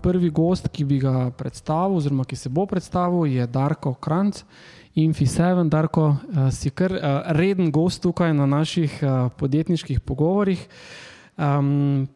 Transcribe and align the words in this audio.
Prvi 0.00 0.30
gost, 0.30 0.68
ki 0.72 0.84
bi 0.84 0.98
ga 1.02 1.30
predstavil, 1.36 1.98
oziroma 2.00 2.24
ki 2.24 2.36
se 2.36 2.48
bo 2.48 2.66
predstavil, 2.66 3.26
je 3.28 3.46
Darko 3.46 3.94
Kranc. 3.94 4.44
Infi7, 4.98 5.68
Darko, 5.70 6.08
uh, 6.10 6.48
si 6.50 6.70
kar 6.74 6.92
uh, 6.92 7.02
reden 7.36 7.70
gost 7.70 8.02
tukaj 8.02 8.32
na 8.34 8.46
naših 8.46 8.98
uh, 9.02 9.28
podjetniških 9.38 10.00
pogovorih. 10.00 10.66
Um, 11.38 12.08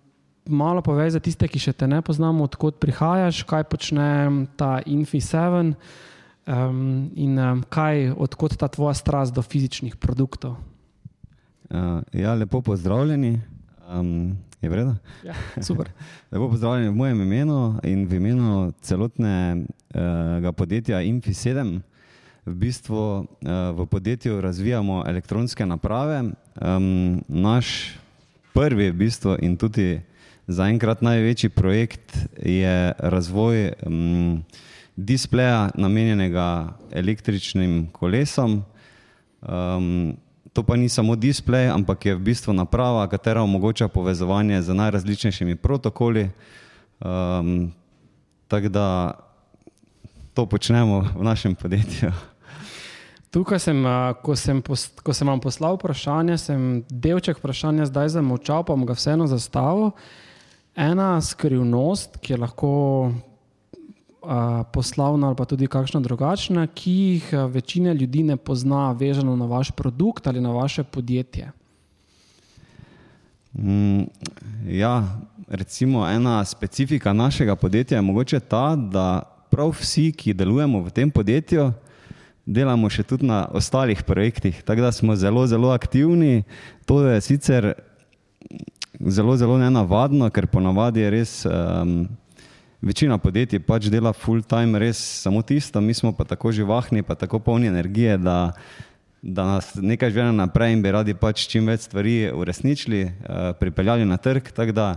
malo 0.49 0.83
povej 0.83 1.15
za 1.15 1.21
tiste, 1.21 1.49
ki 1.49 1.61
še 1.61 1.73
te 1.73 1.87
ne 1.89 2.03
poznamo, 2.05 2.45
odkot 2.45 2.81
prihajaš, 2.83 3.45
kaj 3.49 3.65
počne 3.71 4.09
ta 4.59 4.83
Infi7 4.85 5.75
um, 6.47 7.11
in 7.15 7.39
um, 7.39 7.63
kaj, 7.69 8.13
odkot 8.19 8.59
ta 8.59 8.69
tvoja 8.69 8.95
strast 8.99 9.35
do 9.35 9.43
fizičnih 9.43 9.97
produktov. 9.97 10.59
Uh, 11.71 12.03
ja, 12.13 12.35
lepo 12.35 12.61
pozdravljeni. 12.61 13.39
Um, 13.89 14.37
je 14.65 14.71
vredno? 14.71 14.97
Ja, 15.25 15.35
super. 15.63 15.91
lepo 16.33 16.49
pozdravljeni 16.51 16.89
v 16.89 16.95
mojem 16.95 17.21
imenu 17.23 17.59
in 17.83 18.07
v 18.09 18.21
imenu 18.21 18.73
celotnega 18.83 20.49
uh, 20.49 20.57
podjetja 20.57 21.03
Infi7 21.03 21.81
v 22.45 22.55
bistvu 22.55 22.97
uh, 22.97 23.27
v 23.77 23.87
podjetju 23.87 24.41
razvijamo 24.41 25.05
elektronske 25.07 25.67
naprave. 25.67 26.25
Naš 27.29 27.97
prvi 28.53 28.91
v 28.91 28.95
bistvu 28.95 29.37
in 29.43 29.57
tudi 29.57 30.01
zaenkrat 30.47 31.03
največji 31.03 31.49
projekt 31.51 32.17
je 32.39 32.93
razvoj 32.99 33.73
displeja 34.97 35.71
namenjenega 35.75 36.77
električnim 36.93 37.89
kolesom. 37.93 38.63
Um, 39.43 40.17
to 40.55 40.63
pa 40.63 40.77
ni 40.79 40.89
samo 40.89 41.19
displej, 41.19 41.69
ampak 41.75 42.07
je 42.07 42.15
v 42.15 42.23
bistvu 42.31 42.55
naprava, 42.55 43.11
katera 43.11 43.43
omogoča 43.43 43.89
povezovanje 43.91 44.63
z 44.63 44.75
najrazličnejšimi 44.75 45.57
protokoli. 45.59 46.31
Um, 47.03 47.75
tako 48.47 48.69
da 48.69 48.87
to 50.35 50.47
počnemo 50.47 51.11
v 51.19 51.23
našem 51.27 51.55
podjetju. 51.55 52.15
Tukaj 53.35 53.59
sem, 53.59 53.83
ko 54.23 54.37
sem, 54.39 54.63
ko 55.03 55.11
sem 55.11 55.27
vam 55.27 55.43
poslal 55.43 55.75
vprašanje, 55.75 56.39
sem 56.39 56.85
delček 56.87 57.43
vprašanja 57.43 57.91
zdaj 57.91 58.15
zamolčal, 58.15 58.63
pa 58.63 58.79
bom 58.79 58.87
ga 58.87 58.95
vseeno 58.95 59.27
zastavil. 59.27 59.91
Ena 60.79 61.19
skrivnost, 61.19 62.23
ki 62.23 62.35
je 62.35 62.39
lahko 62.39 62.71
poslovna 64.73 65.27
ali 65.27 65.37
pa 65.37 65.45
tudi 65.45 65.67
kakšna 65.67 66.01
drugačna, 66.01 66.67
ki 66.67 66.93
jih 66.93 67.33
večina 67.53 67.93
ljudi 67.93 68.23
ne 68.23 68.37
pozna, 68.37 68.93
vezano 68.93 69.37
na 69.37 69.47
vaš 69.47 69.71
produkt 69.71 70.27
ali 70.27 70.41
na 70.41 70.51
vaše 70.51 70.83
podjetje. 70.83 71.51
Mm, 73.55 74.03
ja, 74.69 75.19
recimo 75.49 76.09
ena 76.09 76.45
specifika 76.45 77.13
našega 77.13 77.57
podjetja 77.57 77.99
je 77.99 78.03
mogoče 78.03 78.41
ta, 78.41 78.77
da 78.77 79.23
prav 79.51 79.71
vsi, 79.79 80.13
ki 80.13 80.35
delujemo 80.35 80.81
v 80.83 80.91
tem 80.91 81.11
podjetju, 81.11 81.71
delamo 82.47 82.91
še 82.91 83.05
tudi 83.07 83.29
na 83.31 83.45
ostalih 83.55 84.03
projektih, 84.03 84.63
tako 84.67 84.83
da 84.83 84.93
smo 84.93 85.17
zelo, 85.17 85.47
zelo 85.47 85.71
aktivni. 85.71 86.43
To 86.91 87.05
je 87.07 87.21
sicer 87.21 87.73
zelo, 89.01 89.37
zelo 89.37 89.59
nenavadno, 89.59 90.31
ker 90.31 90.47
ponavadi 90.51 91.05
je 91.05 91.11
res 91.11 91.33
um, 91.47 92.09
večina 92.85 93.19
podjetij 93.19 93.63
pač 93.65 93.89
dela 93.89 94.13
full 94.13 94.45
time, 94.45 94.79
res 94.79 94.99
samo 94.99 95.43
tisto, 95.43 95.81
mi 95.81 95.95
smo 95.97 96.13
pa 96.13 96.25
tako 96.29 96.53
živahni, 96.53 97.03
pa 97.03 97.17
tako 97.17 97.41
polni 97.41 97.67
energije, 97.67 98.19
da, 98.19 98.53
da 99.23 99.47
nas 99.57 99.73
nekaj 99.75 100.13
žene 100.13 100.33
naprej 100.37 100.77
in 100.77 100.83
bi 100.85 100.93
radi 100.93 101.15
pač 101.17 101.47
čim 101.49 101.67
več 101.71 101.89
stvari 101.89 102.31
uresničili, 102.35 103.05
uh, 103.05 103.53
pripeljali 103.61 104.05
na 104.05 104.21
trg. 104.21 104.53
Tako 104.55 104.77
da 104.77 104.89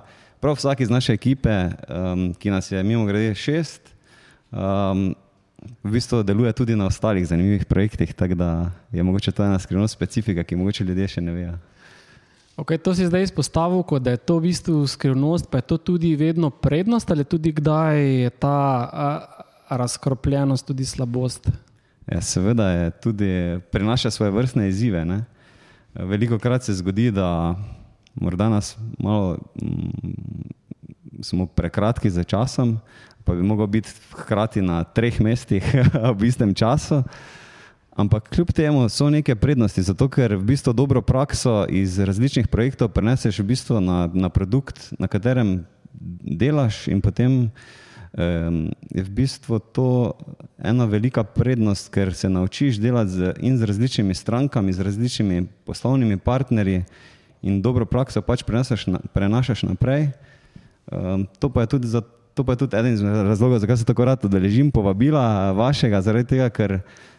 prav 0.43 0.57
vsak 0.59 0.83
iz 0.83 0.91
naše 0.91 1.15
ekipe, 1.15 1.55
um, 1.87 2.33
ki 2.35 2.51
nas 2.51 2.71
je 2.71 2.83
mimo 2.83 3.07
grede 3.07 3.35
šest, 3.35 3.93
um, 4.51 5.13
v 5.83 5.95
bistvu 5.95 6.21
deluje 6.23 6.53
tudi 6.53 6.75
na 6.75 6.85
ostalih 6.91 7.25
zanimivih 7.27 7.65
projektih, 7.65 8.13
tako 8.13 8.35
da 8.35 8.51
je 8.91 9.03
mogoče 9.03 9.31
to 9.31 9.45
ena 9.45 9.59
skrivnost 9.59 9.95
specifika, 9.95 10.43
ki 10.43 10.59
mogoče 10.59 10.83
ljudje 10.83 11.07
še 11.15 11.23
ne 11.23 11.33
vejo. 11.33 11.57
Okay, 12.57 12.81
to 12.81 12.90
si 12.97 13.06
zdaj 13.06 13.29
izpostavil, 13.29 13.84
kot 13.85 14.01
da 14.01 14.16
je 14.16 14.18
to 14.18 14.40
v 14.41 14.50
bistvu 14.50 14.88
skrivnost, 14.90 15.45
pa 15.53 15.62
je 15.62 15.69
to 15.69 15.78
tudi 15.78 16.16
vedno 16.18 16.50
prednost 16.50 17.12
ali 17.13 17.22
tudi 17.23 17.51
kdaj 17.53 18.01
je 18.01 18.29
ta 18.29 18.57
a, 18.90 19.09
razkropljenost 19.69 20.66
tudi 20.66 20.85
slabost? 20.85 21.51
Ja, 22.09 22.22
seveda 22.22 22.69
je 22.69 22.91
tudi 22.91 23.59
prinaša 23.72 24.12
svoje 24.12 24.31
vrstne 24.31 24.69
izzive. 24.69 25.06
Ne? 25.06 25.25
Veliko 25.94 26.40
krat 26.40 26.63
se 26.63 26.73
zgodi, 26.73 27.12
da 27.12 27.56
morda 28.16 28.50
nas 28.50 28.78
malo 29.00 29.38
mm, 29.62 30.50
smo 31.22 31.46
prekratki 31.46 32.09
za 32.09 32.23
časom, 32.23 32.79
pa 33.23 33.34
bi 33.34 33.47
lahko 33.47 33.67
bil 33.67 33.85
hkrati 34.17 34.62
na 34.62 34.84
treh 34.84 35.22
mestih 35.22 35.62
v 36.17 36.25
istem 36.25 36.53
času. 36.57 37.03
Ampak 37.97 38.30
kljub 38.30 38.52
temu 38.53 38.90
so 38.90 39.09
neke 39.09 39.35
prednosti, 39.35 39.81
zato 39.81 40.06
ker 40.06 40.35
v 40.38 40.44
bistvu 40.52 40.74
dobro 40.74 41.02
prakso 41.02 41.66
iz 41.66 41.97
različnih 42.00 42.46
projektov 42.47 42.91
preneseš 42.94 43.40
v 43.41 43.46
bistvu 43.50 43.81
na, 43.81 44.06
na 44.13 44.30
produkt, 44.30 44.94
na 45.02 45.09
katerem 45.09 45.66
delaš, 46.22 46.85
in 46.94 47.02
potem 47.02 47.50
um, 47.50 48.59
je 48.94 49.02
v 49.02 49.09
bistvu 49.18 49.58
to 49.74 50.13
ena 50.62 50.85
velika 50.85 51.24
prednost, 51.25 51.90
ker 51.90 52.13
se 52.13 52.30
naučiš 52.30 52.78
delati 52.78 53.09
z, 53.09 53.34
in 53.41 53.58
z 53.58 53.66
različnimi 53.66 54.14
strankami, 54.14 54.78
z 54.78 54.85
različnimi 54.85 55.47
poslovnimi 55.66 56.22
partnerji, 56.22 56.85
in 57.41 57.62
dobro 57.66 57.90
prakso 57.90 58.22
pač 58.22 58.46
na, 58.85 59.02
prenašaš 59.14 59.64
naprej. 59.64 60.14
Um, 60.91 61.25
to 61.40 61.50
pa 61.50 61.66
je 61.66 61.68
tudi 61.68 61.88
zato. 61.88 62.14
To 62.38 62.46
pa 62.46 62.53
je 62.53 62.58
tudi 62.58 62.78
eden 62.78 62.94
izmed 62.94 63.16
razlogov, 63.25 63.58
zakaj 63.58 63.78
se 63.78 63.85
tako 63.85 64.06
rad 64.06 64.22
udeležim 64.25 64.69
povabila 64.69 65.52
vašega, 65.58 66.02
zaradi 66.06 66.38
tega, 66.38 66.50
ker 66.53 66.75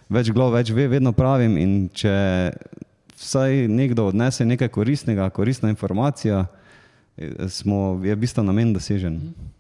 več 0.08 0.30
glav 0.34 0.52
več 0.56 0.72
ve, 0.74 0.88
vedno 0.88 1.12
pravim. 1.16 1.56
In 1.60 1.74
če 1.94 2.14
vsaj 3.18 3.66
nekdo 3.68 4.08
odnese 4.12 4.46
nekaj 4.46 4.70
koristnega, 4.74 5.30
koristna 5.34 5.72
informacija, 5.72 6.46
smo, 7.50 7.98
je 8.04 8.14
v 8.14 8.20
bistvu 8.20 8.44
namen 8.46 8.72
dosežen. 8.76 9.18
Mhm. 9.18 9.57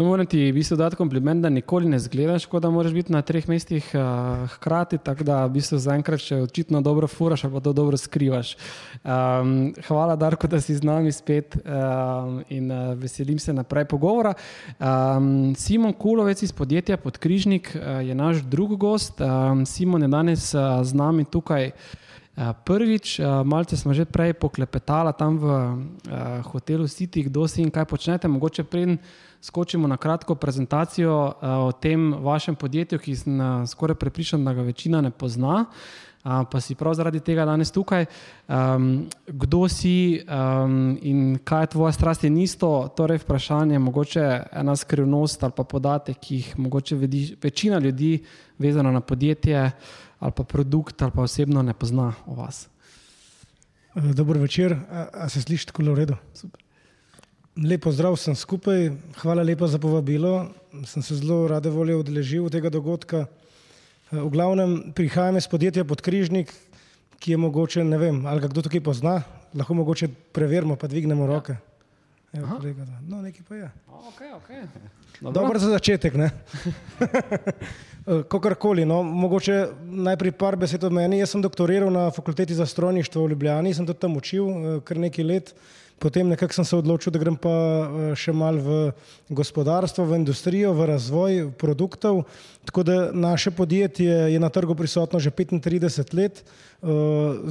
No, 0.00 0.06
moram 0.06 0.24
ti 0.26 0.46
v 0.48 0.54
bistvu 0.56 0.78
dati 0.80 0.96
kompliment, 0.96 1.42
da 1.44 1.50
nikoli 1.52 1.88
ne 1.92 1.98
zgledaš, 2.00 2.46
kot 2.48 2.62
da 2.64 2.70
moraš 2.72 2.94
biti 2.96 3.12
na 3.12 3.20
treh 3.22 3.44
mestih 3.48 3.84
uh, 3.92 4.48
hkrati, 4.48 4.96
tako 4.98 5.26
da 5.28 5.42
v 5.44 5.58
bistvu 5.58 5.76
zaenkrat 5.76 6.22
še 6.24 6.38
očitno 6.46 6.80
dobro 6.80 7.04
furaš, 7.04 7.44
pa 7.52 7.60
to 7.60 7.74
dobro 7.76 8.00
skrivaš. 8.00 8.54
Um, 9.04 9.74
hvala, 9.84 10.16
Darko, 10.16 10.48
da 10.48 10.56
si 10.64 10.72
z 10.72 10.88
nami 10.88 11.12
spet 11.12 11.58
um, 11.60 12.40
in 12.48 12.72
uh, 12.72 12.94
veselim 12.96 13.36
se 13.38 13.52
naprej 13.52 13.90
pogovora. 13.92 14.32
Um, 14.80 15.52
Simon 15.52 15.92
Kulovec 15.92 16.48
iz 16.48 16.56
podjetja 16.56 16.96
Podkrižnik 16.96 17.74
uh, 17.76 18.00
je 18.00 18.16
naš 18.16 18.40
drugi 18.40 18.80
gost. 18.80 19.20
Um, 19.20 19.66
Simon 19.68 20.08
je 20.08 20.14
danes 20.16 20.54
uh, 20.54 20.80
z 20.80 20.96
nami 20.96 21.28
tukaj. 21.28 21.74
Prvič, 22.40 23.20
malce 23.44 23.76
smo 23.76 23.92
že 23.92 24.08
prej 24.08 24.32
poklepetali 24.32 25.12
tam 25.12 25.36
v 25.36 25.46
hotelu 26.48 26.88
City, 26.88 27.28
kdo 27.28 27.44
si 27.44 27.60
in 27.60 27.68
kaj 27.68 27.84
počnete. 27.84 28.28
Mogoče 28.28 28.64
prej 28.64 28.96
skočimo 29.40 29.88
na 29.88 29.96
kratko 29.96 30.34
prezentacijo 30.34 31.24
uh, 31.26 31.48
o 31.68 31.72
tem 31.72 32.14
vašem 32.14 32.54
podjetju, 32.54 32.98
ki 32.98 33.16
sem 33.16 33.40
uh, 33.40 33.66
skoraj 33.68 33.96
prepričan, 33.96 34.44
da 34.44 34.52
ga 34.52 34.62
večina 34.62 35.00
ne 35.00 35.10
pozna. 35.10 35.64
Uh, 36.24 36.44
pa 36.50 36.60
si 36.60 36.74
prav 36.74 36.94
zaradi 36.94 37.20
tega 37.24 37.46
danes 37.48 37.70
tukaj. 37.72 38.04
Um, 38.48 39.08
kdo 39.26 39.68
si 39.68 40.20
um, 40.20 40.98
in 41.02 41.38
kaj 41.44 41.62
je 41.62 41.70
tvoja 41.76 41.92
strast, 41.92 42.24
je 42.24 42.30
isto, 42.42 42.88
torej 42.96 43.22
vprašanje, 43.24 43.78
mogoče 43.78 44.26
ena 44.52 44.76
skrivnost 44.76 45.44
ali 45.44 45.52
pa 45.56 45.64
podatek, 45.64 46.20
ki 46.20 46.34
jih 46.34 46.58
mogoče 46.58 46.96
vedi, 46.96 47.36
večina 47.42 47.78
ljudi, 47.78 48.18
vezano 48.58 48.92
na 48.92 49.00
podjetje 49.00 49.70
ali 50.20 50.32
pa 50.36 50.44
produkt 50.44 51.02
ali 51.02 51.12
pa 51.14 51.22
osebno, 51.22 51.62
ne 51.62 51.74
pozna 51.74 52.12
o 52.26 52.34
vas. 52.34 52.68
Dobro 53.94 54.40
večer, 54.40 54.76
a, 54.90 55.08
a 55.12 55.28
se 55.28 55.42
slišiš 55.42 55.72
tako 55.72 55.82
v 55.82 55.94
redu? 55.94 56.16
Super. 56.34 56.62
Lepo 57.56 57.90
zdrav 57.92 58.14
sem 58.16 58.36
skupaj, 58.36 58.92
hvala 59.18 59.42
lepa 59.42 59.66
za 59.66 59.78
povabilo. 59.78 60.46
Sem 60.86 61.02
se 61.02 61.16
zelo 61.18 61.48
rade 61.48 61.70
volje 61.70 61.96
udeležil 61.96 62.46
tega 62.50 62.70
dogodka. 62.70 63.26
V 64.10 64.28
glavnem 64.30 64.92
prihajam 64.94 65.36
iz 65.36 65.48
podjetja 65.50 65.84
Podkrižnik, 65.84 66.52
ki 67.18 67.34
je 67.34 67.36
mogoče, 67.36 67.84
ne 67.84 67.98
vem, 67.98 68.22
ali 68.26 68.40
ga 68.40 68.48
kdo 68.48 68.62
tukaj 68.62 68.80
pozna, 68.80 69.22
lahko 69.54 69.74
mogoče 69.74 70.08
preverimo, 70.32 70.76
pa 70.76 70.86
dvignemo 70.86 71.26
roke. 71.26 71.56
Evo, 72.32 72.56
kolega, 72.56 72.84
da. 72.84 73.00
no, 73.08 73.22
nekaj 73.22 73.42
pa 73.48 73.54
je. 73.54 73.70
Okay, 73.88 74.34
okay. 74.36 74.62
Dobro 75.20 75.58
za 75.58 75.68
začetek. 75.68 76.14
Kakorkoli, 78.30 78.86
no, 78.86 79.02
mogoče 79.02 79.66
najprej 79.82 80.32
par 80.32 80.56
besed 80.56 80.84
od 80.84 80.92
meni. 80.92 81.18
Jaz 81.18 81.34
sem 81.34 81.42
doktoriral 81.42 81.90
na 81.90 82.10
fakulteti 82.10 82.54
za 82.54 82.66
strojništvo 82.66 83.24
v 83.24 83.30
Ljubljani, 83.34 83.74
sem 83.74 83.86
tudi 83.86 83.98
tam 83.98 84.16
učil 84.16 84.48
eh, 84.48 84.80
kar 84.84 84.98
nekaj 84.98 85.24
let. 85.24 85.54
Potem 86.00 86.28
nekako 86.32 86.56
sem 86.56 86.64
se 86.64 86.76
odločil, 86.80 87.12
da 87.12 87.20
grem 87.20 87.36
pa 87.36 87.52
eh, 87.52 88.12
še 88.16 88.32
mal 88.32 88.56
v 88.56 88.76
gospodarstvo, 89.28 90.06
v 90.08 90.16
industrijo, 90.16 90.72
v 90.72 90.88
razvoj 90.88 91.32
produktov. 91.60 92.24
Tako 92.64 92.84
da 92.88 92.96
naše 93.12 93.52
podjetje 93.52 94.32
je 94.32 94.40
na 94.40 94.48
trgu 94.48 94.72
prisotno 94.72 95.20
že 95.20 95.28
35 95.28 96.16
let. 96.16 96.40
Eh, 96.40 96.88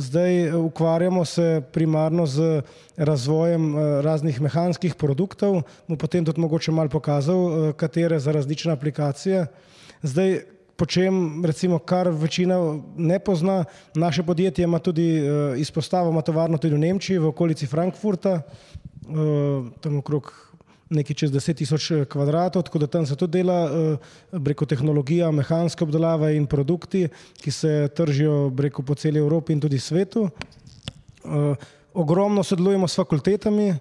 zdaj 0.01 0.57
ukvarjamo 0.57 1.21
se 1.25 1.61
primarno 1.61 2.25
z 2.25 2.65
razvojem 2.97 4.01
raznih 4.01 4.41
mehanskih 4.41 4.97
produktov. 4.97 5.61
Mu 5.85 5.97
potem 5.97 6.25
tudi 6.25 6.41
mogoče 6.41 6.73
mal 6.73 6.89
pokazal, 6.89 7.73
katere 7.77 8.17
za 8.17 8.33
različne 8.33 8.73
aplikacije. 8.73 9.45
Zdaj, 10.01 10.58
po 10.79 10.87
čem, 10.87 11.43
recimo, 11.45 11.79
kar 11.79 12.07
večina 12.07 12.79
ne 12.95 13.19
pozna, 13.19 13.65
naše 13.95 14.23
podjetje 14.23 14.63
ima 14.63 14.79
tudi 14.79 15.19
uh, 15.19 15.59
izpostavo, 15.59 16.11
ima 16.11 16.21
tovarno 16.21 16.57
tudi 16.57 16.75
v 16.75 16.79
Nemčiji, 16.79 17.19
v 17.19 17.27
okolici 17.27 17.67
Frankfurta, 17.67 18.39
uh, 18.39 19.67
tam 19.83 19.99
okrog 19.99 20.31
nekaj 20.89 21.15
čez 21.15 21.31
10 21.31 21.59
tisoč 21.59 21.91
eh, 21.91 22.05
kvadratov, 22.09 22.63
tako 22.65 22.79
da 22.79 22.87
tam 22.87 23.05
se 23.05 23.15
tudi 23.15 23.37
dela 23.37 23.57
uh, 23.67 24.41
preko 24.43 24.65
tehnologija, 24.65 25.31
mehanske 25.31 25.83
obdelave 25.83 26.31
in 26.37 26.47
produkti, 26.47 27.09
ki 27.43 27.51
se 27.51 27.73
tržijo 27.95 28.49
preko 28.57 28.81
po 28.81 28.95
celi 28.95 29.19
Evropi 29.19 29.53
in 29.53 29.61
tudi 29.61 29.79
svetu. 29.79 30.29
Uh, 31.23 31.53
ogromno 31.93 32.43
sodelujemo 32.43 32.87
s 32.87 32.95
fakultetami, 32.95 33.73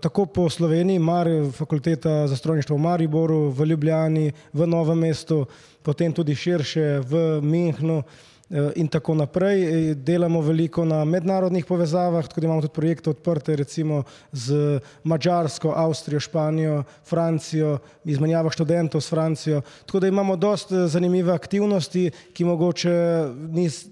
tako 0.00 0.26
po 0.26 0.50
Sloveniji, 0.50 0.98
Mar, 0.98 1.26
fakulteta 1.52 2.26
za 2.28 2.36
strojništvo 2.36 2.76
v 2.76 2.80
Mariboru, 2.80 3.50
v 3.50 3.64
Ljubljani, 3.64 4.32
v 4.52 4.66
Novem 4.66 4.98
mestu, 4.98 5.46
potem 5.82 6.12
tudi 6.12 6.34
širše 6.34 7.00
v 7.00 7.40
Minhnu. 7.42 8.02
Eh, 8.50 8.70
in 8.76 8.88
tako 8.88 9.14
naprej. 9.14 9.62
Eh, 9.62 9.94
delamo 9.94 10.40
veliko 10.42 10.84
na 10.84 11.04
mednarodnih 11.04 11.64
povezavah, 11.64 12.26
tako 12.28 12.40
da 12.40 12.46
imamo 12.46 12.60
tudi 12.60 12.74
projekte 12.74 13.10
odprte 13.10 13.56
recimo 13.56 14.02
z 14.32 14.80
Mačarsko, 15.04 15.72
Avstrijo, 15.76 16.20
Španijo, 16.20 16.82
Francijo, 17.06 17.78
izmenjava 18.04 18.50
študentov 18.50 19.00
s 19.00 19.10
Francijo. 19.10 19.60
Tako 19.86 20.00
da 20.00 20.08
imamo 20.08 20.36
dost 20.36 20.72
eh, 20.72 20.88
zanimive 20.88 21.32
aktivnosti, 21.32 22.10
ki 22.32 22.44
mogoče 22.44 22.90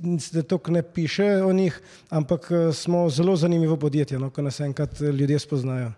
niste 0.02 0.42
toliko 0.42 0.70
ne 0.70 0.82
piše 0.82 1.42
o 1.42 1.52
njih, 1.52 1.80
ampak 2.10 2.50
smo 2.72 3.08
zelo 3.10 3.36
zanimivo 3.36 3.76
podjetje, 3.76 4.18
no, 4.18 4.30
ko 4.30 4.42
nas 4.42 4.60
enkrat 4.60 5.00
ljudje 5.00 5.38
spoznajo. 5.38 5.92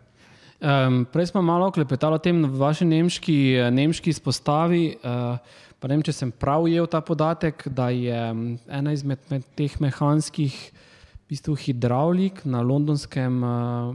Um, 0.61 1.07
prej 1.13 1.27
smo 1.27 1.43
malo 1.43 1.71
klepetali 1.73 2.15
o 2.15 2.19
tem 2.19 2.45
vaši 2.45 2.85
nemški, 2.85 3.57
nemški 3.73 4.11
izpostavi. 4.11 4.97
Uh, 5.03 5.39
Pa 5.81 5.89
ne 5.89 5.97
vem, 5.97 6.05
če 6.05 6.13
sem 6.13 6.29
prav 6.29 6.67
ujel 6.69 6.85
ta 6.93 7.01
podatek, 7.01 7.65
da 7.73 7.89
je 7.89 8.21
ena 8.69 8.93
izmed 8.93 9.23
teh 9.57 9.77
mehanskih 9.81 10.53
v 10.53 11.33
bistvu 11.33 11.55
hidravlik 11.57 12.43
na 12.45 12.61
londonskem 12.61 13.39
uh, 13.41 13.95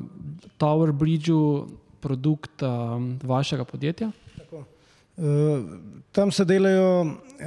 Tower 0.57 0.89
Bridgeu 0.95 1.67
produkt 2.01 2.65
uh, 2.65 2.97
vašega 3.21 3.67
podjetja. 3.69 4.09
Uh, 5.15 5.77
tam 6.11 6.31
se 6.33 6.43
delajo, 6.49 7.05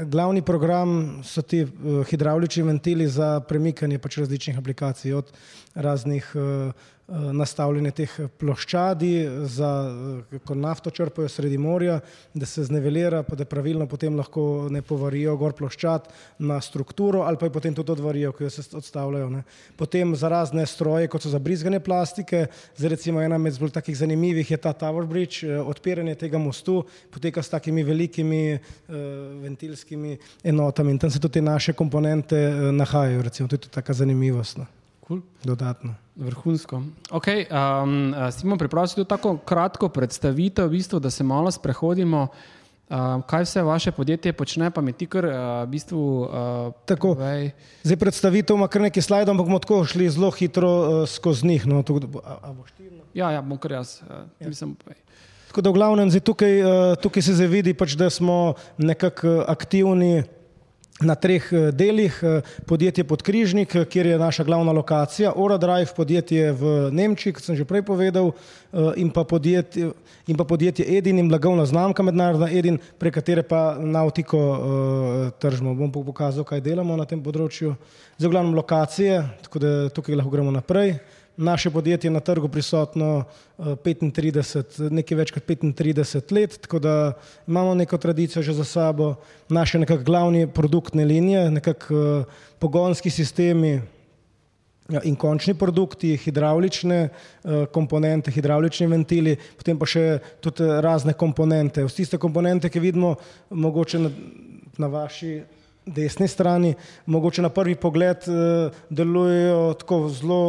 glavni 0.08 0.41
program 0.43 1.19
so 1.26 1.43
ti 1.43 1.64
uh, 1.64 2.06
hidravlični 2.06 2.62
ventili 2.62 3.08
za 3.11 3.41
premikanje 3.41 3.99
pač 3.99 4.20
različnih 4.23 4.58
aplikacij, 4.58 5.19
od 5.19 5.34
raznih 5.75 6.31
uh, 6.38 6.87
Eh, 7.08 7.16
nastavljene 7.32 7.88
teh 7.96 8.14
ploščadi, 8.37 9.12
za, 9.49 9.69
eh, 10.28 10.40
ko 10.44 10.52
nafto 10.55 10.90
črpajo 10.93 11.28
sredi 11.32 11.56
morja, 11.58 12.02
da 12.34 12.46
se 12.46 12.66
znevelira, 12.69 13.22
pa 13.22 13.37
da 13.37 13.46
pravilno 13.49 13.87
potem 13.88 14.16
lahko 14.16 14.69
ne 14.69 14.82
povarijo 14.82 15.37
gor 15.40 15.55
ploščad 15.56 16.10
na 16.38 16.60
strukturo 16.60 17.22
ali 17.22 17.40
pa 17.40 17.46
jo 17.46 17.55
potem 17.55 17.75
tudi 17.75 17.93
odvarijo, 17.93 18.32
ko 18.32 18.44
jo 18.44 18.50
se 18.50 18.76
odstavljajo. 18.76 19.31
Ne. 19.31 19.43
Potem 19.76 20.14
za 20.16 20.28
razne 20.28 20.66
stroje, 20.66 21.08
kot 21.08 21.22
so 21.22 21.32
za 21.32 21.38
brizgane 21.38 21.81
plastike, 21.81 22.46
zdaj 22.76 22.90
recimo 22.90 23.25
ena 23.25 23.38
med 23.38 23.56
bolj 23.58 23.72
takih 23.81 23.96
zanimivih 23.96 24.50
je 24.50 24.56
ta 24.60 24.75
Tower 24.76 25.06
Bridge, 25.08 25.49
eh, 25.49 25.56
odpiranje 25.60 26.14
tega 26.14 26.38
mostu 26.38 26.82
poteka 27.10 27.43
s 27.43 27.49
takimi 27.49 27.82
velikimi 27.82 28.58
uh, 28.58 28.94
ventilskimi 29.43 30.19
enotami 30.44 30.90
in 30.90 30.99
tam 30.99 31.10
se 31.10 31.20
tudi 31.20 31.40
te 31.40 31.43
naše 31.43 31.72
komponente 31.72 32.37
uh, 32.37 32.69
nahajajo, 32.72 33.22
recimo, 33.22 33.49
to 33.49 33.56
je 33.56 33.60
tudi 33.60 33.75
taka 33.75 33.93
zanimivost. 33.93 34.58
No. 34.58 34.66
Cool. 35.08 35.20
Dodatno. 35.44 35.94
Vrhunsko. 36.16 36.82
Okay, 37.10 37.46
um, 37.49 38.14
Simon, 38.32 38.58
pripravljamo 38.58 38.94
tudi 38.94 39.08
tako 39.08 39.38
kratko 39.38 39.88
predstavitev, 39.88 40.66
v 40.66 40.76
bistvu, 40.76 41.00
da 41.00 41.10
se 41.10 41.25
malo 41.25 41.50
sprehodimo. 41.50 42.26
Uh, 42.88 43.25
kaj 43.26 43.43
vse 43.44 43.62
vaše 43.62 43.93
podjetje 43.93 44.32
počne, 44.32 44.70
pa 44.70 44.81
mi 44.81 44.93
ti 44.93 45.06
kar 45.06 45.25
uh, 45.25 45.32
v 45.64 45.66
bistvu. 45.72 46.00
Uh, 46.20 46.28
tako, 46.84 47.16
zdaj 47.82 47.96
predstavitev 47.96 48.56
ima 48.56 48.69
kar 48.69 48.84
nekaj 48.84 49.02
slajdov, 49.02 49.32
ampak 49.32 49.46
bomo 49.46 49.58
tako 49.58 49.82
šli 49.84 50.10
zelo 50.10 50.31
hitro 50.31 50.69
uh, 50.69 51.08
skozi 51.08 51.46
njih. 51.46 51.66
No, 51.66 51.82
tako, 51.82 52.20
a, 52.25 52.37
a 52.43 52.55
ja, 53.14 53.31
ja, 53.31 53.43
bom 53.43 53.58
kar 53.58 53.81
jaz. 53.81 54.00
Uh, 54.05 54.25
ja. 54.40 54.49
mislim, 54.49 54.76
tako 55.49 55.60
da 55.60 55.70
v 55.70 55.72
glavnem 55.72 56.12
tukaj, 56.20 56.60
uh, 56.62 56.96
tukaj 57.00 57.22
se 57.22 57.37
zavidi, 57.37 57.75
pač, 57.75 57.96
da 57.96 58.10
smo 58.10 58.55
nekako 58.76 59.44
aktivni 59.49 60.25
na 61.00 61.15
treh 61.15 61.43
eh, 61.53 61.71
delih. 61.73 62.21
Eh, 62.23 62.43
podjetje 62.67 63.05
Podkrižnik, 63.05 63.75
eh, 63.75 63.85
kjer 63.85 64.06
je 64.06 64.19
naša 64.19 64.45
glavna 64.45 64.73
lokacija, 64.73 65.33
Ora 65.37 65.56
Drive, 65.59 65.95
podjetje 65.97 66.53
v 66.53 66.91
Nemčiji, 66.93 67.33
kot 67.33 67.43
sem 67.43 67.56
že 67.56 67.65
prej 67.65 67.83
povedal, 67.83 68.33
in 68.97 69.11
pa 69.11 69.25
podjetje, 69.25 69.93
in 70.27 70.37
pa 70.37 70.45
podjetje 70.45 70.85
Edin 70.99 71.19
in 71.19 71.29
blagovna 71.29 71.65
znamka 71.67 72.03
mednarodna 72.03 72.50
Edin, 72.53 72.79
prek 72.99 73.15
katere 73.15 73.43
pa 73.43 73.79
nautiko 73.81 75.33
tržimo. 75.41 75.75
Bom 75.75 75.93
pokazal, 75.93 76.45
kaj 76.45 76.61
delamo 76.61 76.97
na 76.97 77.06
tem 77.09 77.23
področju. 77.23 77.75
Za 78.19 78.29
glavno 78.29 78.53
lokacije, 78.53 79.23
tako 79.43 79.59
da 79.59 79.89
tukaj 79.89 80.21
lahko 80.21 80.31
gremo 80.31 80.53
naprej 80.53 80.99
naše 81.38 81.70
podjetje 81.70 82.11
na 82.11 82.20
trgu 82.20 82.49
prisotno 82.49 83.25
35, 83.58 84.87
eh, 84.87 84.90
nekaj 84.90 85.17
več 85.17 85.32
kot 85.32 85.46
35 85.46 86.32
let, 86.35 86.58
tako 86.62 86.79
da 86.79 86.94
imamo 87.46 87.75
neko 87.75 87.99
tradicijo 87.99 88.43
že 88.43 88.52
za 88.52 88.64
sabo, 88.64 89.14
naše 89.49 89.79
nekak 89.79 90.02
glavni 90.02 90.46
produktne 90.46 91.05
linije, 91.05 91.50
nekak 91.50 91.87
eh, 91.90 92.25
pogonski 92.58 93.11
sistemi 93.11 93.81
ja, 94.88 95.00
in 95.05 95.17
končni 95.17 95.55
produkti, 95.55 96.17
hidravlične 96.17 96.99
eh, 97.05 97.67
komponente, 97.73 98.34
hidravlični 98.34 98.87
ventili, 98.87 99.37
potem 99.56 99.79
pa 99.79 99.87
še 99.87 100.19
tudi 100.43 100.67
razne 100.67 101.14
komponente. 101.14 101.87
Vsi 101.87 102.02
tiste 102.02 102.19
komponente, 102.19 102.69
ki 102.69 102.82
vidimo 102.82 103.14
mogoče 103.50 104.02
na, 104.02 104.11
na 104.79 104.91
vaši 104.91 105.38
desni 105.87 106.26
strani, 106.29 106.75
mogoče 107.06 107.43
na 107.43 107.49
prvi 107.49 107.79
pogled 107.79 108.26
delujejo 108.91 109.63
tako 109.79 110.08
zelo 110.13 110.43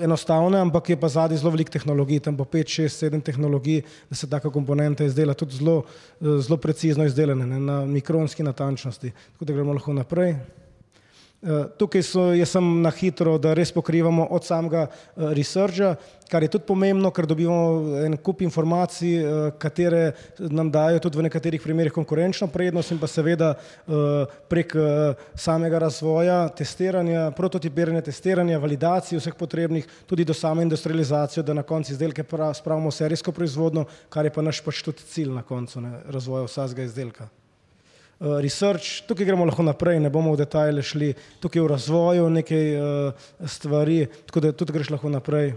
enostavne, 0.00 0.60
ampak 0.60 0.90
je 0.90 0.96
pa 1.00 1.08
zadnji 1.08 1.38
zelo 1.38 1.50
velik 1.54 1.70
tehnologij, 1.70 2.20
tam 2.20 2.36
po 2.36 2.44
5, 2.44 2.68
6, 2.82 2.98
7 3.06 3.20
tehnologij, 3.20 3.82
da 4.10 4.16
se 4.16 4.28
taka 4.30 4.50
komponenta 4.50 5.04
izdela, 5.04 5.34
tudi 5.34 5.56
zelo, 5.56 5.82
eh, 6.20 6.38
zelo 6.40 6.56
precizno 6.56 7.04
izdelane, 7.04 7.46
ne, 7.46 7.60
na 7.60 7.84
mikronski 7.86 8.42
natančnosti. 8.42 9.12
Tako 9.32 9.44
da 9.44 9.52
gremo 9.52 9.72
lahko 9.72 9.92
naprej. 9.92 10.36
Eh, 11.46 11.66
tukaj 11.78 12.02
so, 12.02 12.22
jaz 12.34 12.50
sem 12.56 12.68
na 12.82 12.90
hitro, 12.90 13.36
da 13.38 13.52
res 13.54 13.70
pokrivamo 13.70 14.24
od 14.34 14.42
samega 14.42 14.88
eh, 14.88 15.28
researcha, 15.36 15.92
kar 16.26 16.42
je 16.42 16.48
tudi 16.56 16.66
pomembno, 16.66 17.12
ker 17.14 17.28
dobivamo 17.30 18.00
en 18.02 18.16
kup 18.18 18.42
informacij, 18.42 19.12
eh, 19.20 19.36
katere 19.62 20.00
nam 20.42 20.72
dajo 20.74 20.98
tudi 21.04 21.20
v 21.20 21.26
nekaterih 21.28 21.62
primerjih 21.62 21.94
konkurenčno 21.94 22.50
prednost 22.50 22.90
in 22.90 22.98
pa 22.98 23.06
seveda 23.06 23.52
prek 24.50 24.74
samega 25.38 25.78
razvoja, 25.86 26.40
testiranja, 26.58 27.30
prototipiranja, 27.38 28.02
testiranja, 28.10 28.58
validacije 28.58 29.20
vseh 29.20 29.38
potrebnih, 29.38 29.86
tudi 30.10 30.26
do 30.26 30.34
same 30.34 30.66
industrializacije, 30.66 31.46
da 31.46 31.54
na 31.54 31.62
koncu 31.62 31.92
izdelke 31.94 32.24
spravimo 32.54 32.90
serijsko 32.90 33.32
proizvodno, 33.32 33.86
kar 34.10 34.26
je 34.26 34.34
pa 34.34 34.42
naš 34.42 34.64
pač 34.66 34.82
tudi 34.82 35.06
cilj 35.14 35.30
na 35.30 35.46
koncu 35.46 35.80
ne, 35.80 36.00
razvoja 36.10 36.50
vsakega 36.50 36.90
izdelka. 36.90 37.30
Eh, 38.16 38.40
research, 38.40 39.04
tukaj 39.04 39.26
gremo 39.28 39.44
lahko 39.44 39.60
naprej, 39.62 39.98
ne 40.00 40.08
bomo 40.08 40.32
v 40.32 40.40
detajle 40.40 40.80
šli, 40.82 41.10
tukaj 41.40 41.60
je 41.60 41.64
v 41.66 41.68
razvoju 41.68 42.30
nekaj 42.32 42.70
uh, 42.72 43.26
stvari, 43.44 44.06
tako 44.24 44.40
da 44.40 44.52
tudi 44.56 44.72
greš 44.72 44.88
lahko 44.94 45.12
naprej. 45.12 45.52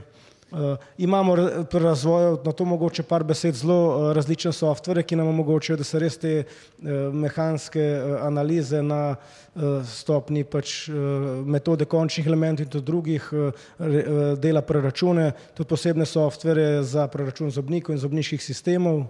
Uh, 0.52 0.76
imamo 0.98 1.38
pri 1.72 1.80
razvoju 1.80 2.42
na 2.44 2.52
to 2.52 2.66
mogoče 2.66 3.04
par 3.08 3.24
besed 3.24 3.56
zelo 3.56 3.80
uh, 3.88 4.12
različne 4.12 4.52
softvere, 4.52 5.06
ki 5.08 5.16
nam 5.16 5.32
omogočajo, 5.32 5.78
da 5.80 5.88
se 5.88 6.04
res 6.04 6.20
te 6.20 6.36
uh, 6.44 6.92
mehanske 7.16 7.80
uh, 7.80 8.20
analize 8.28 8.84
na 8.84 9.16
uh, 9.16 9.80
stopni 9.88 10.44
pač, 10.44 10.90
uh, 10.92 11.40
metode 11.48 11.88
končnih 11.88 12.28
elementov 12.28 12.68
in 12.68 12.76
tudi 12.76 12.92
drugih 12.92 13.30
uh, 13.32 13.68
re, 13.80 14.04
uh, 14.04 14.32
dela 14.36 14.62
preračune, 14.68 15.32
tudi 15.56 15.70
posebne 15.70 16.04
softvere 16.06 16.84
za 16.84 17.08
preračun 17.08 17.56
zobnikov 17.56 17.96
in 17.96 18.04
zobniških 18.04 18.44
sistemov. 18.44 19.06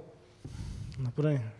Naprej. 0.99 1.58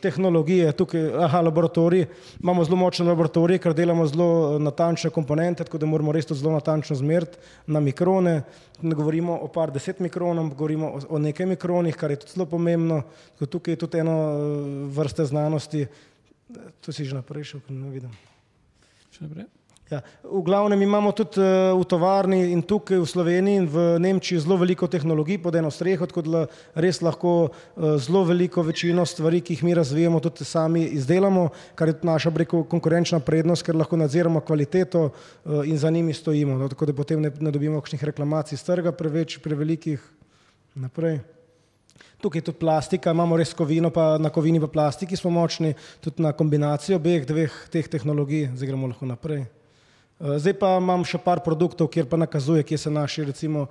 Tehnologije, 0.00 0.72
tukaj, 0.72 1.04
aha, 1.24 1.40
laboratorij, 1.40 2.06
imamo 2.42 2.64
zelo 2.64 2.76
močne 2.76 3.06
laboratorije, 3.06 3.60
ker 3.62 3.74
delamo 3.74 4.06
zelo 4.06 4.58
natančne 4.58 5.10
komponente, 5.14 5.64
tako 5.64 5.78
da 5.78 5.86
moramo 5.86 6.12
res 6.12 6.26
to 6.26 6.34
zelo 6.34 6.52
natančno 6.56 6.96
zmeriti 6.98 7.38
na 7.66 7.80
mikrone. 7.80 8.42
Ne 8.82 8.94
govorimo 8.94 9.36
o 9.42 9.48
par 9.48 9.70
deset 9.74 10.00
mikronom, 10.00 10.50
govorimo 10.54 10.92
o, 11.08 11.18
nekaj 11.18 11.46
mikronih, 11.46 11.96
kar 11.96 12.10
je 12.10 12.20
tudi 12.24 12.34
zelo 12.34 12.46
pomembno. 12.46 13.02
Tukaj 13.38 13.72
je 13.72 13.82
tudi 13.84 14.02
eno 14.02 14.16
vrste 14.94 15.24
znanosti. 15.24 15.86
To 16.80 16.92
si 16.92 17.04
že 17.04 17.14
naprej 17.14 17.52
šel, 17.52 17.62
ker 17.66 17.76
ne 17.76 17.92
vidim. 17.92 18.18
Še 19.14 19.26
naprej. 19.26 19.57
Ja, 19.88 20.02
v 20.20 20.42
glavnem 20.44 20.82
imamo 20.84 21.14
tudi 21.16 21.40
uh, 21.40 21.72
v 21.72 21.84
tovarni 21.88 22.52
in 22.52 22.60
tukaj 22.60 22.98
v 23.00 23.08
Sloveniji 23.08 23.56
in 23.56 23.66
v 23.72 23.96
Nemčiji 23.96 24.42
zelo 24.44 24.58
veliko 24.60 24.84
tehnologij 24.84 25.40
pod 25.40 25.56
eno 25.56 25.70
streho, 25.72 26.04
tako 26.04 26.20
da 26.28 26.42
res 26.76 27.00
lahko 27.00 27.48
uh, 27.48 27.96
zelo 27.96 28.20
veliko 28.28 28.60
večino 28.60 29.06
stvari, 29.08 29.40
ki 29.40 29.56
jih 29.56 29.64
mi 29.64 29.72
razvijamo, 29.72 30.20
tudi 30.20 30.44
sami 30.44 30.84
izdelamo, 30.92 31.48
kar 31.72 31.88
je 31.88 31.96
naša 32.04 32.28
breko 32.28 32.66
konkurenčna 32.68 33.22
prednost, 33.24 33.64
ker 33.64 33.80
lahko 33.80 33.96
nadziramo 33.96 34.44
kvaliteto 34.44 35.08
uh, 35.08 35.64
in 35.64 35.80
za 35.80 35.88
njimi 35.88 36.12
stojimo, 36.12 36.60
no, 36.60 36.68
tako 36.68 36.92
da 36.92 36.92
potem 36.92 37.24
ne, 37.24 37.32
ne 37.40 37.50
dobimo 37.50 37.80
kakšnih 37.80 38.04
reklamacij 38.12 38.60
z 38.60 38.68
trga 38.68 38.92
preveč, 38.92 39.40
prevelikih. 39.40 40.04
Naprej. 40.76 41.22
Tukaj 42.20 42.44
je 42.44 42.50
tudi 42.52 42.60
plastika, 42.60 43.16
imamo 43.16 43.40
res 43.40 43.56
kovino, 43.56 43.88
pa 43.88 44.18
na 44.20 44.28
kovini 44.28 44.60
pa 44.60 44.68
plastiki 44.68 45.16
smo 45.16 45.32
močni, 45.32 45.72
tudi 46.04 46.20
na 46.22 46.36
kombinacijo 46.36 47.00
obeh 47.00 47.24
dveh 47.24 47.62
teh 47.72 47.88
tehnologij, 47.88 48.50
zdaj 48.52 48.68
gremo 48.68 48.92
lahko 48.92 49.08
naprej. 49.08 49.48
Eh, 50.18 50.38
zdaj 50.42 50.54
pa 50.58 50.68
imam 50.80 51.04
še 51.06 51.20
par 51.22 51.38
produktov, 51.46 51.86
kjer 51.94 52.08
pa 52.10 52.18
nakazuje, 52.18 52.64
kje 52.66 52.78
se 52.82 52.90
naši 52.90 53.24
recimo, 53.28 53.68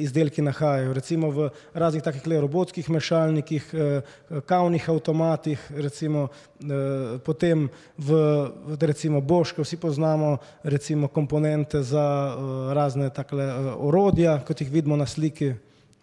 izdelki 0.00 0.40
nahajajo. 0.40 0.94
Recimo 0.96 1.28
v 1.28 1.50
raznih 1.76 2.02
takih 2.02 2.24
robotskih 2.40 2.88
mešalnikih, 2.88 3.64
eh, 3.74 4.00
kavnih 4.48 4.88
avtomatih, 4.88 5.60
recimo, 5.76 6.30
eh, 6.64 7.18
potem 7.20 7.68
v 7.98 8.10
recimo 8.80 9.20
Boško, 9.20 9.60
vsi 9.60 9.76
poznamo 9.76 10.38
recimo 10.64 11.08
komponente 11.08 11.82
za 11.82 12.36
razne 12.72 13.10
takle 13.10 13.44
orodja, 13.76 14.40
kot 14.40 14.60
jih 14.60 14.70
vidimo 14.70 14.96
na 14.96 15.06
sliki. 15.06 15.54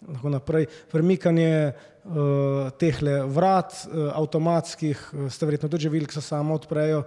Lahko 0.08 0.30
naprej. 0.30 0.68
Premikanje 0.92 1.74
uh, 2.08 2.70
teh 2.80 3.02
vrat, 3.28 3.74
uh, 3.88 4.12
avtomatskih, 4.16 5.00
ste 5.30 5.46
verjetno 5.46 5.70
tudi 5.70 5.84
že 5.84 5.90
videli, 5.90 6.08
ki 6.08 6.20
se 6.20 6.22
samo 6.22 6.56
odprejo. 6.56 7.04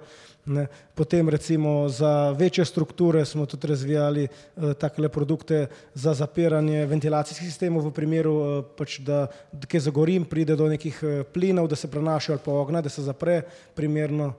Ne. 0.47 0.66
Potem 0.95 1.28
recimo 1.28 1.88
za 1.88 2.30
večje 2.30 2.64
strukture 2.64 3.25
smo 3.25 3.47
tudi 3.47 3.66
razvijali 3.66 4.28
uh, 4.28 4.73
takle 4.73 5.09
produkte 5.09 5.66
za 5.95 6.14
zapiranje 6.14 6.87
ventilacijskih 6.87 7.49
sistemov 7.49 7.85
v 7.87 7.92
primeru, 7.92 8.35
uh, 8.35 8.64
pač, 8.76 8.99
da 9.04 9.28
kje 9.69 9.80
zagorim, 9.80 10.25
pride 10.25 10.57
do 10.57 10.69
nekih 10.69 11.02
uh, 11.02 11.11
plinov, 11.33 11.69
da 11.69 11.76
se 11.76 11.90
prenašajo 11.90 12.37
ali 12.37 12.45
pa 12.45 12.52
ogna, 12.52 12.80
da 12.80 12.88
se 12.88 13.02
zapre 13.02 13.42
primerno. 13.75 14.35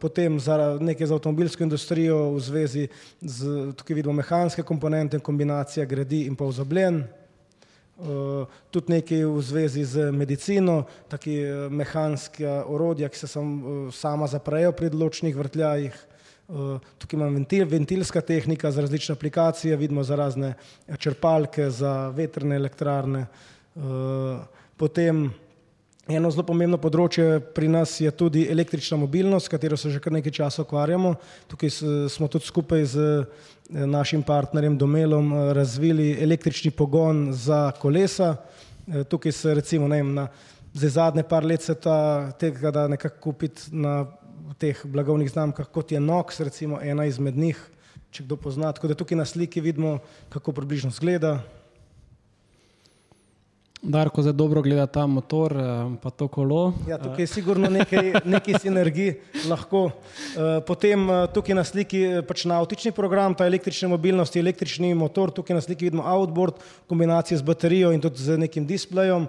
Potem 0.00 0.38
za 0.40 0.78
nekaj 0.80 1.06
za 1.06 1.14
avtomobilsko 1.14 1.62
industrijo 1.62 2.30
v 2.32 2.40
zvezi 2.40 2.84
z, 3.20 3.72
tukaj 3.76 3.94
vidimo 3.94 4.14
mehanske 4.14 4.62
komponente, 4.62 5.18
kombinacija 5.18 5.84
gredi 5.84 6.22
in 6.30 6.36
pa 6.36 6.46
vzobljen. 6.48 7.02
Eh, 8.00 8.46
tudi 8.72 8.96
nekaj 8.96 9.28
v 9.28 9.40
zvezi 9.44 9.84
z 9.84 10.08
medicino, 10.08 10.88
taki 11.08 11.36
eh, 11.44 11.68
mehanska 11.68 12.64
orodja, 12.64 13.10
ki 13.12 13.18
se 13.18 13.28
sam, 13.28 13.46
eh, 13.60 13.92
sama 13.92 14.24
zaprejo 14.24 14.72
pri 14.72 14.88
določenih 14.88 15.36
vrtljajih. 15.36 16.06
Tukaj 16.50 17.14
imam 17.14 17.36
ventil, 17.36 17.62
ventilska 17.70 18.18
tehnika 18.26 18.72
za 18.74 18.82
različne 18.82 19.14
aplikacije, 19.14 19.76
vidimo 19.78 20.02
za 20.02 20.16
razne 20.18 20.48
črpalke, 20.98 21.68
za 21.70 22.08
vetrne 22.10 22.56
elektrarne. 22.58 23.20
Potem 24.74 25.28
eno 26.08 26.30
zelo 26.30 26.44
pomembno 26.46 26.78
področje 26.80 27.40
pri 27.54 27.68
nas 27.68 27.98
je 28.00 28.10
tudi 28.10 28.46
električna 28.50 28.96
mobilnost, 29.00 29.46
s 29.46 29.52
katero 29.52 29.76
se 29.76 29.90
že 29.90 30.00
kar 30.00 30.12
nekaj 30.12 30.32
časa 30.32 30.62
ukvarjamo. 30.62 31.14
Tukaj 31.48 31.70
smo 32.08 32.28
tudi 32.28 32.46
skupaj 32.46 32.84
z 32.84 33.06
našim 33.70 34.22
partnerjem 34.22 34.78
Domelom 34.78 35.32
eh, 35.32 35.52
razvili 35.54 36.16
električni 36.22 36.70
pogon 36.70 37.32
za 37.32 37.70
kolesa. 37.78 38.36
Eh, 38.88 39.04
tukaj 39.04 39.32
se 39.32 39.54
recimo 39.54 39.88
ne 39.88 40.02
vem, 40.02 40.14
na 40.14 40.28
zadnje 40.74 41.22
par 41.22 41.44
let 41.44 41.62
se 41.62 41.74
ta 41.74 42.32
tega 42.38 42.70
da 42.70 42.88
nekako 42.88 43.20
kupiti 43.20 43.62
na 43.72 44.06
teh 44.58 44.80
blagovnih 44.84 45.30
znamkah, 45.30 45.66
kot 45.72 45.92
je 45.92 46.00
NOX, 46.00 46.40
recimo 46.40 46.80
ena 46.82 47.04
izmed 47.06 47.36
njih, 47.36 47.58
če 48.10 48.24
kdo 48.24 48.36
pozna. 48.36 48.72
Tako 48.72 48.88
da 48.88 48.94
tukaj 48.94 49.16
na 49.16 49.24
sliki 49.24 49.60
vidimo, 49.60 49.98
kako 50.28 50.52
približno 50.52 50.90
zgleda. 50.90 51.40
Darko 53.82 54.22
zdaj 54.22 54.32
dobro 54.32 54.62
gleda 54.62 54.86
ta 54.86 55.06
motor, 55.06 55.52
eh, 55.56 55.96
pa 56.02 56.10
to 56.10 56.28
kolo. 56.28 56.72
Ja, 56.88 56.98
tukaj 56.98 57.22
je 57.22 57.26
sigurno 57.26 57.70
nekaj, 57.70 58.12
nekaj 58.24 58.58
sinergij 58.60 59.14
lahko. 59.48 59.86
Eh, 59.88 60.60
potem 60.66 61.10
eh, 61.10 61.26
tukaj 61.32 61.56
na 61.56 61.64
sliki 61.64 62.02
pač 62.28 62.44
nautični 62.44 62.92
program, 62.92 63.34
ta 63.34 63.46
električne 63.48 63.88
mobilnosti, 63.88 64.38
električni 64.38 64.92
motor, 64.94 65.32
tukaj 65.32 65.56
na 65.56 65.64
sliki 65.64 65.88
vidimo 65.88 66.04
outboard, 66.04 66.60
kombinacije 66.92 67.38
z 67.38 67.42
baterijo 67.42 67.94
in 67.96 68.04
tudi 68.04 68.20
z 68.20 68.36
nekim 68.38 68.66
displejem 68.66 69.28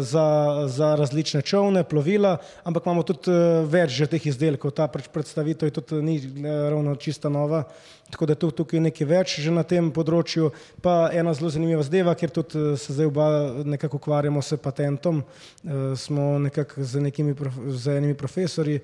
za, 0.00 0.26
za 0.68 0.94
različne 1.00 1.40
čovne, 1.42 1.80
plovila, 1.84 2.34
ampak 2.64 2.84
imamo 2.84 3.02
tudi 3.08 3.32
več 3.72 3.94
že 3.96 4.06
teh 4.12 4.26
izdelkov, 4.28 4.74
ta 4.76 4.84
pač 4.84 5.08
predstavitev 5.08 5.70
je 5.70 5.74
tudi 5.80 6.02
ni 6.04 6.16
ravno 6.44 6.92
čista 7.00 7.32
nova. 7.32 7.64
Tako 8.10 8.26
da 8.26 8.32
je 8.32 8.50
tukaj 8.50 8.80
nekaj 8.80 9.06
več 9.06 9.34
že 9.42 9.50
na 9.50 9.64
tem 9.66 9.88
področju. 9.90 10.52
Pa 10.82 11.08
ena 11.12 11.34
zelo 11.34 11.50
zanimiva 11.50 11.82
zdeva, 11.82 12.14
ker 12.14 12.30
tudi 12.30 12.58
eh, 12.58 12.76
se 12.78 12.94
zdaj 12.94 13.10
oba 13.10 13.26
nekako 13.66 13.98
ukvarjamo 13.98 14.42
s 14.42 14.58
patentom, 14.62 15.22
e, 15.22 15.96
smo 15.98 16.36
nekako 16.38 16.84
z, 16.84 17.02
nekimi, 17.02 17.34
z 17.74 17.96
enimi 17.98 18.14
profesori 18.14 18.76
e, 18.78 18.82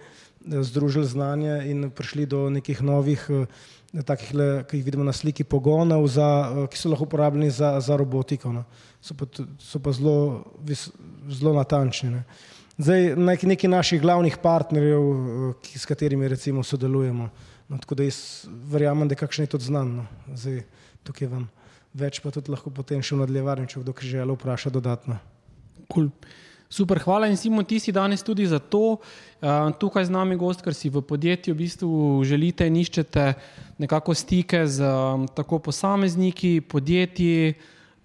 združili 0.66 1.06
znanje 1.06 1.60
in 1.70 1.90
prišli 1.90 2.26
do 2.26 2.48
nekih 2.50 2.82
novih, 2.82 3.28
takih, 4.06 4.32
le, 4.34 4.48
ki 4.68 4.80
jih 4.80 4.86
vidimo 4.86 5.04
na 5.04 5.12
sliki, 5.12 5.44
pogonov, 5.44 6.06
za, 6.08 6.26
ki 6.72 6.80
so 6.80 6.90
lahko 6.90 7.06
uporabljeni 7.06 7.50
za, 7.52 7.76
za 7.80 7.96
robotiko. 8.00 8.52
No. 8.52 8.64
So, 9.04 9.14
pa, 9.14 9.28
so 9.60 9.78
pa 9.82 9.92
zelo, 9.92 10.42
zelo 11.28 11.54
natančni. 11.58 12.10
Ne. 12.16 12.24
Zdaj, 12.78 13.12
neki 13.46 13.68
naših 13.68 14.00
glavnih 14.00 14.38
partnerjev, 14.42 15.02
ki, 15.62 15.78
s 15.78 15.86
katerimi 15.86 16.28
recimo 16.28 16.64
sodelujemo. 16.64 17.28
No, 17.72 17.80
tako 17.80 17.96
da 17.96 18.04
jaz 18.04 18.44
verjamem, 18.68 19.08
da 19.08 19.16
je 19.16 19.22
kakšen 19.24 19.48
tudi 19.48 19.64
znan. 19.72 19.96
No. 20.02 20.36
Zdaj, 20.36 20.60
tukaj 21.08 21.32
vam 21.32 21.48
več 21.92 22.22
pa 22.24 22.32
tudi 22.32 22.52
lahko 22.52 22.72
potem 22.72 23.02
še 23.04 23.16
v 23.16 23.22
nadaljevanju, 23.22 23.68
če 23.68 23.82
kdo 23.82 23.94
želi 24.00 24.36
vprašati 24.36 24.74
dodatno. 24.74 25.18
Cool. 25.92 26.08
Super, 26.72 27.02
hvala 27.04 27.28
in 27.28 27.36
Simon, 27.36 27.66
ti 27.68 27.76
si 27.76 27.92
danes 27.92 28.22
tudi 28.24 28.46
za 28.48 28.56
to. 28.56 28.96
Uh, 28.96 29.68
tukaj 29.76 30.06
z 30.08 30.14
nami 30.14 30.38
gost, 30.40 30.62
ker 30.64 30.72
si 30.72 30.88
v 30.88 31.02
podjetju 31.04 31.52
v 31.52 31.60
bistvu 31.60 31.90
želite 32.24 32.64
in 32.64 32.78
iščete 32.80 33.26
nekako 33.82 34.16
stike 34.16 34.64
z 34.64 34.80
um, 34.88 35.26
tako 35.28 35.60
posamezniki, 35.68 36.62
podjetji, 36.64 37.52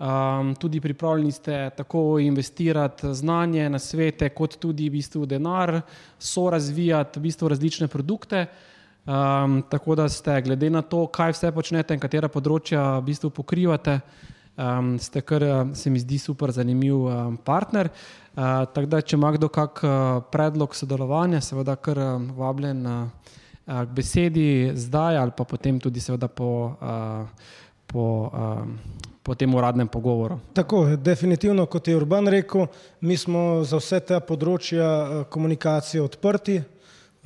um, 0.03 0.51
tudi 0.59 0.83
pripravljeni 0.83 1.31
ste 1.31 1.62
tako 1.79 2.19
investirati 2.19 3.13
znanje 3.15 3.69
na 3.71 3.79
svete, 3.79 4.33
kot 4.36 4.59
tudi 4.59 4.89
v 4.91 5.00
bistvu 5.00 5.24
denar, 5.24 5.77
so 6.19 6.50
razvijati 6.51 7.21
v 7.21 7.29
bistvu 7.29 7.55
različne 7.55 7.88
produkte. 7.88 8.50
Um, 9.07 9.63
tako 9.69 9.95
da 9.95 10.09
ste, 10.09 10.41
glede 10.41 10.69
na 10.69 10.81
to, 10.81 11.05
kaj 11.07 11.31
vse 11.31 11.51
počnete 11.55 11.95
in 11.95 12.01
katera 12.03 12.27
področja 12.27 12.97
v 12.97 13.05
bistvu 13.07 13.29
pokrivate, 13.31 14.01
um, 14.59 14.97
ste 14.99 15.21
kar, 15.23 15.45
se 15.79 15.87
mi 15.87 16.01
zdi, 16.03 16.19
super 16.19 16.51
zanimiv 16.51 17.05
um, 17.07 17.37
partner. 17.39 17.87
Uh, 17.87 18.67
tako 18.67 18.91
da, 18.91 18.99
če 18.99 19.15
ima 19.15 19.31
kdo 19.37 19.47
kak 19.47 19.79
uh, 19.87 19.93
predlog 20.27 20.75
sodelovanja, 20.75 21.39
seveda 21.39 21.77
kar 21.79 22.03
um, 22.03 22.27
vabljen 22.35 22.83
uh, 22.83 23.31
k 23.63 23.87
besedi 23.95 24.73
zdaj 24.75 25.23
ali 25.23 25.35
pa 25.37 25.47
potem 25.47 25.79
tudi 25.79 26.03
seveda 26.03 26.27
po, 26.27 26.51
uh, 26.75 27.47
po, 27.87 28.05
um, 28.27 28.77
po 29.23 29.39
tem 29.39 29.55
uradnem 29.55 29.87
pogovoru. 29.87 30.41
Tako, 30.51 30.97
definitivno, 30.99 31.63
kot 31.71 31.87
je 31.87 31.95
Urban 31.95 32.27
rekel, 32.27 32.67
mi 32.99 33.15
smo 33.15 33.63
za 33.63 33.79
vse 33.79 34.03
te 34.03 34.19
področja 34.19 35.23
komunikacije 35.31 36.03
odprti. 36.03 36.65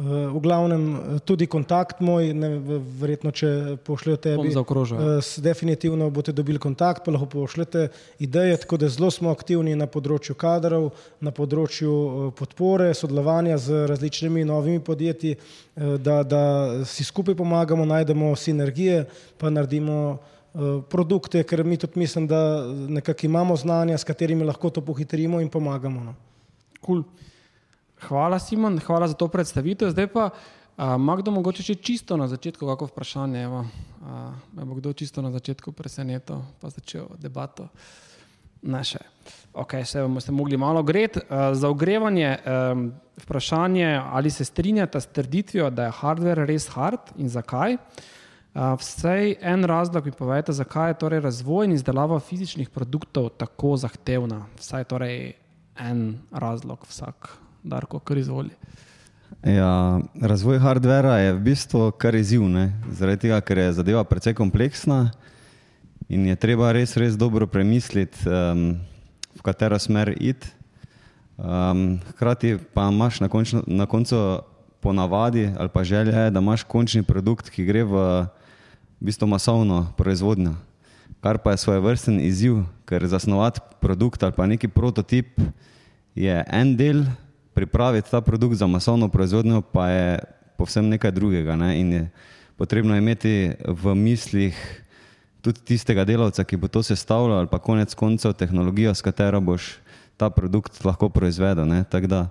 V 0.01 0.39
glavnem 0.41 0.83
eh, 0.95 1.19
tudi 1.21 1.45
kontakt 1.45 1.99
moj, 2.01 2.31
ne, 2.33 2.49
verjetno, 2.97 3.29
če 3.31 3.77
pošljajo 3.85 4.17
tebi, 4.23 4.53
uh, 4.55 5.29
definitivno 5.45 6.07
boste 6.09 6.33
dobili 6.33 6.57
kontakt, 6.59 7.03
pa 7.05 7.13
lahko 7.13 7.27
pošljete 7.29 7.87
ideje, 8.19 8.57
tako 8.63 8.79
da 8.81 8.89
zelo 8.89 9.11
smo 9.13 9.29
aktivni 9.29 9.75
na 9.77 9.85
področju 9.85 10.33
kadrov, 10.41 10.89
na 11.21 11.33
področju 11.35 12.31
podpore, 12.39 12.89
sodelovanja 12.97 13.59
z 13.61 13.85
različnimi 13.91 14.45
novimi 14.47 14.81
podjetji, 14.81 15.37
da, 15.75 16.21
da 16.25 16.43
si 16.89 17.05
skupaj 17.05 17.37
pomagamo, 17.37 17.85
najdemo 17.85 18.33
sinergije, 18.35 19.05
pa 19.37 19.53
naredimo 19.53 20.19
produkte, 20.91 21.43
ker 21.47 21.63
mi 21.63 21.77
tudi 21.79 22.01
mislim, 22.01 22.25
da 22.27 22.41
nekako 22.65 23.29
imamo 23.29 23.55
znanja, 23.55 24.01
s 24.01 24.07
katerimi 24.07 24.47
lahko 24.49 24.69
to 24.69 24.81
pohitrimo 24.81 25.39
in 25.41 25.49
pomagamo. 25.49 26.03
No. 26.09 26.15
Cool. 26.81 27.05
Hvala, 28.07 28.39
Simon, 28.39 28.79
hvala 28.79 29.07
za 29.07 29.13
to 29.13 29.27
predstavitev. 29.27 29.91
Zdaj 29.93 30.07
pa, 30.07 30.29
ima 30.77 31.15
kdo 31.19 31.31
mogoče 31.31 31.63
še 31.63 31.75
čisto 31.75 32.17
na 32.17 32.27
začetku, 32.27 32.65
kako 32.65 32.89
vprašanje? 32.89 33.45
Me 34.53 34.65
bo 34.65 34.77
kdo 34.79 34.93
čisto 34.93 35.21
na 35.21 35.31
začetku 35.31 35.71
presenetil, 35.71 36.41
pa 36.61 36.71
začel 36.73 37.11
debato. 37.21 37.69
Ne 38.61 38.83
še. 38.85 39.01
Ok, 39.57 39.73
se 39.85 40.01
bomo 40.01 40.21
se 40.21 40.31
mogli 40.31 40.57
malo 40.57 40.83
greti. 40.83 41.19
Za 41.29 41.69
ogrevanje 41.69 42.37
um, 42.37 42.91
vprašanje, 43.23 44.01
ali 44.13 44.29
se 44.29 44.45
strinjate 44.45 45.01
s 45.01 45.09
trditvijo, 45.09 45.69
da 45.69 45.89
je 45.89 45.97
hardware 45.97 46.45
res 46.45 46.69
hard 46.69 47.13
in 47.17 47.29
zakaj. 47.29 47.77
Uh, 47.77 48.75
vsej 48.77 49.35
en 49.41 49.65
razlog 49.65 50.05
mi 50.05 50.11
povejte, 50.11 50.53
zakaj 50.53 50.91
je 50.91 50.99
torej 51.01 51.23
razvoj 51.25 51.65
in 51.65 51.77
izdelava 51.77 52.19
fizičnih 52.19 52.69
produktov 52.69 53.31
tako 53.41 53.77
zahtevna. 53.81 54.45
Vsaj 54.59 54.89
torej 54.91 55.33
en 55.79 56.19
razlog 56.31 56.85
vsak, 56.89 57.31
darko, 57.63 57.99
kar 57.99 58.17
izvoli. 58.17 58.49
Ja, 59.43 59.99
razvoj 60.21 60.59
hardvera 60.59 61.17
je 61.17 61.33
v 61.33 61.39
bistvu 61.39 61.91
kar 61.97 62.15
izziv, 62.15 62.43
zaradi 62.91 63.27
tega, 63.27 63.41
ker 63.41 63.57
je 63.57 63.73
zadeva 63.73 64.03
precej 64.03 64.35
kompleksna 64.37 65.11
in 66.09 66.27
je 66.27 66.35
treba 66.35 66.71
res, 66.75 66.97
res 66.99 67.15
dobro 67.17 67.47
premisliti, 67.47 68.19
um, 68.27 68.75
v 69.35 69.41
katero 69.41 69.79
smer 69.79 70.13
iti. 70.19 70.51
Um, 71.41 71.97
hkrati 72.11 72.59
pa 72.73 72.91
imaš 72.91 73.19
na, 73.23 73.29
končno, 73.31 73.63
na 73.65 73.87
koncu 73.89 74.43
ponavadi 74.81 75.49
ali 75.57 75.69
pa 75.69 75.83
želje, 75.83 76.29
da 76.29 76.39
imaš 76.39 76.63
končni 76.63 77.03
produkt, 77.03 77.49
ki 77.49 77.65
gre 77.65 77.83
v, 77.83 77.95
v 78.99 79.09
bistvu 79.09 79.27
masovno 79.27 79.87
proizvodnjo, 79.97 80.53
kar 81.21 81.37
pa 81.41 81.55
je 81.55 81.63
svoj 81.65 81.79
vrsten 81.79 82.19
izziv, 82.21 82.61
ker 82.85 83.07
zasnovati 83.07 83.61
produkt 83.81 84.23
ali 84.23 84.37
pa 84.37 84.45
neki 84.45 84.67
prototip 84.67 85.39
je 86.15 86.43
en 86.47 86.75
del, 86.77 87.05
pripraviti 87.53 88.11
ta 88.11 88.21
produkt 88.21 88.55
za 88.55 88.67
masovno 88.67 89.09
proizvodnjo 89.09 89.61
pa 89.61 89.89
je 89.89 90.19
povsem 90.57 90.89
nekaj 90.89 91.11
drugega. 91.11 91.55
Ne? 91.55 91.79
Je 91.79 92.09
potrebno 92.57 92.95
imeti 92.97 93.51
v 93.67 93.95
mislih 93.95 94.55
tudi 95.41 95.61
tistega 95.65 96.05
delavca, 96.05 96.43
ki 96.45 96.57
bo 96.57 96.69
to 96.69 96.83
sestavljal, 96.85 97.41
ali 97.41 97.49
pa 97.49 97.57
konec 97.57 97.93
koncev 97.97 98.33
tehnologijo, 98.37 98.93
s 98.93 99.01
katero 99.01 99.41
boš 99.41 99.81
ta 100.17 100.29
produkt 100.29 100.85
lahko 100.85 101.09
proizvedel. 101.09 101.65
Tako 101.89 102.07
da 102.07 102.29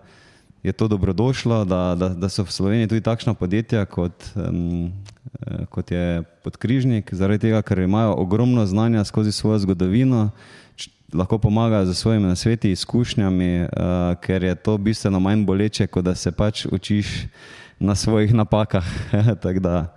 je 0.62 0.72
to 0.72 0.88
dobrodošlo, 0.88 1.64
da, 1.64 1.94
da, 1.98 2.08
da 2.08 2.28
so 2.28 2.44
v 2.44 2.52
Sloveniji 2.52 2.88
tudi 2.88 3.00
takšna 3.00 3.34
podjetja, 3.34 3.84
kot, 3.90 4.14
um, 4.36 4.92
kot 5.72 5.90
je 5.90 6.22
podkrižnik, 6.44 7.14
zaradi 7.14 7.48
tega, 7.48 7.62
ker 7.66 7.82
imajo 7.82 8.14
ogromno 8.20 8.66
znanja 8.66 9.04
skozi 9.04 9.32
svojo 9.32 9.58
zgodovino. 9.58 10.30
Lahko 11.14 11.38
pomagajo 11.38 11.86
z 11.86 11.94
svojimi 11.94 12.26
nasveti, 12.26 12.70
izkušnjami, 12.70 13.62
uh, 13.62 13.68
ker 14.22 14.42
je 14.42 14.54
to 14.54 14.78
bistveno 14.78 15.20
manj 15.20 15.44
boleče, 15.44 15.86
kot 15.86 16.04
da 16.04 16.14
se 16.14 16.32
pač 16.32 16.66
učiš 16.66 17.26
na 17.78 17.94
svojih 17.94 18.34
napakah. 18.34 18.84
da, 19.60 19.94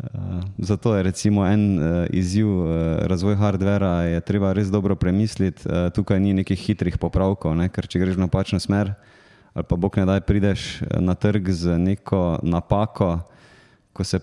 Uh, 0.00 0.40
zato 0.58 0.96
je 0.96 1.02
recimo 1.02 1.46
en 1.46 1.78
uh, 1.78 2.06
izziv 2.10 2.48
uh, 2.48 2.68
razvoj 2.98 3.34
hardvera, 3.36 4.02
je 4.02 4.20
treba 4.20 4.52
res 4.52 4.70
dobro 4.70 4.96
premisliti. 4.96 5.68
Uh, 5.68 5.92
tukaj 5.92 6.20
ni 6.20 6.32
nekih 6.32 6.56
hitrih 6.58 6.96
popravkov, 6.98 7.52
ne? 7.56 7.68
ker 7.68 7.84
če 7.84 8.00
greš 8.00 8.16
v 8.16 8.24
napačno 8.24 8.56
smer, 8.60 8.94
ali 9.52 9.68
pa 9.68 9.76
bog 9.76 9.98
ne 10.00 10.06
daj, 10.08 10.22
prideš 10.24 10.80
na 11.04 11.12
trg 11.14 11.52
z 11.52 11.76
neko 11.76 12.40
napako. 12.42 13.18
Ko 13.92 14.04
se, 14.04 14.20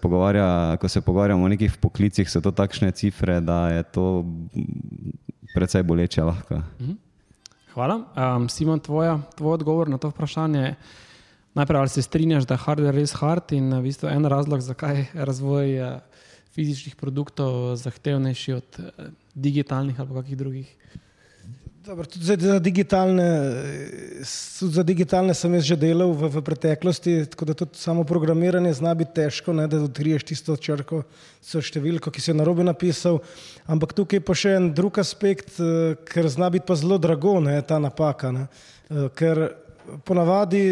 ko 0.82 0.88
se 0.88 1.02
pogovarjamo 1.02 1.46
o 1.46 1.48
nekih 1.48 1.78
poklicih, 1.78 2.26
so 2.30 2.42
to 2.42 2.52
takšne 2.52 2.90
cifre, 2.92 3.38
da 3.42 3.70
je 3.70 3.84
to 3.84 4.26
precej 5.58 5.84
boleče 5.84 6.24
lahko. 6.24 6.62
Mhm. 6.80 6.96
Hvala. 7.74 7.96
Um, 8.14 8.50
Simon, 8.50 8.80
tvoja, 8.82 9.20
tvoj 9.38 9.54
odgovor 9.54 9.90
na 9.90 9.98
to 10.02 10.10
vprašanje 10.10 10.60
je. 10.60 10.76
Najprej, 11.54 11.80
ali 11.80 11.90
se 11.90 12.02
strinjaš, 12.02 12.46
da 12.46 12.54
je 12.54 12.62
hardware 12.66 12.94
res 12.94 13.14
hard 13.18 13.54
in 13.58 13.74
v 13.74 13.82
bistvu 13.86 14.10
en 14.10 14.26
razlog, 14.30 14.62
zakaj 14.62 14.98
je 14.98 15.26
razvoj 15.26 15.74
uh, 15.82 16.22
fizičnih 16.54 16.96
produktov 16.96 17.76
zahtevnejši 17.78 18.54
od 18.54 18.80
uh, 18.80 19.10
digitalnih 19.34 20.00
ali 20.00 20.18
kakih 20.22 20.38
drugih? 20.38 20.74
Dobro, 21.88 22.06
tudi 22.06 22.38
za 22.38 22.60
digitalne, 22.60 23.52
tudi 24.60 24.74
za 24.74 24.84
digitalne 24.84 25.34
sem 25.34 25.54
jaz 25.56 25.64
že 25.64 25.76
delal 25.80 26.12
v, 26.12 26.28
v 26.28 26.42
preteklosti, 26.44 27.14
tako 27.32 27.46
da 27.48 27.54
tudi 27.54 27.80
samo 27.80 28.04
programiranje 28.04 28.74
zna 28.74 28.92
biti 28.94 29.16
težko, 29.16 29.56
ne, 29.56 29.70
da 29.72 29.80
odkriješ 29.86 30.26
tisto 30.28 30.58
črko, 30.60 31.06
so 31.40 31.62
številko, 31.64 32.12
ki 32.12 32.20
si 32.20 32.34
jo 32.34 32.36
narobe 32.36 32.66
napisal. 32.68 33.22
Ampak 33.72 33.96
tukaj 33.96 34.20
je 34.20 34.26
pa 34.28 34.36
še 34.36 34.58
en 34.58 34.68
drug 34.76 35.00
aspekt, 35.00 35.62
eh, 35.64 35.96
ker 36.12 36.28
zna 36.28 36.52
biti 36.52 36.68
pa 36.68 36.76
zelo 36.76 37.00
drago 37.00 37.38
ne, 37.40 37.56
ta 37.64 37.80
napaka. 37.80 38.34
Ne, 38.36 38.48
ker 39.16 39.46
ponavadi, 40.04 40.66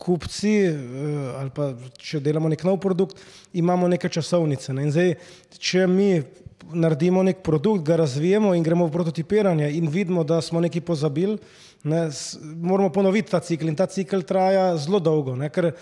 kupci, 0.00 0.54
eh, 0.64 1.28
ali 1.42 1.52
pa 1.52 1.74
če 2.00 2.24
delamo 2.24 2.48
nek 2.48 2.64
nov 2.64 2.80
produkt, 2.80 3.20
imamo 3.52 3.92
neke 3.92 4.08
časovnice. 4.08 4.72
Ne? 4.72 4.88
Zdaj, 4.88 5.14
če 5.60 5.84
mi 5.92 6.08
naredimo 6.72 7.22
nek 7.22 7.42
produkt, 7.42 7.84
ga 7.84 7.96
razvijemo 7.96 8.54
in 8.54 8.62
gremo 8.62 8.86
v 8.86 8.92
prototipiranje 8.92 9.70
in 9.76 9.88
vidimo, 9.88 10.24
da 10.24 10.40
smo 10.40 10.60
nekaj 10.60 10.80
pozabili, 10.80 11.38
ne, 11.84 12.08
moramo 12.56 12.88
ponoviti 12.92 13.30
ta 13.30 13.40
cikl 13.40 13.68
in 13.68 13.76
ta 13.76 13.86
cikl 13.86 14.24
traja 14.24 14.76
zelo 14.76 14.98
dolgo, 14.98 15.36
ne, 15.36 15.50
ker 15.52 15.72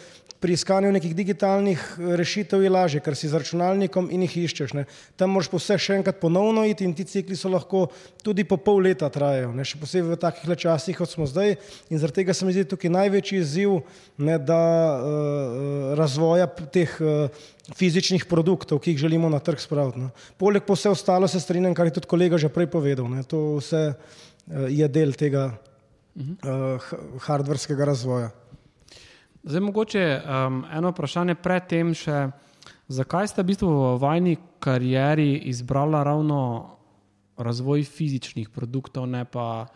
pri 0.43 0.57
iskanju 0.59 0.91
nekih 0.93 1.15
digitalnih 1.15 1.79
eh, 1.79 2.17
rešitev 2.19 2.65
je 2.65 2.71
lažje, 2.71 3.01
ker 3.01 3.15
si 3.17 3.31
z 3.31 3.39
računalnikom 3.39 4.09
in 4.11 4.25
jih 4.27 4.35
iščeš. 4.43 4.75
Ne. 4.75 4.85
Tam 5.17 5.31
moraš 5.37 5.53
po 5.53 5.61
vse 5.61 5.79
še 5.79 6.01
enkrat 6.01 6.19
ponovno 6.19 6.65
iti 6.67 6.83
in 6.85 6.95
ti 6.99 7.07
cikli 7.07 7.39
so 7.39 7.53
lahko 7.53 7.85
tudi 8.27 8.45
po 8.49 8.59
pol 8.59 8.83
leta 8.83 9.07
trajajo, 9.13 9.53
ne, 9.55 9.67
še 9.67 9.79
posebej 9.79 10.17
v 10.17 10.19
takih 10.25 10.51
časih, 10.65 10.99
kot 10.99 11.15
smo 11.15 11.29
zdaj. 11.31 11.55
In 11.95 12.03
zaradi 12.03 12.23
tega 12.23 12.35
se 12.35 12.49
mi 12.49 12.57
zdi 12.57 12.67
tukaj 12.69 12.91
največji 12.91 13.39
izziv, 13.39 13.79
ne, 14.19 14.37
da 14.43 14.59
uh, 14.59 15.95
razvoja 15.99 16.49
teh 16.75 16.91
uh, 16.99 17.47
fizičnih 17.79 18.27
produktov, 18.31 18.83
ki 18.83 18.95
jih 18.95 19.05
želimo 19.07 19.31
na 19.31 19.39
trg 19.43 19.63
spraviti. 19.63 20.03
Ne. 20.03 20.11
Poleg 20.43 20.67
po 20.67 20.75
vse 20.79 20.91
ostalo 20.91 21.31
se 21.31 21.41
strinjam, 21.43 21.75
kar 21.79 21.91
je 21.91 21.99
tudi 22.01 22.11
kolega 22.11 22.39
že 22.39 22.51
prej 22.53 22.71
povedal. 22.73 23.07
Ne. 23.11 23.23
To 23.31 23.63
vse 23.63 23.95
uh, 23.95 24.67
je 24.67 24.91
del 24.91 25.15
tega 25.19 25.53
uh, 25.55 26.93
hardverskega 27.31 27.93
razvoja. 27.95 28.33
Zdaj, 29.45 29.61
mogoče 29.61 30.21
um, 30.23 30.65
eno 30.71 30.93
vprašanje 30.95 31.35
predtem 31.35 31.89
še, 31.99 32.29
zakaj 32.87 33.27
ste 33.27 33.43
v 33.43 33.49
bistvu 33.51 33.71
v 33.71 33.89
vajni 33.99 34.37
karieri 34.63 35.35
izbrali 35.51 35.99
ravno 35.99 36.39
razvoj 37.35 37.83
fizičnih 37.83 38.53
produktov, 38.55 39.09
ne 39.11 39.25
pa, 39.27 39.67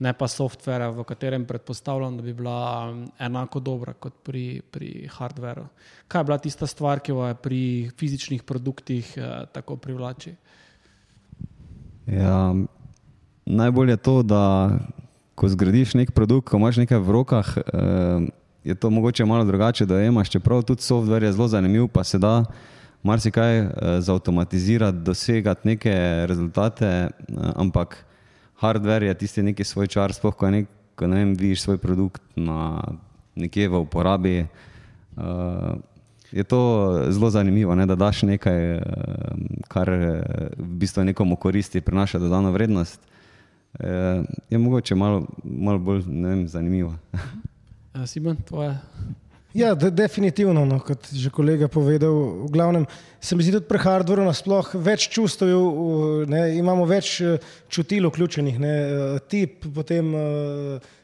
ne 0.00 0.14
pa 0.16 0.30
softvera, 0.32 0.88
v 0.96 1.04
katerem 1.04 1.44
predpostavljam, 1.44 2.16
da 2.16 2.24
bi 2.24 2.32
bila 2.32 2.88
um, 2.88 3.04
enako 3.20 3.60
dobra 3.60 3.92
kot 3.92 4.16
pri, 4.24 4.64
pri 4.64 5.04
hardveru. 5.12 5.68
Kaj 6.08 6.24
je 6.24 6.30
bila 6.32 6.40
tista 6.40 6.66
stvar, 6.66 7.04
ki 7.04 7.12
jo 7.12 7.28
je 7.28 7.36
pri 7.36 7.62
fizičnih 7.92 8.48
produktih 8.48 9.12
uh, 9.20 9.44
tako 9.52 9.76
privlači? 9.76 10.38
Ja, 12.08 12.54
najbolje 13.44 13.92
je 13.92 14.06
to, 14.08 14.22
da 14.24 14.44
ko 15.36 15.52
zgradiš 15.52 15.98
nek 16.00 16.16
produkt, 16.16 16.48
ko 16.48 16.56
imaš 16.56 16.80
nekaj 16.80 17.04
v 17.04 17.20
rokah. 17.20 17.58
Uh, 17.60 18.32
je 18.64 18.74
to 18.74 18.90
mogoče 18.90 19.24
malo 19.24 19.44
drugače, 19.44 19.86
da 19.86 20.02
imaš, 20.02 20.30
čeprav 20.30 20.62
tudi 20.62 20.82
software 20.82 21.22
je 21.22 21.32
zelo 21.32 21.48
zanimiv, 21.48 21.88
pa 21.88 22.04
se 22.04 22.18
da 22.18 22.44
marsikaj 23.02 23.60
uh, 23.60 23.70
zautomatizirati, 23.98 24.98
dosegati 24.98 25.68
neke 25.68 25.94
rezultate, 26.26 27.08
uh, 27.28 27.50
ampak 27.56 28.04
hardware 28.60 29.02
je 29.02 29.14
tisti 29.14 29.42
neki 29.42 29.64
svoj 29.64 29.86
čar, 29.86 30.12
sploh 30.12 30.34
ko, 30.34 30.50
nek, 30.50 30.68
ko 30.94 31.06
ne 31.06 31.16
vem, 31.16 31.34
vidiš 31.34 31.62
svoj 31.62 31.78
produkt 31.78 32.22
na 32.36 32.82
nekje 33.34 33.68
v 33.68 33.80
uporabi. 33.80 34.46
Uh, 35.16 35.78
Je 36.32 36.44
to 36.44 36.58
zelo 37.12 37.28
zanimivo, 37.30 37.74
ne, 37.76 37.84
da 37.86 37.92
daš 37.94 38.22
nekaj, 38.24 38.80
kar 39.68 39.90
v 40.56 40.70
bistvu 40.80 41.04
nekomu 41.04 41.36
koristi, 41.36 41.80
prinaša 41.84 42.18
dodano 42.18 42.54
vrednost. 42.56 43.00
Je 44.50 44.58
mogoče 44.58 44.94
malo, 44.94 45.26
malo 45.44 45.78
bolj 45.78 46.00
vem, 46.08 46.48
zanimivo. 46.48 46.94
Simon, 48.06 48.36
tvoje? 48.48 48.76
Ja, 49.54 49.74
de, 49.74 49.90
definitivno, 49.92 50.64
no, 50.64 50.78
kot 50.80 51.10
je 51.12 51.20
že 51.26 51.30
kolega 51.30 51.68
povedal. 51.68 52.46
V 52.46 52.50
glavnem 52.52 52.86
se 53.20 53.36
mi 53.36 53.44
zdi 53.44 53.52
tudi 53.52 53.68
pri 53.68 53.82
hardwareu 53.84 54.24
nasploh 54.24 54.70
več 54.80 55.10
čustev, 55.12 55.52
ne, 56.32 56.40
imamo 56.56 56.88
več 56.88 57.18
eh, 57.20 57.36
čutil 57.68 58.08
vključenih, 58.08 58.56
ne, 58.60 58.72
eh, 58.72 59.18
tip, 59.28 59.68
potem 59.74 60.14
uh, 60.16 60.24
Eh, 60.76 61.01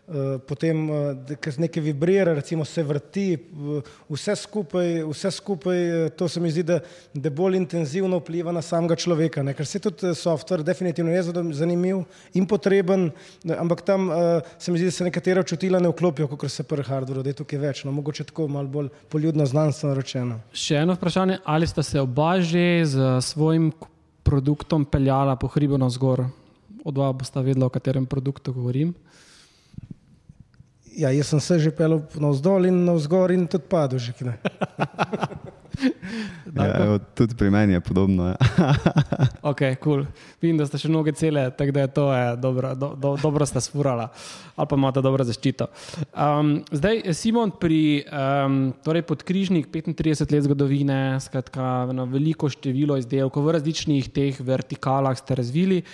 potem 0.48 0.90
eh, 0.90 1.50
nekaj 1.58 1.82
vibrira, 1.82 2.32
recimo 2.34 2.64
se 2.64 2.82
vrti, 2.82 3.36
vse 4.08 4.36
skupaj, 4.36 5.02
vse 5.04 5.30
skupaj 5.30 5.80
eh, 6.06 6.10
to 6.16 6.28
se 6.28 6.40
mi 6.40 6.50
zdi, 6.50 6.62
da, 6.62 6.78
da 7.14 7.30
bolj 7.30 7.56
intenzivno 7.56 8.16
vpliva 8.22 8.52
na 8.52 8.62
samega 8.62 8.96
človeka, 8.96 9.42
ne? 9.44 9.52
ker 9.54 9.66
se 9.68 9.78
tudi 9.84 10.14
software 10.16 10.64
definitivno 10.64 11.12
je 11.12 11.22
zanimiv 11.52 12.00
in 12.34 12.46
potreben, 12.48 13.10
ampak 13.58 13.82
tam 13.84 14.08
se 14.58 14.72
mi 14.72 14.78
zdi, 14.78 14.88
da 14.88 14.96
se 14.96 15.04
nekatera 15.04 15.42
čutila 15.42 15.80
ne 15.80 15.92
vklopijo, 15.92 16.28
kot 16.28 16.48
se 16.50 16.64
pri 16.64 16.86
hardwareu, 16.88 17.22
da 17.22 17.34
je 17.34 17.40
tukaj 17.42 17.60
več, 17.60 17.84
no 17.84 17.92
mogoče 17.92 18.24
tako 18.30 18.48
malo 18.48 18.68
bolj 18.68 18.88
poljudno 19.12 19.44
znanstveno 19.46 19.94
rečeno. 19.98 20.40
Še 20.56 20.84
eno 20.86 20.96
vprašanje, 20.96 21.42
ali 21.44 21.68
ste 21.68 21.84
se 21.84 22.00
oba 22.00 22.38
že 22.40 22.84
z 22.88 23.18
svojim 23.24 23.72
produktom 24.24 24.84
peljala 24.88 25.36
po 25.36 25.52
hribu 25.52 25.76
na 25.78 25.90
zgor? 25.92 26.24
Odva 26.84 27.12
bosta 27.12 27.44
vedela, 27.44 27.66
o 27.66 27.74
katerem 27.74 28.06
produktu 28.06 28.52
govorim. 28.56 28.94
Ja, 30.98 31.12
jaz 31.14 31.30
sem 31.30 31.40
se 31.40 31.58
že 31.62 31.70
pelil 31.70 32.02
navzdol 32.18 32.66
in 32.66 32.84
navzgor 32.84 33.30
in 33.30 33.46
tudi 33.46 33.70
padel. 33.70 34.02
Že, 34.02 34.12
Ja, 36.56 36.74
evo, 36.82 36.98
tudi 37.14 37.36
pri 37.38 37.50
meni 37.50 37.76
je 37.76 37.80
podobno. 37.80 38.32
Ja. 38.32 38.36
ok, 39.50 39.60
cool. 39.84 40.06
Vidim, 40.42 40.58
da 40.58 40.66
ste 40.66 40.80
še 40.80 40.90
noge 40.90 41.12
cele, 41.14 41.48
tako 41.54 41.74
da 41.76 41.84
je 41.84 41.90
to 41.94 42.06
je 42.10 42.24
dobro, 42.42 42.72
do, 42.74 42.88
do, 42.98 43.14
dobro 43.22 43.46
ste 43.46 43.62
sfurala 43.62 44.08
ali 44.58 44.66
pa 44.66 44.74
imate 44.74 45.02
dobro 45.04 45.22
zaščito. 45.22 45.68
Um, 46.18 46.56
zdaj, 46.74 47.04
Simon, 47.14 47.52
pri 47.62 48.02
um, 48.02 48.56
torej 48.82 49.04
podkrižnik 49.06 49.68
35 49.70 50.34
let 50.34 50.48
zgodovine, 50.48 50.98
skratka, 51.22 51.86
veliko 52.10 52.50
število 52.50 52.98
izdelkov 52.98 53.46
v 53.46 53.54
različnih 53.54 54.10
teh 54.10 54.40
vertikalah 54.42 55.14
ste 55.20 55.38
razvili. 55.38 55.84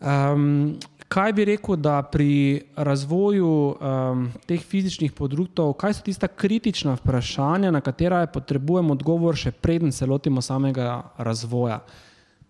Um, 0.00 0.78
kaj 1.10 1.32
bi 1.32 1.44
rekel, 1.44 1.76
da 1.76 2.02
pri 2.02 2.62
razvoju 2.76 3.50
um, 3.50 4.28
teh 4.46 4.62
fizičnih 4.62 5.12
produktov, 5.12 5.72
kaj 5.74 5.98
so 5.98 6.04
tista 6.06 6.28
kritična 6.28 6.94
vprašanja, 7.00 7.72
na 7.74 7.80
katera 7.82 8.22
potrebujemo 8.30 8.94
odgovor, 8.94 9.34
še 9.36 9.50
preden 9.50 9.90
se 9.92 10.06
lotimo 10.06 10.42
samega 10.42 11.02
razvoja? 11.18 11.80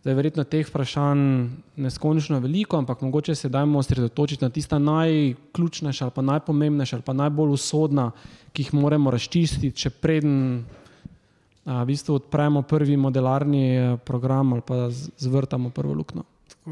Zdaj, 0.01 0.17
verjetno 0.17 0.45
teh 0.49 0.69
vprašanj 0.69 1.23
neskončno 1.81 2.41
veliko, 2.41 2.77
ampak 2.81 3.01
mogoče 3.05 3.35
se 3.35 3.49
dajmo 3.53 3.79
osredotočiti 3.81 4.45
na 4.45 4.51
tista 4.51 4.79
najključnejša 4.79 6.05
ali 6.05 6.15
pa 6.15 6.23
najpomembnejša 6.23 6.97
ali 6.97 7.05
pa 7.05 7.13
najbolj 7.13 7.55
usodna, 7.57 8.11
ki 8.53 8.65
jih 8.65 8.75
moramo 8.75 9.13
razčistiti, 9.13 9.77
še 9.77 9.91
preden 9.91 10.65
a, 11.65 11.83
v 11.83 11.87
bistvu 11.93 12.17
odpremo 12.17 12.63
prvi 12.63 12.97
modelarni 12.97 13.65
eh, 13.77 13.97
program 14.05 14.53
ali 14.53 14.65
pa 14.65 14.89
zvrtamo 14.91 15.71
prvo 15.71 15.97
luknjo. 16.01 16.25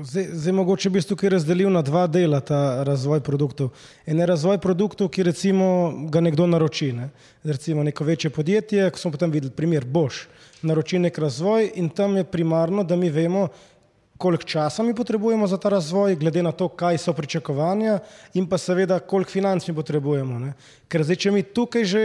Zdaj, 0.03 0.27
zdaj 0.33 0.53
mogoče 0.53 0.91
bi 0.91 1.03
tukaj 1.03 1.31
razdelil 1.31 1.71
na 1.73 1.83
dva 1.83 2.07
dela 2.07 2.41
ta 2.41 2.85
razvoj 2.85 3.21
produktov. 3.21 3.71
En 4.07 4.19
je 4.19 4.27
razvoj 4.27 4.59
produktov, 4.59 5.09
ki 5.09 5.23
recimo 5.23 5.67
ga 6.13 6.21
nekdo 6.21 6.47
naroči. 6.47 6.93
Ne? 6.93 7.09
Recimo 7.45 7.83
neko 7.83 8.05
večje 8.05 8.31
podjetje, 8.31 8.91
ko 8.91 8.99
smo 8.99 9.11
potem 9.11 9.31
videli 9.31 9.53
primer 9.53 9.85
Bosch, 9.85 10.29
naroči 10.63 10.99
nek 10.99 11.19
razvoj 11.19 11.71
in 11.75 11.89
tam 11.89 12.17
je 12.17 12.25
primarno, 12.25 12.85
da 12.85 12.97
mi 12.97 13.11
vemo, 13.11 13.49
koliko 14.19 14.45
časa 14.45 14.83
mi 14.83 14.95
potrebujemo 14.95 15.47
za 15.47 15.57
ta 15.59 15.69
razvoj, 15.69 16.17
glede 16.17 16.43
na 16.43 16.53
to, 16.53 16.69
kaj 16.69 16.99
so 16.99 17.13
pričakovanja 17.13 17.99
in 18.35 18.47
pa 18.47 18.59
seveda, 18.59 18.99
koliko 18.99 19.31
financ 19.31 19.69
mi 19.69 19.75
potrebujemo. 19.75 20.39
Ne? 20.39 20.53
Ker 20.89 21.03
zdaj, 21.03 21.17
če 21.17 21.31
mi 21.31 21.43
tukaj 21.43 21.85
že 21.85 22.05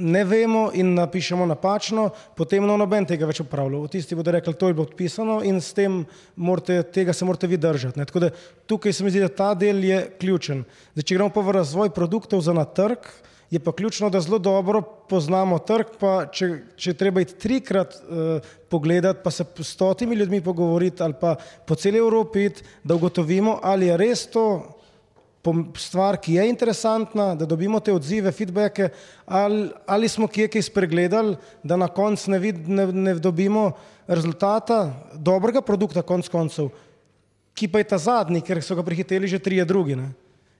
ne 0.00 0.24
vemo 0.24 0.70
in 0.74 0.94
napišemo 0.94 1.46
napačno, 1.46 2.08
potem 2.36 2.64
no 2.66 2.76
noben 2.80 3.06
tega 3.06 3.28
več 3.28 3.42
upravlja. 3.44 3.82
Tisti 3.92 4.16
bodo 4.18 4.32
rekli, 4.34 4.54
to 4.56 4.70
je 4.70 4.76
bilo 4.76 4.88
odpisano 4.88 5.40
in 5.46 5.60
s 5.60 5.76
tem 5.76 6.02
morate, 6.36 6.80
tega 6.92 7.12
se 7.12 7.28
morate 7.28 7.50
vi 7.50 7.60
držati. 7.60 8.00
Ne. 8.00 8.08
Tako 8.08 8.24
da 8.26 8.30
tukaj 8.66 8.96
se 8.96 9.04
mi 9.04 9.12
zdi, 9.12 9.24
da 9.24 9.28
ta 9.28 9.52
del 9.54 9.84
je 9.84 10.02
ključen. 10.20 10.64
Zdaj, 10.94 11.06
če 11.06 11.18
gremo 11.18 11.34
pa 11.34 11.44
v 11.44 11.58
razvoj 11.60 11.92
produktov 11.94 12.42
za 12.44 12.56
na 12.56 12.64
trg, 12.64 13.12
je 13.50 13.58
pa 13.58 13.72
ključno, 13.74 14.10
da 14.10 14.20
zelo 14.22 14.38
dobro 14.38 14.80
poznamo 14.82 15.58
trg, 15.58 15.96
pa 15.98 16.26
če, 16.32 16.50
če 16.78 16.94
treba 16.94 17.20
iti 17.20 17.34
trikrat 17.34 17.96
uh, 17.98 18.52
pogledati, 18.70 19.20
pa 19.24 19.30
se 19.34 19.44
s 19.44 19.72
stotimi 19.74 20.14
ljudmi 20.16 20.40
pogovoriti 20.40 21.02
ali 21.02 21.18
pa 21.20 21.34
po 21.66 21.74
celi 21.74 21.98
Evropi, 21.98 22.48
da 22.84 22.94
ugotovimo, 22.94 23.58
ali 23.62 23.90
je 23.90 23.96
res 23.96 24.28
to 24.30 24.44
stvar, 25.76 26.18
ki 26.20 26.34
je 26.34 26.48
interesantna, 26.48 27.34
da 27.34 27.46
dobimo 27.48 27.80
te 27.80 27.92
odzive, 27.92 28.32
feedbacke, 28.32 28.90
ali, 29.26 29.70
ali 29.86 30.08
smo 30.08 30.28
kje 30.28 30.48
kaj 30.52 30.62
spregledali, 30.68 31.36
da 31.62 31.76
na 31.76 31.88
koncu 31.88 32.30
ne, 32.30 32.40
ne, 32.66 32.86
ne 32.92 33.14
dobimo 33.14 33.72
rezultata 34.06 34.92
dobrega 35.14 35.62
produkta, 35.62 36.02
konc 36.02 36.28
koncev, 36.28 36.68
ki 37.54 37.68
pa 37.68 37.80
je 37.80 37.88
ta 37.92 37.98
zadnji, 37.98 38.42
ker 38.44 38.60
so 38.62 38.76
ga 38.76 38.84
prihiteli 38.84 39.28
že 39.28 39.38
trije 39.38 39.64
drugi. 39.64 39.96
Ne? 39.96 40.12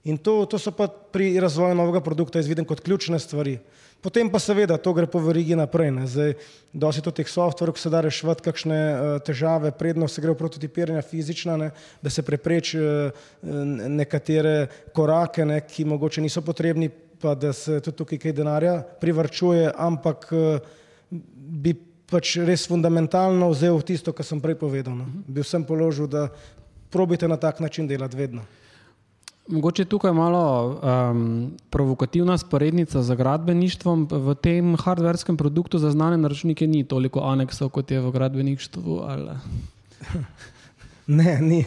In 0.03 0.17
to, 0.17 0.45
to 0.49 0.57
so 0.57 0.73
pa 0.73 0.87
pri 0.89 1.35
razvoju 1.39 1.77
novega 1.77 2.01
produkta 2.01 2.41
izviden 2.41 2.65
kot 2.65 2.81
ključne 2.81 3.19
stvari. 3.19 3.59
Potem 4.01 4.29
pa 4.33 4.39
seveda 4.41 4.79
to 4.81 4.93
gre 4.97 5.05
po 5.05 5.21
verigi 5.21 5.53
naprej. 5.53 5.91
Ne. 5.93 6.07
Zdaj, 6.09 6.33
dosti 6.73 7.03
to 7.05 7.13
teh 7.13 7.29
softverov, 7.29 7.77
ki 7.77 7.83
se 7.83 7.91
da 7.93 8.01
reševati 8.01 8.45
kakšne 8.47 8.79
uh, 8.81 9.09
težave, 9.21 9.69
predno 9.77 10.09
se 10.09 10.23
gre 10.23 10.33
v 10.33 10.39
prototipiranje 10.41 11.03
fizična, 11.05 11.57
ne, 11.61 11.69
da 12.01 12.09
se 12.09 12.25
prepreči 12.25 12.81
uh, 12.81 13.13
nekatere 13.85 14.89
korake, 14.97 15.45
ne, 15.45 15.61
ki 15.61 15.85
mogoče 15.85 16.25
niso 16.25 16.41
potrebni, 16.41 16.89
pa 17.21 17.35
da 17.37 17.53
se 17.53 17.77
tudi 17.85 17.99
tukaj 18.01 18.23
kaj 18.25 18.33
denarja 18.41 18.79
privrčuje, 18.81 19.69
ampak 19.69 20.25
uh, 20.33 20.57
bi 21.61 21.75
pač 22.11 22.39
res 22.41 22.65
fundamentalno 22.67 23.51
vzel 23.53 23.77
tisto, 23.85 24.15
kar 24.17 24.25
sem 24.25 24.41
prej 24.41 24.57
povedal. 24.59 24.97
No. 24.97 25.05
Bi 25.29 25.45
vsem 25.45 25.61
položil, 25.61 26.09
da 26.09 26.25
probite 26.91 27.29
na 27.29 27.37
tak 27.37 27.61
način 27.61 27.85
delati 27.87 28.17
vedno. 28.17 28.41
Mogoče 29.47 29.85
tukaj 29.85 30.13
malo 30.13 30.41
um, 30.69 31.51
provokativna 31.69 32.37
sporednica 32.37 33.01
z 33.01 33.15
gradbeništvom. 33.15 34.07
V 34.11 34.35
tem 34.35 34.75
hardverskem 34.75 35.37
produktu 35.37 35.77
za 35.77 35.91
znane 35.91 36.17
naročnike 36.17 36.67
ni 36.67 36.83
toliko 36.83 37.19
aneksov, 37.19 37.69
kot 37.69 37.91
je 37.91 38.01
v 38.01 38.11
gradbeništvu. 38.11 38.99
Ali... 39.07 39.35
Ne, 41.07 41.39
ni. 41.41 41.65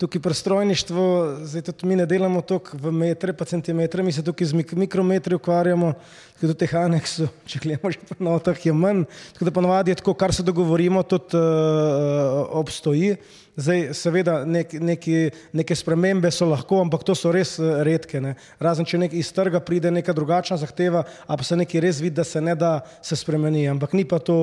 Tukaj 0.00 0.20
pri 0.24 0.34
strojništvu, 0.34 1.02
zdaj 1.44 1.62
tudi 1.62 1.86
mi 1.86 1.96
ne 1.96 2.06
delamo 2.08 2.40
toliko 2.40 2.78
v 2.80 2.92
metre, 2.92 3.34
pa 3.36 3.44
centimetre, 3.44 4.02
mi 4.02 4.12
se 4.16 4.22
tukaj 4.24 4.46
z 4.48 4.56
mikrometri 4.72 5.36
ukvarjamo, 5.36 5.90
tako 6.38 6.48
da 6.48 6.54
teh 6.62 6.72
aneksov, 6.80 7.28
če 7.44 7.60
gledamo 7.60 7.92
že 7.92 8.06
po 8.08 8.16
notah, 8.24 8.56
je 8.64 8.72
manj. 8.72 9.02
Tako 9.34 9.44
da 9.44 9.52
ponovadi 9.58 9.92
je 9.92 9.98
tako, 10.00 10.14
kar 10.16 10.32
se 10.32 10.46
dogovorimo, 10.46 11.02
tudi 11.04 11.36
uh, 11.36 12.48
obstoji. 12.62 13.18
Zdaj, 13.60 13.90
seveda, 13.92 14.38
nek, 14.48 14.72
neki, 14.80 15.18
neke 15.52 15.76
spremembe 15.76 16.32
so 16.32 16.48
lahko, 16.48 16.80
ampak 16.80 17.04
to 17.04 17.12
so 17.12 17.28
res 17.36 17.58
uh, 17.60 17.82
redke. 17.84 18.24
Ne. 18.24 18.38
Razen 18.56 18.88
če 18.88 19.04
nek 19.04 19.20
iz 19.20 19.34
trga 19.36 19.60
pride 19.60 19.92
neka 19.92 20.16
drugačna 20.16 20.56
zahteva, 20.64 21.04
a 21.28 21.36
pa 21.36 21.44
se 21.44 21.60
nekaj 21.60 21.84
res 21.84 22.00
vidi, 22.00 22.16
da 22.16 22.24
se 22.24 22.40
ne 22.40 22.56
da 22.56 22.78
se 23.04 23.20
spremeni. 23.20 23.68
Ampak 23.68 23.92
ni 24.00 24.08
pa 24.08 24.16
to, 24.16 24.40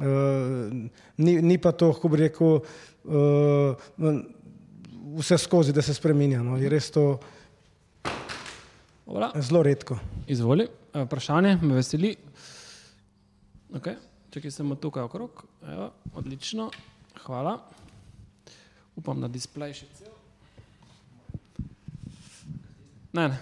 uh, 0.00 0.74
ni, 1.20 1.36
ni 1.44 1.60
pa 1.60 1.76
to, 1.76 1.92
kako 1.92 2.16
bi 2.16 2.24
rekel, 2.24 2.62
uh, 3.04 4.20
vse 5.18 5.38
skozi, 5.38 5.72
da 5.72 5.82
se 5.82 5.94
spremenja. 5.94 6.42
No. 6.42 6.56
Je 6.56 6.68
res 6.68 6.90
to 6.90 7.18
Hvala. 9.06 9.32
zelo 9.40 9.62
redko. 9.62 9.98
Izvoli, 10.26 10.68
eh, 10.94 11.04
vprašanje 11.04 11.56
me 11.62 11.74
veseli. 11.74 12.16
Okay. 13.72 13.96
Če 14.30 14.40
ki 14.40 14.50
smo 14.50 14.76
tukaj 14.78 15.02
okrog, 15.02 15.44
Evo, 15.66 15.90
odlično, 16.14 16.70
hvala. 17.26 17.58
Upam, 18.96 19.20
da 19.20 19.28
displej 19.28 19.74
še 19.74 19.86
cel. 19.98 20.12
Ne, 23.12 23.26
ne. 23.28 23.38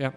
Ja. 0.00 0.12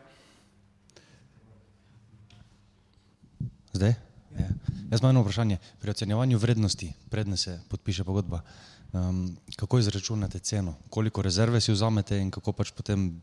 Zdaj? 3.74 3.96
Ja. 4.40 4.48
Jaz 4.92 5.04
imam 5.04 5.12
eno 5.12 5.24
vprašanje. 5.26 5.60
Pri 5.80 5.92
ocenjevanju 5.92 6.40
vrednosti, 6.40 6.94
predne 7.10 7.38
se 7.38 7.60
podpiše 7.70 8.04
pogodba, 8.08 8.42
Um, 8.92 9.38
kako 9.56 9.80
izračunate 9.80 10.40
ceno, 10.40 10.76
koliko 10.90 11.22
rezerve 11.22 11.62
si 11.62 11.72
vzamete 11.72 12.18
in 12.20 12.32
kako 12.32 12.52
pač 12.52 12.74
potem, 12.76 13.22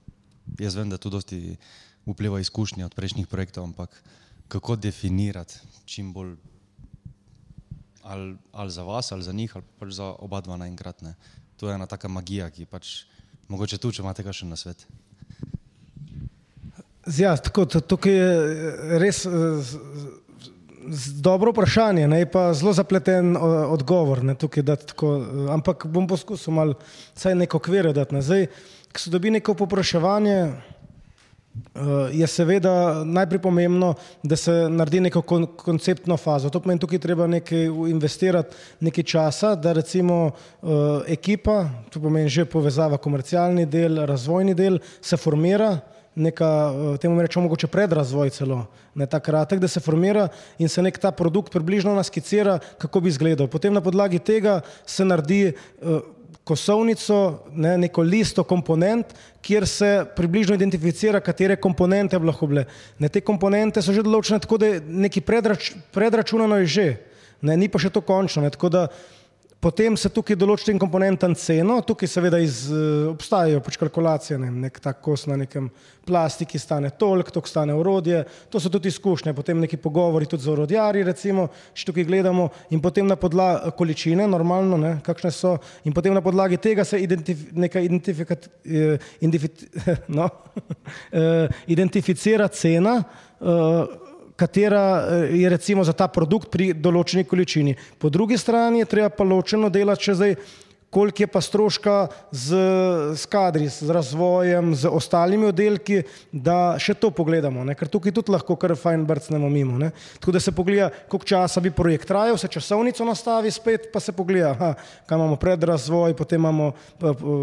jaz 0.59 0.74
vem, 0.74 0.88
da 0.88 0.96
tu 0.96 1.11
dosti 1.12 1.57
vpliva 2.07 2.40
izkušnje 2.40 2.87
od 2.87 2.94
prejšnjih 2.94 3.26
projektov, 3.28 3.64
ampak 3.64 3.92
kako 4.48 4.76
definirati 4.76 5.61
čim 5.85 6.12
bolj 6.12 6.37
ali, 8.02 8.37
ali 8.52 8.70
za 8.70 8.83
vas, 8.83 9.12
ali 9.12 9.22
za 9.22 9.33
njih, 9.33 9.57
ali 9.57 9.64
pač 9.78 9.92
za 9.92 10.04
oba 10.04 10.40
dva 10.40 10.57
naenkrat. 10.57 11.02
To 11.57 11.68
je 11.68 11.74
ena 11.74 11.87
taka 11.87 12.09
magija, 12.09 12.48
ki 12.50 12.64
pač 12.64 13.04
mogoče 13.48 13.78
tu, 13.78 13.92
če 13.92 14.02
imate 14.02 14.24
kakšen 14.24 14.48
na 14.48 14.57
svet. 14.57 14.87
Ja, 17.16 17.37
tako, 17.37 17.64
tukaj 17.64 18.12
je 18.12 18.98
res 19.00 19.26
dobro 21.21 21.51
vprašanje, 21.51 22.09
ne 22.09 22.27
pa 22.31 22.53
zelo 22.55 22.73
zapleten 22.73 23.37
odgovor. 23.69 24.25
Ne, 24.25 24.35
tako, 24.35 25.12
ampak 25.51 25.87
bom 25.87 26.07
poskusil 26.07 26.55
malo 26.55 26.75
vsaj 27.14 27.35
neko 27.35 27.57
okvir 27.57 27.93
dati. 27.93 28.14
Ne. 28.14 28.23
Zdaj, 28.23 28.47
ko 28.93 29.01
se 29.01 29.11
dobi 29.11 29.31
neko 29.31 29.55
popraševanje, 29.55 30.53
je 32.12 32.27
seveda 32.27 33.05
najprej 33.05 33.41
pomembno, 33.43 33.95
da 34.23 34.37
se 34.37 34.53
naredi 34.71 35.01
neko 35.01 35.23
kon 35.23 35.47
konceptno 35.57 36.17
fazo. 36.17 36.51
To 36.51 36.61
pomeni, 36.61 36.81
tukaj 36.81 36.99
treba 36.99 37.27
nekaj 37.27 37.64
investirati, 37.91 38.57
nekaj 38.81 39.05
časa, 39.05 39.55
da 39.55 39.73
recimo 39.73 40.31
ekipa, 41.07 41.69
to 41.91 42.01
pomeni 42.01 42.29
že 42.29 42.45
povezava 42.45 42.99
komercialni 42.99 43.67
del, 43.67 44.05
razvojni 44.07 44.55
del, 44.55 44.79
se 45.01 45.17
formira 45.17 45.79
neka, 46.18 46.50
eh, 46.94 46.98
temu 46.98 47.22
rečemo, 47.22 47.46
mogoče 47.46 47.70
predrazvoj 47.70 48.31
celo, 48.31 48.66
ne 48.94 49.07
ta 49.07 49.20
kratek, 49.20 49.61
da 49.62 49.68
se 49.68 49.81
formira 49.81 50.28
in 50.59 50.68
se 50.68 50.83
nek 50.83 50.98
ta 50.98 51.11
produkt 51.11 51.52
približno 51.52 51.94
naskicira, 51.94 52.59
kako 52.78 53.00
bi 53.00 53.09
izgledal. 53.09 53.46
Potem 53.46 53.74
na 53.74 53.81
podlagi 53.81 54.18
tega 54.18 54.61
se 54.87 55.04
naredi 55.04 55.52
uh, 55.52 56.00
kosovnico, 56.44 57.44
ne, 57.52 57.76
neko 57.78 58.02
listo 58.02 58.44
komponent, 58.44 59.12
kjer 59.44 59.66
se 59.68 59.90
približno 60.16 60.57
identificira, 60.57 61.20
katere 61.20 61.57
komponente 61.57 62.18
bi 62.18 62.26
lahko 62.26 62.48
bile. 62.48 62.64
Ne, 62.98 63.09
te 63.12 63.20
komponente 63.20 63.83
so 63.85 63.92
že 63.92 64.02
določene 64.02 64.40
tako, 64.40 64.59
da 64.59 64.72
je 64.72 64.81
neki 64.81 65.20
predrač, 65.20 65.72
predračunano 65.94 66.59
je 66.62 66.72
že, 66.72 66.88
ne, 67.44 67.57
ni 67.57 67.68
pa 67.68 67.78
še 67.78 67.92
to 67.92 68.00
končno. 68.00 68.42
Ne, 68.42 68.50
tako 68.54 68.72
da 68.72 68.87
Potem 69.59 69.97
se 69.99 70.07
tukaj 70.14 70.37
določi 70.38 70.68
tem 70.68 70.79
komponentam 70.79 71.33
ceno, 71.35 71.81
tukaj 71.83 72.07
seveda 72.07 72.38
iz, 72.38 72.68
eh, 72.71 73.09
obstajajo 73.11 73.59
pač 73.66 73.77
kalkulacije, 73.81 74.38
ne, 74.38 74.53
nek 74.55 74.79
tak 74.79 75.01
kos 75.03 75.27
na 75.27 75.35
nekem 75.35 75.66
plastiki 76.07 76.61
stane 76.62 76.92
toliko, 76.94 77.35
toliko 77.35 77.51
stane 77.51 77.75
orodje, 77.75 78.23
to 78.51 78.61
so 78.62 78.71
tudi 78.71 78.87
izkušnje, 78.88 79.35
potem 79.35 79.59
neki 79.59 79.77
pogovori 79.83 80.31
tudi 80.31 80.47
z 80.47 80.53
orodjarji, 80.55 81.03
recimo, 81.03 81.49
če 81.75 81.90
tukaj 81.90 82.07
gledamo. 82.07 82.49
In 82.71 82.81
potem 82.81 83.07
na 83.11 83.16
podlagi 83.18 83.75
količine, 83.75 84.29
normalno, 84.31 84.79
ne, 84.79 85.01
kakšne 85.03 85.35
so. 85.35 85.57
In 85.85 85.92
potem 85.92 86.14
na 86.14 86.23
podlagi 86.23 86.57
tega 86.57 86.85
se 86.87 87.03
identif 87.03 87.49
neka 87.51 87.83
identifikat, 87.83 88.47
eh, 88.64 89.11
identifi 89.21 89.51
no, 90.21 90.31
eh, 91.11 91.49
identificira 91.66 92.47
cena, 92.47 93.01
eh, 93.42 94.07
katera 94.38 94.85
eh, 95.03 95.37
je 95.40 95.48
recimo 95.48 95.85
za 95.85 95.92
ta 95.92 96.07
produkt 96.09 96.53
pri 96.55 96.70
določeni 96.79 97.27
količini. 97.27 97.74
Po 97.98 98.11
drugi 98.11 98.38
strani 98.38 98.85
je 98.85 98.90
treba 98.90 99.11
pa 99.11 99.27
ločeno 99.27 99.70
delati 99.74 100.11
še 100.11 100.14
zdaj 100.14 100.37
koliko 100.90 101.22
je 101.22 101.27
pa 101.27 101.40
stroška 101.40 102.07
z, 102.33 102.57
z 103.14 103.27
kadri, 103.27 103.68
z 103.68 103.90
razvojem, 103.90 104.74
z 104.74 104.88
ostalimi 104.88 105.51
oddelki, 105.53 106.03
da 106.33 106.79
še 106.81 106.94
to 106.96 107.11
pogledamo, 107.12 107.64
ne? 107.64 107.77
ker 107.77 107.90
tukaj 107.92 108.14
tudi 108.16 108.33
lahko 108.33 108.57
kar 108.57 108.72
fajn 108.77 109.05
brcnemo 109.09 109.51
mimo. 109.53 109.77
Ne? 109.79 109.90
Tako 110.20 110.33
da 110.33 110.40
se 110.40 110.53
pogleda, 110.53 110.88
koliko 111.09 111.29
časa 111.29 111.61
bi 111.61 111.72
projekt 111.74 112.09
trajal, 112.09 112.38
se 112.40 112.48
časovnico 112.48 113.05
nastavi 113.05 113.53
spet, 113.53 113.90
pa 113.92 114.01
se 114.01 114.14
pogleda, 114.16 114.55
aha, 114.57 114.70
kaj 115.07 115.20
imamo 115.20 115.37
pred 115.37 115.68
razvoj, 115.68 116.16
potem 116.16 116.40
imamo 116.40 116.72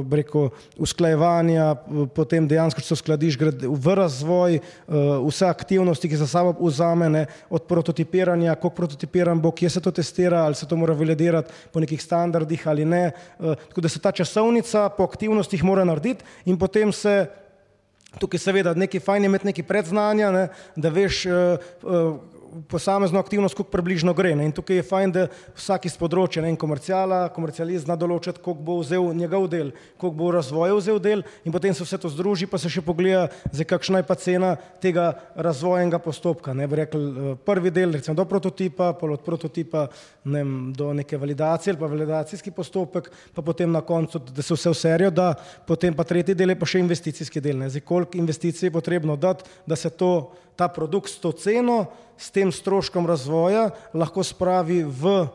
breko 0.10 0.50
usklajevanja, 0.82 1.70
potem 2.18 2.50
dejansko, 2.50 2.82
če 2.82 2.90
se 2.90 2.98
uskladiš, 2.98 3.38
gre 3.38 3.54
v 3.62 3.98
razvoj, 4.02 4.60
vse 5.28 5.50
aktivnosti, 5.52 6.10
ki 6.10 6.22
za 6.24 6.30
sabo 6.32 6.56
vzame, 6.58 7.12
ne? 7.14 7.24
od 7.54 7.70
prototipiranja, 7.70 8.58
koliko 8.58 8.82
prototipiran 8.82 9.38
bo, 9.42 9.54
kje 9.54 9.70
se 9.78 9.86
to 9.86 9.94
testira, 9.94 10.42
ali 10.48 10.58
se 10.58 10.66
to 10.66 10.78
mora 10.80 10.98
validirati 10.98 11.54
po 11.72 11.84
nekih 11.84 12.02
standardih 12.02 12.66
ali 12.68 12.86
ne, 12.90 13.06
Eh, 13.35 13.35
tako 13.38 13.82
da 13.82 13.90
se 13.90 14.00
ta 14.00 14.12
časovnica 14.12 14.90
po 14.90 15.04
aktivnostih 15.04 15.64
mora 15.64 15.84
narediti 15.84 16.24
in 16.46 16.60
potem 16.60 16.94
se 16.94 17.26
tukaj 18.20 18.40
seveda 18.40 18.74
nekaj 18.74 19.00
fajn 19.00 19.24
je 19.24 19.26
imeti 19.28 19.46
nekaj 19.52 19.68
predznanja, 19.68 20.32
ne, 20.32 20.48
da 20.76 20.90
veš, 20.90 21.26
eh, 21.26 21.32
eh, 21.32 21.58
posamezno 22.68 23.20
aktivnost, 23.20 23.56
kako 23.56 23.70
približno 23.70 24.14
gre. 24.14 24.36
Ne? 24.36 24.46
In 24.46 24.54
tukaj 24.56 24.80
je 24.80 24.86
fajn, 24.86 25.14
da 25.16 25.26
vsak 25.58 25.88
iz 25.90 25.98
področja, 26.00 26.44
ne 26.44 26.52
en 26.54 26.60
komercijala, 26.60 27.26
komercialist 27.36 27.86
zna 27.86 27.98
določiti, 28.00 28.42
koliko 28.44 28.66
bo 28.68 28.78
vzel 28.82 29.10
njegov 29.18 29.48
del, 29.52 29.72
koliko 30.02 30.18
bo 30.18 30.32
razvoja 30.36 30.78
vzel 30.78 31.00
del 31.04 31.24
in 31.46 31.56
potem 31.56 31.76
se 31.76 31.86
vse 31.86 32.00
to 32.02 32.12
združi, 32.12 32.48
pa 32.52 32.60
se 32.62 32.72
še 32.72 32.84
pogleda, 32.86 33.28
za 33.52 33.68
kakšna 33.68 34.02
je 34.02 34.08
pa 34.08 34.18
cena 34.20 34.54
tega 34.84 35.12
razvojnega 35.36 36.00
postopka. 36.04 36.54
Ne 36.54 36.68
bi 36.68 36.82
rekel, 36.82 37.06
eh, 37.06 37.36
prvi 37.46 37.74
del, 37.74 37.98
recimo 37.98 38.16
do 38.16 38.26
prototipa, 38.30 38.94
pol 39.00 39.18
od 39.18 39.26
prototipa 39.26 39.88
ne 40.26 40.44
vem, 40.44 40.74
do 40.74 40.94
neke 40.94 41.18
validacije 41.18 41.74
ali 41.74 41.80
pa 41.80 41.92
validacijski 41.92 42.52
postopek, 42.52 43.12
pa 43.34 43.42
potem 43.42 43.72
na 43.72 43.82
koncu, 43.82 44.20
da 44.20 44.42
se 44.42 44.54
vse 44.54 44.70
v 44.70 44.80
serijo 44.80 45.12
da, 45.12 45.34
potem 45.68 45.94
pa 45.94 46.04
tretji 46.04 46.36
del 46.36 46.54
je 46.54 46.60
pa 46.60 46.66
še 46.66 46.80
investicijski 46.80 47.42
del. 47.42 47.60
Ne? 47.60 47.70
Zdaj, 47.70 47.86
koliko 47.86 48.18
investicij 48.18 48.68
je 48.68 48.76
potrebno 48.76 49.16
dati, 49.16 49.46
da 49.66 49.76
se 49.76 49.90
to 49.90 50.32
ta 50.56 50.68
produkt 50.68 51.12
s 51.12 51.20
to 51.20 51.32
ceno, 51.32 51.86
s 52.18 52.32
tem 52.32 52.52
stroškom 52.52 53.08
razvoja 53.08 53.70
lahko 53.94 54.24
spravi 54.24 54.84
v 54.84 55.28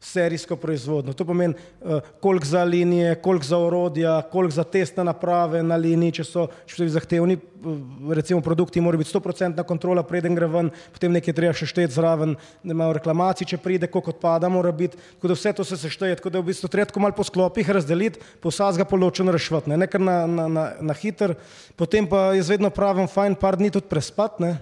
serijsko 0.00 0.56
proizvodno. 0.56 1.12
To 1.12 1.24
pomeni, 1.24 1.54
eh, 1.54 2.00
koliko 2.20 2.46
za 2.46 2.64
linije, 2.64 3.14
koliko 3.14 3.44
za 3.44 3.58
orodja, 3.58 4.22
koliko 4.22 4.54
za 4.54 4.64
testne 4.64 5.04
naprave 5.04 5.62
na 5.62 5.76
liniji, 5.76 6.12
če 6.12 6.24
so, 6.24 6.46
če 6.66 6.76
so 6.76 6.88
zahtevni, 6.88 7.36
eh, 7.36 8.14
recimo 8.14 8.40
produkti, 8.40 8.80
mora 8.80 8.96
biti 8.96 9.10
100% 9.10 9.64
kontrola, 9.64 10.02
preden 10.02 10.34
gre 10.34 10.46
ven, 10.46 10.70
potem 10.92 11.12
nekaj 11.12 11.34
treba 11.34 11.52
še 11.52 11.66
šteti 11.66 11.92
zraven, 11.92 12.36
da 12.64 12.72
imajo 12.72 12.96
reklamacij, 12.96 13.46
če 13.46 13.58
pride, 13.58 13.86
koliko 13.86 14.10
odpada 14.10 14.48
mora 14.48 14.72
biti, 14.72 14.96
tako 14.96 15.28
da 15.28 15.34
vse 15.34 15.52
to 15.52 15.64
se 15.64 15.76
sešteje, 15.76 16.16
tako 16.16 16.30
da 16.30 16.40
v 16.40 16.48
bistvu 16.48 16.68
treba 16.68 17.00
malo 17.00 17.12
po 17.12 17.24
sklopih 17.24 17.68
razdeliti, 17.70 18.20
posaz 18.40 18.80
ga 18.80 18.88
poločeno 18.88 19.32
rešvati, 19.32 19.68
ne, 19.68 19.76
nekaj 19.84 20.00
na, 20.00 20.26
na, 20.26 20.48
na, 20.48 20.64
na 20.80 20.94
hiter, 20.94 21.36
potem 21.76 22.08
pa 22.08 22.32
je 22.32 22.42
vedno 22.42 22.70
pravim 22.70 23.08
fajn 23.08 23.36
par 23.36 23.56
dni 23.56 23.70
tudi 23.70 23.86
prespat, 23.86 24.40
ne, 24.40 24.56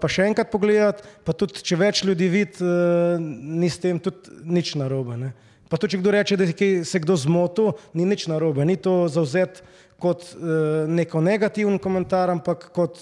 pa 0.00 0.08
še 0.08 0.26
enkrat 0.30 0.50
pogledati, 0.52 1.04
pa 1.26 1.34
tudi 1.36 1.60
če 1.60 1.76
več 1.76 2.02
ljudi 2.06 2.28
vidi, 2.32 2.64
eh, 2.64 3.20
ni 3.20 3.68
s 3.68 3.78
tem 3.82 4.00
tudi 4.00 4.32
nič 4.44 4.74
narobe. 4.80 5.18
Ne. 5.18 5.32
Pa 5.68 5.76
tudi, 5.76 5.96
če 5.96 6.02
kdo 6.02 6.12
reče, 6.12 6.36
da 6.36 6.46
se 6.84 7.00
kdo 7.00 7.16
zmotil, 7.16 7.72
ni 7.96 8.04
nič 8.04 8.26
narobe, 8.28 8.64
ni 8.64 8.76
to 8.76 9.08
zauzeti 9.08 9.64
kot 10.00 10.24
eh, 10.34 10.88
neko 10.88 11.20
negativen 11.20 11.78
komentar, 11.78 12.32
ampak 12.32 12.70
kot, 12.72 12.98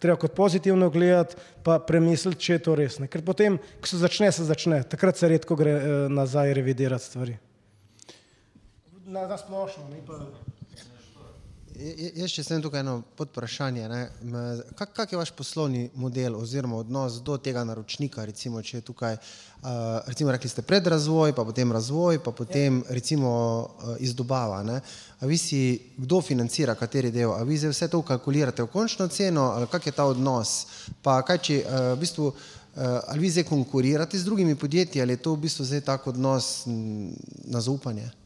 treba 0.00 0.16
kot 0.16 0.34
pozitivno 0.34 0.90
gledati, 0.90 1.36
pa 1.62 1.78
premisliti, 1.78 2.40
če 2.40 2.52
je 2.56 2.62
to 2.64 2.74
res. 2.74 2.98
Ne. 3.00 3.08
Ker 3.08 3.24
potem, 3.24 3.60
ko 3.80 3.86
se 3.90 4.00
začne, 4.00 4.32
se 4.32 4.48
začne, 4.48 4.82
takrat 4.88 5.20
se 5.20 5.28
redko 5.28 5.56
gre 5.56 6.08
nazaj 6.08 6.56
revidirati 6.56 7.04
stvari. 7.04 7.36
Na, 9.10 9.26
na 9.26 9.36
splošno, 9.36 9.90
ni 9.92 10.00
pa. 10.06 10.24
Jaz 11.80 12.28
še 12.34 12.42
sem 12.44 12.60
tukaj 12.60 12.82
eno 12.82 12.98
podprašanje. 13.16 13.86
Kak, 14.76 14.90
kak 14.92 15.12
je 15.14 15.16
vaš 15.16 15.30
poslovni 15.32 15.86
model 15.96 16.34
oziroma 16.36 16.76
odnos 16.76 17.16
do 17.24 17.38
tega 17.40 17.62
naročnika? 17.64 18.26
Recimo, 18.28 18.60
če 18.60 18.76
je 18.78 18.84
tukaj, 18.90 19.16
uh, 19.16 19.70
recimo 20.04 20.34
rekli 20.34 20.50
ste 20.52 20.64
predrazvoj, 20.66 21.32
pa 21.32 21.46
potem 21.48 21.72
razvoj, 21.72 22.20
pa 22.20 22.34
potem 22.36 22.82
recimo 22.92 23.32
uh, 23.32 23.94
izdobava. 23.96 24.60
Ne? 24.66 24.76
A 25.24 25.30
vi 25.30 25.40
si, 25.40 25.62
kdo 25.96 26.20
financira 26.20 26.76
kateri 26.76 27.14
del? 27.14 27.32
A 27.32 27.40
vi 27.48 27.56
zdaj 27.56 27.72
vse 27.72 27.88
to 27.88 28.02
kalkulirate 28.04 28.66
v 28.66 28.72
končno 28.76 29.08
ceno? 29.08 29.48
Ali 29.56 29.70
kak 29.72 29.88
je 29.88 29.96
ta 29.96 30.04
odnos? 30.10 30.58
Pa 31.00 31.22
kaj 31.24 31.44
če 31.48 31.60
uh, 31.64 31.82
v 31.94 32.00
bistvu, 32.04 32.32
ali 32.80 33.24
vi 33.24 33.32
zdaj 33.34 33.48
konkurirate 33.48 34.18
z 34.18 34.24
drugimi 34.24 34.54
podjetji 34.54 35.02
ali 35.02 35.16
je 35.16 35.22
to 35.24 35.32
v 35.34 35.42
bistvu 35.42 35.64
zdaj 35.66 35.80
tak 35.88 36.06
odnos 36.06 36.68
na 36.68 37.60
zaupanje? 37.60 38.19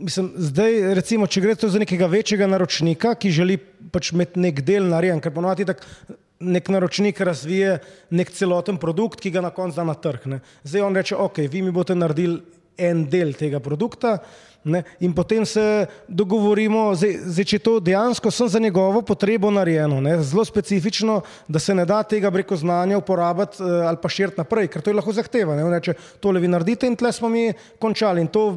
Mislim, 0.00 0.30
zdaj, 0.36 0.94
recimo, 0.96 1.26
če 1.28 1.42
gre 1.44 1.54
za 1.60 1.78
nekega 1.82 2.06
večjega 2.08 2.46
naročnika, 2.48 3.12
ki 3.20 3.32
želi 3.36 3.58
pač 3.92 4.14
imeti 4.14 4.40
nek 4.40 4.62
del 4.64 4.88
narejen, 4.88 5.20
ker 5.20 5.34
ponovadi 5.34 5.66
tako 5.68 6.16
nek 6.40 6.70
naročnik 6.72 7.20
razvije 7.20 7.74
nek 8.16 8.30
celoten 8.32 8.78
produkt, 8.80 9.20
ki 9.20 9.32
ga 9.34 9.42
na 9.44 9.50
koncu 9.52 9.76
da 9.76 9.84
na 9.84 9.94
trg. 9.94 10.24
Ne. 10.32 10.40
Zdaj 10.64 10.86
on 10.86 10.96
reče, 10.96 11.18
ok, 11.20 11.42
vi 11.52 11.60
mi 11.62 11.74
boste 11.74 11.94
naredili 11.94 12.40
en 12.80 13.04
del 13.12 13.34
tega 13.36 13.60
produkta 13.60 14.16
ne, 14.64 14.82
in 15.00 15.12
potem 15.16 15.46
se 15.46 15.86
dogovorimo, 16.08 16.90
zdaj, 16.94 17.14
zdaj, 17.32 17.46
če 17.52 17.58
to 17.64 17.74
dejansko 17.80 18.30
sem 18.34 18.48
za 18.52 18.60
njegovo 18.60 19.00
potrebo 19.06 19.50
narejeno, 19.50 20.00
ne, 20.04 20.18
zelo 20.24 20.44
specifično, 20.44 21.20
da 21.48 21.58
se 21.58 21.74
ne 21.74 21.86
da 21.88 22.02
tega 22.04 22.30
breko 22.30 22.56
znanja 22.60 22.98
uporabiti 23.00 23.62
eh, 23.62 23.86
ali 23.88 24.00
pa 24.02 24.08
širiti 24.12 24.40
naprej, 24.40 24.68
ker 24.68 24.84
to 24.84 24.92
je 24.92 24.98
lahko 24.98 25.14
zahteva. 25.16 25.56
Ne. 25.56 25.64
On 25.64 25.72
reče, 25.72 25.94
tole 26.20 26.40
vi 26.40 26.48
naredite 26.52 26.88
in 26.88 26.96
tle 26.96 27.12
smo 27.12 27.28
mi 27.32 27.52
končali 27.80 28.20
in 28.20 28.28
to 28.28 28.50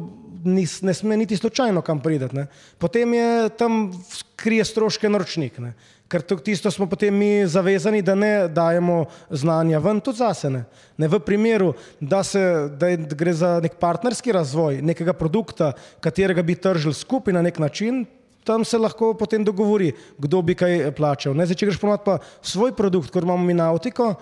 ni, 0.44 0.66
ne 0.82 0.94
sme 0.94 1.16
niti 1.16 1.36
slučajno 1.36 1.82
kam 1.82 2.00
prideti. 2.00 2.36
Ne. 2.36 2.46
Potem 2.78 3.14
je 3.14 3.48
tam 3.58 3.92
krije 4.36 4.64
stroške 4.64 5.08
naročnik, 5.08 5.58
ne. 5.58 5.74
ker 6.08 6.22
tisto 6.22 6.70
smo 6.70 6.86
potem 6.86 7.14
mi 7.16 7.46
zavezani, 7.46 8.02
da 8.02 8.14
ne 8.14 8.48
dajemo 8.48 9.04
znanja 9.30 9.80
ven, 9.82 10.00
tudi 10.04 10.20
zase. 10.20 10.50
Ne. 10.50 10.64
Ne, 10.98 11.08
v 11.08 11.18
primeru, 11.18 11.72
da, 12.00 12.22
se, 12.22 12.42
da 12.78 12.92
je, 12.92 13.00
gre 13.18 13.32
za 13.34 13.56
nek 13.64 13.80
partnerski 13.80 14.32
razvoj 14.32 14.82
nekega 14.82 15.12
produkta, 15.16 15.72
katerega 16.04 16.42
bi 16.42 16.54
tržili 16.54 16.94
skupaj 16.94 17.34
na 17.34 17.42
nek 17.42 17.58
način, 17.58 18.04
tam 18.44 18.64
se 18.64 18.78
lahko 18.78 19.14
potem 19.14 19.44
dogovori, 19.44 19.92
kdo 20.18 20.42
bi 20.42 20.54
kaj 20.54 20.92
plačal. 20.94 21.34
Ne. 21.34 21.48
Zdaj, 21.48 21.58
če 21.58 21.70
greš 21.70 21.80
pomat 21.82 22.04
pa 22.04 22.18
svoj 22.42 22.76
produkt, 22.76 23.10
kot 23.10 23.24
imamo 23.24 23.42
mi 23.42 23.56
na 23.56 23.72
avtiko, 23.72 24.12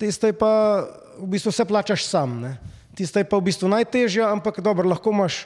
tiste 0.00 0.32
pa 0.32 0.82
v 1.20 1.28
bistvu 1.36 1.52
vse 1.52 1.68
plačaš 1.68 2.08
sam. 2.08 2.40
Ne. 2.42 2.56
Tista 2.96 3.20
je 3.20 3.28
pa 3.28 3.36
v 3.36 3.52
bistvu 3.52 3.68
najtežja, 3.68 4.32
ampak 4.32 4.62
dobro, 4.64 4.88
lahko 4.88 5.12
imaš 5.12 5.44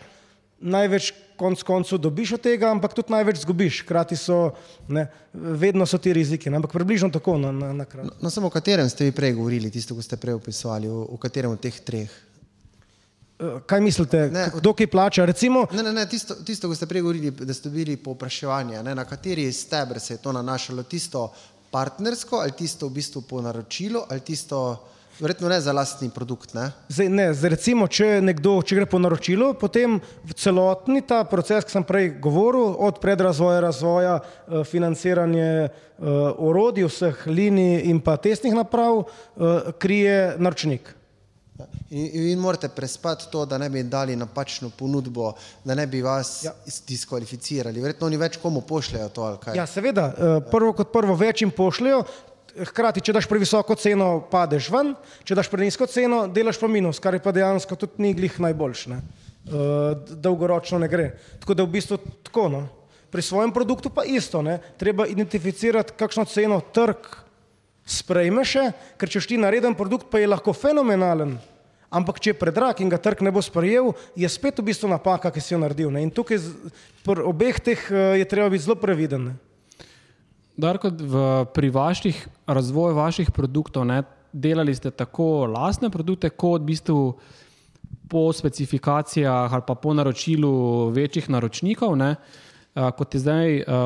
največ 0.61 1.13
konc 1.41 1.63
koncev 1.65 1.99
dobiš 1.99 2.35
od 2.37 2.43
tega, 2.45 2.69
ampak 2.71 2.95
tudi 2.95 3.13
največ 3.13 3.43
zgubiš. 3.43 3.83
Hkrati 3.85 4.17
so, 4.17 4.53
ne, 4.89 5.07
vedno 5.33 5.87
so 5.89 5.99
ti 5.99 6.13
riziki, 6.13 6.51
ne, 6.51 6.61
ampak 6.61 6.73
približno 6.77 7.09
tako 7.11 7.39
na, 7.41 7.53
na, 7.53 7.73
na 7.73 7.85
kratko. 7.89 8.15
No, 8.15 8.29
no, 8.29 8.31
samo 8.31 8.51
o 8.51 8.55
katerem 8.55 8.89
ste 8.89 9.09
vi 9.09 9.15
prej 9.17 9.33
govorili, 9.39 9.71
tisto, 9.73 9.97
ko 9.97 10.05
ste 10.05 10.21
prej 10.21 10.37
opisovali, 10.37 10.89
o, 10.89 11.07
o 11.15 11.21
katerem 11.21 11.57
od 11.57 11.63
teh 11.65 11.81
treh? 11.81 12.13
Eh, 13.41 13.61
kaj 13.67 13.81
mislite, 13.81 14.27
ne, 14.33 14.51
kdo 14.59 14.75
ki 14.77 14.91
plača? 14.93 15.25
Recimo, 15.25 15.65
ne, 15.73 15.83
ne, 15.83 15.95
ne, 15.97 16.05
tisto, 16.09 16.37
tisto, 16.45 16.69
ko 16.69 16.77
ste 16.77 16.87
prej 16.87 17.07
govorili, 17.07 17.33
da 17.33 17.57
ste 17.57 17.73
bili 17.73 17.97
povpraševanje, 17.97 18.85
na 18.85 19.05
kateri 19.09 19.49
stebr 19.53 20.01
se 20.01 20.15
je 20.15 20.23
to 20.23 20.33
nanašalo, 20.37 20.83
tisto 20.83 21.31
partnersko 21.71 22.43
ali 22.43 22.53
tisto 22.53 22.89
v 22.89 22.99
bistvu 23.01 23.23
po 23.23 23.41
naročilu 23.41 24.05
ali 24.11 24.21
tisto. 24.21 24.87
Verjetno 25.21 25.49
ne 25.49 25.61
za 25.61 25.73
lastni 25.73 26.11
produkt. 26.11 26.55
Ne? 26.55 26.71
Zdaj, 26.89 27.09
ne, 27.09 27.27
zdaj 27.35 27.51
recimo, 27.53 27.87
če 27.93 28.07
nekdo 28.25 28.55
če 28.65 28.79
gre 28.79 28.87
po 28.89 28.99
naročilu, 29.03 29.53
potem 29.61 29.99
celotni 30.33 31.03
ta 31.05 31.21
proces, 31.29 31.67
ki 31.67 31.75
sem 31.77 31.85
prej 31.85 32.15
govoril, 32.25 32.73
od 32.81 33.03
predrazvoja, 33.03 33.59
razvoja, 33.61 34.15
eh, 34.21 34.63
financiranje 34.65 35.51
eh, 35.69 35.75
orodij, 36.01 36.89
vseh 36.89 37.27
linij 37.29 37.85
in 37.93 38.01
pa 38.01 38.17
testnih 38.17 38.57
naprav, 38.57 39.05
eh, 39.05 39.69
krije 39.79 40.17
naročnik. 40.41 40.95
In, 41.91 42.07
in 42.31 42.41
morate 42.41 42.71
prespati 42.73 43.27
to, 43.29 43.45
da 43.45 43.59
ne 43.61 43.69
bi 43.69 43.83
dali 43.85 44.17
napačno 44.17 44.71
ponudbo, 44.73 45.35
da 45.65 45.75
ne 45.77 45.85
bi 45.87 46.01
vas 46.01 46.47
ja. 46.47 46.55
diskvalificirali. 46.89 47.83
Verjetno 47.85 48.09
oni 48.09 48.17
več 48.17 48.39
komu 48.41 48.63
pošljajo 48.65 49.09
to. 49.13 49.27
Ja, 49.55 49.67
seveda, 49.69 50.07
prvo 50.49 50.73
kot 50.79 50.89
prvo 50.95 51.19
več 51.21 51.43
jim 51.45 51.53
pošljajo, 51.53 52.07
hkrati, 52.71 53.03
če 53.05 53.15
daš 53.17 53.29
previsoko 53.31 53.75
ceno, 53.79 54.13
padeš 54.31 54.71
ven, 54.75 54.95
če 55.25 55.39
daš 55.39 55.51
prenisko 55.53 55.87
ceno, 55.91 56.25
delaš 56.29 56.61
pa 56.61 56.69
minus, 56.71 57.01
kar 57.03 57.17
je 57.17 57.23
pa 57.25 57.35
dejansko 57.35 57.79
tudi 57.79 58.05
ni 58.05 58.15
glih 58.15 58.39
najboljš. 58.43 58.87
Ne? 58.93 59.03
uh, 59.49 60.09
dolgoročno 60.11 60.79
ne 60.79 60.89
gre. 60.89 61.11
Tako 61.41 61.55
da 61.55 61.65
v 61.65 61.75
bistvu 61.77 61.99
tako. 62.23 62.49
No. 62.49 62.69
Pri 63.11 63.23
svojem 63.23 63.53
produktu 63.53 63.91
pa 63.91 64.05
isto, 64.05 64.43
ne. 64.43 64.59
treba 64.79 65.07
identificirati, 65.07 65.97
kakšno 65.99 66.25
ceno 66.31 66.61
trg 66.61 67.09
sprejme 67.87 68.45
še, 68.47 68.71
ker 69.01 69.11
če 69.11 69.25
ti 69.27 69.41
nareden 69.41 69.75
produkt, 69.75 70.07
pa 70.13 70.21
je 70.23 70.29
lahko 70.31 70.55
fenomenalen, 70.55 71.35
ampak 71.91 72.21
če 72.23 72.31
je 72.31 72.39
predrag 72.39 72.79
in 72.79 72.93
ga 72.93 73.01
trg 73.03 73.25
ne 73.27 73.33
bo 73.35 73.43
sprejel, 73.43 73.91
je 74.15 74.31
spet 74.31 74.63
v 74.63 74.69
bistvu 74.71 74.93
napaka, 74.93 75.33
ki 75.35 75.43
si 75.43 75.57
jo 75.57 75.59
naredil. 75.59 75.91
Ne. 75.91 76.07
In 76.07 76.15
tukaj 76.15 76.39
pri 77.03 77.27
obeh 77.27 77.59
teh 77.59 77.81
uh, 77.91 78.15
je 78.15 78.29
treba 78.31 78.47
biti 78.53 78.69
zelo 78.69 78.79
previden. 78.79 79.33
Ne. 79.33 79.50
Darko, 80.61 80.91
v, 80.93 81.45
pri 81.55 81.71
vaših 81.73 82.29
razvoju 82.47 82.95
vaših 82.95 83.31
produktov 83.33 83.87
ne, 83.89 84.03
delali 84.33 84.75
ste 84.75 84.91
tako 84.91 85.47
lastne 85.51 85.91
produkte, 85.91 86.31
kot 86.31 86.63
v 86.63 86.71
bistvu 86.71 86.99
po 88.11 88.33
specifikacijah 88.33 89.53
ali 89.53 89.63
po 89.67 89.95
naročilu 89.95 90.91
večjih 90.95 91.31
naročnikov, 91.31 91.97
ne, 91.97 92.15
a, 92.75 92.91
kot 92.91 93.15
je 93.15 93.21
zdaj 93.21 93.63
a, 93.63 93.81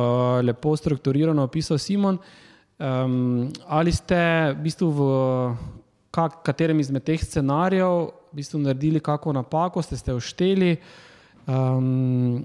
lepo 0.44 0.76
strukturirano 0.76 1.44
opisal 1.44 1.78
Simon. 1.78 2.18
Um, 2.74 3.52
ali 3.70 3.92
ste 3.94 4.18
v 4.50 4.64
bistvu 4.66 4.88
v 4.90 5.02
kak, 6.10 6.40
katerem 6.42 6.80
izmed 6.82 7.04
teh 7.06 7.22
scenarijev 7.22 8.10
v 8.32 8.40
bistvu 8.40 8.58
naredili 8.64 9.00
kakšno 9.00 9.36
napako, 9.38 9.82
ste 9.82 9.96
se 9.96 10.14
ušteli, 10.14 10.72
um, 11.46 12.42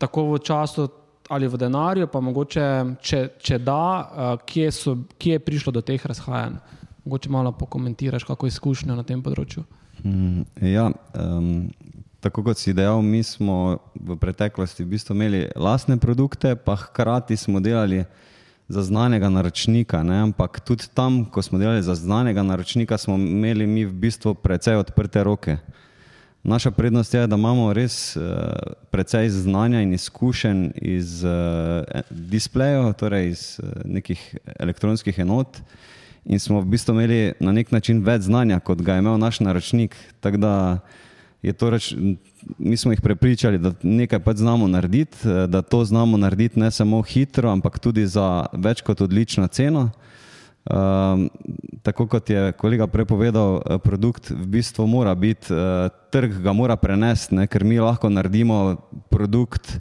tako 0.00 0.24
v 0.32 0.40
času 0.40 0.88
ali 1.28 1.48
v 1.48 1.56
denarju, 1.60 2.08
pa 2.12 2.20
mogoče, 2.20 2.66
če, 3.00 3.20
če 3.38 3.58
da, 3.58 3.84
uh, 4.00 4.30
kje, 4.46 4.70
so, 4.72 4.96
kje 5.18 5.38
je 5.38 5.44
prišlo 5.44 5.72
do 5.72 5.82
teh 5.84 6.06
razhajanj. 6.06 6.58
Mogoče 7.04 7.30
malo 7.30 7.52
pokomentiraš, 7.52 8.24
kako 8.24 8.48
izkušnja 8.48 8.96
na 8.96 9.04
tem 9.04 9.22
področju. 9.22 9.64
Mm, 10.04 10.44
Ja, 10.62 10.90
um, 11.18 11.68
tako 12.20 12.44
kot 12.50 12.58
si 12.60 12.74
dejal, 12.76 13.02
mi 13.02 13.22
smo 13.22 13.78
v 13.94 14.16
preteklosti 14.20 14.84
v 14.84 14.94
bistvu 14.94 15.16
imeli 15.16 15.46
lastne 15.56 15.98
produkte, 16.00 16.54
pa 16.56 16.76
hkrati 16.76 17.36
smo 17.36 17.60
delali 17.60 18.04
za 18.68 18.82
znanega 18.82 19.28
naročnika. 19.32 20.02
Ne? 20.02 20.20
Ampak 20.28 20.60
tudi 20.60 20.88
tam, 20.94 21.24
ko 21.24 21.42
smo 21.42 21.58
delali 21.58 21.82
za 21.82 21.94
znanega 21.94 22.42
naročnika, 22.42 22.98
smo 22.98 23.16
imeli 23.16 23.66
mi 23.66 23.84
v 23.84 23.92
bistvu 23.92 24.34
precej 24.34 24.76
odprte 24.76 25.24
roke. 25.24 25.56
Naša 26.42 26.70
prednost 26.70 27.14
je, 27.14 27.26
da 27.26 27.36
imamo 27.36 27.72
res 27.72 28.16
uh, 28.16 28.22
precej 28.90 29.28
znanja 29.28 29.80
in 29.82 29.92
izkušenj 29.92 30.70
iz 30.76 31.24
uh, 31.24 31.30
displejev, 32.10 32.92
torej 32.92 33.28
iz 33.28 33.60
uh, 33.62 33.68
nekih 33.84 34.36
elektronskih 34.58 35.18
enot. 35.18 35.58
In 36.24 36.38
smo 36.38 36.60
v 36.60 36.64
bistvu 36.64 36.94
imeli 36.94 37.32
na 37.40 37.52
nek 37.52 37.72
način 37.72 38.02
več 38.04 38.28
znanja, 38.28 38.60
kot 38.60 38.82
ga 38.82 38.94
je 38.94 39.02
imel 39.02 39.18
naš 39.18 39.40
naročnik. 39.40 39.96
Tako 40.20 40.36
da 40.36 40.54
je 41.42 41.52
to 41.52 41.70
reč, 41.70 41.94
mi 42.58 42.76
smo 42.76 42.92
jih 42.92 43.00
prepričali, 43.00 43.58
da 43.58 43.72
nekaj 43.82 44.18
pač 44.20 44.36
znamo 44.36 44.68
narediti, 44.68 45.28
da 45.48 45.62
to 45.62 45.84
znamo 45.84 46.16
narediti 46.16 46.60
ne 46.60 46.70
samo 46.70 47.02
hitro, 47.02 47.50
ampak 47.50 47.78
tudi 47.78 48.06
za 48.06 48.46
več 48.52 48.82
kot 48.82 49.00
odlično 49.00 49.46
ceno. 49.46 49.90
Um, 50.68 51.30
tako 51.82 52.04
kot 52.06 52.30
je 52.30 52.52
kolega 52.52 52.86
prepovedal, 52.86 53.62
eh, 53.64 53.78
produkt 53.80 54.28
v 54.30 54.44
bistvu 54.46 54.84
mora 54.86 55.14
biti, 55.14 55.48
uh, 55.48 55.88
trg 56.12 56.42
ga 56.44 56.52
mora 56.52 56.76
prenesti, 56.76 57.34
ne, 57.34 57.46
ker 57.48 57.64
mi 57.64 57.80
lahko 57.80 58.10
naredimo 58.12 58.76
produkt 59.08 59.78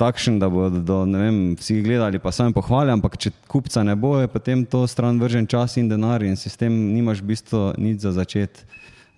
takšen, 0.00 0.38
da 0.40 0.48
bodo 0.48 1.04
vem, 1.04 1.52
vsi 1.60 1.82
gledali, 1.84 2.18
pa 2.18 2.32
sami 2.32 2.56
pohvali, 2.56 2.88
ampak 2.96 3.18
če 3.20 3.34
kupca 3.44 3.84
ne 3.84 3.92
bo, 3.92 4.16
je 4.22 4.32
potem 4.32 4.64
to 4.64 4.86
stran 4.88 5.20
vržen 5.20 5.44
čas 5.44 5.76
in 5.76 5.92
denar 5.92 6.24
in 6.24 6.40
sistem 6.40 6.72
nimaš 6.72 7.20
v 7.20 7.36
bistvu 7.36 7.60
nič 7.76 8.00
za 8.00 8.16
začeti. 8.16 8.64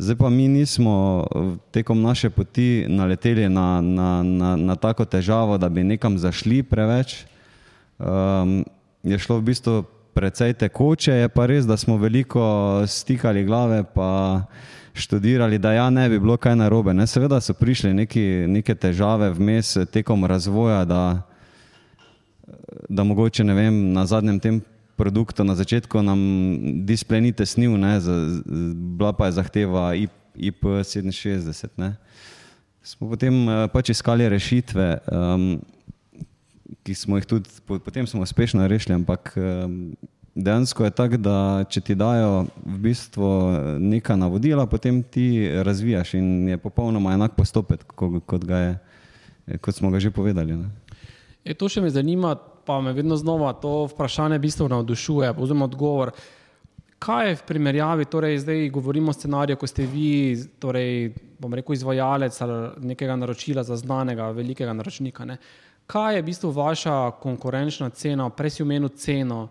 Zdaj 0.03 0.19
pa 0.19 0.29
mi 0.35 0.51
nismo 0.51 1.23
eh, 1.23 1.55
tekom 1.71 2.03
naše 2.03 2.35
poti 2.35 2.91
naleteli 2.91 3.47
na, 3.47 3.79
na, 3.79 4.23
na, 4.27 4.57
na 4.59 4.75
tako 4.75 5.07
težavo, 5.07 5.63
da 5.63 5.71
bi 5.71 5.87
nekam 5.87 6.19
zašli 6.19 6.65
preveč. 6.67 7.23
Um, 8.03 8.65
je 9.07 9.15
šlo 9.19 9.39
v 9.39 9.53
bistvu 9.55 9.85
precej 10.15 10.55
tekoče, 10.55 11.13
je 11.13 11.29
pa 11.29 11.47
res, 11.47 11.67
da 11.67 11.77
smo 11.77 11.97
veliko 11.97 12.43
stikali 12.87 13.45
glave, 13.45 13.83
pa 13.95 14.43
študirali, 14.95 15.59
da 15.59 15.73
ja 15.73 15.91
ne 15.91 16.09
bi 16.09 16.21
bilo 16.21 16.37
kaj 16.37 16.57
narobe. 16.57 16.95
Ne? 16.95 17.07
Seveda 17.07 17.41
so 17.41 17.55
prišle 17.55 17.95
neki, 17.95 18.45
neke 18.49 18.75
težave 18.75 19.31
vmes 19.33 19.77
tekom 19.93 20.25
razvoja, 20.25 20.85
da, 20.85 21.23
da 22.89 23.05
mogoče 23.05 23.45
ne 23.45 23.55
vem, 23.57 23.81
na 23.93 24.07
zadnjem 24.07 24.41
tem 24.41 24.61
produktu, 24.97 25.45
na 25.45 25.55
začetku 25.57 26.03
nam 26.03 26.21
displej 26.87 27.21
ni 27.21 27.33
tesnil, 27.33 27.75
ne? 27.81 27.97
Z, 28.01 28.07
z, 28.13 28.43
bila 28.99 29.13
pa 29.17 29.27
je 29.27 29.39
zahteva 29.41 29.95
IP, 29.97 30.13
IP67. 30.37 31.73
Ne? 31.77 31.97
Smo 32.83 33.09
potem 33.13 33.35
eh, 33.49 33.69
pač 33.73 33.93
iskali 33.93 34.29
rešitve. 34.29 34.87
Um, 35.09 35.61
ki 36.83 36.95
smo 36.95 37.17
jih 37.17 37.27
tudi 37.27 37.51
po- 37.67 37.79
potem 37.79 38.05
uspešno 38.05 38.67
rešili, 38.69 38.95
ampak 38.95 39.35
dejansko 40.35 40.85
je 40.85 40.91
tako, 40.91 41.17
da 41.17 41.65
če 41.69 41.81
ti 41.81 41.95
dajo 41.95 42.47
v 42.65 42.79
bistvu 42.79 43.29
neka 43.79 44.17
navodila, 44.17 44.67
potem 44.67 45.03
ti 45.03 45.49
razvijaš 45.63 46.15
in 46.15 46.49
je 46.49 46.59
popolnoma 46.59 47.13
enak 47.13 47.37
postopek, 47.37 47.85
ko- 47.85 48.21
kot, 48.21 48.45
ga 48.45 48.59
je, 48.59 48.73
kot 49.61 49.75
smo 49.75 49.91
ga 49.91 50.01
že 50.01 50.11
povedali. 50.11 50.57
Ne. 50.57 50.71
E, 51.45 51.55
to 51.55 51.69
še 51.69 51.83
me 51.83 51.91
zanima, 51.91 52.37
pa 52.65 52.81
me 52.81 52.93
vedno 52.93 53.17
znova 53.17 53.53
to 53.53 53.89
vprašanje 53.91 54.39
v 54.39 54.47
bistvu 54.47 54.69
navdušuje, 54.71 55.35
oziroma 55.37 55.67
odgovor. 55.67 56.13
Kaj 57.03 57.29
je 57.29 57.37
v 57.41 57.47
primerjavi, 57.49 58.05
torej 58.07 58.39
zdaj 58.45 58.69
govorimo 58.71 59.11
o 59.11 59.17
scenariju, 59.17 59.59
ko 59.59 59.67
ste 59.67 59.83
vi, 59.91 60.39
torej, 60.63 61.11
bom 61.43 61.51
rekel, 61.51 61.75
izvajalec 61.75 62.39
nekega 62.79 63.17
naročila 63.19 63.65
za 63.67 63.75
znanega, 63.77 64.31
velikega 64.31 64.71
naročnika. 64.71 65.27
Ne? 65.27 65.37
Kaj 65.87 66.15
je 66.15 66.23
v 66.23 66.27
bistvu 66.27 66.51
vaša 66.51 67.11
konkurenčna 67.21 67.91
cena, 67.91 68.31
prej 68.31 68.51
si 68.51 68.63
omenil 68.63 68.89
ceno 68.97 69.49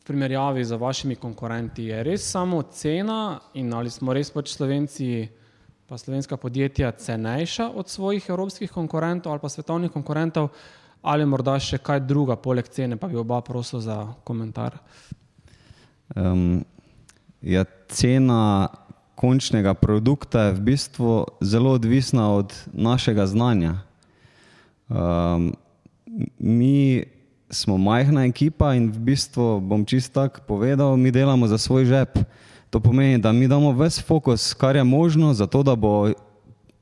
v 0.00 0.04
primerjavi 0.06 0.64
z 0.64 0.76
vašimi 0.80 1.16
konkurenti? 1.16 1.90
Je 1.92 2.02
res 2.02 2.26
samo 2.30 2.62
cena 2.62 3.40
in 3.54 3.72
ali 3.74 3.90
smo 3.90 4.12
res 4.12 4.30
pač 4.30 4.54
Slovenci, 4.56 5.28
pa 5.86 5.98
slovenska 5.98 6.36
podjetja, 6.36 6.92
cenejša 6.92 7.70
od 7.76 7.88
svojih 7.88 8.24
evropskih 8.28 8.72
konkurentov 8.72 9.32
ali 9.32 9.40
pa 9.40 9.48
svetovnih 9.48 9.92
konkurentov, 9.92 10.48
ali 11.02 11.26
morda 11.28 11.58
še 11.60 11.78
kaj 11.78 12.00
druga, 12.08 12.36
poleg 12.36 12.68
cene, 12.68 12.96
pa 12.96 13.08
bi 13.08 13.20
oba 13.20 13.40
prosil 13.44 13.80
za 13.84 14.14
komentar. 14.24 14.80
Um, 16.16 16.64
ja, 17.44 17.64
cena 17.88 18.68
končnega 19.14 19.74
produkta 19.74 20.48
je 20.48 20.56
v 20.56 20.60
bistvu 20.60 21.12
zelo 21.40 21.76
odvisna 21.76 22.32
od 22.32 22.52
našega 22.72 23.26
znanja. 23.26 23.84
Um, 24.88 25.52
mi 26.38 27.04
smo 27.50 27.78
majhna 27.78 28.26
ekipa 28.26 28.74
in 28.74 28.90
v 28.90 28.98
bistvu 28.98 29.60
bom 29.60 29.84
čist 29.84 30.12
tako 30.12 30.40
povedal, 30.46 30.96
mi 30.96 31.10
delamo 31.10 31.46
za 31.46 31.58
svoj 31.58 31.84
žep. 31.84 32.18
To 32.70 32.80
pomeni, 32.80 33.18
da 33.18 33.32
mi 33.32 33.48
damo 33.48 33.72
ves 33.72 34.02
fokus, 34.02 34.54
kar 34.54 34.76
je 34.76 34.84
možno, 34.84 35.34
zato 35.34 35.62
da 35.62 35.76
bo, 35.76 36.10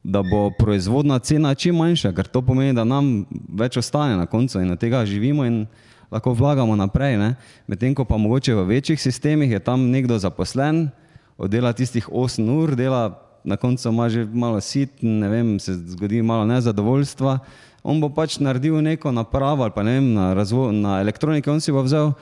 da 0.02 0.22
bo 0.22 0.50
proizvodna 0.58 1.18
cena 1.18 1.54
čim 1.54 1.76
manjša, 1.76 2.12
ker 2.16 2.26
to 2.26 2.42
pomeni, 2.42 2.72
da 2.72 2.84
nam 2.84 3.26
več 3.48 3.76
ostane 3.76 4.16
na 4.16 4.26
koncu 4.26 4.60
in 4.60 4.72
od 4.72 4.80
tega 4.80 5.04
živimo 5.06 5.44
in 5.44 5.66
lahko 6.10 6.32
vlagamo 6.32 6.76
naprej. 6.76 7.18
Medtem 7.66 7.94
ko 7.94 8.04
pa 8.04 8.16
mogoče 8.16 8.54
v 8.54 8.64
večjih 8.64 9.00
sistemih 9.00 9.50
je 9.50 9.60
tam 9.60 9.90
nekdo 9.90 10.18
zaposlen, 10.18 10.88
oddela 11.36 11.72
tistih 11.72 12.08
8 12.08 12.50
ur, 12.50 12.74
dela 12.76 13.18
na 13.44 13.56
koncu 13.56 13.88
ima 13.88 14.08
že 14.08 14.24
malo 14.24 14.60
sit, 14.60 15.02
ne 15.02 15.28
vem, 15.28 15.58
se 15.58 15.74
zgodi 15.74 16.22
malo 16.22 16.46
nezadovoljstva. 16.46 17.38
On 17.82 17.98
bo 18.00 18.12
pač 18.14 18.38
naredil 18.38 18.78
neko 18.82 19.10
napravo 19.12 19.66
ali 19.66 19.74
pa 19.74 19.82
ne 19.82 19.98
vem, 19.98 20.12
na, 20.14 20.34
razvo, 20.34 20.70
na 20.72 21.00
elektroniki, 21.00 21.50
on 21.50 21.60
si 21.60 21.74
bo 21.74 21.82
vzel 21.82 22.12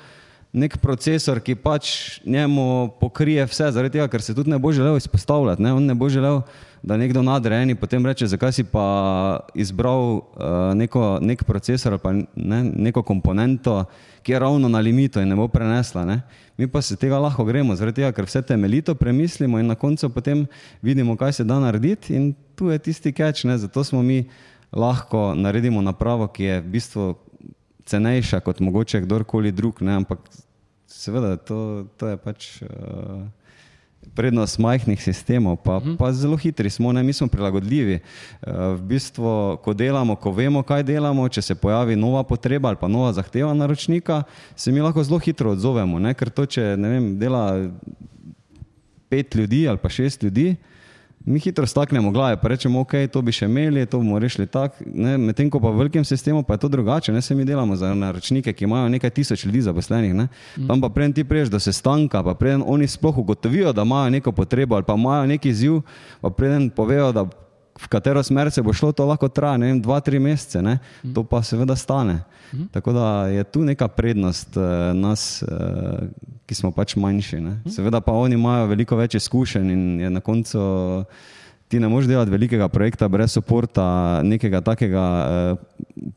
nek 0.53 0.81
procesor, 0.83 1.39
ki 1.39 1.55
pač 1.63 2.19
njemu 2.27 2.97
pokrije 3.01 3.45
vse, 3.47 3.71
zaradi 3.71 3.99
tega, 3.99 4.09
ker 4.11 4.23
se 4.23 4.35
tudi 4.35 4.51
ne 4.51 4.59
bo 4.59 4.73
želel 4.75 4.97
izpostavljati. 4.99 5.63
Ne? 5.63 5.73
On 5.73 5.85
ne 5.87 5.95
bo 5.95 6.09
želel, 6.11 6.41
da 6.83 6.97
nekdo 6.97 7.23
nadrejeni 7.23 7.75
potem 7.75 8.07
reče, 8.07 8.27
zakaj 8.27 8.53
si 8.53 8.65
pa 8.65 9.41
izbral 9.55 10.01
uh, 10.01 10.23
neko, 10.75 11.19
nek 11.23 11.45
procesor 11.45 11.93
ali 11.93 12.03
pa 12.03 12.13
ne, 12.35 12.63
neko 12.65 13.03
komponento, 13.03 13.85
ki 14.23 14.33
je 14.33 14.39
ravno 14.39 14.69
na 14.69 14.81
limitu 14.81 15.21
in 15.21 15.29
ne 15.29 15.37
bo 15.37 15.49
prenesla. 15.49 16.05
Ne? 16.05 16.21
Mi 16.59 16.67
pa 16.69 16.83
se 16.83 16.97
tega 16.97 17.19
lahko 17.19 17.45
gremo, 17.45 17.77
zaradi 17.77 18.03
tega, 18.03 18.13
ker 18.13 18.27
vse 18.27 18.43
temeljito 18.43 18.95
premislimo 18.95 19.61
in 19.61 19.71
na 19.71 19.75
koncu 19.75 20.11
potem 20.11 20.47
vidimo, 20.83 21.17
kaj 21.17 21.33
se 21.33 21.45
da 21.45 21.61
narediti 21.61 22.17
in 22.17 22.33
tu 22.55 22.73
je 22.73 22.79
tisti 22.79 23.13
catch, 23.13 23.45
ne? 23.45 23.59
zato 23.59 23.85
smo 23.85 24.03
mi 24.03 24.25
lahko 24.73 25.35
naredimo 25.35 25.83
napravo, 25.83 26.27
ki 26.27 26.45
je 26.45 26.61
v 26.61 26.67
bistvu 26.67 27.15
cenejša 27.87 28.41
kot 28.41 28.61
mogoče 28.61 29.01
kdorkoli 29.01 29.53
drug, 29.53 29.83
ne? 29.83 29.99
ampak 30.03 30.19
seveda 30.87 31.37
to, 31.37 31.87
to 31.97 32.09
je 32.09 32.17
pač 32.17 32.49
uh, 32.63 33.27
prednost 34.15 34.59
majhnih 34.59 35.03
sistemov, 35.03 35.57
pa, 35.65 35.77
uh 35.77 35.85
-huh. 35.85 35.97
pa 35.97 36.13
zelo 36.13 36.37
hitri 36.37 36.71
smo, 36.71 36.93
ne? 36.93 37.03
mi 37.03 37.13
smo 37.13 37.29
prilagodljivi. 37.29 37.99
Uh, 37.99 38.53
v 38.79 38.83
bistvu, 38.83 39.59
ko 39.63 39.75
delamo, 39.75 40.17
ko 40.17 40.31
vemo, 40.31 40.63
kaj 40.63 40.83
delamo, 40.83 41.29
če 41.29 41.43
se 41.43 41.55
pojavi 41.55 41.97
nova 41.97 42.23
potreba 42.23 42.69
ali 42.69 42.79
pa 42.81 42.89
nova 42.89 43.13
zahteva 43.13 43.55
naročnika, 43.55 44.23
se 44.57 44.73
mi 44.73 44.81
lahko 44.81 45.05
zelo 45.05 45.19
hitro 45.19 45.51
odzovemo, 45.51 45.99
ne? 45.99 46.15
ker 46.15 46.31
to, 46.31 46.47
če 46.47 46.77
ne 46.77 46.89
vem, 46.89 47.19
dela 47.19 47.71
pet 49.09 49.35
ljudi 49.35 49.69
ali 49.69 49.79
pa 49.79 49.89
šest 49.89 50.23
ljudi, 50.23 50.57
Mi 51.25 51.39
hitro 51.39 51.67
staknemo 51.67 52.11
glave, 52.11 52.37
pa 52.41 52.49
rečemo, 52.49 52.81
ok, 52.81 52.95
to 53.13 53.21
bi 53.23 53.33
še 53.33 53.45
imeli, 53.45 53.85
to 53.87 53.99
bomo 54.01 54.19
rešili 54.19 54.47
tako. 54.49 54.81
Medtem 55.21 55.51
ko 55.53 55.61
pa 55.61 55.69
v 55.69 55.83
velikem 55.83 56.05
sistemu 56.05 56.41
pa 56.43 56.57
je 56.57 56.65
to 56.65 56.69
drugače. 56.73 57.13
Ne 57.13 57.21
se 57.21 57.35
mi 57.35 57.45
delamo 57.45 57.77
za 57.77 57.93
naročnike, 57.95 58.53
ki 58.57 58.65
imajo 58.65 58.89
nekaj 58.89 59.11
tisoč 59.11 59.45
ljudi 59.45 59.61
zaposlenih. 59.69 60.15
Ne? 60.17 60.29
Tam 60.67 60.81
pa 60.81 60.89
preden 60.89 61.13
ti 61.13 61.25
priješ 61.25 61.53
do 61.53 61.61
sestanka, 61.61 62.23
pa 62.25 62.35
preden 62.35 62.65
oni 62.67 62.89
sploh 62.89 63.19
ugotovijo, 63.19 63.73
da 63.73 63.85
imajo 63.85 64.11
neko 64.11 64.33
potrebo 64.33 64.75
ali 64.75 64.85
pa 64.89 64.97
imajo 64.97 65.27
neki 65.27 65.53
izziv, 65.53 65.83
pa 66.21 66.31
preden 66.31 66.71
povejo, 66.71 67.13
da 67.13 67.29
v 67.81 67.89
katero 67.89 68.23
smer 68.23 68.51
se 68.51 68.63
bo 68.63 68.73
šlo, 68.73 68.93
to 68.93 69.07
lahko 69.09 69.29
traja, 69.29 69.57
ne 69.61 69.71
vem, 69.71 69.81
dva, 69.83 70.01
tri 70.05 70.19
mesece, 70.21 70.63
ne? 70.63 70.79
to 71.15 71.25
pa 71.25 71.43
seveda 71.43 71.77
stane. 71.77 72.21
Tako 72.75 72.93
da 72.93 73.27
je 73.31 73.45
tu 73.45 73.63
neka 73.65 73.89
prednost 73.89 74.57
uh, 74.57 74.91
nas, 74.95 75.43
uh, 75.47 76.09
ki 76.47 76.55
smo 76.55 76.73
pač 76.75 76.97
manjši. 76.99 77.41
Ne? 77.41 77.53
Seveda 77.71 78.01
pa 78.03 78.13
oni 78.13 78.35
imajo 78.35 78.67
veliko 78.73 78.99
več 78.99 79.15
izkušenj 79.21 79.71
in 79.71 79.85
je 80.01 80.11
na 80.11 80.21
koncu 80.21 80.65
ti 81.71 81.79
ne 81.81 81.89
moreš 81.89 82.09
delati 82.11 82.31
velikega 82.31 82.67
projekta 82.69 83.09
brez 83.09 83.39
podpora 83.39 84.23
nekega 84.27 84.61
takega 84.61 85.05
uh, 85.23 85.59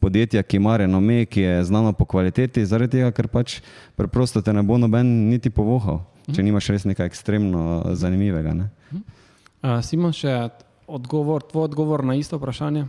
podjetja, 0.01 0.41
ki 0.43 0.57
ima 0.57 0.77
renome, 0.81 1.25
ki 1.25 1.41
je 1.41 1.63
znano 1.69 1.93
po 1.93 2.05
kvaliteti, 2.09 2.65
zaradi 2.65 2.97
tega, 2.97 3.11
ker 3.13 3.29
pač 3.29 3.59
preprosto 3.95 4.41
te 4.41 4.53
ne 4.53 4.63
bo 4.65 4.79
noben 4.81 5.05
niti 5.29 5.53
povohal, 5.53 6.01
če 6.33 6.41
nimaš 6.43 6.71
res 6.73 6.87
nekaj 6.89 7.05
ekstremno 7.11 7.93
zanimivega. 7.93 8.55
Ne? 8.57 8.69
Uh, 9.61 9.77
Simon, 9.85 10.15
še 10.17 10.33
odgovor, 10.93 11.43
tvoj 11.49 11.71
odgovor 11.71 12.03
na 12.05 12.15
isto 12.15 12.37
vprašanje? 12.37 12.85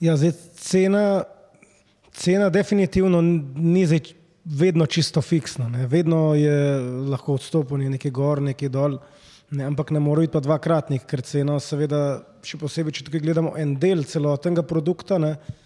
Ja, 0.00 0.16
zdaj 0.16 0.32
cena, 0.58 1.24
cena 2.12 2.50
definitivno 2.50 3.22
ni 3.22 3.86
zdaj 3.86 4.12
vedno 4.44 4.86
čisto 4.86 5.22
fiksna. 5.22 5.68
Ne. 5.68 5.86
Vedno 5.86 6.34
je 6.34 6.80
lahko 7.08 7.38
odstopanje 7.38 7.90
nekaj 7.90 8.10
gor, 8.10 8.42
nekaj 8.42 8.68
dol, 8.68 8.98
ne, 9.50 9.64
ampak 9.64 9.90
ne 9.90 10.00
more 10.00 10.26
biti 10.26 10.34
pa 10.34 10.42
dvakratnik, 10.42 11.06
ker 11.08 11.22
cena 11.22 11.60
seveda, 11.60 12.22
še 12.44 12.58
posebej, 12.58 12.98
če 12.98 13.06
tukaj 13.06 13.22
gledamo 13.22 13.54
en 13.56 13.76
del 13.80 14.04
celotnega 14.08 14.64
produkta, 14.66 15.20
ne, 15.22 15.36
eh, 15.36 15.61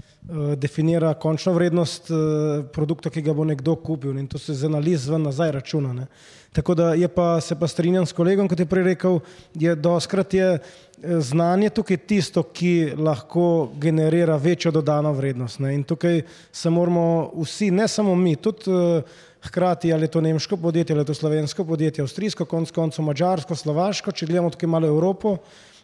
definira 0.56 1.14
končno 1.14 1.52
vrednost 1.52 2.10
eh, 2.10 2.64
produkta, 2.72 3.10
ki 3.10 3.22
ga 3.22 3.34
bo 3.34 3.44
nekdo 3.46 3.76
kupil 3.76 4.18
in 4.18 4.26
to 4.26 4.38
se 4.38 4.54
z 4.54 4.66
analiz 4.66 5.06
ven 5.08 5.22
nazaj 5.22 5.52
računa. 5.52 5.92
Ne. 5.92 6.06
Tako 6.52 6.74
da 6.74 6.94
je 6.94 7.08
pa, 7.08 7.40
se 7.40 7.54
pa 7.54 7.68
strinjam 7.68 8.06
s 8.06 8.12
kolegom, 8.12 8.48
kot 8.48 8.58
je 8.58 8.66
prej 8.66 8.84
rekel, 8.84 9.20
je 9.54 9.74
doskrat 9.74 10.34
je 10.34 10.48
eh, 10.56 11.20
znanje 11.20 11.70
tukaj 11.70 11.96
tisto, 11.96 12.42
ki 12.42 12.96
lahko 12.98 13.70
generira 13.78 14.36
večjo 14.36 14.72
dodano 14.74 15.12
vrednost. 15.12 15.60
Ne. 15.62 15.74
In 15.74 15.84
tukaj 15.84 16.22
se 16.52 16.70
moramo 16.70 17.30
vsi, 17.36 17.70
ne 17.70 17.88
samo 17.88 18.14
mi, 18.14 18.36
tudi 18.36 18.70
uh, 18.70 19.02
hkrati, 19.46 19.92
ali 19.92 20.04
je 20.04 20.08
to 20.08 20.20
nemško 20.20 20.56
podjetje, 20.56 20.94
ali 20.94 21.00
je 21.00 21.12
to 21.12 21.14
slovensko 21.14 21.64
podjetje, 21.64 22.02
avstrijsko, 22.02 22.44
konc 22.44 22.70
koncev 22.70 23.04
mađarsko, 23.04 23.54
slovaško, 23.54 24.12
če 24.12 24.26
gledamo 24.26 24.50
tukaj 24.50 24.68
malo 24.68 24.88
Evropo, 24.88 25.36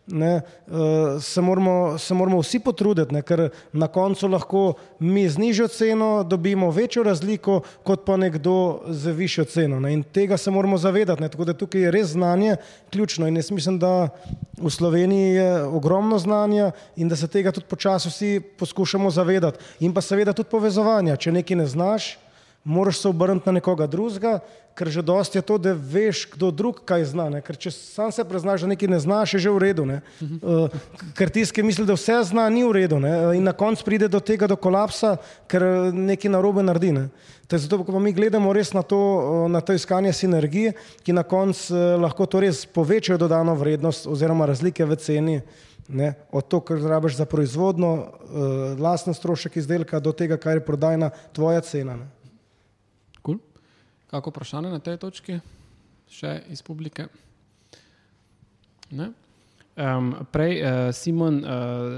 ne, 0.07 0.41
uh, 0.67 1.23
se, 1.23 1.41
moramo, 1.41 1.99
se 1.99 2.15
moramo 2.15 2.41
vsi 2.41 2.59
potruditi, 2.61 3.15
ne, 3.15 3.23
ker 3.23 3.49
na 3.73 3.89
koncu 3.89 4.29
lahko 4.29 4.63
mi 4.99 5.29
z 5.29 5.39
nižjo 5.39 5.69
ceno 5.69 6.25
dobimo 6.25 6.71
večjo 6.71 7.03
razliko, 7.03 7.61
kot 7.83 8.05
pa 8.07 8.17
nekdo 8.17 8.83
z 8.89 9.13
višjo 9.13 9.45
ceno. 9.45 9.81
Ne, 9.81 9.93
in 9.93 10.03
tega 10.03 10.37
se 10.37 10.51
moramo 10.51 10.79
zavedati. 10.79 11.23
Ne, 11.23 11.29
tako 11.29 11.45
da 11.45 11.55
tukaj 11.55 11.81
je 11.81 11.91
res 11.91 12.13
znanje 12.17 12.57
ključno 12.93 13.29
in 13.29 13.37
jaz 13.37 13.51
mislim, 13.51 13.79
da 13.79 14.09
v 14.59 14.71
Sloveniji 14.71 15.35
je 15.35 15.63
ogromno 15.63 16.19
znanja 16.19 16.71
in 16.97 17.09
da 17.09 17.17
se 17.17 17.29
tega 17.29 17.53
tudi 17.53 17.67
počasi 17.67 18.09
vsi 18.09 18.41
poskušamo 18.59 19.11
zavedati. 19.11 19.59
In 19.81 19.95
pa 19.95 20.01
seveda 20.01 20.33
tudi 20.33 20.51
povezovanja. 20.51 21.17
Če 21.17 21.33
nekaj 21.33 21.57
ne 21.57 21.67
znaš, 21.67 22.17
moraš 22.65 23.01
se 23.01 23.09
obrniti 23.09 23.49
na 23.49 23.53
nekoga 23.53 23.87
drugega, 23.87 24.39
ker 24.75 24.89
že 24.89 25.03
dosti 25.03 25.39
je 25.39 25.43
to, 25.43 25.59
da 25.59 25.73
veš, 25.77 26.25
kdo 26.33 26.51
drug 26.51 26.81
kaj 26.89 27.05
zna. 27.13 27.29
Ne? 27.29 27.41
Ker 27.45 27.57
če 27.61 27.71
sam 27.75 28.13
se 28.13 28.25
preznaš, 28.25 28.65
da 28.65 28.71
nekaj 28.73 28.89
ne 28.89 29.01
znaš, 29.03 29.35
je 29.37 29.41
že 29.45 29.51
v 29.53 29.59
redu. 29.61 29.85
Uh, 29.85 30.73
ker 31.19 31.29
tisti, 31.29 31.59
ki 31.59 31.67
misli, 31.67 31.85
da 31.89 31.97
vse 31.99 32.23
zna, 32.33 32.49
ni 32.49 32.65
v 32.65 32.73
redu. 32.79 33.01
Ne? 33.03 33.37
In 33.37 33.45
na 33.45 33.53
koncu 33.53 33.85
pride 33.85 34.09
do 34.09 34.21
tega, 34.21 34.49
do 34.49 34.57
kolapsa, 34.57 35.19
ker 35.51 35.93
nekaj 35.93 36.33
narobe 36.33 36.65
naredi. 36.65 36.95
Ne? 36.97 37.09
Zato, 37.53 37.83
ko 37.85 38.01
mi 38.01 38.15
gledamo 38.17 38.49
res 38.57 38.73
na 38.73 38.81
to, 38.81 39.45
na 39.53 39.61
to 39.61 39.77
iskanje 39.77 40.15
sinergije, 40.17 40.73
ki 41.05 41.13
na 41.13 41.27
koncu 41.27 41.77
lahko 42.01 42.25
to 42.25 42.41
res 42.41 42.65
povečajo 42.65 43.21
dodano 43.21 43.53
vrednost 43.59 44.09
oziroma 44.09 44.49
razlike 44.49 44.89
v 44.89 44.97
ceni. 44.97 45.37
Ne, 45.93 46.15
od 46.31 46.47
to, 46.47 46.63
kar 46.63 46.79
rabiš 46.79 47.19
za 47.19 47.27
proizvodno, 47.29 47.91
uh, 47.93 48.81
lasten 48.81 49.13
strošek 49.13 49.59
izdelka, 49.61 50.01
do 50.01 50.15
tega, 50.17 50.39
kar 50.41 50.57
je 50.57 50.65
prodajna 50.65 51.11
tvoja 51.35 51.61
cena. 51.61 51.99
Ne. 51.99 52.22
Kako 54.13 54.31
vprašanje 54.31 54.69
na 54.69 54.77
tej 54.77 54.99
točki, 55.01 55.39
še 56.13 56.35
iz 56.53 56.61
publike? 56.61 57.07
Um, 58.93 60.11
prej 60.29 60.59
je 60.59 60.69
uh, 60.69 60.91
Simon 60.93 61.39
uh, 61.41 61.55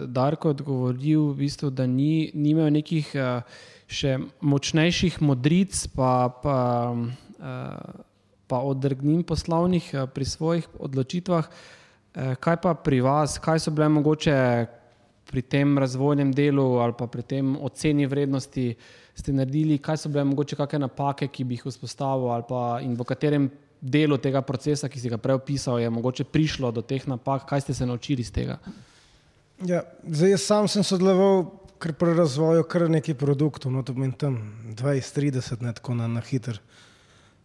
Darko 0.06 0.52
odgovoril, 0.54 1.32
v 1.32 1.42
bistvu, 1.42 1.72
da 1.74 1.88
ni, 1.90 2.30
ni 2.30 2.52
imel 2.54 2.70
nekih 2.70 3.10
uh, 3.18 3.42
še 3.90 4.14
močnejših 4.46 5.18
modric, 5.26 5.74
pa, 5.90 6.30
pa, 6.38 6.58
uh, 6.94 8.06
pa 8.46 8.62
odrgnin 8.62 9.26
poslovnih 9.26 9.90
uh, 9.90 10.06
pri 10.06 10.30
svojih 10.36 10.70
odločitvah. 10.78 11.50
Uh, 11.50 12.38
kaj 12.38 12.62
pa 12.62 12.78
pri 12.78 13.02
vas, 13.02 13.40
kaj 13.42 13.66
so 13.66 13.74
bile 13.74 13.90
mogoče 13.90 14.38
pri 15.26 15.42
tem 15.42 15.74
razvojnem 15.82 16.30
delu 16.30 16.78
ali 16.78 16.94
pa 16.94 17.10
pri 17.10 17.26
tem 17.26 17.56
oceni 17.58 18.06
vrednosti? 18.06 19.02
Ste 19.14 19.32
naredili, 19.32 19.78
kaj 19.78 20.02
so 20.02 20.10
bile 20.10 20.24
mogoče 20.24 20.56
kakšne 20.58 20.84
napake, 20.86 21.28
ki 21.30 21.44
bi 21.44 21.58
jih 21.58 21.68
vzpostavil, 21.68 22.46
pa, 22.48 22.80
in 22.82 22.96
v 22.98 23.06
katerem 23.06 23.50
delu 23.80 24.18
tega 24.18 24.42
procesa, 24.42 24.88
ki 24.88 25.00
si 25.00 25.12
ga 25.12 25.18
prej 25.20 25.38
opisal, 25.38 25.78
je 25.78 25.90
mogoče 25.92 26.24
prišlo 26.24 26.72
do 26.72 26.82
teh 26.82 27.04
napak, 27.08 27.44
kaj 27.48 27.66
ste 27.66 27.74
se 27.74 27.86
naučili 27.86 28.24
iz 28.24 28.32
tega? 28.32 28.58
Ja, 29.62 29.84
zdaj, 30.02 30.34
jaz 30.34 30.46
sam 30.48 30.68
sem 30.68 30.84
sodeloval 30.84 31.44
pri 31.78 32.14
razvoju 32.16 32.64
kar 32.64 32.88
nekaj 32.90 33.14
produktov, 33.14 33.72
no, 33.72 33.82
to 33.84 33.92
pomeni 33.94 34.16
tam 34.18 34.40
20-30, 34.72 35.62
ne 35.62 35.74
tako 35.76 35.94
na, 35.94 36.08
na 36.08 36.22
hiter. 36.24 36.58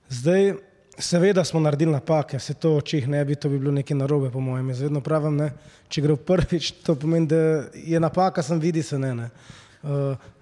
Zdaj, 0.09 0.53
seveda 0.99 1.43
smo 1.45 1.59
naredili 1.59 1.91
napake, 1.91 2.39
se 2.39 2.53
to, 2.53 2.78
če 2.82 3.01
jih 3.01 3.07
ne 3.11 3.22
bi, 3.26 3.36
to 3.36 3.51
bi 3.51 3.59
bilo 3.59 3.76
nekaj 3.76 3.97
narobe, 3.99 4.32
po 4.32 4.39
mojem. 4.39 4.72
Jaz 4.72 4.82
vedno 4.88 5.03
pravim, 5.03 5.36
ne, 5.38 5.51
če 5.91 6.01
gre 6.07 6.15
prvič, 6.15 6.72
to 6.88 6.95
pomeni, 6.95 7.28
da 7.30 7.41
je 7.76 7.99
napaka, 7.99 8.43
sem 8.43 8.59
vidi 8.59 8.84
se 8.84 8.99
ne. 8.99 9.13
ne. 9.15 9.30
Uh, 9.84 10.39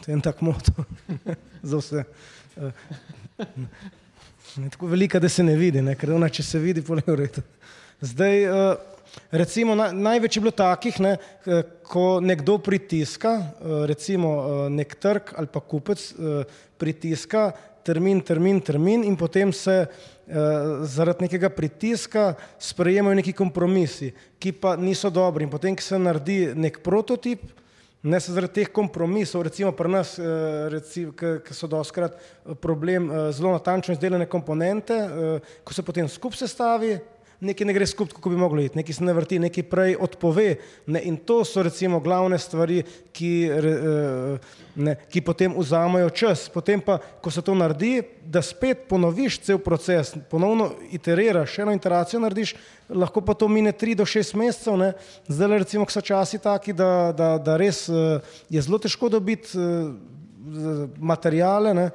to 0.00 0.10
je 0.10 0.14
en 0.14 0.20
tak 0.20 0.40
moto 0.40 0.72
za 1.62 1.76
vse. 1.80 2.04
Ne 4.56 4.70
tako 4.70 4.86
velika, 4.86 5.20
da 5.20 5.28
se 5.28 5.42
ne 5.42 5.56
vidi, 5.56 5.82
ne? 5.82 5.94
ker 5.94 6.12
ona, 6.16 6.28
če 6.32 6.42
se 6.42 6.58
vidi, 6.58 6.82
pole 6.82 7.04
v 7.06 7.16
redu. 7.20 7.42
Zdaj, 8.00 8.44
recimo, 9.30 9.76
največ 9.76 10.36
je 10.36 10.42
bilo 10.44 10.52
takih, 10.56 10.98
ne, 11.04 11.16
ko 11.86 12.18
nekdo 12.20 12.58
pritiska, 12.58 13.36
recimo 13.88 14.68
nek 14.72 14.96
trg 15.00 15.32
ali 15.36 15.50
pa 15.52 15.60
kupec 15.60 16.02
pritiska 16.80 17.50
termin, 17.86 18.20
termin, 18.20 18.60
termin 18.60 19.04
in 19.06 19.16
potem 19.16 19.52
se 19.52 19.84
zaradi 20.82 21.28
nekega 21.28 21.50
pritiska 21.54 22.32
sprejemajo 22.58 23.20
neki 23.20 23.32
kompromisi, 23.36 24.10
ki 24.42 24.52
pa 24.58 24.74
niso 24.76 25.10
dobri 25.10 25.46
in 25.46 25.52
potem, 25.52 25.76
ki 25.76 25.84
se 25.84 26.00
naredi 26.02 26.40
nek 26.58 26.80
prototip, 26.82 27.44
Ne 28.06 28.20
se 28.20 28.32
zaradi 28.32 28.52
teh 28.54 28.68
kompromisov, 28.70 29.42
recimo 29.42 29.72
pri 29.74 29.90
nas, 29.90 30.12
eh, 30.18 30.76
ki 31.42 31.54
so 31.54 31.66
doskrat 31.66 32.14
eh, 32.14 32.54
problem 32.54 33.10
eh, 33.10 33.32
zelo 33.34 33.50
natančno 33.50 33.96
izdelane 33.96 34.28
komponente, 34.30 34.94
ko 35.64 35.74
se 35.74 35.82
potem 35.82 36.08
skup 36.08 36.34
sestavi, 36.38 36.92
nekaj 37.40 37.66
ne 37.66 37.74
gre 37.76 37.86
skupaj, 37.86 38.14
kako 38.16 38.30
bi 38.30 38.36
moglo 38.36 38.62
iti, 38.62 38.78
nekaj 38.78 38.94
se 38.94 39.04
ne 39.04 39.12
vrti, 39.12 39.38
nekaj 39.38 39.64
prej 39.70 39.96
odpove. 40.00 40.56
Ne, 40.86 41.02
in 41.04 41.16
to 41.16 41.42
so 41.44 41.62
recimo 41.62 42.00
glavne 42.00 42.38
stvari, 42.38 42.82
ki, 43.12 43.32
ne, 44.76 44.96
ki 45.12 45.20
potem 45.20 45.54
vzamajo 45.56 46.10
čas. 46.10 46.48
Potem 46.52 46.80
pa, 46.80 46.98
ko 47.22 47.30
se 47.30 47.42
to 47.42 47.54
naredi, 47.54 48.02
da 48.24 48.42
spet 48.42 48.86
ponoviš 48.88 49.40
cel 49.46 49.60
proces, 49.62 50.14
ponovno 50.30 50.70
iteriraš, 50.96 51.52
še 51.52 51.64
eno 51.66 51.76
iteracijo 51.76 52.20
narediš, 52.24 52.56
lahko 52.88 53.22
pa 53.24 53.34
to 53.34 53.48
mine 53.48 53.72
tri 53.72 53.94
do 53.94 54.06
šest 54.06 54.36
mesecev. 54.38 54.78
Ne. 54.80 54.92
Zdaj 55.28 55.58
recimo, 55.58 55.86
so 55.88 56.00
časi 56.00 56.42
taki, 56.42 56.76
da, 56.76 57.12
da, 57.16 57.36
da 57.38 57.56
res 57.60 57.86
je 57.88 58.62
zelo 58.62 58.80
težko 58.82 59.10
dobiti 59.12 59.58
materijale, 60.98 61.74
ne, 61.74 61.90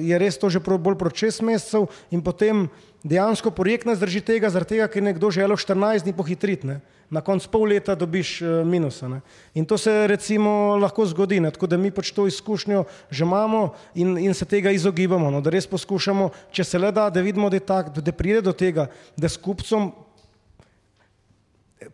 je 0.00 0.18
res 0.18 0.38
to 0.38 0.48
že 0.50 0.60
bolj 0.62 0.96
proti 0.98 1.26
šest 1.26 1.42
mesecev 1.42 1.88
in 2.10 2.22
potem 2.22 2.68
dejansko 3.02 3.50
projekt 3.50 3.86
ne 3.86 3.94
zdrži 3.98 4.20
tega, 4.20 4.50
tega, 4.64 4.86
ker 4.88 5.02
nekdo 5.02 5.30
želel 5.30 5.56
14 5.56 6.06
dni 6.06 6.12
pohitriti. 6.12 6.66
Ne? 6.66 6.80
Na 7.12 7.20
koncu 7.20 7.48
pol 7.52 7.66
leta 7.68 7.94
dobiš 7.98 8.40
uh, 8.42 8.62
minusa. 8.64 9.08
Ne? 9.08 9.20
In 9.54 9.66
to 9.68 9.78
se 9.78 10.06
recimo 10.06 10.76
lahko 10.80 11.06
zgodi, 11.06 11.40
ne? 11.40 11.50
tako 11.50 11.66
da 11.66 11.76
mi 11.76 11.90
pač 11.90 12.12
to 12.14 12.26
izkušnjo 12.26 12.84
že 13.10 13.24
imamo 13.24 13.74
in, 13.94 14.16
in 14.18 14.34
se 14.34 14.44
tega 14.44 14.70
izogibamo. 14.70 15.30
No? 15.30 15.40
Da 15.40 15.50
res 15.50 15.66
poskušamo, 15.66 16.30
če 16.52 16.64
se 16.64 16.78
le 16.78 16.92
da, 16.92 17.10
da 17.10 17.20
vidimo, 17.20 17.50
da, 17.50 17.60
tak, 17.60 17.92
da 17.98 18.12
pride 18.12 18.40
do 18.40 18.52
tega, 18.52 18.88
da 19.16 19.28
s 19.28 19.36
kupcem 19.36 19.90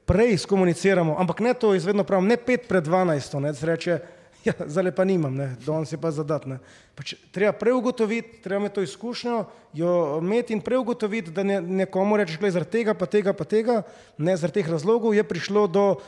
prej 0.07 0.39
skomuniciramo, 0.45 1.17
ampak 1.19 1.41
ne 1.41 1.55
to 1.55 1.75
izvedno 1.75 2.05
pravim, 2.05 2.29
ne 2.29 2.37
pet 2.37 2.69
pred 2.69 2.85
dvanajsto, 2.85 3.41
da 3.41 3.55
se 3.55 3.67
reče, 3.67 3.99
Ja, 4.47 4.55
zdaj 4.67 4.93
pa 4.95 5.05
nimam, 5.05 5.35
ne. 5.35 5.57
danes 5.67 5.93
je 5.93 5.99
pa 5.99 6.11
zadatne. 6.15 6.59
Pač, 6.95 7.15
treba 7.35 7.53
preugotoviti, 7.53 8.39
treba 8.43 8.63
imeti 8.63 8.75
to 8.75 8.83
izkušnjo, 8.87 9.45
jo 9.75 9.93
imeti 10.23 10.55
in 10.55 10.63
preugotoviti, 10.63 11.31
da 11.35 11.43
ne, 11.43 11.61
nekomu 11.61 12.17
rečeš, 12.17 12.39
da 12.41 12.51
zaradi 12.55 12.71
tega, 12.79 12.95
pa 12.95 13.07
tega, 13.07 13.35
pa 13.35 13.45
tega, 13.45 13.83
ne 14.19 14.37
zaradi 14.37 14.63
teh 14.63 14.71
razlogov 14.71 15.15
je 15.15 15.25
prišlo 15.27 15.67
do 15.67 15.85
uh, 15.91 15.99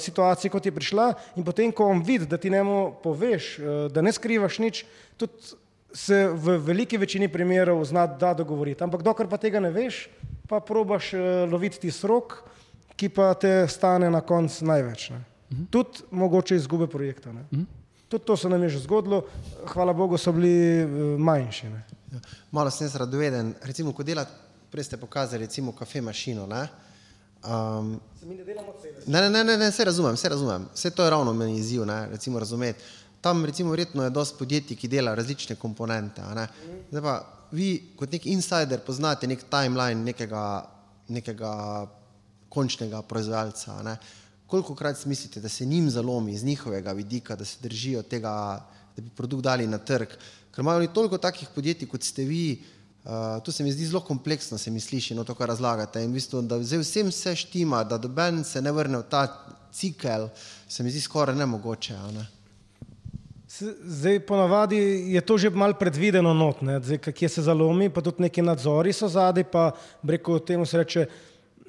situacije, 0.00 0.50
kot 0.50 0.66
je 0.66 0.74
prišla 0.74 1.12
in 1.36 1.44
potem, 1.44 1.72
ko 1.72 1.90
on 1.92 2.02
vidi, 2.02 2.26
da 2.26 2.40
ti 2.40 2.50
njemu 2.50 2.94
poveš, 3.02 3.58
uh, 3.58 3.66
da 3.92 4.02
ne 4.02 4.12
skrivaš 4.12 4.58
nič, 4.58 4.84
tudi 5.20 5.60
se 5.92 6.24
v 6.32 6.56
veliki 6.56 6.96
večini 6.96 7.28
primerov 7.28 7.84
zna 7.84 8.06
da 8.06 8.32
dogovoriti. 8.34 8.80
Ampak 8.84 9.02
dokler 9.04 9.28
pa 9.28 9.36
tega 9.36 9.60
ne 9.60 9.70
veš, 9.70 10.06
pa 10.48 10.60
probaš 10.60 11.12
uh, 11.12 11.44
loviti 11.52 11.84
ti 11.84 11.92
srok, 11.92 12.40
ki 12.96 13.12
pa 13.12 13.34
te 13.34 13.66
stane 13.68 14.10
na 14.10 14.20
koncu 14.24 14.64
največ. 14.64 15.10
Ne. 15.12 15.31
Mhm. 15.52 15.64
Tudi 15.70 16.04
mogoče 16.10 16.56
izgube 16.56 16.86
projekta. 16.86 17.32
Mhm. 17.32 17.62
Tudi 18.08 18.24
to 18.24 18.36
se 18.36 18.48
nam 18.48 18.62
je 18.62 18.68
že 18.68 18.78
zgodilo, 18.78 19.22
hvala 19.66 19.92
Bogu, 19.92 20.18
so 20.18 20.32
bili 20.32 20.84
uh, 20.84 21.20
manjši. 21.20 21.66
Ne. 21.66 21.84
Ja. 22.12 22.20
Malo 22.50 22.70
sem 22.70 22.84
jaz 22.84 22.96
radoveden, 22.96 23.54
recimo, 23.62 23.92
ko 23.92 24.02
delate, 24.02 24.30
prej 24.70 24.84
ste 24.84 24.96
pokazali, 24.96 25.46
recimo, 25.46 25.72
kafe 25.72 26.00
mašino. 26.00 26.46
Ne? 26.46 26.68
Um, 27.44 28.00
ne, 29.06 29.20
ne, 29.20 29.30
ne, 29.30 29.44
ne, 29.44 29.56
ne, 29.56 29.70
vse 29.70 29.84
razumem, 29.84 30.14
vse 30.14 30.28
razumem. 30.28 30.68
Vse 30.74 30.90
to 30.90 31.04
je 31.04 31.10
ravno 31.10 31.32
meni 31.32 31.56
izziv, 31.58 31.86
ne, 31.86 32.06
recimo 32.08 32.38
razumeti. 32.38 32.84
Tam 33.20 33.44
recimo 33.44 33.70
verjetno 33.70 34.04
je 34.04 34.10
dosti 34.10 34.38
podjetij, 34.38 34.76
ki 34.76 34.88
dela 34.88 35.14
različne 35.14 35.56
komponente. 35.56 36.22
Ne. 36.34 36.46
Zdaj 36.90 37.02
pa 37.02 37.16
vi 37.52 37.68
kot 37.96 38.12
nek 38.12 38.26
insider 38.26 38.80
poznate 38.80 39.26
nek 39.26 39.44
timeline 39.50 40.04
nekega, 40.04 40.42
nekega 41.08 41.52
končnega 42.48 43.02
proizvajalca. 43.02 43.82
Ne. 43.82 43.96
Koliko 44.52 44.74
krat 44.74 45.06
mislite, 45.06 45.40
da 45.40 45.48
se 45.48 45.64
njim 45.64 45.90
zalomi 45.90 46.32
iz 46.32 46.44
njihovega 46.44 46.92
vidika, 46.92 47.36
da 47.36 47.44
se 47.44 47.56
držijo 47.62 48.02
tega, 48.02 48.32
da 48.96 49.02
bi 49.02 49.08
produkt 49.16 49.44
dali 49.44 49.66
na 49.66 49.78
trg? 49.78 50.08
Ker 50.52 50.60
imajo 50.60 50.82
oni 50.82 50.90
toliko 50.92 51.18
takih 51.18 51.48
podjetij, 51.54 51.88
kot 51.88 52.04
ste 52.04 52.24
vi, 52.28 52.60
uh, 53.04 53.40
to 53.44 53.52
se 53.52 53.64
mi 53.64 53.72
zdi 53.72 53.86
zelo 53.88 54.02
kompleksno, 54.04 54.58
se 54.58 54.70
mi 54.70 54.80
sliši, 54.80 55.16
no 55.16 55.24
to, 55.24 55.32
kar 55.34 55.48
razlagate. 55.48 56.02
In 56.04 56.12
v 56.12 56.20
bistvu, 56.20 56.42
da 56.44 56.60
vsem 56.60 57.08
vse 57.08 57.32
štima, 57.46 57.80
da 57.84 57.96
doben 57.96 58.44
se 58.44 58.60
ne 58.60 58.76
vrne 58.76 59.00
v 59.00 59.08
ta 59.08 59.24
cikel, 59.72 60.28
se 60.68 60.84
mi 60.84 60.92
zdi 60.92 61.00
skoraj 61.00 61.40
nemogoče. 61.40 61.96
Ne? 62.12 62.28
Zdaj, 63.88 64.20
ponavadi 64.28 64.84
je 65.16 65.20
to 65.20 65.38
že 65.38 65.50
malo 65.50 65.80
predvideno, 65.80 66.34
not, 66.34 66.60
Zdaj, 66.60 66.98
kje 67.08 67.28
se 67.28 67.48
zalomi, 67.48 67.88
pa 67.88 68.04
tudi 68.04 68.28
neki 68.28 68.44
nadzori 68.44 68.92
so 68.92 69.08
zadaj, 69.08 69.48
pa 69.48 69.70
breko 70.02 70.38
temu 70.44 70.66
se 70.66 70.84
reče, 70.84 71.08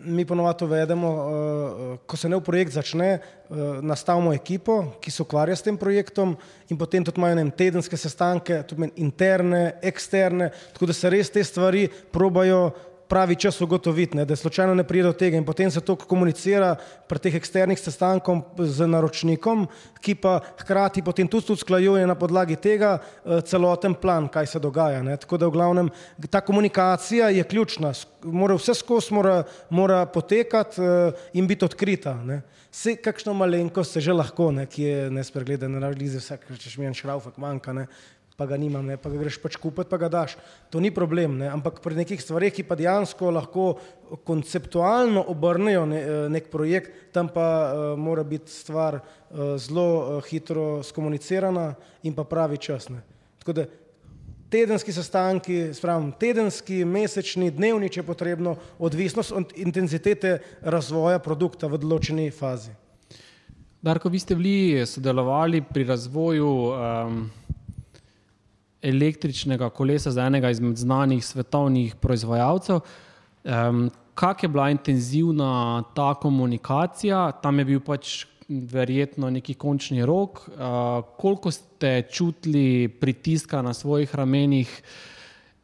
mi 0.05 0.25
ponovadi 0.25 0.65
uvedemo, 0.65 1.09
uh, 1.09 1.97
ko 2.05 2.17
se 2.17 2.29
nov 2.29 2.43
projekt 2.43 2.73
začne, 2.75 3.19
uh, 3.49 3.57
nastavimo 3.81 4.33
ekipo, 4.33 4.95
ki 5.01 5.11
se 5.11 5.23
ukvarja 5.23 5.55
s 5.55 5.65
tem 5.65 5.77
projektom 5.77 6.35
in 6.69 6.77
potem 6.77 7.03
tudi 7.03 7.21
imajo 7.21 7.49
tedenske 7.57 7.97
sestanke, 7.97 8.63
tudi 8.67 8.91
interne, 8.95 9.79
eksterne, 9.81 10.51
tako 10.73 10.91
da 10.91 10.93
se 10.93 11.09
res 11.09 11.31
te 11.31 11.43
stvari 11.43 11.87
probajo 12.11 12.71
pravi 13.13 13.35
čas 13.35 13.61
ugotoviti, 13.61 14.17
ne, 14.17 14.25
da 14.25 14.35
slučajno 14.35 14.73
ne 14.75 14.83
pride 14.83 15.05
do 15.05 15.13
tega 15.13 15.37
in 15.37 15.45
potem 15.45 15.69
se 15.71 15.81
to 15.85 15.93
komunicira 15.95 16.71
pri 17.07 17.19
teh 17.21 17.35
eksternih 17.37 17.77
sestankov 17.77 18.39
z 18.57 18.87
naročnikom, 18.89 19.67
ki 20.01 20.15
pa 20.17 20.39
hkrati 20.63 21.03
potem 21.05 21.29
tudi 21.29 21.53
usklajuje 21.53 22.07
na 22.09 22.15
podlagi 22.17 22.57
tega 22.57 22.95
uh, 22.97 23.37
celoten 23.45 23.93
plan, 23.93 24.25
kaj 24.33 24.49
se 24.55 24.61
dogaja. 24.63 25.03
Ne. 25.05 25.17
Tako 25.21 25.37
da 25.37 25.47
v 25.51 25.53
glavnem 25.53 25.91
ta 26.25 26.41
komunikacija 26.41 27.29
je 27.29 27.43
ključna, 27.45 27.93
mora 28.25 28.57
vse 28.57 28.73
skozi 28.81 29.13
mora, 29.13 29.43
mora 29.69 30.07
potekati 30.09 30.81
uh, 30.81 31.21
in 31.37 31.45
biti 31.47 31.69
odkrita. 31.69 32.15
Ne. 32.25 32.41
Vse 32.73 32.95
kakšno 32.97 33.37
malenkost 33.37 33.93
se 33.93 34.01
že 34.01 34.17
lahko, 34.17 34.49
ne, 34.51 34.65
ki 34.65 34.89
je 34.89 35.09
nespregledana, 35.13 35.77
na 35.77 35.93
realizi 35.93 36.17
vsak, 36.17 36.49
če 36.57 36.73
še 36.73 36.81
mi 36.81 36.89
en 36.89 36.97
šraufek 36.97 37.37
manjka, 37.37 37.77
ne, 37.77 37.85
pa 38.37 38.47
ga 38.49 38.57
nimam, 38.57 38.85
ne, 38.85 38.97
pa 38.97 39.11
ga 39.13 39.19
greš 39.21 39.37
pač 39.41 39.57
kupiti, 39.61 39.89
pa 39.89 39.99
ga 40.01 40.09
daš. 40.09 40.35
To 40.73 40.81
ni 40.81 40.89
problem, 40.93 41.37
ne, 41.41 41.51
ampak 41.53 41.81
pri 41.83 41.99
nekih 42.01 42.21
stvarih, 42.21 42.53
ki 42.53 42.65
pa 42.65 42.77
dejansko 42.79 43.29
lahko 43.33 43.67
konceptualno 44.25 45.21
obrnejo 45.33 45.85
ne, 45.89 46.01
eh, 46.01 46.25
nek 46.33 46.49
projekt, 46.53 47.13
tam 47.13 47.29
pa 47.29 47.45
uh, 47.45 47.85
mora 47.99 48.23
biti 48.25 48.49
stvar 48.49 48.97
uh, 48.97 49.53
zelo 49.61 49.87
uh, 50.17 50.25
hitro 50.25 50.81
skomunicirana 50.83 51.73
in 52.03 52.13
pa 52.17 52.25
pravi 52.25 52.57
čas. 52.57 52.89
Ne. 52.89 53.03
Tako 53.41 53.53
da 53.53 53.65
tedenski 54.53 54.93
sestanki, 54.93 55.73
spravim, 55.73 56.11
tedenski, 56.19 56.83
mesečni, 56.85 57.49
dnevni, 57.51 57.89
če 57.89 58.03
potrebno, 58.05 58.55
odvisnost 58.77 59.33
od 59.33 59.53
intenzitete 59.57 60.37
razvoja 60.61 61.21
produkta 61.21 61.69
v 61.69 61.79
določeni 61.81 62.29
fazi. 62.33 62.73
Darko, 63.83 64.09
vi 64.13 64.21
ste 64.21 64.37
bili 64.37 64.85
sodelovali 64.87 65.63
pri 65.65 65.87
razvoju 65.89 66.51
um, 66.69 67.17
električnega 68.83 69.69
kolesa 69.69 70.11
za 70.11 70.25
enega 70.27 70.49
izmed 70.49 70.77
znanih 70.77 71.25
svetovnih 71.25 71.95
proizvajalcev. 71.95 72.79
Um, 73.43 73.89
Kak 74.15 74.43
je 74.43 74.49
bila 74.49 74.69
intenzivna 74.69 75.83
ta 75.95 76.13
komunikacija? 76.13 77.31
Tam 77.31 77.59
je 77.59 77.65
bil 77.65 77.79
pač 77.79 78.25
verjetno 78.47 79.29
neki 79.29 79.53
končni 79.53 80.05
rok. 80.05 80.37
Uh, 80.47 80.53
koliko 81.17 81.51
ste 81.51 82.01
čutili 82.11 82.87
pritiska 82.87 83.61
na 83.61 83.73
svojih 83.73 84.15
ramenih 84.15 84.81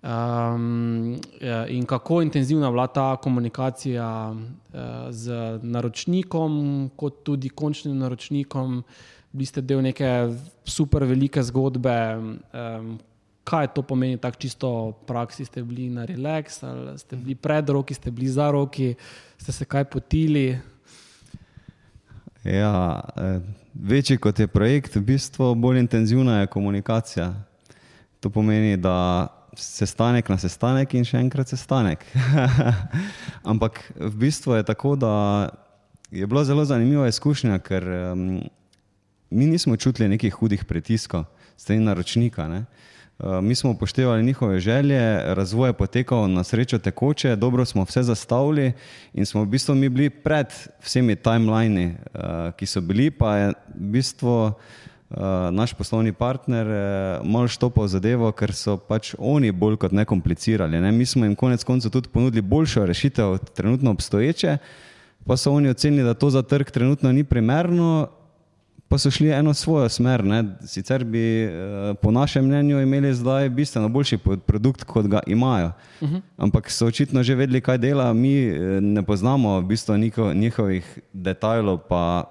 um, 0.03 1.19
in 1.67 1.85
kako 1.85 2.21
intenzivna 2.21 2.67
je 2.67 2.71
bila 2.71 2.87
ta 2.87 3.15
komunikacija 3.15 4.31
uh, 4.31 4.79
z 5.09 5.59
naročnikom, 5.61 6.89
kot 6.95 7.23
tudi 7.23 7.49
končnim 7.49 7.97
naročnikom? 7.97 8.83
Bili 9.31 9.45
ste 9.45 9.61
del 9.61 9.81
neke 9.81 10.29
super 10.65 11.03
velike 11.03 11.43
zgodbe, 11.43 12.17
um, 12.17 12.97
kaj 13.49 13.71
to 13.73 13.81
pomeni, 13.81 14.17
tako 14.21 14.37
čisto 14.37 14.67
v 14.69 14.93
praksi, 15.09 15.45
ste 15.45 15.63
bili 15.65 15.89
na 15.89 16.05
relaks, 16.05 16.61
ali 16.63 16.93
ste 16.99 17.17
bili 17.17 17.35
pred 17.35 17.69
roki, 17.69 17.93
ste 17.97 18.11
bili 18.11 18.29
za 18.29 18.51
roki, 18.51 18.93
ste 19.37 19.51
se 19.51 19.65
kaj 19.65 19.89
potili. 19.89 20.59
Ja, 22.43 23.01
eh, 23.17 23.39
večji 23.73 24.17
kot 24.17 24.39
je 24.39 24.47
projekt, 24.47 24.95
v 24.95 25.01
bistvu 25.01 25.55
bolj 25.55 25.79
intenzivna 25.79 26.39
je 26.39 26.47
komunikacija. 26.47 27.33
To 28.19 28.29
pomeni, 28.29 28.77
da 28.77 29.27
se 29.55 29.85
stanek 29.85 30.29
na 30.29 30.37
sestanek 30.37 30.93
in 30.93 31.07
še 31.07 31.17
enkrat 31.17 31.49
sestanek. 31.49 32.05
Ampak 33.51 33.81
v 33.95 34.13
bistvu 34.27 34.59
je 34.59 34.63
tako, 34.63 34.93
da 34.95 35.49
je 36.11 36.27
bila 36.27 36.43
zelo 36.45 36.65
zanimiva 36.65 37.07
izkušnja, 37.07 37.59
ker 37.59 37.83
um, 38.13 38.23
mi 39.29 39.49
nismo 39.49 39.77
čutili 39.77 40.09
nekih 40.09 40.33
hudih 40.33 40.65
pritiskov 40.65 41.25
strani 41.57 41.83
naročnika. 41.83 42.47
Ne? 42.47 42.63
Eh, 42.63 42.88
mi 43.41 43.55
smo 43.55 43.71
upoštevali 43.71 44.23
njihove 44.23 44.59
želje, 44.59 45.21
razvoj 45.33 45.69
je 45.69 45.73
potekal 45.73 46.31
na 46.31 46.43
srečo 46.43 46.79
tekoče, 46.79 47.35
dobro 47.35 47.65
smo 47.65 47.83
vse 47.83 48.03
zastavili 48.03 48.71
in 49.13 49.25
smo 49.25 49.41
v 49.41 49.45
bistvu 49.45 49.75
mi 49.75 49.89
bili 49.89 50.09
pred 50.09 50.47
vsemi 50.83 51.15
timelini, 51.15 51.83
eh, 51.85 52.51
ki 52.57 52.65
so 52.65 52.81
bili, 52.81 53.11
pa 53.11 53.35
je 53.37 53.47
v 53.47 53.53
bistvu 53.75 54.47
eh, 54.47 55.15
naš 55.51 55.73
poslovni 55.73 56.13
partner 56.13 56.67
malo 57.23 57.47
štopal 57.47 57.87
zadevo, 57.87 58.31
ker 58.31 58.53
so 58.53 58.77
pač 58.77 59.15
oni 59.17 59.51
bolj 59.51 59.75
kot 59.77 59.91
ne 59.91 60.05
komplicirali. 60.05 60.79
Ne? 60.81 60.91
Mi 60.91 61.05
smo 61.05 61.25
jim 61.25 61.35
konec 61.35 61.63
koncev 61.63 61.91
tudi 61.91 62.09
ponudili 62.09 62.41
boljšo 62.41 62.85
rešitev 62.85 63.31
od 63.31 63.51
trenutno 63.51 63.91
obstoječe, 63.91 64.57
pa 65.25 65.37
so 65.37 65.51
oni 65.51 65.69
ocenili, 65.69 66.03
da 66.03 66.13
to 66.13 66.29
za 66.29 66.41
trg 66.41 66.71
trenutno 66.71 67.11
ni 67.11 67.23
primerno 67.23 68.07
pa 68.89 68.97
so 68.97 69.11
šli 69.11 69.29
eno 69.29 69.53
svojo 69.53 69.89
smer. 69.89 70.23
Ne. 70.25 70.43
Sicer 70.65 71.03
bi 71.03 71.43
eh, 71.43 71.51
po 72.01 72.11
našem 72.11 72.45
mnenju 72.45 72.81
imeli 72.81 73.13
zdaj 73.13 73.49
bistveno 73.49 73.89
boljši 73.89 74.17
produkt, 74.45 74.83
kot 74.83 75.07
ga 75.07 75.19
imajo. 75.27 75.71
Uh 76.01 76.07
mhm. 76.07 76.17
-huh. 76.17 76.21
Ampak 76.37 76.71
so 76.71 76.85
očitno 76.85 77.23
že 77.23 77.35
vedeli, 77.35 77.61
kaj 77.61 77.77
dela, 77.77 78.13
mi 78.13 78.43
eh, 78.43 78.81
ne 78.81 79.03
poznamo 79.03 79.59
v 79.59 79.65
bistvu 79.65 79.97
njihovih 80.33 80.99
detajlov, 81.13 81.77
pa 81.89 82.23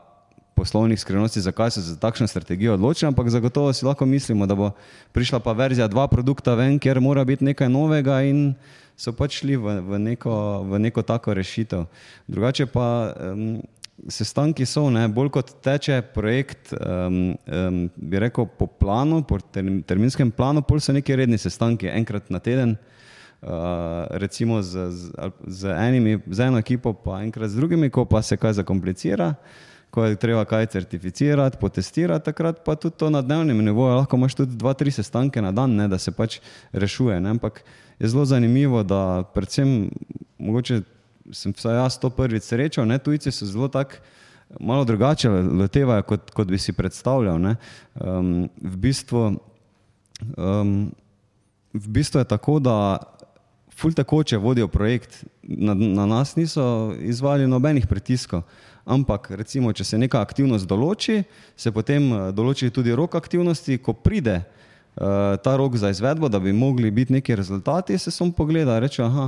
poslovnih 0.59 1.01
skrivnosti, 1.01 1.41
zakaj 1.41 1.71
so 1.71 1.81
se 1.81 1.95
za 1.95 1.97
takšno 1.97 2.27
strategijo 2.27 2.75
odločili, 2.75 3.09
ampak 3.09 3.29
zagotovo 3.29 3.73
si 3.73 3.87
lahko 3.87 4.07
mislimo, 4.07 4.47
da 4.47 4.55
bo 4.55 4.71
prišla 5.13 5.39
pa 5.39 5.53
verzija 5.53 5.89
dva 5.89 6.09
produkta 6.09 6.55
ven, 6.55 6.79
kjer 6.79 7.01
mora 7.01 7.25
biti 7.25 7.45
nekaj 7.45 7.69
novega 7.69 8.23
in 8.27 8.55
so 8.99 9.13
pač 9.15 9.39
šli 9.39 9.57
v, 9.57 9.79
v, 9.87 9.99
neko, 9.99 10.35
v 10.67 10.79
neko 10.79 11.03
tako 11.07 11.35
rešitev. 11.35 11.87
Drugače 12.27 12.67
pa 12.67 13.15
um, 13.15 13.63
sestanki 14.07 14.67
so, 14.67 14.87
ne, 14.91 15.03
bolj 15.11 15.31
kot 15.35 15.51
teče 15.65 16.01
projekt, 16.15 16.73
um, 16.73 17.19
um, 17.35 17.81
bi 17.97 18.21
rekel, 18.23 18.47
po 18.59 18.69
planu, 18.71 19.23
po 19.27 19.41
terminskem 19.53 20.31
planu, 20.35 20.63
pol 20.63 20.81
so 20.81 20.95
neki 20.95 21.17
redni 21.19 21.39
sestanki, 21.41 21.91
enkrat 21.91 22.31
na 22.31 22.39
teden, 22.43 22.77
uh, 23.43 24.07
recimo 24.23 24.63
z, 24.63 24.91
z, 24.95 25.33
z, 25.47 25.73
enimi, 25.75 26.19
z 26.27 26.47
eno 26.47 26.61
ekipo, 26.63 26.95
pa 26.95 27.23
enkrat 27.25 27.51
z 27.51 27.59
drugimi, 27.59 27.91
ko 27.91 28.07
pa 28.09 28.23
se 28.23 28.39
kaj 28.39 28.61
zakomplicira. 28.63 29.35
Ko 29.89 30.05
je 30.05 30.19
treba 30.21 30.43
kaj 30.45 30.67
certificirati, 30.69 31.57
potestirati, 31.57 32.27
takrat 32.27 32.59
pa 32.61 32.75
tudi 32.77 32.99
to 33.01 33.09
na 33.09 33.23
dnevnem 33.25 33.63
nivoju. 33.65 33.95
Lahko 33.97 34.19
imaš 34.21 34.35
tudi 34.37 34.59
dva, 34.61 34.75
tri 34.77 34.93
sestanke 34.93 35.41
na 35.41 35.49
dan, 35.49 35.79
ne, 35.81 35.87
da 35.89 35.97
se 35.99 36.13
pač 36.13 36.43
rešuje. 36.77 37.17
Ne. 37.25 37.31
Ampak 37.33 37.63
je 37.97 38.11
zelo 38.13 38.27
zanimivo, 38.29 38.83
da 38.85 39.25
predvsem 39.33 39.89
mogoče 40.39 40.83
sem 41.33 41.53
vsaj 41.57 41.77
jaz 41.77 41.99
to 42.01 42.11
prvič 42.11 42.49
srečal, 42.49 42.87
ne 42.87 42.99
tujci 42.99 43.33
so 43.33 43.47
zelo 43.47 43.69
tak 43.69 44.01
malo 44.61 44.85
drugače 44.85 45.29
lotevajo, 45.29 46.03
kot, 46.03 46.31
kot 46.31 46.49
bi 46.49 46.59
si 46.59 46.73
predstavljal. 46.73 47.37
Um, 47.37 48.49
v, 48.63 48.77
bistvu, 48.77 49.37
um, 50.37 50.91
v 51.73 51.89
bistvu 51.89 52.23
je 52.23 52.29
tako, 52.29 52.59
da 52.59 52.77
ful 53.79 53.93
tekoče 53.95 54.37
vodijo 54.37 54.69
projekt, 54.69 55.25
na, 55.43 55.75
na 55.75 56.07
nas 56.07 56.37
niso 56.37 56.95
izvali 57.01 57.47
nobenih 57.47 57.87
pritiskov. 57.87 58.43
Ampak, 58.89 59.31
recimo, 59.37 59.73
če 59.73 59.85
se 59.85 59.99
neka 60.01 60.21
aktivnost 60.25 60.67
določi, 60.67 61.21
se 61.57 61.71
potem 61.73 62.09
eh, 62.09 62.23
določi 62.33 62.71
tudi 62.73 62.95
rok 62.97 63.19
aktivnosti, 63.21 63.77
ko 63.85 63.93
pride 63.93 64.39
uh, 64.41 65.37
ta 65.45 65.57
rok 65.61 65.77
za 65.77 65.93
izvedbo, 65.93 66.31
da 66.33 66.41
bi 66.41 66.57
mogli 66.57 66.91
biti 66.91 67.13
neki 67.13 67.37
rezultati, 67.37 67.99
se 68.01 68.11
samo 68.11 68.33
pogleda 68.33 68.79
in 68.79 68.87
reče, 68.87 69.03
aha, 69.05 69.27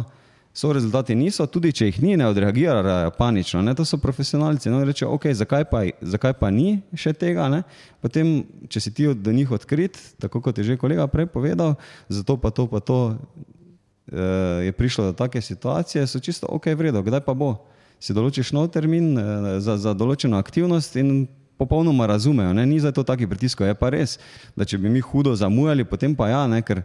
so 0.53 0.73
rezultati 0.73 1.15
niso, 1.15 1.47
tudi 1.47 1.73
če 1.73 1.87
jih 1.89 1.99
ni, 2.03 2.17
ne 2.19 2.27
odreagirajo 2.27 3.13
panično, 3.15 3.63
ne, 3.63 3.75
to 3.79 3.85
so 3.87 4.01
profesionalci. 4.03 4.71
No, 4.71 4.83
reče, 4.85 5.07
ok, 5.07 5.31
zakaj 5.39 5.67
pa, 5.71 5.85
zakaj 6.03 6.35
pa 6.41 6.51
ni 6.55 6.81
še 6.99 7.15
tega? 7.15 7.47
Ne? 7.53 7.63
Potem, 8.03 8.41
če 8.69 8.83
si 8.83 8.93
ti 8.95 9.07
do 9.15 9.35
njih 9.35 9.53
odkrit, 9.55 9.99
tako 10.23 10.43
kot 10.45 10.59
je 10.59 10.67
že 10.73 10.79
kolega 10.81 11.07
prej 11.11 11.31
povedal, 11.31 11.77
zato 12.11 12.37
pa 12.37 12.51
to, 12.51 12.67
pa 12.67 12.83
to 12.83 12.99
uh, 13.15 14.63
je 14.67 14.75
prišlo 14.75 15.11
do 15.11 15.13
take 15.17 15.41
situacije, 15.41 16.07
so 16.07 16.19
čisto 16.19 16.51
ok, 16.51 16.73
vredo, 16.75 17.05
kdaj 17.07 17.23
pa 17.27 17.35
bo. 17.35 17.55
Si 18.01 18.17
določiš 18.17 18.55
nov 18.57 18.73
termin 18.73 19.13
uh, 19.15 19.25
za, 19.61 19.77
za 19.77 19.95
določeno 19.95 20.41
aktivnost 20.41 20.97
in 20.99 21.29
popolnoma 21.61 22.09
razumejo. 22.09 22.55
Ne? 22.57 22.65
Ni 22.67 22.81
za 22.81 22.89
to 22.93 23.05
taki 23.05 23.29
pritisko, 23.29 23.69
je 23.69 23.77
pa 23.77 23.93
res, 23.93 24.17
da 24.57 24.65
če 24.65 24.81
bi 24.81 24.89
mi 24.89 25.05
hudo 25.05 25.35
zamujali, 25.37 25.85
potem 25.85 26.17
pa 26.17 26.31
ja, 26.33 26.47
ne, 26.49 26.63
ker 26.65 26.81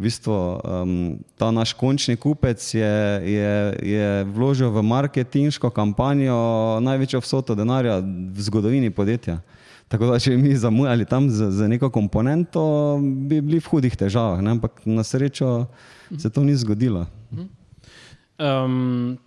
v 0.00 0.08
bistvu, 0.08 0.32
um, 0.32 0.92
ta 1.36 1.50
naš 1.52 1.74
končni 1.76 2.16
kupec 2.16 2.56
je, 2.56 2.94
je, 3.20 3.52
je 3.84 4.24
vložil 4.32 4.72
v 4.72 4.80
marketinško 4.80 5.68
kampanjo 5.68 6.80
največjo 6.80 7.20
vsoto 7.20 7.52
denarja 7.52 7.98
v 8.00 8.40
zgodovini 8.40 8.88
podjetja. 8.88 9.42
Tako 9.92 10.08
da, 10.08 10.16
če 10.16 10.32
bi 10.32 10.48
mi 10.48 10.56
zamujali 10.56 11.04
tam 11.04 11.28
z, 11.28 11.50
z 11.52 11.68
neko 11.68 11.90
komponento, 11.92 12.96
bi 13.28 13.42
bili 13.44 13.60
v 13.60 13.68
hudih 13.68 13.92
težavah, 13.92 14.40
ne? 14.40 14.56
ampak 14.56 14.80
na 14.88 15.04
srečo 15.04 15.68
se 16.16 16.30
to 16.32 16.46
ni 16.48 16.56
zgodilo. 16.56 17.04
Um, 18.40 19.18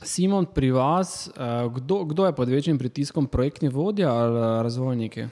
Simon, 0.00 0.48
pri 0.48 0.72
vas, 0.72 1.28
uh, 1.36 1.68
kdo, 1.68 2.08
kdo 2.08 2.30
je 2.30 2.32
pod 2.32 2.48
večjim 2.48 2.80
pritiskom, 2.80 3.28
projektni 3.28 3.68
vodja 3.68 4.08
ali 4.08 4.64
razvojniki? 4.64 5.28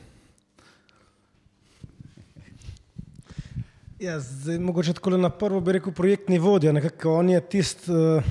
Ja, 4.00 4.20
zdaj, 4.20 4.58
mogoče 4.58 4.92
tako 4.92 5.10
na 5.16 5.30
prvo 5.30 5.60
bi 5.60 5.72
rekel 5.72 5.92
projektni 5.92 6.38
vodja, 6.38 6.72
nekako 6.72 7.14
on 7.14 7.30
je 7.30 7.40
tisti 7.40 7.92
uh, 7.92 8.24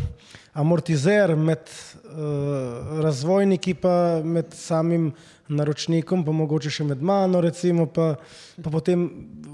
amortizer 0.54 1.36
med 1.36 1.60
uh, 2.04 3.00
razvojniki 3.02 3.74
pa 3.74 4.22
med 4.24 4.54
samim 4.54 5.12
naročnikom, 5.48 6.22
pa 6.26 6.32
mogoče 6.32 6.70
še 6.70 6.86
med 6.86 7.02
mano, 7.02 7.42
recimo, 7.42 7.88
pa, 7.90 8.14
pa 8.62 8.70
potem 8.70 9.08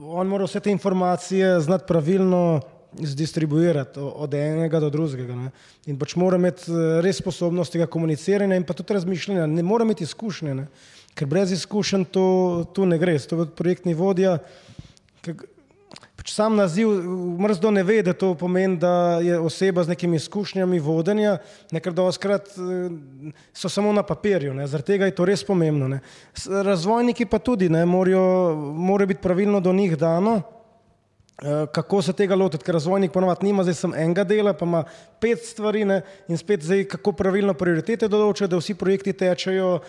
on 0.03 0.27
mora 0.27 0.49
vse 0.49 0.59
te 0.59 0.75
informacije 0.75 1.59
znati 1.63 1.87
pravilno 1.87 2.59
zdistribuirati 2.99 3.99
od 3.99 4.33
enega 4.33 4.79
do 4.83 4.89
drugega. 4.89 5.35
Ne? 5.35 5.51
In 5.87 5.99
pač 5.99 6.17
mora 6.19 6.35
imeti 6.35 6.67
eh, 6.71 6.97
res 7.05 7.21
sposobnost 7.23 7.71
tega 7.71 7.87
komuniciranja 7.87 8.59
in 8.59 8.67
pa 8.67 8.75
tudi 8.75 8.97
razmišljanja, 8.99 9.47
ne 9.47 9.63
mora 9.63 9.87
imeti 9.87 10.03
izkušnje, 10.03 10.55
ne? 10.59 10.67
ker 11.15 11.27
brez 11.27 11.51
izkušenj 11.51 12.05
to, 12.11 12.25
to 12.75 12.85
ne 12.87 12.99
gre. 12.99 13.17
To 13.31 13.41
je 13.43 13.47
projektni 13.55 13.95
vodja. 13.95 14.37
Kak, 14.37 14.70
Pač 16.21 16.33
sam 16.35 16.55
naziv, 16.55 16.87
mrzdo 17.41 17.71
ne 17.71 17.81
ve, 17.83 18.01
da 18.05 18.13
to 18.13 18.35
pomeni, 18.37 18.77
da 18.77 19.17
je 19.25 19.39
oseba 19.39 19.83
z 19.83 19.89
nekimi 19.95 20.19
izkušnjami 20.21 20.79
vodenja, 20.79 21.37
nekaj 21.71 21.93
doskrat 21.97 22.51
eh, 22.53 22.93
so 23.53 23.69
samo 23.69 23.93
na 23.93 24.03
papirju, 24.03 24.53
zaradi 24.67 24.93
tega 24.93 25.09
je 25.09 25.15
to 25.17 25.25
res 25.25 25.43
pomembno. 25.43 25.87
Ne. 25.89 25.99
Razvojniki 26.45 27.25
pa 27.25 27.39
tudi 27.39 27.69
ne, 27.69 27.85
morajo, 27.85 28.53
morajo 28.77 29.07
biti 29.15 29.21
pravilno 29.21 29.59
do 29.59 29.73
njih 29.73 29.97
dano, 29.97 30.41
kako 31.73 32.01
se 32.01 32.13
tega 32.13 32.35
lotiti, 32.35 32.63
ker 32.63 32.75
razvojnik 32.77 33.11
ponovadi 33.11 33.45
nima 33.45 33.63
zdaj 33.63 33.73
samo 33.73 33.95
enega 33.97 34.23
dela, 34.23 34.53
pa 34.53 34.65
ima 34.65 34.83
pet 35.19 35.41
stvari 35.45 35.85
ne? 35.85 36.01
in 36.27 36.37
spet 36.37 36.61
zdaj, 36.63 36.83
kako 36.91 37.15
pravilno 37.17 37.55
prioritete 37.57 38.07
določa, 38.07 38.47
da 38.47 38.59
vsi 38.59 38.75
projekti 38.77 39.13
tečejo 39.17 39.79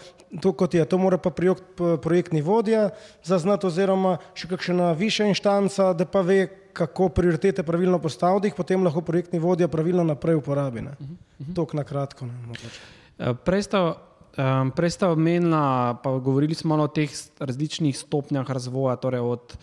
to, 0.40 0.52
kot 0.56 0.74
je. 0.74 0.84
To 0.88 0.98
mora 0.98 1.18
pa 1.20 1.30
projekt, 1.30 1.82
projektni 2.02 2.40
vodja 2.42 2.88
zaznati 3.24 3.68
oziroma 3.68 4.16
še 4.34 4.48
kakšna 4.48 4.92
višja 4.96 5.28
inštanca, 5.28 5.90
da 5.92 6.08
pa 6.08 6.24
ve, 6.24 6.46
kako 6.72 7.10
prioritete 7.12 7.62
pravilno 7.68 8.00
postaviti, 8.00 8.48
jih 8.48 8.56
potem 8.56 8.80
lahko 8.84 9.04
projektni 9.04 9.42
vodja 9.42 9.68
pravilno 9.68 10.06
naprej 10.08 10.40
uporabi. 10.40 10.80
Uh 10.80 10.86
-huh. 10.88 11.54
To 11.54 11.66
na 11.72 11.84
kratko. 11.84 12.26
Eh, 13.18 13.34
prej 13.44 13.62
sta, 13.62 13.94
um, 14.38 14.70
prej 14.70 14.90
sta 14.90 15.12
omenila, 15.12 16.00
pa 16.02 16.10
govorili 16.16 16.54
smo 16.54 16.74
o 16.74 16.88
teh 16.88 17.10
različnih 17.38 17.98
stopnjah 17.98 18.50
razvoja, 18.50 18.96
torej 18.96 19.20
od 19.20 19.56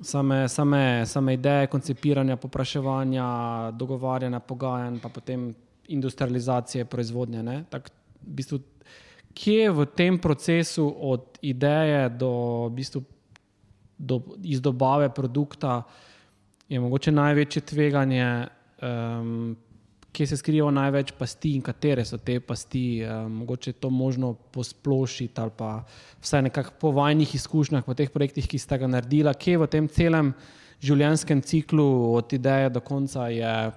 same, 0.00 0.48
same, 0.48 1.06
same 1.06 1.34
ideje, 1.34 1.66
koncipiranja, 1.66 2.36
popraševanja, 2.36 3.70
dogovarjanja, 3.76 4.40
pogajanj, 4.40 4.98
pa 5.00 5.08
potem 5.08 5.54
industrializacije 5.88 6.84
proizvodnje. 6.84 7.64
Tak, 7.70 7.90
v 8.22 8.34
bistvu, 8.40 8.60
kje 9.34 9.70
v 9.70 9.86
tem 9.86 10.18
procesu, 10.18 10.86
od 10.86 11.38
ideje 11.42 12.08
do, 12.08 12.32
v 12.68 12.74
bistvu, 12.80 13.02
do 13.98 14.22
izdobave 14.42 15.10
produkta, 15.14 15.82
je 16.68 16.80
mogoče 16.80 17.12
največje 17.12 17.62
tveganje? 17.62 18.46
Um, 18.82 19.56
kje 20.12 20.26
se 20.26 20.36
skriva 20.36 20.70
največ 20.70 21.12
pasti 21.18 21.54
in 21.54 21.62
katere 21.62 22.04
so 22.04 22.18
te 22.18 22.40
pasti, 22.40 23.00
eh, 23.02 23.28
mogoče 23.28 23.72
to 23.72 23.90
možno 23.90 24.34
posplošiti 24.34 25.40
ali 25.40 25.50
pa 25.56 25.84
vsaj 26.20 26.42
nekako 26.42 26.70
po 26.80 26.90
vajnih 26.90 27.34
izkušnjah, 27.34 27.84
po 27.84 27.94
teh 27.94 28.10
projektih, 28.10 28.48
ki 28.48 28.58
ste 28.58 28.78
ga 28.78 28.86
naredili, 28.86 29.34
kje 29.34 29.58
v 29.58 29.66
tem 29.66 29.88
celem 29.88 30.34
življenjskem 30.80 31.42
ciklu, 31.42 32.14
od 32.14 32.32
ideje 32.32 32.70
do 32.70 32.80
konca, 32.80 33.28
je 33.28 33.72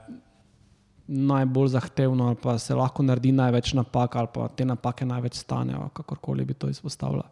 najbolj 1.07 1.67
zahtevno 1.67 2.27
ali 2.27 2.37
pa 2.41 2.57
se 2.57 2.75
lahko 2.75 3.03
naredi 3.03 3.31
največ 3.31 3.73
napak 3.73 4.15
ali 4.15 4.27
pa 4.33 4.47
te 4.47 4.65
napake 4.65 5.05
največ 5.05 5.35
stanejo, 5.35 5.89
kakorkoli 5.93 6.45
bi 6.45 6.53
to 6.53 6.69
izpostavila. 6.69 7.27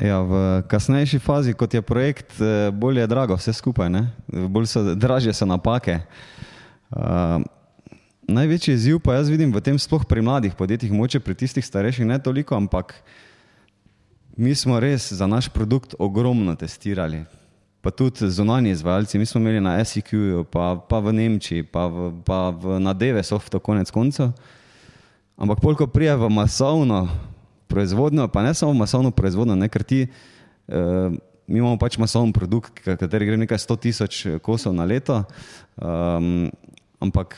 Ja, 0.00 0.20
v 0.20 0.62
kasnejši 0.68 1.18
fazi, 1.18 1.52
kot 1.54 1.74
je 1.74 1.82
projekt, 1.82 2.40
eh, 2.40 2.70
bolj 2.70 3.00
je 3.00 3.06
drago 3.06 3.36
vse 3.36 3.52
skupaj, 3.52 3.90
ne? 3.90 4.06
bolj 4.28 4.66
so 4.66 4.94
dražje 4.94 5.32
so 5.32 5.46
napake. 5.46 6.00
Uh, 6.02 6.51
Uh, 6.92 7.40
največji 8.28 8.74
izziv 8.74 8.98
pa 9.00 9.16
jaz 9.16 9.30
vidim 9.32 9.52
v 9.52 9.60
tem, 9.64 9.78
sploh 9.78 10.04
pri 10.04 10.22
mladih 10.22 10.54
podjetjih, 10.54 10.92
moče 10.92 11.20
pri 11.24 11.34
tistih 11.34 11.64
starejših 11.64 12.06
ne 12.06 12.18
toliko, 12.20 12.56
ampak 12.56 12.94
mi 14.36 14.54
smo 14.54 14.80
res 14.80 15.12
za 15.12 15.26
naš 15.26 15.48
produkt 15.48 15.94
ogromno 15.98 16.54
testirali. 16.56 17.24
Pa 17.82 17.90
tudi 17.90 18.28
zunanji 18.30 18.70
izvajalci, 18.70 19.18
mi 19.18 19.26
smo 19.26 19.40
imeli 19.40 19.60
na 19.60 19.74
SEQ, 19.84 20.44
pa, 20.52 20.76
pa 20.88 21.00
v 21.02 21.12
Nemčiji, 21.12 21.66
pa, 21.66 21.88
v, 21.90 22.12
pa 22.22 22.50
v, 22.54 22.78
na 22.78 22.94
DVSOFT, 22.94 23.58
konec 23.58 23.90
koncev. 23.90 24.30
Ampak 25.36 25.58
polko 25.58 25.88
prije 25.90 26.14
v 26.16 26.30
masovno 26.30 27.08
proizvodnjo, 27.66 28.28
pa 28.28 28.44
ne 28.46 28.54
samo 28.54 28.76
masovno 28.76 29.10
proizvodnjo, 29.10 29.56
ne, 29.58 29.66
ker 29.66 29.82
ti, 29.82 30.06
uh, 30.06 31.10
mi 31.50 31.58
imamo 31.58 31.74
pač 31.80 31.98
masovni 31.98 32.30
produkt, 32.32 32.78
kateri 32.84 33.26
gre 33.26 33.40
nekaj 33.40 33.58
sto 33.58 33.74
tisoč 33.76 34.38
kosov 34.44 34.76
na 34.78 34.86
leto. 34.86 35.24
Um, 35.74 36.52
ampak 37.02 37.34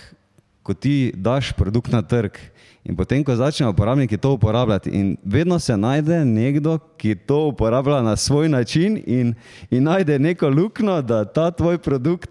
ko 0.64 0.74
ti 0.76 1.12
daš 1.16 1.52
produkt 1.56 1.92
na 1.92 2.02
trg 2.02 2.36
in 2.84 2.96
potem, 2.96 3.24
ko 3.24 3.32
začnejo 3.32 3.72
uporabniki 3.72 4.20
to 4.20 4.34
uporabljati, 4.36 4.92
in 4.92 5.16
vedno 5.24 5.58
se 5.58 5.76
najde 5.76 6.24
nekdo, 6.24 6.76
ki 7.00 7.16
to 7.16 7.48
uporablja 7.48 8.02
na 8.04 8.16
svoj 8.16 8.48
način 8.48 9.00
in, 9.06 9.34
in 9.70 9.88
najde 9.88 10.18
neko 10.18 10.48
luknjo, 10.48 11.00
da 11.02 11.24
ta 11.24 11.50
tvoj 11.50 11.78
produkt 11.78 12.30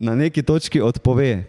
na 0.00 0.14
neki 0.16 0.42
točki 0.42 0.80
odpove. 0.80 1.44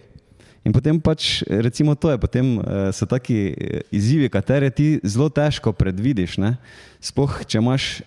In 0.68 0.76
potem 0.76 1.00
pač, 1.00 1.42
recimo, 1.48 1.96
to 1.96 2.12
je, 2.12 2.20
potem 2.22 2.60
uh, 2.60 2.92
so 2.94 3.08
taki 3.10 3.38
eh, 3.50 3.82
izzivi, 3.90 4.30
katere 4.30 4.70
ti 4.70 5.00
zelo 5.04 5.30
težko 5.32 5.72
predvidiš. 5.74 6.38
Ne? 6.38 6.58
Sploh, 7.02 7.40
če 7.48 7.58
imaš 7.58 8.04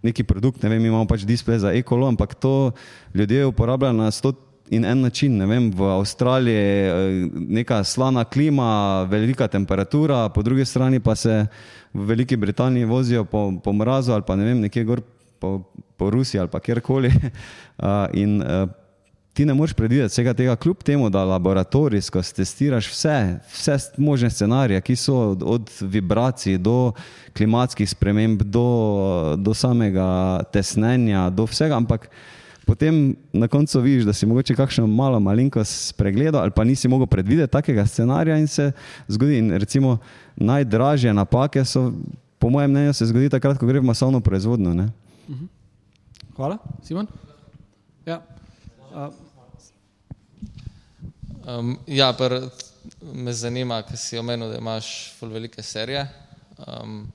neki 0.00 0.24
produkt, 0.24 0.62
ne 0.62 0.70
vem, 0.72 0.86
imamo 0.86 1.04
pač 1.04 1.26
displej 1.28 1.60
za 1.66 1.74
ekolo, 1.76 2.08
ampak 2.08 2.32
to 2.38 2.72
ljudje 3.12 3.44
uporabljajo 3.50 3.98
na 3.98 4.08
100 4.08 4.32
in 4.70 4.84
en 4.84 5.00
način. 5.00 5.48
Vem, 5.48 5.70
v 5.70 5.82
Avstraliji 5.82 6.54
je 6.54 6.88
eh, 6.88 7.28
neka 7.34 7.84
slana 7.84 8.24
klima, 8.24 9.02
velika 9.10 9.48
temperatura, 9.48 10.28
po 10.28 10.42
drugi 10.42 10.64
strani 10.64 11.00
pa 11.00 11.14
se 11.14 11.46
v 11.92 12.06
Veliki 12.06 12.36
Britaniji 12.36 12.84
vozijo 12.84 13.24
po, 13.24 13.52
po 13.64 13.72
mrazu 13.72 14.12
ali 14.12 14.22
pa 14.26 14.36
ne 14.36 14.44
vem, 14.44 14.60
nekje 14.60 14.84
gor 14.84 15.00
po, 15.38 15.62
po 15.96 16.10
Rusiji 16.10 16.40
ali 16.40 16.48
pa 16.48 16.60
kjerkoli. 16.60 17.10
in 18.22 18.42
eh, 18.42 18.66
ti 19.32 19.46
ne 19.46 19.54
moreš 19.54 19.74
predvideti 19.74 20.12
vsega 20.12 20.34
tega, 20.34 20.56
kljub 20.56 20.82
temu, 20.82 21.10
da 21.10 21.24
laboratorijsko 21.24 22.22
testiraš 22.22 22.90
vse, 22.90 23.38
vse 23.52 23.76
možne 23.96 24.30
scenarije, 24.30 24.80
ki 24.80 24.96
so 24.96 25.16
od, 25.16 25.42
od 25.42 25.70
vibracij 25.80 26.58
do 26.58 26.92
klimatskih 27.36 27.90
sprememb, 27.90 28.42
do, 28.42 29.34
do 29.38 29.54
samega 29.54 30.42
tesnenja, 30.52 31.30
do 31.30 31.46
vsega. 31.50 31.76
Ampak 31.76 32.10
potem 32.70 33.16
na 33.32 33.48
koncu 33.50 33.80
vidiš, 33.80 34.04
da 34.06 34.12
si 34.14 34.26
mogoče 34.30 34.54
kakšno 34.54 34.86
malo 34.86 35.18
malenkost 35.20 35.88
spregledal 35.88 36.42
ali 36.42 36.54
pa 36.54 36.64
nisi 36.64 36.88
mogel 36.88 37.06
predvideti 37.06 37.52
takega 37.52 37.86
scenarija 37.86 38.36
in 38.38 38.46
se 38.48 38.72
zgodi. 39.08 39.38
In 39.38 39.50
recimo 39.58 39.98
najdražje 40.36 41.14
napake 41.14 41.64
so, 41.64 41.90
po 42.38 42.50
mojem 42.50 42.70
mnenju, 42.70 42.92
se 42.92 43.06
zgodi 43.10 43.28
takrat, 43.28 43.58
ko 43.58 43.66
gre 43.66 43.80
v 43.80 43.90
masovno 43.90 44.20
proizvodnjo. 44.20 44.74
Ne? 44.74 44.86
Hvala, 46.36 46.58
Simon. 46.86 47.10
Ja. 48.06 48.22
A, 48.94 49.10
Um, 51.40 51.78
ja, 51.86 52.12
pr, 52.12 52.36
me 53.00 53.32
zanima, 53.32 53.80
ker 53.82 53.96
si 53.98 54.18
omenil, 54.20 54.52
da 54.52 54.58
imaš 54.60 55.14
velike 55.22 55.62
serije. 55.62 56.04
Um, 56.60 57.08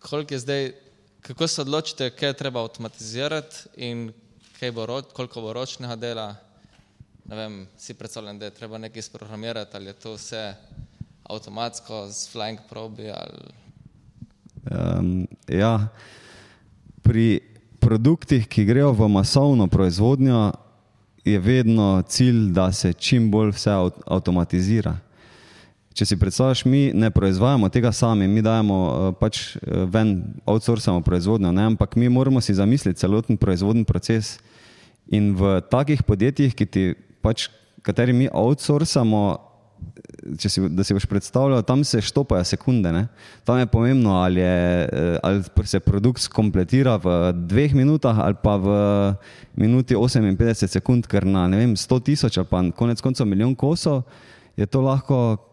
koliko 0.00 0.34
je 0.34 0.38
zdaj, 0.38 0.72
kako 1.20 1.46
se 1.46 1.60
odločite, 1.60 2.10
kaj 2.10 2.28
je 2.28 2.38
treba 2.38 2.62
avtomatizirati 2.64 3.68
in 3.76 4.08
kaj 4.60 4.72
bo, 4.76 4.86
ro- 4.86 5.02
koliko 5.16 5.40
bo 5.40 5.52
ročnega 5.52 5.96
dela? 5.96 6.34
Ne 7.24 7.36
vem, 7.36 7.66
si 7.78 7.94
predstavljam, 7.94 8.38
da 8.38 8.44
je 8.44 8.54
treba 8.54 8.78
nekaj 8.78 9.02
sprogramirati 9.02 9.76
ali 9.76 9.86
je 9.86 9.92
to 9.92 10.14
vse 10.14 10.54
avtomatsko 11.24 12.08
z 12.10 12.28
flying 12.32 12.58
probi 12.68 13.10
ali 13.10 13.58
Um, 14.70 15.26
ja, 15.48 15.88
pri 17.02 17.40
produktih, 17.80 18.44
ki 18.44 18.64
grejo 18.68 18.92
v 18.92 19.08
masovno 19.08 19.66
proizvodnjo, 19.66 20.52
je 21.24 21.38
vedno 21.38 22.02
cilj, 22.02 22.52
da 22.52 22.72
se 22.72 22.92
čim 22.92 23.30
bolj 23.30 23.54
vse 23.56 23.70
avt- 23.70 24.02
avtomatizira. 24.06 24.98
Če 25.90 26.06
si 26.06 26.16
predstavljaš, 26.16 26.62
mi 26.70 26.80
ne 26.94 27.10
proizvajamo 27.10 27.68
tega 27.74 27.90
sami, 27.92 28.28
mi 28.30 28.44
dajemo 28.46 28.78
eh, 28.86 29.12
pač 29.18 29.40
eh, 29.56 29.84
ven, 29.90 30.20
outsourcamo 30.46 31.02
proizvodnjo, 31.02 31.50
ne? 31.52 31.66
ampak 31.72 31.96
mi 31.98 32.08
moramo 32.08 32.40
si 32.40 32.54
zamisliti 32.54 33.00
celoten 33.00 33.38
proizvodni 33.40 33.82
proces. 33.84 34.38
In 35.10 35.32
v 35.34 35.58
takih 35.66 36.04
podjetjih, 36.06 36.54
ki 36.54 36.66
ti 36.70 36.84
pač, 37.18 37.48
kateri 37.82 38.14
mi 38.14 38.30
outsourcamo, 38.30 39.22
če 40.38 40.52
si, 40.52 40.62
da 40.70 40.86
si 40.86 40.94
boš 40.94 41.08
predstavljal, 41.10 41.66
tam 41.66 41.82
se 41.82 41.98
štopajo 42.06 42.46
sekunde. 42.46 42.94
Ne? 42.94 43.04
Tam 43.42 43.58
je 43.58 43.66
pomembno, 43.66 44.20
ali, 44.22 44.44
je, 44.44 44.86
eh, 44.86 45.18
ali 45.26 45.66
se 45.66 45.82
produkt 45.82 46.22
skompletira 46.22 47.00
v 47.02 47.18
dveh 47.50 47.74
minutah 47.74 48.14
ali 48.22 48.38
pa 48.38 48.54
v 48.62 48.78
minuti 49.58 49.98
58 49.98 50.70
sekund, 50.70 51.10
ker 51.10 51.26
na 51.26 51.48
vem, 51.50 51.74
100 51.74 52.02
tisoč 52.06 52.38
ali 52.38 52.46
pa 52.46 52.62
konec 52.78 53.02
koncev 53.02 53.26
milijon 53.26 53.58
kosov 53.58 54.04
je 54.54 54.66
to 54.66 54.84
lahko 54.84 55.49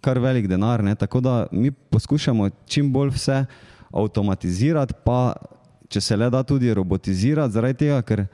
kar 0.00 0.18
velik 0.18 0.48
denar. 0.48 0.84
Ne? 0.84 0.94
Tako 0.94 1.20
da 1.20 1.46
mi 1.52 1.70
poskušamo 1.70 2.50
čim 2.66 2.92
bolj 2.92 3.14
vse 3.14 3.44
avtomatizirati, 3.90 4.94
pa 5.04 5.34
če 5.90 6.00
se 6.00 6.16
le 6.16 6.30
da 6.30 6.42
tudi 6.42 6.74
robotizirati, 6.74 7.52
zaradi 7.52 7.78
tega, 7.84 8.02
ker 8.06 8.26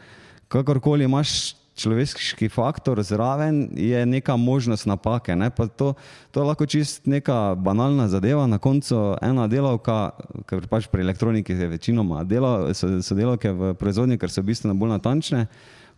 kakorkoli 0.53 1.05
imaš 1.05 1.55
človeški 1.77 2.49
faktor 2.49 3.03
zraven, 3.05 3.69
je 3.77 4.07
neka 4.07 4.37
možnost 4.37 4.87
napake. 4.87 5.37
Ne? 5.37 5.51
Pa 5.51 5.67
To, 5.67 5.95
to 6.31 6.41
je 6.41 6.47
lahko 6.47 6.67
čist 6.67 7.07
neka 7.07 7.55
banalna 7.55 8.09
zadeva, 8.09 8.47
na 8.47 8.59
koncu 8.59 9.17
ena 9.23 9.47
delavka, 9.49 10.17
ker 10.49 10.65
pač 10.71 10.89
pri 10.89 11.05
elektroniki 11.05 11.53
je 11.53 11.69
večinoma 11.69 12.25
dela, 12.25 12.75
so, 12.75 12.89
so 13.03 13.15
delavke 13.15 13.53
v 13.53 13.75
proizvodnji, 13.77 14.19
ker 14.19 14.33
so 14.33 14.43
bistveno 14.43 14.75
bolj 14.75 14.97
natančne 14.97 15.47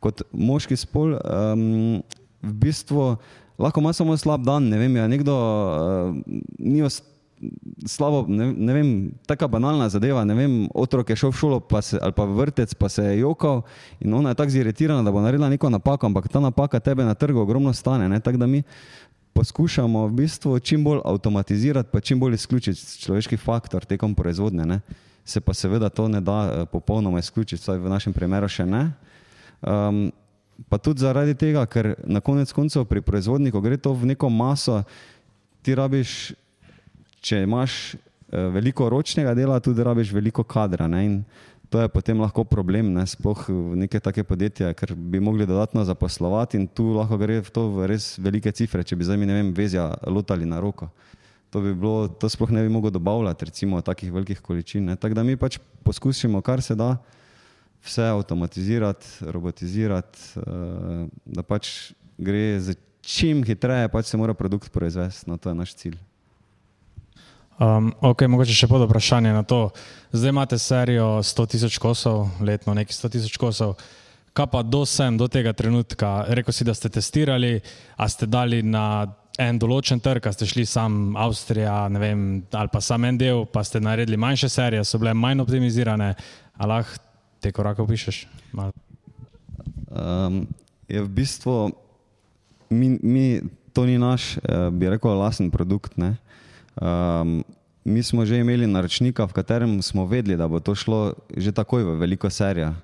kot 0.03 0.23
moški 0.33 0.77
spol. 0.79 1.15
Um, 1.23 2.03
v 2.43 2.53
bistvu 2.55 3.17
lahko 3.59 3.81
ima 3.81 3.93
samo 3.93 4.17
slab 4.17 4.45
dan, 4.47 4.69
ne 4.69 4.79
vem, 4.79 4.97
je 4.97 5.09
nekdo 5.09 5.35
uh, 5.35 6.17
ni 6.59 6.83
os- 6.83 7.03
slabo, 7.87 8.25
ne, 8.29 8.53
ne 8.53 8.73
vem, 8.75 8.89
taka 9.27 9.49
banalna 9.49 9.89
zadeva, 9.89 10.25
vem, 10.25 10.69
otrok 10.75 11.11
je 11.11 11.17
šel 11.17 11.31
v 11.31 11.39
šolo 11.39 11.61
pa 11.61 11.83
se, 11.83 11.99
ali 12.03 12.13
pa 12.13 12.25
v 12.25 12.35
vrtec, 12.35 12.75
pa 12.75 12.89
se 12.89 13.05
je 13.05 13.19
jokal 13.21 13.63
in 14.01 14.15
ona 14.15 14.35
je 14.35 14.39
tako 14.41 14.51
ziritirana, 14.51 15.03
da 15.03 15.13
bo 15.13 15.23
naredila 15.23 15.49
neko 15.49 15.71
napako, 15.71 16.07
ampak 16.07 16.29
ta 16.29 16.41
napaka 16.41 16.81
tebe 16.81 17.05
na 17.05 17.15
trgu 17.15 17.41
ogromno 17.41 17.73
stane, 17.73 18.09
ne, 18.09 18.21
tako 18.21 18.39
da 18.39 18.47
mi 18.47 18.63
poskušamo 19.33 20.07
v 20.07 20.13
bistvu 20.13 20.59
čim 20.61 20.85
bolj 20.85 21.01
avtomatizirati, 21.05 21.91
pa 21.93 22.01
čim 22.01 22.21
bolj 22.21 22.35
izključiti 22.35 22.99
človeški 23.03 23.37
faktor 23.37 23.85
tekom 23.85 24.15
proizvodnje, 24.15 24.67
ne. 24.67 24.81
Se 25.25 25.41
pa 25.41 25.55
seveda 25.55 25.89
to 25.89 26.09
ne 26.09 26.21
da 26.21 26.39
eh, 26.45 26.67
popolnoma 26.67 27.19
izključiti, 27.19 27.63
vsaj 27.63 27.79
v 27.79 27.91
našem 27.93 28.13
primeru 28.13 28.49
še 28.49 28.67
ne. 28.67 28.83
Um, 29.63 30.09
pa 30.67 30.79
tudi 30.79 31.05
zaradi 31.07 31.37
tega, 31.39 31.63
ker 31.71 31.95
na 32.03 32.21
konec 32.25 32.51
koncev 32.53 32.89
pri 32.91 33.03
proizvodnji, 33.05 33.53
ko 33.55 33.63
gre 33.63 33.79
to 33.79 33.95
v 33.95 34.11
neko 34.11 34.31
maso, 34.33 34.83
ti 35.63 35.75
rabiš, 35.79 36.35
če 37.23 37.45
imaš 37.47 37.95
eh, 37.95 38.49
veliko 38.55 38.89
ročnega 38.91 39.37
dela, 39.39 39.61
tudi 39.63 39.85
rabiš 39.87 40.11
veliko 40.17 40.43
kadra. 40.43 40.91
Ne? 40.91 41.05
In 41.07 41.15
to 41.71 41.83
je 41.85 41.89
potem 41.93 42.19
lahko 42.21 42.45
problem, 42.49 42.91
ne? 42.97 43.05
sploh 43.07 43.47
neke 43.79 44.01
take 44.01 44.25
podjetja, 44.25 44.73
ker 44.75 44.95
bi 44.97 45.21
mogli 45.21 45.47
dodatno 45.47 45.85
zaposlovati 45.85 46.59
in 46.59 46.67
tu 46.67 46.95
lahko 46.97 47.21
gre 47.21 47.43
v 47.45 47.53
to 47.53 47.69
v 47.77 47.91
res 47.93 48.17
velike 48.19 48.53
cifre, 48.57 48.83
če 48.83 48.97
bi 48.97 49.07
zdaj 49.07 49.21
mi 49.21 49.29
ne 49.29 49.37
vem, 49.39 49.53
vezja 49.55 49.93
lotali 50.09 50.49
na 50.49 50.63
roko. 50.65 50.91
To, 51.49 51.63
bi 51.65 51.73
bilo, 51.73 52.09
to 52.13 52.29
sploh 52.29 52.51
ne 52.53 52.61
bi 52.65 52.73
mogel 52.73 52.93
dobavljati, 52.93 53.49
recimo 53.49 53.81
takih 53.81 54.13
velikih 54.13 54.41
količin. 54.45 54.85
ne. 54.85 54.97
Tako 54.97 55.17
da 55.17 55.23
mi 55.25 55.37
pač 55.37 55.57
poskusimo, 55.85 56.43
kar 56.45 56.61
se 56.61 56.77
da, 56.77 56.99
vse 57.85 58.03
avtomatizirati, 58.03 59.07
robotizirati, 59.21 60.19
eh, 60.37 61.07
da 61.25 61.43
pač 61.43 61.93
gre 62.19 62.61
za 62.61 62.75
čim 63.01 63.45
hitreje, 63.45 63.89
pač 63.89 64.11
se 64.11 64.17
mora 64.17 64.35
produkt 64.35 64.73
proizvesti. 64.73 65.31
No, 65.31 65.37
to 65.37 65.49
je 65.49 65.55
naš 65.55 65.75
cilj. 65.75 65.99
Um, 67.59 67.91
ok, 68.01 68.29
mogoče 68.31 68.55
še 68.55 68.69
pod 68.71 68.85
vprašanje 68.87 69.33
na 69.35 69.43
to. 69.43 69.71
Zdaj 70.13 70.31
imate 70.31 70.59
serijo 70.63 71.07
100 71.27 71.47
tisoč 71.55 71.79
kosov, 71.83 72.29
letno 72.41 72.75
nekaj 72.75 72.95
100 72.95 73.11
tisoč 73.17 73.39
kosov. 73.41 73.75
Kaj 74.37 74.47
pa 74.53 74.63
do 74.63 74.85
sem, 74.87 75.17
do 75.19 75.27
tega 75.27 75.51
trenutka? 75.57 76.29
Rekl 76.29 76.55
si, 76.55 76.67
da 76.69 76.75
ste 76.77 76.93
testirali, 76.93 77.57
a 77.99 78.07
ste 78.07 78.29
dali 78.31 78.63
na 78.63 79.09
en 79.39 79.59
določen 79.59 79.99
trg, 80.03 80.29
a 80.29 80.35
ste 80.35 80.47
šli 80.47 80.67
sam 80.67 81.17
Avstrija, 81.19 81.89
ne 81.91 82.03
vem, 82.03 82.23
ali 82.55 82.71
pa 82.71 82.83
sam 82.83 83.07
en 83.09 83.19
del, 83.19 83.43
pa 83.51 83.65
ste 83.67 83.83
naredili 83.83 84.19
manjše 84.19 84.51
serije, 84.51 84.85
so 84.87 84.99
bile 85.03 85.15
manj 85.15 85.43
optimizirane. 85.43 86.13
A 86.59 86.67
lahko 86.67 87.08
te 87.41 87.53
korake 87.53 87.83
opišeš? 87.83 88.27
Malo. 88.53 88.73
Um, 89.89 90.47
je 90.89 91.03
v 91.03 91.09
bistvu, 91.09 91.71
mi, 92.71 92.99
mi, 93.03 93.41
to 93.73 93.87
ni 93.87 93.99
naš, 93.99 94.37
eh, 94.43 94.71
bi 94.71 94.89
rekel, 94.89 95.17
lasen 95.17 95.51
produkt. 95.51 95.97
Ne? 95.97 96.17
Um, 96.81 97.45
mi 97.85 98.03
smo 98.03 98.25
že 98.25 98.41
imeli 98.41 98.67
naročnika, 98.67 99.25
v 99.25 99.33
katerem 99.33 99.83
smo 99.83 100.05
vedeli, 100.07 100.37
da 100.37 100.49
bo 100.49 100.61
to 100.61 100.75
šlo 100.75 101.17
že 101.37 101.53
takoj 101.53 101.85
v 101.85 101.97
veliko 101.97 102.31
serijo. 102.31 102.75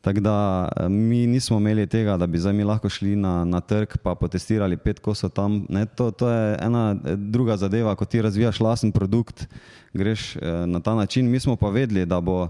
Tako 0.00 0.20
da 0.20 0.68
eh, 0.76 0.88
mi 0.88 1.26
nismo 1.26 1.56
imeli 1.56 1.86
tega, 1.86 2.16
da 2.16 2.26
bi 2.26 2.38
zdaj 2.38 2.52
mi 2.52 2.64
lahko 2.64 2.88
šli 2.88 3.16
na, 3.16 3.44
na 3.44 3.60
trg 3.60 3.98
pa 4.02 4.14
potestirali 4.14 4.76
pet 4.76 5.00
kosov 5.00 5.30
tam. 5.30 5.66
Ne, 5.68 5.86
to, 5.86 6.10
to 6.10 6.28
je 6.28 6.56
ena 6.60 6.96
eh, 7.04 7.16
druga 7.16 7.56
zadeva, 7.56 7.94
ko 7.94 8.04
ti 8.04 8.22
razvijaš 8.22 8.60
lasen 8.60 8.92
produkt, 8.92 9.46
greš 9.92 10.36
eh, 10.36 10.66
na 10.66 10.80
ta 10.80 10.94
način. 10.94 11.30
Mi 11.30 11.40
smo 11.40 11.56
pa 11.56 11.68
vedeli, 11.68 12.06
da 12.06 12.20
bo, 12.20 12.48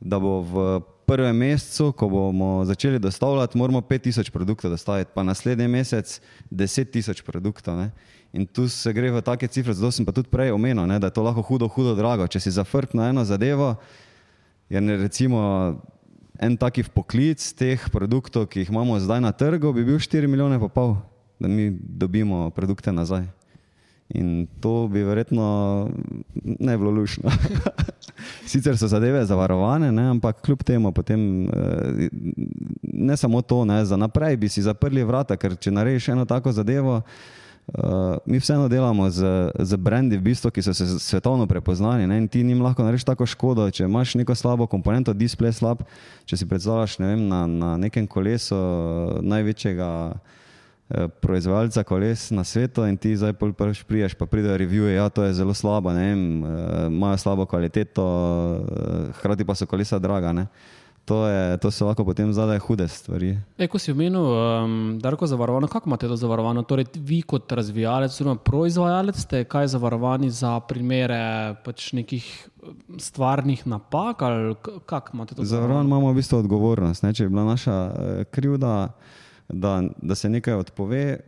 da 0.00 0.18
bo 0.18 0.40
v 0.42 0.80
prvem 1.08 1.36
mesecu, 1.36 1.92
ko 1.92 2.08
bomo 2.08 2.64
začeli 2.64 2.98
dostavljati, 2.98 3.58
moramo 3.58 3.80
5000 3.80 4.30
produktov 4.30 4.70
dostaviti, 4.70 5.10
pa 5.14 5.22
naslednji 5.22 5.68
mesec 5.68 6.20
10 6.50 6.90
tisoč 6.92 7.22
produktov. 7.22 7.78
Ne. 7.78 7.90
In 8.32 8.46
tu 8.46 8.68
se 8.68 8.92
gre 8.92 9.10
v 9.10 9.22
take 9.24 9.48
cifre, 9.48 9.72
zato 9.72 9.90
sem 9.90 10.04
pa 10.04 10.12
tudi 10.12 10.28
prej 10.28 10.52
omenil, 10.52 10.84
ne, 10.86 10.98
da 11.00 11.08
je 11.08 11.16
to 11.16 11.24
lahko 11.24 11.42
hudo, 11.42 11.68
hudo 11.68 11.96
drago. 11.96 12.28
Če 12.28 12.44
si 12.44 12.52
zafrt 12.52 12.92
na 12.92 13.08
eno 13.08 13.24
zadevo, 13.24 13.76
je 14.68 14.80
ne, 14.80 14.98
recimo 15.00 15.40
en 16.38 16.56
taki 16.60 16.84
poklic 16.84 17.40
teh 17.56 17.88
produktov, 17.90 18.46
ki 18.52 18.62
jih 18.62 18.70
imamo 18.70 19.00
zdaj 19.00 19.24
na 19.24 19.32
trgu, 19.32 19.72
bi 19.72 19.88
bil 19.88 19.96
4 19.96 20.28
milijone 20.28 20.60
pa 20.60 20.68
pol, 20.68 20.94
da 21.40 21.48
mi 21.48 21.72
dobimo 21.72 22.50
produkte 22.52 22.92
nazaj. 22.92 23.24
In 24.16 24.46
to 24.60 24.88
bi 24.88 25.02
verjetno 25.04 25.88
ne 26.42 26.78
bilo 26.78 26.90
lušno. 26.90 27.30
Sicer 28.50 28.78
so 28.78 28.88
zadeve 28.88 29.24
zavarovane, 29.24 29.92
ne, 29.92 30.06
ampak 30.10 30.40
kljub 30.40 30.62
temu 30.62 30.92
potem 30.92 31.44
eh, 31.44 32.08
ne 32.82 33.16
samo 33.16 33.42
to, 33.42 33.64
ne, 33.64 33.84
za 33.84 33.96
naprej 33.96 34.36
bi 34.36 34.48
si 34.48 34.62
zaprli 34.62 35.04
vrata, 35.04 35.36
ker 35.36 35.56
če 35.56 35.70
narediš 35.70 36.08
eno 36.08 36.24
tako 36.24 36.52
zadevo, 36.52 37.02
Uh, 37.68 38.16
mi 38.24 38.38
vseeno 38.40 38.64
delamo 38.68 39.10
z, 39.10 39.50
z 39.58 39.76
brendi, 39.76 40.16
v 40.16 40.24
bistvu, 40.24 40.48
ki 40.48 40.62
so 40.64 40.72
se 40.72 40.86
svetovno 40.88 41.44
prepoznani 41.46 42.06
ne, 42.08 42.16
in 42.16 42.28
ti 42.28 42.40
njim 42.42 42.62
lahko 42.64 42.80
narediš 42.82 43.04
tako 43.04 43.26
škodo, 43.28 43.66
če 43.70 43.84
imaš 43.84 44.14
neko 44.16 44.32
slabo 44.34 44.64
komponento, 44.66 45.12
display 45.12 45.52
slab, 45.52 45.82
če 46.24 46.40
si 46.40 46.48
predstavljaš 46.48 46.96
ne 46.98 47.10
vem, 47.12 47.26
na, 47.28 47.42
na 47.46 47.74
nekem 47.76 48.06
kolesu 48.08 48.56
eh, 48.56 49.20
največjega 49.20 49.90
eh, 50.14 50.37
proizvajalca 51.20 51.82
koles 51.84 52.30
na 52.30 52.44
svetu 52.44 52.86
in 52.86 52.96
ti 52.96 53.16
zdaj 53.16 53.32
prvič 53.32 53.82
priješ, 53.82 54.14
pa 54.14 54.26
pridejo 54.26 54.56
revije, 54.56 54.94
ja, 54.94 55.08
to 55.08 55.22
je 55.22 55.34
zelo 55.34 55.54
slabo, 55.54 55.92
ne 55.92 56.04
vem, 56.08 56.44
eh, 56.44 56.86
imajo 56.86 57.16
slabo 57.16 57.46
kvaliteto, 57.46 58.04
eh, 58.56 59.12
hkrati 59.18 59.44
pa 59.44 59.54
so 59.54 59.66
kolesa 59.66 59.98
draga. 59.98 60.32
Ne. 60.32 60.46
To, 61.04 61.26
je, 61.26 61.56
to 61.56 61.70
so 61.70 61.86
lahko 61.88 62.04
potem 62.04 62.32
zadaj 62.32 62.58
hude 62.58 62.84
stvari. 62.88 63.30
E, 63.58 63.64
ko 63.68 63.78
si 63.80 63.92
omenil, 63.92 64.20
um, 64.20 64.98
Darko, 65.00 65.26
zavarovano, 65.26 65.68
kako 65.68 65.88
imate 65.88 66.08
to 66.08 66.16
zavarovano? 66.16 66.62
Torej, 66.68 66.84
vi 67.00 67.22
kot 67.22 67.52
razvijalec, 67.52 68.12
oziroma 68.12 68.36
proizvajalec, 68.36 69.16
ste 69.16 69.40
kaj 69.48 69.70
zavarovani 69.72 70.28
za 70.30 70.58
primere 70.60 71.54
pač 71.64 71.94
nekih 71.96 72.26
stvarnih 73.00 73.64
napak, 73.66 74.20
kako 74.86 75.16
imate 75.16 75.34
to 75.34 75.44
Zavarovan 75.44 75.86
imamo 75.86 76.12
v 76.12 76.20
bistvu 76.20 76.42
odgovornost. 76.42 77.02
Ne? 77.02 77.14
Če 77.16 77.24
je 77.24 77.32
bila 77.32 77.44
naša 77.48 77.78
eh, 77.88 78.24
krivda, 78.28 78.90
da, 79.48 79.82
da 80.02 80.14
se 80.14 80.28
nekaj 80.28 80.54
odpove, 80.54 81.18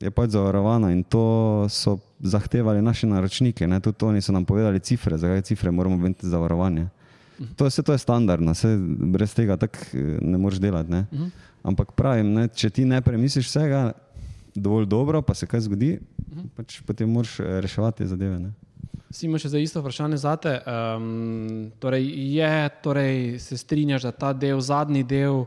je 0.00 0.10
pač 0.10 0.30
zavarovano 0.30 0.90
in 0.92 1.02
to 1.02 1.66
so 1.72 1.98
zahtevali 2.20 2.82
naši 2.82 3.06
naročniki. 3.06 3.66
Ne? 3.66 3.80
Tudi 3.80 4.04
oni 4.04 4.20
so 4.20 4.32
nam 4.32 4.44
povedali 4.44 4.80
cifre, 4.80 5.18
zakaj 5.18 5.42
cifre 5.42 5.70
moramo 5.70 5.96
imeti 5.96 6.28
zavarovanje. 6.28 6.88
To, 7.56 7.64
vse 7.64 7.82
to 7.82 7.92
je 7.92 7.98
standardno, 7.98 8.52
vse 8.52 8.76
brez 9.12 9.34
tega 9.34 9.56
tako 9.56 9.78
eh, 9.92 10.18
ne 10.20 10.38
moreš 10.38 10.60
delati. 10.60 10.90
Ne? 10.90 11.30
Ampak 11.62 11.92
pravim, 11.92 12.32
ne, 12.32 12.48
če 12.48 12.70
ti 12.70 12.84
ne 12.84 13.00
premisliš 13.02 13.48
vsega 13.48 13.90
dovolj 14.54 14.86
dobro, 14.86 15.20
pa 15.22 15.34
se 15.34 15.46
kaj 15.46 15.66
zgodi, 15.66 15.98
pač 16.56 16.80
potem 16.86 17.10
moraš 17.12 17.40
eh, 17.40 17.60
reševati 17.64 18.02
te 18.02 18.08
zadeve. 18.12 18.38
Ne? 18.40 18.52
Simo 19.10 19.38
še 19.38 19.52
za 19.52 19.60
isto 19.60 19.80
vprašanje 19.80 20.16
zate. 20.18 20.52
Um, 20.66 21.70
torej 21.80 22.08
je, 22.36 22.54
torej 22.82 23.38
se 23.40 23.56
strinjaš, 23.56 24.08
da 24.08 24.12
ta 24.12 24.32
del, 24.32 24.60
zadnji 24.60 25.04
del 25.06 25.44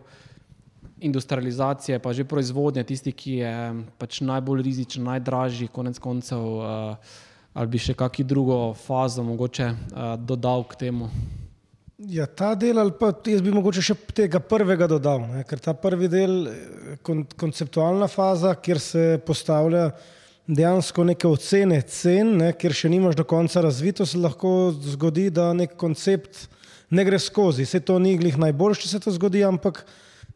industrializacije, 1.01 1.99
pa 1.99 2.13
že 2.13 2.27
proizvodnje, 2.27 2.83
tisti, 2.83 3.11
ki 3.11 3.33
je 3.41 3.53
pač 3.97 4.21
najbolj 4.21 4.63
rizičen, 4.63 5.03
najdražji, 5.07 5.71
konec 5.73 5.99
koncev, 5.99 6.39
uh, 6.39 7.19
ali 7.53 7.67
bi 7.67 7.81
še 7.81 7.95
kakšno 7.97 8.25
drugo 8.27 8.57
fazo 8.73 9.23
mogoče 9.23 9.69
uh, 9.71 10.15
dodal 10.19 10.63
k 10.69 10.85
temu? 10.87 11.09
Ja, 11.99 12.23
ta 12.31 12.53
del, 12.55 12.79
ali 12.79 12.93
pa 12.95 13.09
jaz 13.11 13.41
bi 13.43 13.51
mogoče 13.51 13.81
še 13.83 13.95
tega 14.15 14.39
prvega 14.39 14.87
dodal, 14.87 15.25
ne? 15.27 15.41
ker 15.43 15.59
ta 15.59 15.73
prvi 15.75 16.07
del, 16.07 16.35
eh, 16.47 16.93
kon, 17.03 17.25
konceptualna 17.35 18.07
faza, 18.07 18.53
kjer 18.55 18.79
se 18.79 19.03
postavlja 19.27 19.89
dejansko 20.47 21.03
neke 21.03 21.27
ocene 21.27 21.81
cen, 21.83 22.37
ne? 22.39 22.53
kjer 22.55 22.71
še 22.71 22.93
nimaš 22.93 23.19
do 23.19 23.25
konca 23.27 23.59
razvito, 23.65 24.07
se 24.07 24.15
lahko 24.17 24.71
zgodi, 24.95 25.27
da 25.27 25.51
nek 25.51 25.75
koncept 25.75 26.47
ne 26.89 27.03
gre 27.03 27.19
skozi. 27.19 27.67
Se 27.67 27.83
to 27.83 27.99
ni 27.99 28.15
glih 28.17 28.39
najboljše, 28.39 28.85
če 28.85 28.93
se 28.93 29.03
to 29.03 29.11
zgodi, 29.19 29.43
ampak 29.43 29.83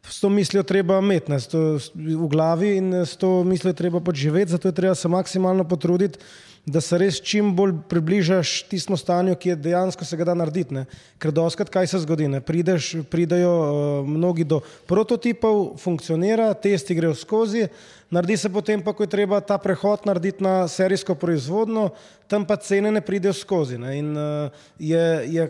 s 0.10 0.20
to 0.20 0.30
mislijo 0.30 0.64
treba 0.64 1.00
imeti 1.00 1.32
ne? 1.32 1.40
To 1.52 1.78
v 1.96 2.28
glavi 2.28 2.76
in 2.78 2.94
s 2.94 3.18
to 3.18 3.44
mislijo 3.44 3.74
treba 3.74 4.00
pač 4.00 4.16
živeti, 4.16 4.52
zato 4.52 4.68
je 4.68 4.76
treba 4.76 4.96
se 4.96 5.08
maksimalno 5.08 5.64
potruditi 5.64 6.20
da 6.66 6.80
se 6.82 6.98
res 6.98 7.18
čim 7.20 7.50
bolj 7.56 7.74
približaš 7.92 8.54
tistemu 8.72 8.96
stanju, 8.98 9.36
ki 9.36 9.50
je 9.52 9.56
dejansko 9.66 10.06
se 10.08 10.18
ga 10.18 10.30
da 10.30 10.36
narediti. 10.38 10.74
Ne? 10.74 10.86
Ker 11.20 11.34
doskrat 11.36 11.70
kaj 11.72 11.90
se 11.92 12.00
zgodi, 12.06 12.30
ne? 12.32 12.40
Prideš, 12.42 12.94
pridejo 13.12 13.52
uh, 13.52 14.08
mnogi 14.08 14.48
do 14.48 14.62
prototipov, 14.88 15.76
funkcionira, 15.84 16.54
testi 16.54 16.96
grejo 16.96 17.18
skozi, 17.20 17.68
naredi 18.16 18.38
se 18.40 18.52
potem 18.54 18.84
pa, 18.84 18.94
ko 18.96 19.04
je 19.04 19.12
treba 19.12 19.42
ta 19.44 19.58
prehod 19.60 20.08
narediti 20.08 20.44
na 20.44 20.62
serijsko 20.72 21.18
proizvodno, 21.20 21.90
tam 22.32 22.48
pa 22.48 22.56
cene 22.56 22.94
ne 22.96 23.04
pridejo 23.04 23.36
skozi. 23.36 23.82
Ne? 23.82 23.98
In 24.00 24.16
uh, 24.16 24.64
je, 24.80 25.04
je 25.36 25.50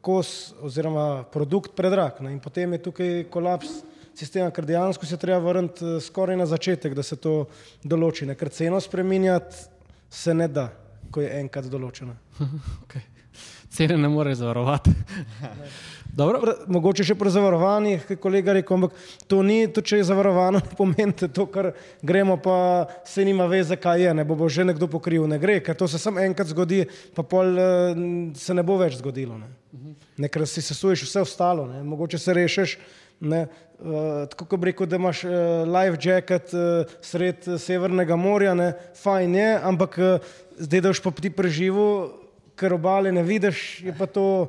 kos 0.00 0.54
oziroma 0.64 1.24
produkt 1.32 1.74
predrag. 1.76 2.20
Ne? 2.20 2.32
In 2.36 2.40
potem 2.40 2.72
je 2.76 2.82
tukaj 2.88 3.24
kolaps 3.32 3.80
sistema, 4.16 4.50
ker 4.50 4.66
dejansko 4.68 5.06
se 5.06 5.18
treba 5.20 5.40
vrniti 5.44 5.84
eh, 5.84 5.98
skoraj 6.00 6.38
na 6.38 6.46
začetek, 6.46 6.94
da 6.96 7.04
se 7.06 7.18
to 7.20 7.44
določi. 7.84 8.28
Ne? 8.28 8.36
Ker 8.38 8.52
ceno 8.52 8.80
spreminjati 8.80 9.66
se 10.10 10.34
ne 10.34 10.48
da, 10.48 10.70
ko 11.10 11.24
je 11.24 11.34
enkrat 11.42 11.70
določena. 11.72 12.16
Okay. 12.86 13.15
Cene 13.76 13.96
ne 13.96 14.08
moreš 14.08 14.38
zavarovati. 14.38 14.90
Dobro, 16.16 16.54
Mogoče 16.72 17.04
še 17.04 17.14
pri 17.18 17.28
zavarovanjih, 17.28 18.06
kot 18.06 18.14
je 18.14 18.20
kolega 18.22 18.54
rekel, 18.56 18.78
ampak 18.78 18.94
to 19.28 19.42
ni, 19.44 19.66
to, 19.68 19.82
če 19.84 19.98
je 19.98 20.06
zavarovano, 20.08 20.62
pomeni 20.78 21.12
to, 21.12 21.44
kar 21.52 21.74
gremo, 22.00 22.38
pa 22.40 22.56
se 23.04 23.26
nima 23.28 23.44
veze, 23.52 23.76
kaj 23.76 24.00
je, 24.00 24.14
ne 24.16 24.24
bo, 24.24 24.38
bo 24.40 24.48
že 24.48 24.64
nekdo 24.64 24.88
pokril, 24.88 25.28
ne 25.28 25.36
gre, 25.42 25.58
ker 25.60 25.76
to 25.76 25.90
se 25.92 26.00
samo 26.00 26.24
enkrat 26.24 26.48
zgodi, 26.54 26.86
pa 27.12 27.20
pol 27.20 27.52
eh, 27.52 28.00
se 28.40 28.56
ne 28.56 28.64
bo 28.64 28.80
več 28.80 28.96
zgodilo. 29.02 29.36
Ne, 29.44 29.52
ne 30.24 30.32
ker 30.32 30.48
si 30.48 30.64
sesuješ 30.64 31.04
vse 31.04 31.26
ostalo, 31.28 31.68
ne. 31.68 31.84
mogoče 31.84 32.22
se 32.22 32.32
rešiš. 32.32 32.78
Ne, 33.16 33.46
uh, 33.80 34.26
tako 34.28 34.44
kot 34.44 34.60
bi 34.60 34.68
rekel, 34.68 34.88
da 34.88 34.98
imaš 35.00 35.22
uh, 35.24 35.32
life 35.64 35.96
jacket 36.04 36.52
uh, 36.52 36.96
sred 37.00 37.44
uh, 37.48 37.56
Severnega 37.60 38.16
morja, 38.20 38.52
ne, 38.56 38.74
fajn 39.00 39.36
je, 39.36 39.48
ampak 39.72 39.96
uh, 40.00 40.34
zdaj, 40.60 40.82
da 40.84 40.92
boš 40.92 41.00
pa 41.04 41.12
ti 41.16 41.32
preživel, 41.32 42.25
ker 42.56 42.74
obale 42.74 43.12
ne 43.12 43.22
vidiš, 43.22 43.82
je 43.84 43.92
pa 43.96 44.06
to 44.06 44.48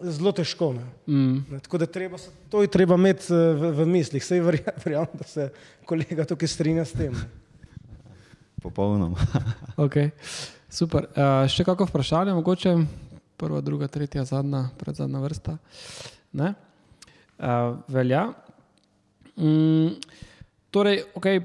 zelo 0.00 0.32
težko. 0.32 0.72
Ne. 0.76 0.84
Mm. 1.06 1.38
Ne, 1.50 1.60
tako 1.60 1.78
da 1.78 1.86
treba, 1.86 2.18
se- 2.18 2.30
to 2.50 2.62
je 2.62 2.68
treba 2.68 2.94
imeti 2.94 3.32
eh, 3.32 3.54
v, 3.54 3.72
v 3.80 3.86
mislih. 3.86 4.24
Sej 4.24 4.40
verja- 4.44 4.76
verjamem, 4.84 5.16
da 5.20 5.24
se 5.24 5.50
kolega 5.84 6.24
tukaj 6.24 6.48
strinja 6.48 6.84
s 6.84 6.92
tem. 6.96 7.16
Popolnoma. 8.62 9.16
okay. 9.84 10.10
super. 10.68 11.06
Uh, 11.14 11.44
še 11.48 11.64
kako 11.64 11.86
vprašanje, 11.86 12.34
mogoče 12.34 12.76
prva, 13.36 13.60
druga, 13.60 13.88
tretja, 13.88 14.24
zadnja, 14.24 14.66
predzadnja 14.80 15.20
vrsta? 15.20 15.58
Ne? 16.32 16.54
Uh, 17.36 17.76
velja. 17.92 18.30
Mm, 19.36 20.00
torej, 20.72 21.02
okay, 21.14 21.42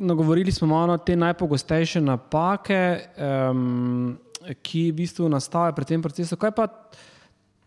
nagovorili 0.00 0.52
smo 0.52 0.66
malo 0.66 0.96
te 0.98 1.16
najpogostejše 1.16 2.00
napake, 2.00 2.80
um, 3.20 4.16
ki 4.62 4.90
v 4.90 4.96
bistvu 5.02 5.28
nastajajo 5.28 5.76
pri 5.76 5.88
tem 5.88 6.02
procesu. 6.02 6.36
Kaj 6.40 6.52
pa 6.56 6.66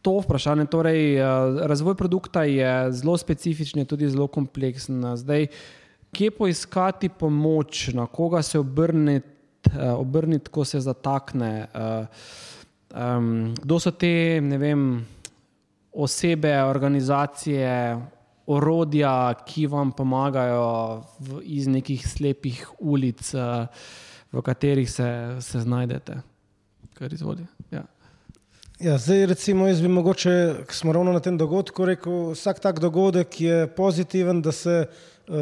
to 0.03 0.17
vprašanje? 0.23 0.65
Torej, 0.71 1.17
uh, 1.17 1.61
razvoj 1.69 1.95
produkta 1.99 2.43
je 2.43 2.91
zelo 2.91 3.17
specifičen, 3.17 3.83
je 3.83 3.91
tudi 3.93 4.09
zelo 4.09 4.27
kompleksen. 4.27 5.15
Zdaj, 5.17 5.47
kje 6.13 6.31
poiskati 6.31 7.09
pomoč, 7.09 7.89
na 7.93 8.07
koga 8.07 8.41
se 8.41 8.59
obrniti, 8.59 9.29
uh, 9.73 9.99
obrniti 9.99 10.49
ko 10.49 10.65
se 10.65 10.79
zatakne? 10.79 11.67
Um, 12.93 13.55
kdo 13.57 13.79
so 13.79 13.91
te, 13.91 14.37
vem, 14.41 15.05
osebe, 15.93 16.53
organizacije, 16.63 17.71
orodja, 18.47 19.33
ki 19.47 19.65
vam 19.71 19.91
pomagajo 19.95 21.03
v, 21.19 21.41
iz 21.57 21.67
nekih 21.67 22.03
slepih 22.07 22.65
ulic, 22.79 23.33
v 24.33 24.41
katerih 24.41 24.91
se, 24.91 25.09
se 25.39 25.59
znajdete. 25.59 26.32
Kar 27.03 27.13
izvoli. 27.13 27.43
Ja. 27.71 27.81
Ja, 28.79 28.97
zdaj, 28.97 29.25
recimo, 29.25 29.65
jaz 29.67 29.81
bi 29.81 29.89
mogoče, 29.91 30.31
ko 30.67 30.75
smo 30.75 30.93
ravno 30.95 31.11
na 31.11 31.19
tem 31.19 31.35
dogodku, 31.37 31.83
rekel, 31.85 32.29
vsak 32.31 32.61
tak 32.63 32.79
dogodek 32.79 33.41
je 33.41 33.65
pozitiven, 33.75 34.39
da 34.41 34.53
se 34.55 34.85
uh, 34.87 35.35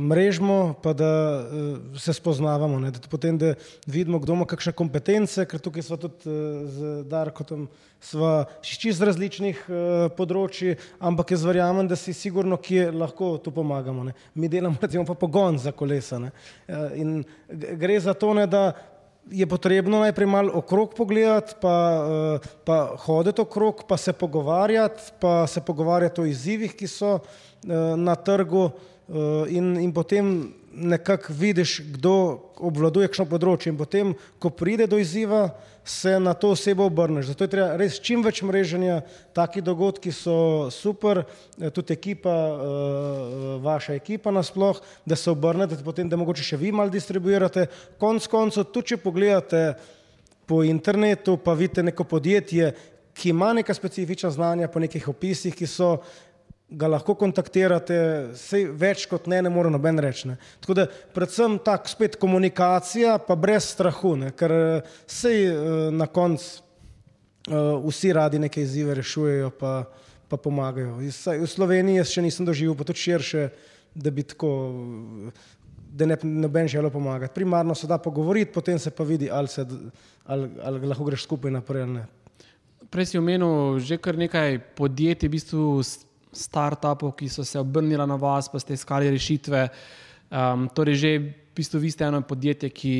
mrežimo, 0.00 0.74
pa 0.82 0.94
da 0.96 1.10
uh, 1.44 2.00
se 2.00 2.14
spoznavamo, 2.16 2.80
ne, 2.80 2.94
da 2.96 3.12
potem 3.12 3.36
da 3.36 3.52
vidimo, 3.86 4.22
kdo 4.24 4.38
ima 4.38 4.48
kakšne 4.48 4.72
kompetence, 4.72 5.44
ker 5.44 5.60
tukaj 5.60 5.84
smo 5.84 6.00
tudi 6.00 6.32
uh, 6.32 6.64
z 6.64 6.96
Darkotom, 7.12 7.68
sva 8.00 8.46
iz 8.64 9.04
različnih 9.04 9.62
uh, 9.68 10.08
področji, 10.16 10.78
ampak 10.96 11.36
jaz 11.36 11.44
verjamem, 11.44 11.92
da 11.92 12.00
si 12.00 12.16
sigurno, 12.16 12.56
kje 12.56 12.88
lahko 12.96 13.34
tu 13.36 13.52
pomagamo. 13.52 14.08
Ne. 14.08 14.16
Mi 14.32 14.48
delamo 14.48 14.80
recimo 14.80 15.04
pa 15.04 15.12
pogon 15.12 15.60
za 15.60 15.76
kolesa. 15.76 16.24
Ne. 16.24 16.32
Uh, 16.68 16.88
in 16.96 17.16
gre 17.52 18.00
za 18.00 18.16
to, 18.16 18.32
ne, 18.32 18.48
da 18.48 18.70
je 19.30 19.46
potrebno 19.46 19.98
najprej 19.98 20.26
malo 20.26 20.52
okrog 20.54 20.94
pogledati, 20.94 21.54
pa, 21.60 22.06
eh, 22.08 22.48
pa 22.64 22.96
hoditi 22.98 23.40
okrog, 23.40 23.84
pa 23.88 23.96
se 23.96 24.12
pogovarjati, 24.12 25.02
pa 25.20 25.46
se 25.46 25.60
pogovarjati 25.60 26.20
o 26.20 26.24
izzivih, 26.24 26.74
ki 26.76 26.86
so 26.86 27.18
eh, 27.18 27.96
na 27.96 28.14
trgu 28.14 28.70
in, 29.48 29.76
in 29.80 29.92
potem 29.94 30.52
nekako 30.76 31.32
vidiš, 31.32 31.80
kdo 31.96 32.12
obvladuje 32.56 33.08
kakšno 33.08 33.26
področje 33.30 33.72
in 33.72 33.78
potem, 33.78 34.12
ko 34.42 34.50
pride 34.52 34.86
do 34.90 34.98
izziva, 35.00 35.48
se 35.86 36.16
na 36.20 36.34
to 36.34 36.50
osebo 36.50 36.88
obrneš. 36.90 37.30
Zato 37.30 37.46
je 37.46 37.52
treba 37.52 37.76
res 37.78 38.00
čim 38.02 38.24
več 38.26 38.42
mreženja, 38.42 39.04
taki 39.36 39.62
dogodki 39.62 40.10
so 40.12 40.66
super, 40.74 41.22
eh, 41.22 41.70
tudi 41.70 41.94
ekipa, 41.94 42.34
eh, 42.34 43.58
vaša 43.62 43.94
ekipa 43.94 44.30
nasploh, 44.34 44.80
da 45.06 45.16
se 45.16 45.30
obrnete, 45.30 45.78
potem 45.84 46.08
da 46.08 46.16
mogoče 46.16 46.42
še 46.42 46.56
vi 46.56 46.72
malo 46.72 46.90
distribuirate. 46.90 47.68
Konc 47.98 48.26
koncev, 48.26 48.64
tudi 48.72 48.86
če 48.86 48.96
pogledate 48.96 49.76
po 50.46 50.62
internetu, 50.62 51.36
pa 51.36 51.54
vidite 51.54 51.82
neko 51.82 52.04
podjetje, 52.04 52.74
ki 53.14 53.30
ima 53.30 53.52
neka 53.52 53.74
specifična 53.74 54.30
znanja 54.30 54.68
po 54.68 54.80
nekih 54.80 55.08
opisih, 55.08 55.54
ki 55.54 55.66
so 55.66 56.02
ga 56.66 56.88
lahko 56.90 57.14
kontaktirate, 57.14 57.96
sej 58.34 58.66
več 58.74 59.06
kot 59.06 59.28
ne, 59.30 59.38
ne 59.44 59.50
more 59.52 59.70
noben 59.70 60.00
reči. 60.02 60.34
Tako 60.62 60.74
da 60.74 60.86
predvsem 61.14 61.58
tak 61.62 61.86
spet 61.90 62.18
komunikacija, 62.18 63.18
pa 63.22 63.36
brez 63.38 63.70
strahu, 63.70 64.16
ne, 64.18 64.32
ker 64.34 64.54
eh, 64.54 64.94
sej 65.06 65.44
eh, 65.46 65.60
na 65.94 66.08
koncu 66.10 66.66
uh, 67.46 67.84
vsi 67.86 68.12
radi 68.12 68.38
neke 68.42 68.62
izzive 68.62 68.94
rešujejo, 68.98 69.50
pa, 69.58 69.84
pa 70.28 70.36
pomagajo. 70.36 70.96
V 70.98 71.46
Sloveniji 71.46 72.00
jaz 72.00 72.10
še 72.10 72.24
nisem 72.24 72.48
doživel, 72.48 72.74
pa 72.74 72.86
tudi 72.88 73.04
širše, 73.04 73.48
da 73.94 74.10
bi 74.10 74.24
tako, 74.26 74.50
da 75.96 76.08
ne 76.10 76.18
noben 76.26 76.68
želel 76.68 76.90
pomagati. 76.90 77.34
Primarno 77.34 77.74
se 77.74 77.86
da 77.86 77.98
pogovoriti, 78.02 78.52
potem 78.52 78.78
se 78.78 78.90
pa 78.90 79.06
vidi, 79.06 79.30
ali, 79.30 79.48
se, 79.48 79.64
ali, 80.26 80.50
ali 80.62 80.90
lahko 80.90 81.06
greš 81.06 81.24
skupaj 81.24 81.54
naprej 81.54 81.86
ali 81.86 81.98
ne. 82.00 82.04
Prej 82.90 83.12
si 83.12 83.18
omenil 83.18 83.78
že 83.82 83.96
kar 83.98 84.18
nekaj 84.18 84.58
podjetij, 84.76 85.28
v 85.28 85.32
bistvu 85.38 85.62
startupov, 86.36 87.14
ki 87.16 87.28
so 87.28 87.44
se 87.44 87.60
obrnili 87.60 88.06
na 88.06 88.16
vas, 88.20 88.48
pa 88.48 88.60
ste 88.60 88.74
iskali 88.74 89.10
rešitve. 89.10 89.68
Um, 90.30 90.68
torej, 90.68 90.94
že 90.94 91.10
v 91.18 91.56
bistvu 91.56 91.80
vi 91.80 91.90
ste 91.90 92.04
eno 92.04 92.20
podjetje, 92.20 92.70
ki 92.70 92.94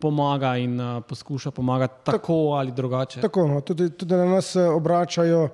pomaga 0.00 0.56
in 0.60 0.76
uh, 0.80 1.00
poskuša 1.02 1.50
pomagati 1.50 2.04
tako, 2.04 2.18
tako 2.18 2.38
ali 2.56 2.72
drugače. 2.72 3.20
Tako, 3.20 3.48
no, 3.48 3.60
tudi, 3.60 3.90
tudi 3.90 4.14
na 4.14 4.24
nas 4.24 4.52
se 4.52 4.62
obračajo, 4.62 5.48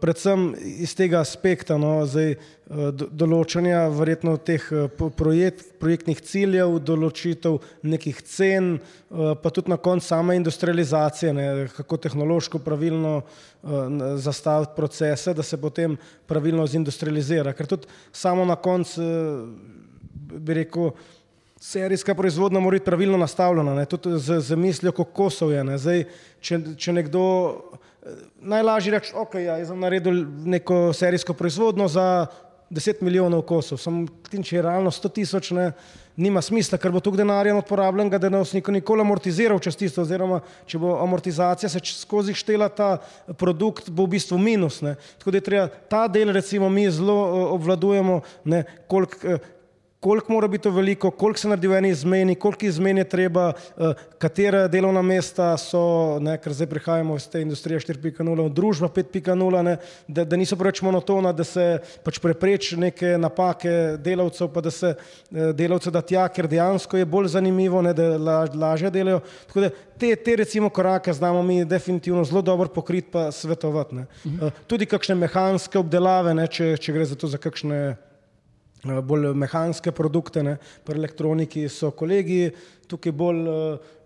predvsem 0.00 0.54
iz 0.80 0.94
tega 0.96 1.20
aspekta, 1.20 1.76
no, 1.76 2.00
zdaj, 2.08 2.32
uh, 2.32 2.88
do, 2.96 3.10
določanja 3.12 3.82
verjetno 3.92 4.38
teh 4.40 4.64
uh, 4.72 4.86
projekt, 5.16 5.74
projektnih 5.82 6.22
ciljev, 6.24 6.78
določitev 6.80 7.58
nekih 7.84 8.22
cen, 8.24 8.78
uh, 8.78 9.34
pa 9.36 9.52
tudi 9.52 9.72
na 9.72 9.76
koncu 9.76 10.06
same 10.06 10.38
industrializacije, 10.40 11.34
ne, 11.36 11.46
kako 11.76 12.00
tehnološko 12.06 12.62
pravilno 12.64 13.18
uh, 13.20 13.76
zastaviti 14.16 14.72
procese, 14.78 15.36
da 15.36 15.44
se 15.44 15.60
potem 15.60 15.98
pravilno 16.30 16.64
zindustrializira. 16.64 17.52
Ker 17.52 17.68
tudi 17.68 17.90
samo 18.16 18.48
na 18.48 18.56
koncu, 18.56 19.04
uh, 19.04 20.40
bi 20.40 20.56
rekel, 20.62 20.94
serijska 21.60 22.16
proizvodnja 22.16 22.64
mora 22.64 22.78
biti 22.78 22.88
pravilno 22.88 23.20
nastavljena, 23.20 23.76
ne, 23.76 23.84
tudi 23.84 24.16
z, 24.16 24.40
z 24.40 24.56
mislijo, 24.56 24.96
kako 24.96 25.12
kosov 25.12 25.52
je. 25.52 25.68
Ne. 25.68 25.76
Zdaj, 25.76 26.06
če, 26.40 26.62
če 26.80 26.96
nekdo 26.96 27.28
najlažje 28.40 28.92
reče, 28.92 29.16
ok, 29.16 29.34
ja, 29.34 29.58
jaz 29.60 29.68
sem 29.68 29.80
naredil 29.80 30.24
neko 30.44 30.90
serijsko 30.96 31.34
proizvodnjo 31.34 31.88
za 31.88 32.26
10 32.70 33.02
milijonov 33.02 33.42
kosov, 33.42 33.80
sem 33.82 34.04
tim, 34.30 34.44
če 34.46 34.56
je 34.56 34.62
realno 34.62 34.92
100 34.94 35.10
tisoč, 35.14 35.50
ne, 35.56 35.72
nima 36.20 36.42
smisla, 36.42 36.78
ker 36.78 36.92
bo 36.94 37.02
tu 37.02 37.10
denarja 37.18 37.56
odporabljen, 37.58 38.10
da 38.12 38.30
ne 38.30 38.42
bo 38.44 38.72
nikoli 38.72 39.02
amortiziral 39.02 39.58
čez 39.62 39.78
tisto, 39.78 40.04
oziroma 40.06 40.38
če 40.70 40.78
bo 40.78 40.94
amortizacija 41.02 41.70
se 41.70 41.82
skozi 41.90 42.34
štela 42.36 42.68
ta 42.68 42.92
produkt, 43.40 43.90
bo 43.90 44.06
v 44.06 44.14
bistvu 44.14 44.38
minus. 44.38 44.80
Ne. 44.86 44.94
Tako 45.18 45.34
da 45.34 45.40
je 45.40 45.48
treba 45.48 45.66
ta 45.90 46.06
del, 46.08 46.30
recimo, 46.32 46.68
mi 46.70 46.86
zelo 46.90 47.16
obvladujemo, 47.56 48.20
koliko 48.86 49.40
koliko 50.00 50.32
mora 50.32 50.48
biti 50.48 50.62
to 50.62 50.70
veliko, 50.70 51.10
koliko 51.10 51.40
se 51.40 51.48
naredi 51.48 51.68
v 51.68 51.76
eni 51.76 51.88
izmeni, 51.92 52.34
koliko 52.34 52.66
izmen 52.66 52.98
je 52.98 53.04
treba, 53.08 53.52
uh, 53.76 53.92
katera 54.18 54.68
delovna 54.68 55.02
mesta 55.02 55.52
so, 55.60 56.18
ne, 56.20 56.38
ker 56.40 56.54
zdaj 56.56 56.68
prihajamo 56.70 57.16
iz 57.16 57.28
te 57.28 57.42
industrije 57.44 57.80
4.0, 57.80 58.48
družba 58.52 58.88
5.0, 58.88 59.76
da, 60.08 60.24
da 60.24 60.40
niso 60.40 60.56
preveč 60.56 60.80
monotona, 60.82 61.32
da 61.36 61.44
se 61.44 61.66
pač 62.04 62.18
prepreči 62.18 62.80
neke 62.80 63.18
napake 63.20 64.00
delavcev, 64.00 64.48
pa 64.54 64.64
da 64.64 64.72
se 64.72 64.94
uh, 64.96 65.52
delavce 65.54 65.92
da 65.92 66.00
tja, 66.02 66.26
ker 66.32 66.48
dejansko 66.48 66.96
je 66.96 67.04
bolj 67.04 67.28
zanimivo, 67.36 67.84
ne, 67.84 67.92
da 67.94 68.16
la, 68.16 68.40
lažje 68.54 68.90
delajo. 68.90 69.20
Tako 69.52 69.68
da 69.68 69.74
te, 70.00 70.14
te 70.16 70.36
recimo 70.40 70.70
korake 70.72 71.12
znamo 71.12 71.42
mi 71.42 71.64
definitivno 71.64 72.24
zelo 72.24 72.42
dobro 72.42 72.72
pokriti 72.72 73.10
pa 73.12 73.28
svetovati. 73.32 74.06
Uh, 74.24 74.48
tudi 74.66 74.88
kakšne 74.88 75.14
mehanske 75.26 75.78
obdelave, 75.78 76.32
ne, 76.34 76.48
če, 76.48 76.78
če 76.80 76.96
gre 76.96 77.04
za 77.04 77.20
to 77.20 77.28
za 77.28 77.36
kakšne 77.36 77.80
Eh, 77.90 78.09
bolj 78.84 79.34
mehanske 79.34 79.92
produkte, 79.92 80.42
ne. 80.42 80.56
pri 80.84 80.98
elektroniki 80.98 81.68
so 81.68 81.90
kolegi, 81.90 82.50
tukaj 82.88 83.12
bolj 83.12 83.40
eh, 83.48 83.52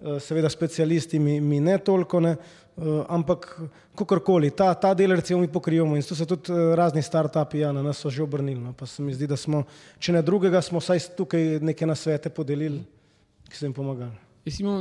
eh, 0.02 0.20
seveda 0.20 0.50
specialisti, 0.50 1.18
mi, 1.18 1.40
mi 1.40 1.60
ne 1.60 1.78
toliko, 1.78 2.20
ne. 2.20 2.36
ampak 3.08 3.44
kakorkoli, 3.94 4.48
ta, 4.50 4.72
ta 4.74 4.96
del 4.98 5.14
recimo 5.14 5.38
mi 5.38 5.46
pokrivamo 5.46 5.94
in 5.94 6.02
tu 6.02 6.16
so 6.18 6.24
tudi 6.26 6.50
razni 6.74 7.02
start-upi, 7.02 7.60
ja, 7.60 7.70
na 7.70 7.82
nas 7.82 8.00
so 8.02 8.10
že 8.10 8.22
obrnili, 8.22 8.58
no. 8.58 8.72
pa 8.72 8.86
se 8.86 9.02
mi 9.02 9.14
zdi, 9.14 9.28
da 9.30 9.36
smo, 9.36 9.62
če 9.98 10.16
ne 10.16 10.22
drugega, 10.26 10.58
smo 10.58 10.82
vsaj 10.82 11.04
tukaj 11.14 11.60
neke 11.62 11.86
nasvete 11.86 12.34
podelili, 12.34 12.82
ki 13.46 13.54
so 13.54 13.68
jim 13.68 13.76
pomagali. 13.76 14.18
Jesimo, 14.44 14.80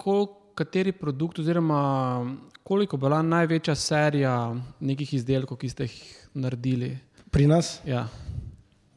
kol, 0.00 0.24
kateri 0.56 0.92
produkt 0.96 1.38
oziroma 1.38 2.24
koliko 2.64 2.96
bila 2.96 3.22
največja 3.22 3.74
serija 3.74 4.56
nekih 4.80 5.14
izdelkov, 5.14 5.60
ki 5.60 5.68
ste 5.68 5.86
jih 5.86 5.98
naredili? 6.34 6.96
Pri 7.30 7.46
nas? 7.46 7.76
Ja. 7.84 8.06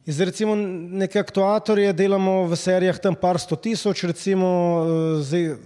Zdaj, 0.06 0.26
recimo, 0.26 0.56
neke 0.56 1.20
aktuatorje 1.20 1.92
delamo 1.92 2.46
v 2.48 2.56
serijah 2.56 2.98
tam 2.98 3.14
par 3.14 3.38
sto 3.38 3.56
tisoč, 3.56 4.04
recimo, 4.08 4.48
eh, 4.48 5.22
zdaj, 5.22 5.56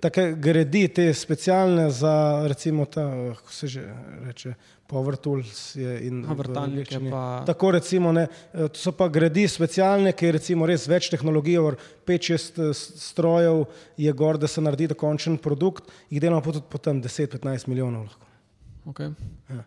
take 0.00 0.32
gredi, 0.36 0.88
te 0.88 1.14
specialne 1.14 1.90
za, 1.90 2.44
recimo, 2.48 2.84
ta, 2.84 3.06
kako 3.36 3.52
se 3.52 3.66
že 3.66 3.84
reče, 4.26 4.54
Power 4.86 5.16
Tools 5.16 5.76
in 5.76 6.24
vrtalnike. 6.28 7.00
Pa... 7.10 7.42
Tako 7.46 7.70
recimo, 7.70 8.12
ne, 8.12 8.26
eh, 8.54 8.68
to 8.68 8.78
so 8.78 8.92
pa 8.92 9.08
gredi 9.08 9.48
specialne, 9.48 10.12
ki 10.12 10.26
je 10.26 10.32
recimo 10.32 10.66
res 10.66 10.86
več 10.88 11.10
tehnologije, 11.10 11.62
5-6 12.06 12.58
eh, 12.58 12.74
strojev 12.74 13.64
je 13.96 14.12
gor, 14.12 14.38
da 14.38 14.46
se 14.46 14.60
naredi 14.60 14.90
dokončen 14.94 15.38
produkt, 15.38 15.90
jih 16.10 16.20
delamo 16.20 16.42
pa 16.42 16.52
tudi 16.52 16.66
potem 16.70 17.02
10-15 17.02 17.70
milijonov 17.70 18.10
lahko. 18.10 18.26
Okay. 18.86 19.14
Ja. 19.50 19.64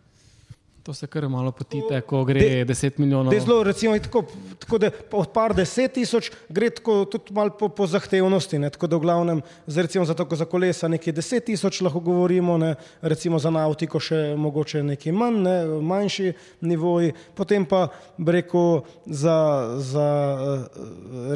To 0.82 0.94
se 0.94 1.06
kar 1.06 1.28
malo 1.28 1.52
potite, 1.52 2.00
ko 2.00 2.22
gre 2.24 2.40
de, 2.40 2.64
10 2.64 2.98
milijonov. 2.98 3.34
Zelo, 3.40 3.62
recimo, 3.62 3.98
tako, 3.98 4.22
tako 4.58 4.78
da 4.78 4.90
od 5.12 5.32
par 5.32 5.52
deset 5.54 5.92
tisoč 5.92 6.30
gre 6.48 6.70
tako, 6.70 7.04
tudi 7.04 7.34
malo 7.36 7.52
po, 7.58 7.68
po 7.68 7.86
zahtevnosti. 7.86 8.58
Ne, 8.58 8.70
tako 8.70 8.86
da 8.86 8.96
v 8.96 9.00
glavnem, 9.00 9.42
za, 9.66 9.82
recimo, 9.82 10.04
za, 10.04 10.14
tako, 10.14 10.36
za 10.40 10.44
kolesa 10.48 10.88
nekaj 10.88 11.12
deset 11.12 11.44
tisoč 11.44 11.82
lahko 11.84 12.00
govorimo, 12.00 12.56
ne, 12.58 12.74
recimo 13.02 13.38
za 13.38 13.50
nautiko 13.52 14.00
še 14.00 14.34
mogoče 14.40 14.82
nekaj 14.92 15.12
manj, 15.12 15.42
ne, 15.44 15.56
manjši 15.84 16.32
nivoji, 16.64 17.12
potem 17.36 17.66
pa 17.68 17.88
breko 18.16 18.84
za, 19.04 19.36
za 19.76 20.08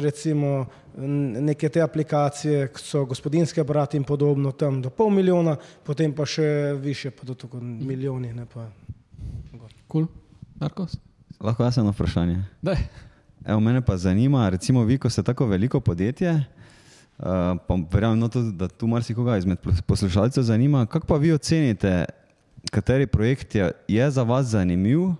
recimo 0.01 0.65
neke 0.97 1.69
te 1.69 1.81
aplikacije, 1.81 2.67
kot 2.73 2.81
so 2.81 3.05
gospodinske 3.05 3.61
aparati 3.61 3.97
in 3.97 4.03
podobno, 4.03 4.51
tam 4.51 4.81
do 4.81 4.89
pol 4.89 5.09
milijona, 5.13 5.57
potem 5.83 6.13
pa 6.15 6.25
še 6.25 6.73
više, 6.81 7.11
pa 7.11 7.27
do 7.27 7.35
tako 7.35 7.61
milijoni. 7.61 8.33
Ne, 8.33 8.45
pa. 8.53 8.69
Cool. 9.95 10.07
Lahko 11.39 11.63
jaz 11.63 11.77
eno 11.77 11.91
vprašanje. 11.91 12.41
Evo, 13.45 13.59
mene 13.59 13.81
pa 13.81 13.97
zanima, 13.97 14.49
recimo 14.49 14.83
vi, 14.83 14.97
ko 14.97 15.09
ste 15.09 15.23
tako 15.23 15.45
veliko 15.47 15.79
podjetje, 15.79 16.33
uh, 16.33 17.23
pa 17.67 17.77
verjamem, 17.91 18.19
no, 18.19 18.27
tudi, 18.27 18.51
da 18.51 18.67
tu 18.67 18.87
marsikoga 18.87 19.37
izmed 19.37 19.57
poslušalcev 19.87 20.43
zanima, 20.43 20.85
kako 20.85 21.07
pa 21.07 21.15
vi 21.15 21.31
ocenite, 21.31 22.05
kateri 22.71 23.07
projekt 23.07 23.55
je, 23.55 23.71
je 23.87 24.09
za 24.11 24.23
vas 24.23 24.45
zanimiv, 24.45 24.99
uh, 24.99 25.15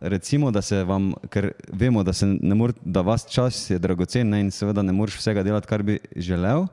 recimo, 0.00 0.50
da 0.50 0.62
se 0.62 0.80
vam, 0.84 1.12
ker 1.28 1.50
vemo, 1.72 2.02
da, 2.02 2.12
mor, 2.54 2.72
da 2.84 3.00
vas 3.00 3.26
čas 3.28 3.70
je 3.70 3.78
dragocen 3.78 4.28
ne, 4.28 4.40
in 4.40 4.50
seveda 4.50 4.82
ne 4.82 4.92
moreš 4.92 5.18
vsega 5.18 5.42
delati, 5.42 5.68
kar 5.68 5.82
bi 5.82 5.98
želel, 6.16 6.64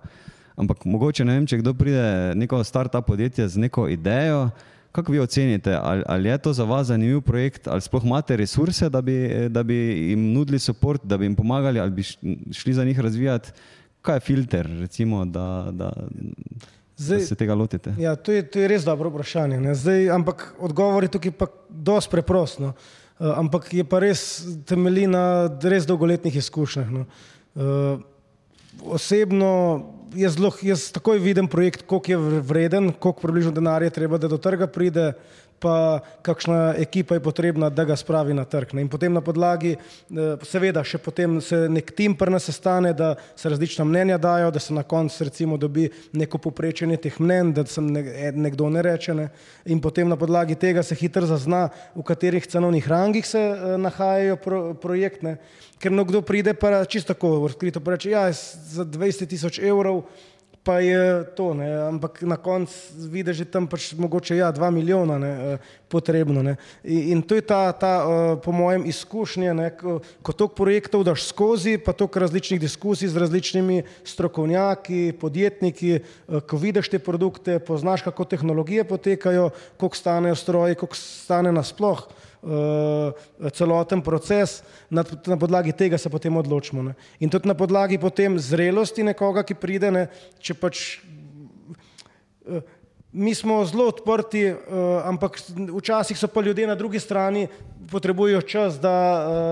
ampak 0.55 0.85
mogoče 0.85 1.25
ne 1.25 1.35
vem, 1.35 1.47
če 1.47 1.59
kdo 1.59 1.73
pride 1.73 2.31
neko 2.39 2.63
start-up 2.63 3.03
podjetje 3.07 3.49
z 3.49 3.65
neko 3.67 3.89
idejo, 3.91 4.47
Kako 4.95 5.11
vi 5.11 5.19
ocenite, 5.19 5.73
ali, 5.81 6.03
ali 6.07 6.29
je 6.29 6.37
to 6.37 6.53
za 6.53 6.63
vas 6.63 6.87
zanimiv 6.87 7.21
projekt, 7.21 7.67
ali 7.67 7.81
sploh 7.81 8.05
imate 8.05 8.37
resurse, 8.37 8.89
da 8.89 9.01
bi, 9.01 9.47
da 9.49 9.63
bi 9.63 9.75
jim 10.09 10.31
nudili 10.33 10.59
podporo, 10.67 10.99
da 11.03 11.17
bi 11.17 11.25
jim 11.25 11.35
pomagali, 11.35 11.79
ali 11.79 11.91
bi 11.91 12.03
šli 12.53 12.73
za 12.73 12.85
njih 12.85 12.99
razvijati? 12.99 13.51
Kaj 14.01 14.15
je 14.15 14.19
filter, 14.19 14.69
recimo, 14.79 15.25
da, 15.25 15.67
da, 15.71 15.91
Zdaj, 16.97 17.19
da 17.19 17.25
se 17.25 17.35
tega 17.35 17.53
lotite? 17.53 17.93
Ja, 17.99 18.15
to, 18.15 18.31
je, 18.31 18.45
to 18.47 18.59
je 18.59 18.67
res 18.67 18.83
dobro 18.87 19.09
vprašanje. 19.09 19.73
Zdaj, 19.75 20.09
ampak 20.09 20.53
odgovor 20.59 21.03
je 21.03 21.11
tukaj 21.11 21.31
pa 21.31 21.47
dosti 21.69 22.11
preprost. 22.11 22.59
No. 22.59 22.71
Uh, 23.19 23.33
ampak 23.35 23.73
je 23.73 23.83
pa 23.83 23.99
res 23.99 24.45
temelji 24.67 25.07
na 25.07 25.49
res 25.63 25.87
dolgoletnih 25.87 26.35
izkušnjah. 26.35 26.91
No. 26.91 27.05
Uh, 27.55 27.99
osebno 28.95 29.51
jaz, 30.13 30.35
zelo, 30.35 30.51
jaz 30.61 30.91
takoj 30.91 31.19
vidim 31.19 31.47
projekt, 31.47 31.85
koliko 31.87 32.11
je 32.11 32.41
vreden, 32.41 32.91
koliko 32.91 33.21
približno 33.21 33.51
denarja 33.51 33.89
treba, 33.89 34.17
da 34.17 34.27
do 34.27 34.37
trga 34.37 34.67
pride, 34.67 35.13
pa 35.59 35.99
kakšna 36.21 36.75
ekipa 36.77 37.15
je 37.15 37.23
potrebna, 37.23 37.69
da 37.69 37.85
ga 37.87 37.95
spravi 37.95 38.33
na 38.33 38.43
trg. 38.45 38.73
Ne. 38.75 38.83
In 38.85 38.89
potem 38.91 39.13
na 39.13 39.21
podlagi, 39.23 39.75
eh, 39.75 40.43
seveda, 40.43 40.83
še 40.83 40.99
potem 40.99 41.39
se 41.41 41.69
nek 41.71 41.91
tim 41.95 42.15
prna 42.15 42.39
sestane, 42.39 42.93
da 42.93 43.15
se 43.35 43.49
različna 43.49 43.85
mnenja 43.85 44.17
dajo, 44.17 44.51
da 44.51 44.59
se 44.59 44.73
na 44.73 44.83
koncu 44.83 45.23
recimo 45.23 45.57
dobi 45.57 45.89
neko 46.13 46.37
poprečenje 46.37 46.97
teh 46.97 47.19
mnen, 47.19 47.53
da 47.53 47.65
se 47.65 47.81
nekdo 47.81 48.69
ne 48.69 48.81
reče. 48.81 49.13
Ne. 49.15 49.29
In 49.65 49.81
potem 49.81 50.09
na 50.09 50.17
podlagi 50.17 50.55
tega 50.55 50.83
se 50.83 50.95
hitro 50.95 51.25
zazna, 51.25 51.69
v 51.95 52.03
katerih 52.03 52.45
cenovnih 52.47 52.87
rangih 52.87 53.25
se 53.25 53.39
uh, 53.39 53.77
nahajajo 53.79 54.35
pro, 54.37 54.73
projektne 54.73 55.37
ker 55.79 55.91
nekdo 55.91 56.21
pride 56.25 56.55
pa 56.57 56.85
čisto 56.89 57.13
tako, 57.13 57.45
odkrito 57.45 57.81
reče, 57.85 58.09
ja, 58.09 58.31
za 58.31 58.85
20 58.85 59.29
tisoč 59.29 59.59
evrov 59.59 60.04
pa 60.65 60.81
je 60.81 61.23
to, 61.37 61.53
ne, 61.53 61.69
ampak 61.93 62.25
na 62.25 62.37
koncu 62.41 62.73
vidiš, 63.13 63.37
da 63.37 63.43
je 63.45 63.51
tam 63.53 63.67
pač 63.69 63.93
mogoče 63.93 64.37
ja, 64.37 64.49
2 64.49 64.71
milijona 64.73 65.19
ne, 65.21 65.29
eh, 65.29 65.67
potrebno. 65.87 66.41
Ne. 66.41 66.55
In, 66.83 67.13
in 67.13 67.21
to 67.21 67.37
je 67.37 67.45
ta, 67.45 67.69
ta 67.71 67.93
uh, 68.01 68.41
po 68.41 68.51
mojem, 68.51 68.87
izkušnje, 68.89 69.53
ne, 69.53 69.69
ko, 69.77 70.01
toliko 70.33 70.55
projektov 70.57 71.05
daš 71.05 71.27
skozi, 71.29 71.77
pa 71.77 71.93
toliko 71.93 72.19
različnih 72.19 72.59
diskusij 72.59 73.13
z 73.13 73.21
različnimi 73.21 73.83
strokovnjaki, 74.03 75.13
podjetniki, 75.21 75.99
uh, 76.01 76.41
ko 76.41 76.57
vidiš 76.57 76.89
te 76.89 76.99
produkte, 76.99 77.59
poznaš, 77.61 78.01
kako 78.01 78.25
tehnologije 78.25 78.89
potekajo, 78.89 79.51
koliko 79.77 80.01
stanejo 80.01 80.35
stroji, 80.35 80.81
koliko 80.81 80.97
stane 80.97 81.53
nasploh. 81.53 82.07
Uh, 82.45 83.09
celoten 83.49 84.03
proces, 84.05 84.59
na, 84.93 85.01
na 85.25 85.33
podlagi 85.33 85.73
tega 85.73 85.97
se 85.97 86.11
potem 86.13 86.29
odločimo. 86.37 86.83
Ne. 86.85 86.93
In 87.17 87.31
tudi 87.33 87.49
na 87.49 87.55
podlagi 87.57 87.97
potem 87.97 88.37
zrelosti 88.37 89.01
nekoga, 89.01 89.41
ki 89.41 89.57
pride, 89.57 89.89
ne, 89.89 90.03
če 90.37 90.53
pač 90.53 90.83
uh, 92.45 92.61
Mi 93.15 93.31
smo 93.31 93.61
zelo 93.65 93.87
odprti, 93.87 94.41
uh, 94.51 94.57
ampak 95.07 95.37
včasih 95.77 96.17
so 96.19 96.27
pa 96.27 96.41
ljudje 96.43 96.67
na 96.67 96.75
drugi 96.75 96.99
strani 96.99 97.47
potrebujejo 97.85 98.41
čas, 98.41 98.79
da, 98.79 98.93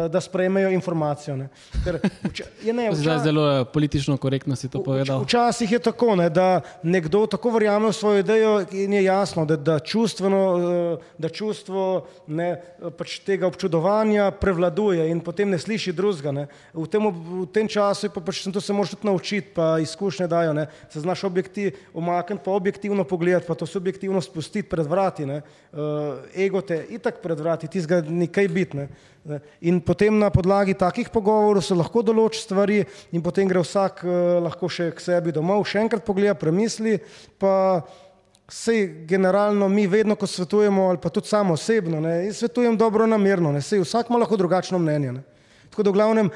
uh, 0.06 0.12
da 0.12 0.22
sprejmejo 0.22 0.70
informacijo. 0.70 1.36
ne. 1.36 1.50
Ker 1.84 2.00
vča- 2.24 2.50
je 2.64 2.74
ne, 2.74 2.90
Zdaj 2.94 3.16
vča- 3.16 3.24
zelo 3.24 3.44
eh, 3.52 3.66
politično 3.66 4.18
korektno 4.18 4.56
si 4.56 4.70
to 4.70 4.84
povedal. 4.84 5.24
Včasih 5.24 5.72
je 5.72 5.80
tako, 5.80 6.16
ne, 6.16 6.30
da 6.30 6.62
nekdo 6.84 7.26
tako 7.26 7.50
verjame 7.50 7.88
v 7.88 7.94
svojo 7.94 8.20
idejo 8.20 8.66
in 8.72 8.94
je 8.94 9.04
jasno, 9.04 9.46
da, 9.46 9.56
da, 9.56 9.80
čustveno, 9.80 10.42
eh, 11.00 11.04
da 11.18 11.30
čustvo 11.30 12.06
ne, 12.28 12.50
eh, 12.50 12.90
pač 12.90 13.20
tega 13.20 13.48
občudovanja 13.48 14.32
prevladuje 14.32 15.10
in 15.10 15.20
potem 15.20 15.50
ne 15.50 15.58
sliši 15.58 15.94
drugega. 15.94 16.32
ne. 16.32 16.48
V, 16.74 16.88
tem 16.88 17.02
v 17.04 17.46
tem 17.48 17.68
času 17.68 18.10
pa 18.10 18.22
pač 18.22 18.44
to 18.44 18.62
se 18.62 18.74
moraš 18.74 18.90
tudi 18.92 19.08
naučiti, 19.08 19.48
pa 19.50 19.80
izkušnje 19.80 20.28
dajo. 20.28 20.54
Ne. 20.54 20.68
Se 20.90 21.00
znaš 21.00 21.24
objektiv, 21.24 21.72
omakniti, 21.94 22.42
pa 22.46 22.52
objektivno 22.52 23.04
pogledati, 23.04 23.48
pa 23.48 23.56
to 23.56 23.66
subjektivno 23.66 24.22
spustiti 24.22 24.70
pred 24.70 24.86
vrati. 24.86 25.26
Ne. 25.26 25.42
Ego 26.36 26.62
te 26.62 26.86
itak 26.90 27.22
pred 27.22 27.40
vrati, 27.40 27.68
ti 27.68 27.82
zga 28.24 28.28
nekaj 28.28 28.48
biti. 28.48 28.78
Ne. 28.78 28.88
In 29.62 29.80
potem 29.80 30.20
na 30.20 30.30
podlagi 30.30 30.74
takih 30.74 31.10
pogovorov 31.10 31.64
se 31.64 31.76
lahko 31.76 32.04
določi 32.04 32.44
stvari, 32.44 32.84
in 33.12 33.22
potem 33.24 33.48
gre 33.48 33.62
vsak 33.64 34.04
uh, 34.04 34.40
lahko 34.44 34.68
še 34.68 34.92
k 34.92 35.00
sebi 35.00 35.32
domov, 35.32 35.64
še 35.64 35.80
enkrat 35.80 36.04
pogleda, 36.04 36.36
premisli. 36.36 37.00
Pa 37.40 37.84
sej 38.52 39.06
generalno 39.08 39.70
mi 39.72 39.88
vedno, 39.88 40.16
ko 40.20 40.28
svetujemo, 40.28 40.90
ali 40.92 41.00
pa 41.00 41.10
tudi 41.10 41.32
samo 41.32 41.56
osebno, 41.56 42.02
ne, 42.04 42.28
svetujem 42.36 42.76
dobro 42.78 43.08
namerno, 43.08 43.54
ne, 43.56 43.64
sej 43.64 43.82
vsak 43.86 44.12
ima 44.12 44.20
lahko 44.20 44.38
drugačno 44.38 44.80
mnenje. 44.80 45.14
Ne. 45.16 45.24
Tako 45.72 45.88
da 45.88 45.90
v 45.90 45.94
glavnem 45.96 46.34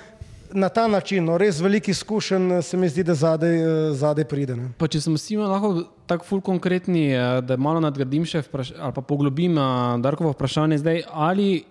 na 0.53 0.69
ta 0.69 0.87
način, 0.87 1.25
no, 1.25 1.37
res 1.37 1.59
velik 1.59 1.87
izkušen, 1.91 2.51
eh, 2.51 2.61
se 2.61 2.77
mi 2.77 2.89
zdi, 2.89 3.03
da 3.03 3.13
zadej, 3.13 3.59
eh, 3.59 3.93
zadej 3.93 4.25
pride. 4.25 4.55
Ne. 4.55 4.71
Pa 4.77 4.87
če 4.87 5.01
smo 5.01 5.19
vsi 5.19 5.37
lahko 5.37 5.83
tako 6.07 6.25
ful 6.25 6.41
konkretni, 6.41 7.11
eh, 7.11 7.41
da 7.41 7.57
malo 7.57 7.79
nadgradim 7.83 8.25
še 8.25 8.41
vpraš, 8.47 8.71
ali 8.79 8.93
pa 8.93 9.01
poglobim 9.01 9.57
eh, 9.57 9.97
Darkovo 10.01 10.31
vprašanje 10.31 10.77
zdaj, 10.77 11.03
ali 11.11 11.65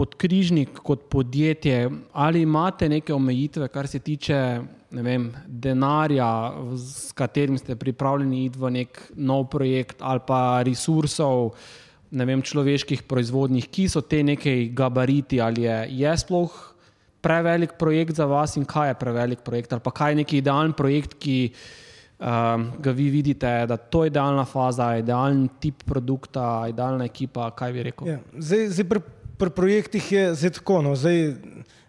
podkrižnik 0.00 0.78
kot 0.80 1.08
podjetje, 1.12 1.90
ali 2.12 2.42
imate 2.46 2.88
neke 2.88 3.12
omejitve, 3.12 3.68
kar 3.68 3.88
se 3.88 3.98
tiče 4.00 4.38
vem, 4.90 5.28
denarja, 5.46 6.30
s 6.76 7.12
katerim 7.12 7.58
ste 7.60 7.76
pripravljeni 7.76 8.46
iti 8.46 8.58
v 8.58 8.70
nek 8.78 9.02
nov 9.16 9.44
projekt 9.52 10.00
ali 10.00 10.24
pa 10.26 10.62
resursov, 10.66 11.52
ne 12.10 12.26
vem, 12.26 12.40
človeških 12.42 13.04
proizvodnih, 13.06 13.68
ki 13.70 13.86
so 13.92 14.00
te 14.00 14.22
nekaj 14.26 14.70
gabariti? 14.74 15.38
Ali 15.40 15.68
je, 15.68 15.76
je 16.00 16.16
sploh 16.24 16.56
prevelik 17.20 17.76
projekt 17.78 18.16
za 18.16 18.26
vas 18.26 18.56
in 18.56 18.64
kaj 18.64 18.94
je 18.94 18.98
prevelik 19.04 19.44
projekt? 19.46 19.76
Ali 19.76 19.84
pa 19.84 19.92
kaj 19.94 20.16
je 20.16 20.20
neki 20.24 20.40
idealen 20.40 20.72
projekt, 20.74 21.14
ki 21.20 21.38
um, 21.52 22.66
ga 22.82 22.96
vi 22.96 23.12
vidite, 23.12 23.52
da 23.68 23.76
to 23.76 24.04
je 24.04 24.14
idealna 24.14 24.48
faza, 24.48 24.94
idealen 24.98 25.46
tip 25.60 25.84
produkta, 25.86 26.66
idealna 26.72 27.06
ekipa, 27.06 27.52
kaj 27.54 27.76
bi 27.76 27.88
rekel? 27.92 28.14
Ja, 28.16 28.20
zdaj, 28.34 28.68
zdaj 28.74 28.90
pri, 28.90 29.06
pri 29.40 29.50
projektih 29.50 30.12
je 30.12 30.24
zdaj 30.36 30.58
tako, 30.60 30.82
no, 30.84 30.92
zdaj, 30.96 31.32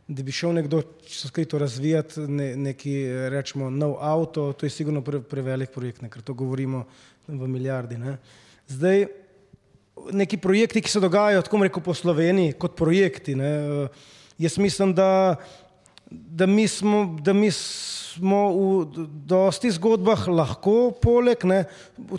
da 0.07 0.23
bi 0.23 0.31
šel 0.31 0.53
nekdo 0.55 0.81
čisto 1.07 1.27
skrito 1.27 1.59
razvijati 1.59 2.23
ne, 2.31 2.53
neki, 2.55 2.93
rečemo, 3.31 3.69
nov 3.69 3.97
avto, 3.99 4.53
to 4.53 4.65
je 4.65 4.69
sigurno 4.71 5.03
pre, 5.03 5.19
prevelik 5.19 5.71
projekt, 5.75 6.01
ne, 6.01 6.09
ker 6.11 6.23
to 6.23 6.33
govorimo 6.33 6.85
v 7.27 7.47
milijardi. 7.47 7.99
Ne. 7.99 8.17
Zdaj, 8.71 9.05
neki 10.15 10.39
projekti, 10.39 10.81
ki 10.81 10.91
se 10.91 11.03
dogajajo, 11.03 11.43
tako 11.43 11.63
rekel, 11.65 11.83
po 11.83 11.93
Sloveniji, 11.93 12.55
kot 12.59 12.75
projekti. 12.79 13.35
Ne, 13.35 13.51
eh, 13.51 14.05
jaz 14.39 14.57
mislim, 14.57 14.95
da, 14.95 15.35
da, 16.09 16.47
mi 16.47 16.67
smo, 16.67 17.03
da 17.21 17.33
mi 17.33 17.51
smo 18.11 18.39
v 18.51 19.07
dosti 19.27 19.71
zgodbah 19.71 20.27
lahko 20.27 20.91
poleg, 21.01 21.43
ne, 21.47 21.63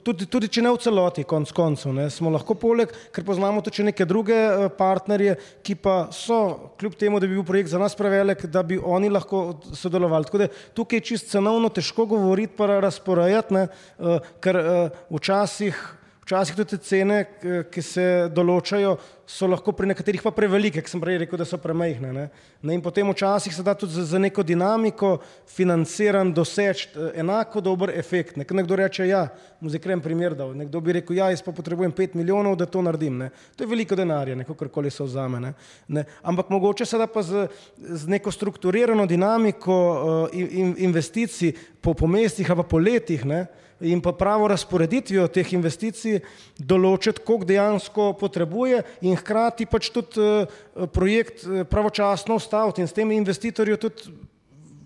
tudi, 0.04 0.26
tudi 0.30 0.48
če 0.52 0.64
ne 0.64 0.72
v 0.72 0.80
celoti, 0.80 1.24
konc 1.28 1.52
koncev, 1.54 1.92
ne, 1.96 2.08
smo 2.12 2.32
lahko 2.32 2.56
poleg, 2.58 2.92
ker 3.12 3.26
poznamo 3.26 3.62
tudi 3.64 3.86
neke 3.86 4.06
druge 4.08 4.36
eh, 4.36 4.66
partnerje, 4.78 5.36
ki 5.64 5.76
pa 5.82 5.96
so, 6.14 6.72
kljub 6.80 6.96
temu, 6.98 7.20
da 7.20 7.28
bi 7.28 7.36
bil 7.36 7.46
projekt 7.46 7.72
za 7.74 7.80
nas 7.82 7.96
prevelik, 7.98 8.46
da 8.52 8.64
bi 8.66 8.80
oni 8.80 9.12
lahko 9.12 9.60
sodelovali. 9.76 10.28
Tako 10.28 10.44
da 10.44 10.52
tukaj 10.76 11.02
je 11.02 11.08
čist 11.12 11.32
cenovno 11.32 11.72
težko 11.72 12.06
govoriti, 12.14 12.56
pa 12.56 12.78
razporejati, 12.80 13.58
ne, 13.58 13.66
eh, 13.68 14.30
ker 14.42 14.62
eh, 14.62 15.02
včasih 15.12 15.82
Včasih 16.22 16.54
tudi 16.54 16.76
te 16.76 16.78
cene, 16.86 17.24
ki 17.66 17.82
se 17.82 18.02
določajo, 18.30 18.92
so 19.26 19.48
lahko 19.50 19.72
pri 19.74 19.88
nekaterih 19.90 20.22
pa 20.22 20.30
prevelike, 20.34 20.78
ki 20.78 20.90
sem 20.92 21.00
prej 21.02 21.16
rekel, 21.22 21.38
da 21.40 21.46
so 21.48 21.56
premajhne. 21.58 22.12
Ne? 22.14 22.26
Ne, 22.62 22.76
in 22.76 22.82
potem 22.84 23.08
včasih 23.10 23.54
se 23.54 23.64
da 23.66 23.74
tudi 23.74 24.04
za, 24.06 24.20
neko 24.22 24.44
dinamiko 24.46 25.16
financiran 25.50 26.30
doseči 26.30 26.92
eh, 26.92 27.08
enako 27.24 27.62
dober 27.66 27.90
efekt. 27.90 28.36
Ne? 28.38 28.46
Nekdo 28.46 28.78
reče, 28.78 29.06
ja, 29.08 29.24
mu 29.58 29.72
zdaj 29.72 29.82
krem 29.82 30.02
primer 30.04 30.36
dal, 30.38 30.52
nekdo 30.54 30.78
bi 30.84 30.94
rekel, 30.98 31.16
ja, 31.18 31.30
jaz 31.32 31.42
pa 31.42 31.54
potrebujem 31.56 31.90
5 31.96 32.14
milijonov, 32.20 32.54
da 32.60 32.68
to 32.70 32.84
naredim. 32.86 33.18
Ne? 33.24 33.32
To 33.56 33.66
je 33.66 33.70
veliko 33.72 33.98
denarja, 33.98 34.36
neko 34.38 34.54
karkoli 34.58 34.94
se 34.94 35.02
vzame. 35.02 35.40
Ne? 35.42 35.52
Ne? 35.88 36.04
Ampak 36.22 36.54
mogoče 36.54 36.86
se 36.86 37.02
da 37.02 37.08
pa 37.10 37.24
z, 37.26 37.48
z 37.82 38.14
neko 38.14 38.30
strukturirano 38.30 39.08
dinamiko 39.10 39.74
uh, 39.74 40.38
in, 40.38 40.48
in 40.52 40.72
investicij 40.86 41.56
po, 41.82 41.96
po 41.98 42.06
mestih 42.06 42.46
ali 42.46 42.62
pa 42.62 42.68
po 42.68 42.78
letih, 42.78 43.26
ne? 43.26 43.42
In 43.82 44.00
pa 44.00 44.12
pravo 44.12 44.48
razporeditvijo 44.48 45.26
teh 45.32 45.52
investicij 45.52 46.20
določiti, 46.58 47.22
koliko 47.26 47.48
dejansko 47.48 48.12
potrebuje 48.20 48.82
in 49.02 49.16
hkrati 49.18 49.66
pač 49.66 49.90
tudi 49.94 50.22
eh, 50.22 50.60
projekt 50.94 51.46
eh, 51.46 51.64
pravočasno 51.64 52.38
ustaviti 52.38 52.82
in 52.82 52.88
s 52.90 52.96
tem 52.96 53.10
investitorju 53.12 53.80
tudi, 53.82 54.14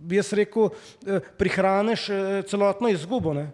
bi 0.07 0.21
jaz 0.21 0.33
rekel, 0.33 0.71
eh, 1.07 1.21
prihraneš 1.39 2.09
eh, 2.11 2.43
celotno 2.49 2.89
izgubo. 2.93 3.35
Ne? 3.35 3.51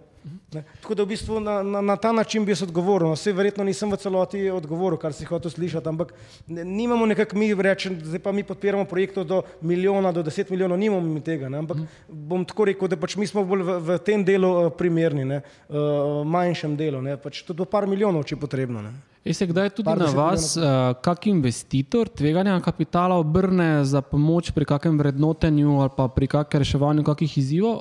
Ne. 0.54 0.62
Tako 0.82 0.94
da 0.94 1.02
v 1.02 1.06
bistvu 1.06 1.40
na, 1.40 1.62
na, 1.62 1.80
na 1.80 1.96
ta 1.96 2.12
način 2.12 2.44
bi 2.44 2.52
jaz 2.52 2.62
odgovoril. 2.62 3.08
No, 3.08 3.16
Vse 3.18 3.32
verjetno 3.32 3.64
nisem 3.64 3.90
v 3.90 3.98
celoti 3.98 4.42
odgovoril, 4.50 4.98
kar 5.00 5.14
si 5.16 5.26
hotel 5.26 5.50
slišati, 5.50 5.88
ampak 5.88 6.12
ne, 6.46 6.64
nimamo 6.64 7.06
nekako 7.06 7.38
mi 7.40 7.50
reči, 7.54 7.90
zdaj 8.04 8.22
pa 8.22 8.32
mi 8.32 8.44
podpiramo 8.46 8.84
projektov 8.84 9.24
do 9.24 9.42
milijona, 9.60 10.12
do 10.12 10.22
deset 10.22 10.50
milijonov, 10.50 10.78
nimamo 10.78 11.02
mi 11.02 11.20
tega. 11.20 11.48
Ne, 11.48 11.58
ampak 11.64 11.82
bom 12.08 12.44
tako 12.44 12.68
rekel, 12.70 12.88
da 12.88 12.96
pač 12.96 13.16
mi 13.16 13.26
smo 13.26 13.44
bolj 13.44 13.64
v, 13.66 13.78
v 13.88 13.98
tem 14.06 14.24
delu 14.24 14.52
uh, 14.52 14.68
primerni, 14.78 15.24
ne, 15.24 15.40
uh, 15.42 16.20
manjšem 16.26 16.76
delu, 16.76 17.02
ne, 17.02 17.16
pač 17.16 17.42
tudi 17.42 17.64
do 17.64 17.66
par 17.66 17.88
milijonov, 17.90 18.26
če 18.28 18.38
potrebno. 18.38 18.84
Ne. 18.84 18.94
Je 19.24 19.34
se 19.34 19.46
kdaj 19.46 19.70
tudi 19.70 19.90
na 19.98 20.10
vas, 20.14 20.52
uh, 20.58 20.94
kak 21.02 21.26
investitor 21.30 22.08
tveganja 22.10 22.58
kapitala 22.60 23.18
obrne 23.18 23.84
za 23.86 24.02
pomoč 24.02 24.50
pri 24.50 24.66
kakem 24.66 24.98
vrednotenju 24.98 25.78
ali 25.80 25.94
pa 25.96 26.08
pri 26.10 26.26
kakem 26.26 26.62
reševanju 26.62 27.04
kakih 27.06 27.38
izzivov? 27.38 27.78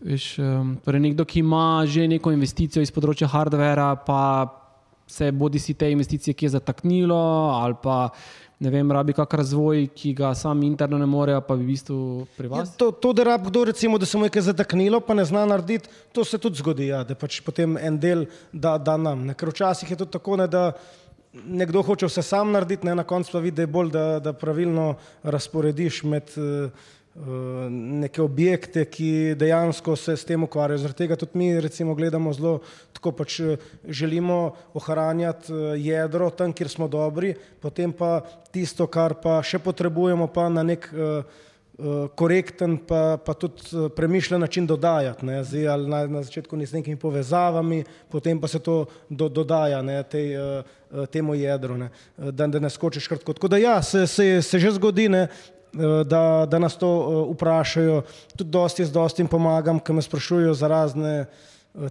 Veš, 0.00 0.38
um, 0.38 0.76
torej 0.84 1.00
nekdo, 1.00 1.24
ki 1.24 1.40
ima 1.42 1.82
že 1.86 2.06
neko 2.06 2.30
investicijo 2.30 2.82
iz 2.82 2.92
področja 2.94 3.26
hardvera, 3.30 3.96
pa 4.06 4.46
se 5.08 5.32
bodi 5.32 5.58
si 5.58 5.74
te 5.74 5.90
investicije 5.90 6.36
kje 6.36 6.52
zataknilo, 6.58 7.18
ali 7.58 7.74
pa 7.82 8.10
ne 8.58 8.70
vem, 8.70 8.90
rabi 8.92 9.14
kak 9.14 9.34
razvoj, 9.40 9.86
ki 9.94 10.12
ga 10.18 10.32
sam 10.34 10.62
interno 10.66 10.98
ne 10.98 11.06
more, 11.06 11.38
pa 11.46 11.56
bi 11.56 11.64
v 11.64 11.72
bistvu 11.72 11.98
pri 12.36 12.50
Ja, 12.50 12.62
vas. 12.62 12.74
to, 12.76 12.90
to, 12.90 13.12
da 13.14 13.24
rab 13.24 13.46
kdo, 13.46 13.64
recimo, 13.70 13.98
da 13.98 14.06
se 14.06 14.18
mu 14.18 14.26
je 14.26 14.34
kaj 14.34 14.50
zataknilo, 14.50 15.00
pa 15.00 15.14
ne 15.14 15.24
zna 15.24 15.46
narediti, 15.46 15.88
to 16.12 16.24
se 16.24 16.38
tudi 16.38 16.58
zgodi, 16.58 16.90
ja, 16.90 17.04
da 17.06 17.14
pač 17.14 17.40
potem 17.46 17.78
en 17.78 17.98
del 17.98 18.26
da, 18.52 18.76
da 18.78 18.96
nam. 18.98 19.26
Ne? 19.30 19.34
Ker 19.38 19.54
včasih 19.54 19.90
je 19.90 19.98
tudi 20.02 20.14
tako, 20.18 20.36
ne, 20.42 20.48
da 20.50 20.72
nekdo 21.32 21.82
hoče 21.86 22.10
vse 22.10 22.22
sam 22.22 22.50
narediti, 22.52 22.86
ne, 22.86 22.94
na 22.98 23.06
koncu 23.06 23.32
pa 23.32 23.42
vidi, 23.42 23.56
da 23.56 23.62
je 23.62 23.70
bolj, 23.70 23.90
da, 23.94 24.06
da 24.18 24.32
pravilno 24.34 24.96
razporediš 25.22 26.02
med 26.02 26.34
uh, 26.36 26.70
neke 27.70 28.22
objekte, 28.22 28.84
ki 28.84 29.34
dejansko 29.38 29.96
se 29.96 30.16
s 30.16 30.24
tem 30.24 30.42
ukvarjajo. 30.44 30.84
Zaradi 30.84 30.98
tega 31.02 31.16
tudi 31.18 31.38
mi 31.38 31.50
recimo 31.60 31.94
gledamo 31.98 32.32
zelo 32.32 32.60
tako, 32.94 33.12
pač 33.12 33.40
eh, 33.40 33.56
želimo 33.88 34.54
ohranjati 34.74 35.52
eh, 35.52 35.74
jedro 35.82 36.30
tam, 36.30 36.52
kjer 36.52 36.68
smo 36.68 36.88
dobri, 36.88 37.34
potem 37.60 37.92
pa 37.92 38.20
tisto, 38.52 38.86
kar 38.86 39.18
pa 39.22 39.42
še 39.42 39.58
potrebujemo, 39.58 40.30
pa 40.32 40.48
na 40.48 40.62
nek 40.62 40.88
uh, 40.92 41.44
korekten, 42.18 42.78
pa, 42.88 43.18
pa 43.22 43.34
tudi 43.38 43.84
premišljen 43.94 44.40
način 44.40 44.66
dodajati. 44.66 45.26
Ne, 45.26 45.42
Zdaj, 45.44 45.68
ali 45.68 45.90
na, 45.90 46.00
na 46.10 46.22
začetku 46.26 46.56
ni 46.56 46.66
z 46.66 46.80
nekimi 46.80 46.96
povezavami, 46.98 47.84
potem 48.10 48.40
pa 48.40 48.48
se 48.48 48.58
to 48.58 48.86
do, 49.10 49.28
dodaja 49.28 49.82
ne, 49.82 50.00
tej, 50.02 50.32
uh, 50.40 51.04
temu 51.12 51.36
jedru, 51.38 51.76
ne, 51.78 51.90
da, 52.16 52.48
da 52.48 52.58
ne 52.58 52.70
skočiš 52.70 53.06
kratko. 53.12 53.36
Tako 53.36 53.52
da 53.52 53.60
ja, 53.62 53.76
se, 53.82 54.06
se, 54.06 54.42
se 54.42 54.58
že 54.58 54.74
zgodi, 54.80 55.06
ne, 55.12 55.28
da, 56.04 56.46
da 56.50 56.58
nas 56.58 56.76
to 56.78 56.88
uh, 56.88 57.34
vprašajo. 57.34 58.02
Tudi 58.36 58.50
dosti 58.50 58.84
z 58.84 58.92
dostim 58.92 59.26
pomagam, 59.26 59.80
ki 59.80 59.92
me 59.92 60.02
sprašujejo 60.02 60.54
za 60.54 60.68
razne 60.68 61.26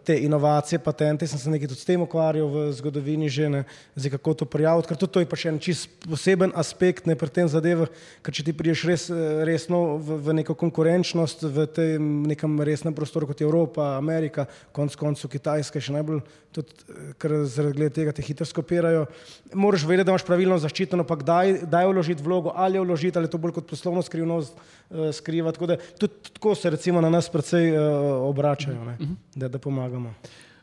te 0.04 0.18
inovacije, 0.20 0.80
patente, 0.80 1.28
sem 1.28 1.40
se 1.40 1.50
nekaj 1.50 1.70
tudi 1.70 1.80
s 1.80 1.88
tem 1.88 2.02
ukvarjal 2.02 2.50
v 2.50 2.64
zgodovini 2.76 3.30
že, 3.30 3.50
ne, 3.50 3.62
zdaj 3.96 4.18
kako 4.18 4.34
to 4.34 4.46
prijaviti, 4.50 4.90
ker 4.90 4.98
tudi 4.98 5.14
to 5.14 5.24
je 5.24 5.30
pa 5.30 5.38
še 5.40 5.52
en 5.54 5.60
čist 5.64 5.94
poseben 6.04 6.52
aspekt 6.58 7.08
ne, 7.08 7.16
pri 7.16 7.30
tem 7.32 7.48
zadevah, 7.48 7.92
ker 8.26 8.34
če 8.34 8.48
ti 8.50 8.56
priješ 8.58 8.84
res, 8.90 9.08
eh, 9.14 9.46
resno 9.48 10.02
v, 10.02 10.18
v 10.28 10.36
neko 10.42 10.58
konkurenčnost 10.60 11.46
v 11.46 11.68
tem 11.72 12.10
nekem 12.28 12.60
resnem 12.60 12.96
prostoru 12.98 13.30
kot 13.30 13.40
je 13.40 13.48
Evropa, 13.48 13.96
Amerika, 13.96 14.48
konc 14.76 14.98
koncu 14.98 15.30
Kitajska 15.32 15.80
še 15.80 15.96
najbolj, 15.96 16.26
tudi, 16.58 16.74
eh, 16.90 17.14
ker 17.22 17.38
zaradi 17.46 17.92
tega 17.94 18.12
te 18.12 18.26
hitro 18.26 18.50
skopirajo, 18.50 19.06
moraš 19.54 19.86
vedeti, 19.88 20.10
da 20.10 20.16
imaš 20.16 20.26
pravilno 20.28 20.58
zaščiteno, 20.60 21.06
pa 21.08 21.20
kdaj, 21.22 21.70
kdaj 21.70 21.92
vložiti 21.94 22.26
vlogo, 22.26 22.52
ali 22.56 22.82
jo 22.82 22.84
vložiti, 22.84 23.16
ali 23.18 23.30
je 23.30 23.36
to 23.36 23.42
bolj 23.42 23.56
kot 23.60 23.70
poslovno 23.70 24.02
skrivnost 24.02 24.58
uh, 24.58 25.14
skriva, 25.14 25.54
tako 25.56 25.70
da 25.70 25.78
tudi 26.00 26.34
tako 26.34 26.56
se 26.56 26.70
recimo 26.74 27.02
na 27.02 27.12
nas 27.14 27.30
precej 27.30 27.72
uh, 27.72 28.28
obračajo, 28.28 28.84
ne, 28.84 28.98
da, 29.36 29.48
da 29.48 29.60
pomagamo. 29.68 30.16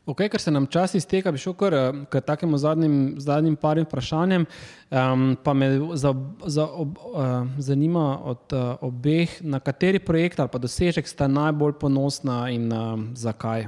Okay, 0.05 0.29
ker 0.29 0.41
se 0.41 0.51
nam 0.53 0.67
čas 0.69 0.93
izteka, 0.95 1.33
bi 1.33 1.41
šel 1.41 1.55
kar 1.57 1.75
eh, 1.75 1.93
k 2.13 2.21
takemu 2.21 2.59
zadnjim, 2.61 2.97
zadnjim 3.25 3.57
parim 3.57 3.87
vprašanjem. 3.89 4.45
Um, 4.91 5.37
pa 5.43 5.55
me 5.57 5.69
za, 5.97 6.13
za 6.47 6.67
ob, 6.67 6.99
uh, 6.99 7.49
zanima 7.59 8.19
od 8.21 8.53
uh, 8.53 8.77
obeh, 8.85 9.39
na 9.41 9.61
kateri 9.61 9.99
projekt 9.99 10.41
ali 10.41 10.53
pa 10.53 10.61
dosežek 10.61 11.09
sta 11.09 11.29
najbolj 11.29 11.73
ponosna 11.81 12.51
in 12.53 12.69
um, 12.73 13.07
zakaj. 13.17 13.65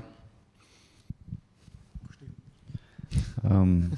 Um, 3.43 3.97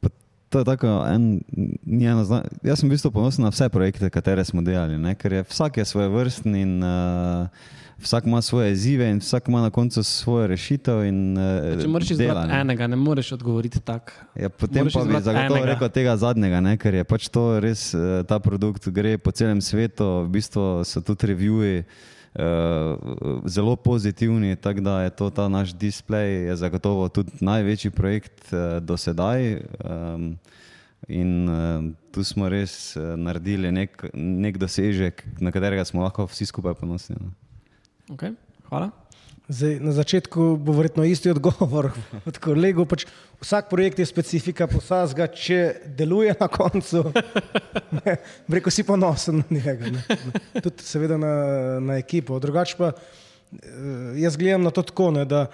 pa 0.00 0.08
to 0.48 0.58
je 0.58 0.64
tako, 0.64 0.94
en, 1.12 1.42
ni 1.84 2.08
eno 2.08 2.24
zna, 2.24 2.40
jaz 2.64 2.80
sem 2.80 2.88
v 2.88 2.96
bistvu 2.96 3.12
ponosen 3.12 3.44
na 3.44 3.52
vse 3.52 3.68
projekte, 3.68 4.10
katere 4.10 4.44
smo 4.48 4.64
delali, 4.64 4.96
ne? 4.98 5.12
ker 5.14 5.32
je 5.32 5.44
vsak 5.52 5.76
je 5.76 5.84
svoj 5.84 6.08
vrsten 6.08 6.56
in 6.56 6.74
uh, 6.80 7.68
vsak 8.02 8.26
ima 8.26 8.42
svoje 8.42 8.72
izzive 8.72 9.10
in 9.10 9.18
vsak 9.18 9.48
ima 9.48 9.60
na 9.60 9.70
koncu 9.70 10.02
svojo 10.02 10.46
rešitev. 10.46 11.04
In, 11.04 11.38
uh, 11.38 11.82
Če 11.82 11.88
moraš 11.88 12.10
izbrati 12.10 12.48
ne. 12.48 12.60
enega, 12.60 12.86
ne 12.86 12.96
moreš 12.96 13.32
odgovoriti 13.32 13.80
tako. 13.80 14.12
Ja, 14.34 14.48
potem 14.48 14.84
Moraš 14.84 14.92
pa 14.92 15.04
bi 15.04 15.20
zagotovo 15.22 15.56
enega. 15.56 15.72
rekel 15.72 15.88
tega 15.88 16.16
zadnjega, 16.16 16.60
ne, 16.60 16.76
ker 16.76 16.94
je 16.94 17.04
pač 17.04 17.28
to 17.28 17.60
res, 17.60 17.94
eh, 17.94 18.22
ta 18.28 18.38
produkt 18.38 18.88
gre 18.88 19.18
po 19.18 19.30
celem 19.30 19.60
svetu, 19.60 20.24
v 20.24 20.28
bistvu 20.28 20.84
so 20.84 21.00
tudi 21.00 21.26
reviji 21.32 21.82
uh, 21.82 23.42
zelo 23.44 23.76
pozitivni, 23.76 24.56
tako 24.56 24.80
da 24.80 25.02
je 25.02 25.10
to 25.10 25.30
ta 25.30 25.48
naš 25.48 25.74
displej, 25.74 26.46
je 26.46 26.56
zagotovo 26.56 27.08
tudi 27.08 27.30
največji 27.40 27.90
projekt 27.90 28.52
uh, 28.52 28.78
do 28.80 28.96
sedaj. 28.96 29.60
Um, 29.84 30.38
In 31.08 31.48
uh, 31.48 31.82
tu 32.12 32.22
smo 32.24 32.48
res 32.52 32.94
uh, 32.94 33.16
naredili 33.16 33.72
nek, 33.72 34.04
nek 34.14 34.58
dosežek, 34.60 35.24
na 35.40 35.50
katerega 35.50 35.82
smo 35.88 36.04
lahko 36.04 36.28
vsi 36.28 36.46
skupaj 36.46 36.76
ponosni. 36.76 37.16
no. 37.18 37.32
Okay, 38.10 38.34
hvala. 38.66 38.90
Zdaj, 39.50 39.78
na 39.82 39.92
začetku 39.94 40.56
bo 40.58 40.74
verjetno 40.74 41.04
isti 41.06 41.30
odgovor 41.30 41.92
od 42.28 42.38
kolegov. 42.42 42.88
Pač 42.90 43.04
vsak 43.38 43.70
projekt 43.70 44.02
je 44.02 44.06
specifika 44.06 44.66
posamezga, 44.70 45.28
če 45.30 45.90
deluje 45.94 46.34
na 46.34 46.48
koncu. 46.50 47.04
Reko 48.54 48.70
si 48.74 48.82
ponosen 48.86 49.42
na 49.42 49.46
njega. 49.50 49.94
Ne. 49.94 50.02
Tudi 50.58 50.86
seveda 50.86 51.18
na, 51.18 51.34
na 51.78 51.98
ekipo. 52.02 52.38
Drugače 52.42 52.78
pa 52.78 52.92
jaz 54.16 54.36
gledam 54.36 54.62
na 54.62 54.70
to 54.70 54.82
tako, 54.82 55.10
ne, 55.10 55.24
da 55.24 55.46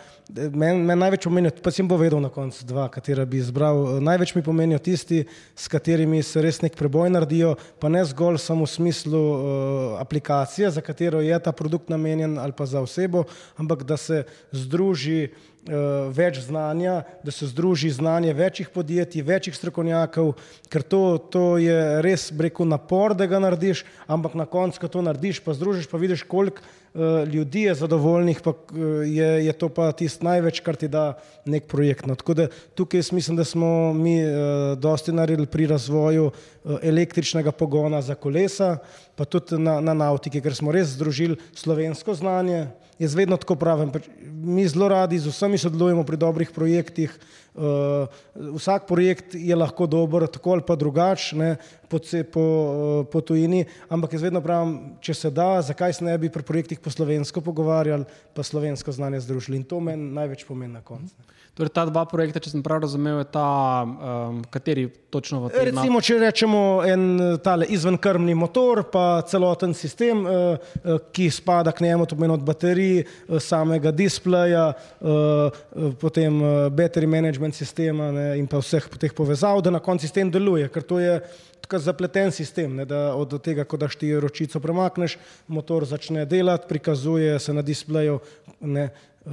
meni 0.52 0.82
men 0.84 0.98
največ 0.98 1.24
pomenijo, 1.24 1.52
pa 1.64 1.70
sem 1.72 1.88
povedal 1.88 2.20
na 2.20 2.28
koncu 2.28 2.66
dva, 2.68 2.88
katera 2.92 3.24
bi 3.24 3.40
izbral. 3.40 3.96
Eh, 3.96 4.00
Največ 4.04 4.34
mi 4.34 4.42
pomenijo 4.44 4.78
tisti, 4.78 5.24
s 5.56 5.68
katerimi 5.68 6.22
se 6.22 6.42
res 6.44 6.60
nek 6.62 6.76
preboj 6.76 7.10
naredijo, 7.10 7.54
pa 7.80 7.88
ne 7.88 8.04
zgolj 8.04 8.38
samo 8.42 8.66
v 8.66 8.72
smislu 8.74 9.20
uh, 9.20 10.00
aplikacije, 10.00 10.70
za 10.70 10.84
katero 10.84 11.20
je 11.24 11.38
ta 11.40 11.52
produkt 11.52 11.88
namenjen 11.88 12.38
ali 12.38 12.52
pa 12.52 12.66
za 12.66 12.80
osebo, 12.84 13.24
ampak 13.56 13.84
da 13.88 13.96
se 13.96 14.24
združi 14.52 15.30
več 16.14 16.40
znanja, 16.46 17.02
da 17.24 17.30
se 17.30 17.46
združi 17.46 17.90
znanje 17.90 18.32
večjih 18.32 18.68
podjetij, 18.74 19.22
večjih 19.22 19.56
strokovnjakov, 19.56 20.34
ker 20.70 20.82
to, 20.82 21.18
to 21.18 21.44
je 21.58 22.02
res, 22.02 22.28
rekel, 22.38 22.68
napor, 22.68 23.14
da 23.18 23.26
ga 23.26 23.40
narediš, 23.42 23.84
ampak 24.06 24.34
na 24.38 24.46
koncu, 24.46 24.80
ko 24.80 24.88
to 24.88 25.02
narediš, 25.02 25.40
pa 25.44 25.54
združiš, 25.56 25.88
pa 25.90 25.98
vidiš, 25.98 26.22
koliko 26.22 26.62
uh, 26.62 27.26
ljudi 27.28 27.66
je 27.66 27.74
zadovoljnih, 27.74 28.40
pa 28.44 28.50
uh, 28.50 29.02
je, 29.06 29.46
je 29.46 29.52
to 29.52 29.68
pa 29.68 29.90
tisto 29.92 30.24
največ, 30.24 30.60
kar 30.60 30.76
ti 30.76 30.88
da 30.88 31.18
nek 31.44 31.66
projekt. 31.66 32.06
No. 32.06 32.14
Tako 32.14 32.34
da 32.34 32.48
tukaj 32.74 33.02
jaz 33.02 33.12
mislim, 33.12 33.36
da 33.36 33.44
smo 33.44 33.92
mi 33.92 34.20
uh, 34.22 34.78
dosti 34.78 35.12
naredili 35.12 35.46
pri 35.46 35.66
razvoju 35.66 36.30
električnega 36.82 37.52
pogona 37.52 38.02
za 38.02 38.14
kolesa, 38.14 38.76
pa 39.14 39.24
tudi 39.24 39.58
na, 39.58 39.78
na 39.80 39.94
nautiki, 39.94 40.42
ker 40.42 40.54
smo 40.54 40.74
res 40.74 40.94
združili 40.96 41.38
slovensko 41.54 42.14
znanje. 42.14 42.66
Jaz 42.98 43.14
vedno 43.14 43.36
tako 43.36 43.58
pravim, 43.60 43.90
mi 44.24 44.64
zelo 44.68 44.88
radi 44.88 45.18
z 45.20 45.28
vsemi 45.28 45.58
sodelujemo 45.60 46.04
pri 46.04 46.16
dobrih 46.16 46.50
projektih. 46.50 47.12
Uh, 47.56 48.08
vsak 48.56 48.86
projekt 48.88 49.34
je 49.36 49.56
lahko 49.56 49.86
dober, 49.88 50.26
tako 50.28 50.56
ali 50.56 50.64
pa 50.66 50.76
drugačen, 50.76 51.56
po, 51.88 52.00
po, 52.32 52.42
uh, 52.42 53.06
po 53.12 53.20
tujini, 53.20 53.64
ampak 53.88 54.16
jaz 54.16 54.26
vedno 54.26 54.42
pravim, 54.44 54.98
če 55.00 55.14
se 55.14 55.30
da, 55.30 55.62
zakaj 55.62 55.98
se 55.98 56.04
ne 56.04 56.18
bi 56.18 56.30
pri 56.32 56.42
projektih 56.46 56.80
po 56.82 56.90
slovensko 56.90 57.40
pogovarjali, 57.40 58.04
pa 58.34 58.42
slovensko 58.42 58.92
znanje 58.92 59.20
združili. 59.26 59.62
In 59.62 59.64
to 59.64 59.80
meni 59.80 60.10
največ 60.16 60.44
pomeni 60.48 60.74
na 60.74 60.84
koncu. 60.84 61.14
Torej, 61.56 61.72
ta 61.72 61.86
dva 61.88 62.02
projekta, 62.04 62.36
če 62.36 62.50
sem 62.52 62.60
prav 62.60 62.82
razumel, 62.84 63.22
je 63.22 63.26
ta, 63.32 63.48
um, 63.80 64.42
kateri 64.52 64.90
točno 65.08 65.38
v 65.40 65.54
tem 65.54 65.70
Recimo, 65.70 66.02
če 66.04 66.18
rečemo 66.20 66.60
en 66.84 67.06
eh, 67.16 67.30
tale 67.40 67.64
izvenkrmni 67.72 68.34
motor, 68.36 68.82
pa 68.92 69.22
celoten 69.24 69.72
sistem, 69.72 70.20
eh, 70.28 70.66
eh, 70.84 70.98
ki 71.16 71.30
spada 71.32 71.72
k 71.72 71.86
njemu, 71.86 72.04
to 72.04 72.18
pomeni 72.18 72.36
od 72.36 72.44
baterij, 72.44 73.00
eh, 73.00 73.40
samega 73.40 73.88
displeja, 73.88 74.66
eh, 74.76 75.08
eh, 75.08 75.96
potem 75.96 76.36
eh, 76.36 76.68
battery 76.76 77.08
management 77.08 77.56
sistema 77.56 78.12
ne, 78.12 78.28
in 78.36 78.44
pa 78.44 78.60
vseh 78.60 78.92
teh 79.00 79.16
povezav, 79.16 79.64
da 79.64 79.72
na 79.72 79.80
koncu 79.80 80.04
sistem 80.04 80.28
deluje, 80.28 80.68
ker 80.68 80.84
to 80.84 81.00
je 81.00 81.22
tako 81.76 81.84
zapleten 81.84 82.32
sistem, 82.32 82.76
ne, 82.76 82.84
da 82.84 83.14
od 83.14 83.36
tega, 83.42 83.64
ko 83.64 83.76
daš 83.76 83.96
ti 83.96 84.14
ročico 84.20 84.60
premakneš, 84.60 85.18
motor 85.48 85.84
začne 85.84 86.24
delati, 86.24 86.68
prikazuje 86.68 87.38
se 87.38 87.52
na 87.52 87.62
displeju. 87.62 88.18
Ne, 88.60 88.90
eh, 89.26 89.30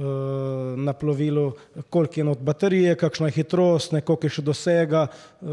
Na 0.76 0.92
plovilu, 0.92 1.52
koliko 1.90 2.20
je 2.20 2.24
not 2.24 2.38
baterije, 2.38 2.96
kakšna 2.96 3.26
je 3.26 3.32
hitrost, 3.32 3.92
ne, 3.92 4.00
koliko 4.00 4.26
je 4.26 4.30
še 4.30 4.42
dosega, 4.42 5.06
eh, 5.06 5.46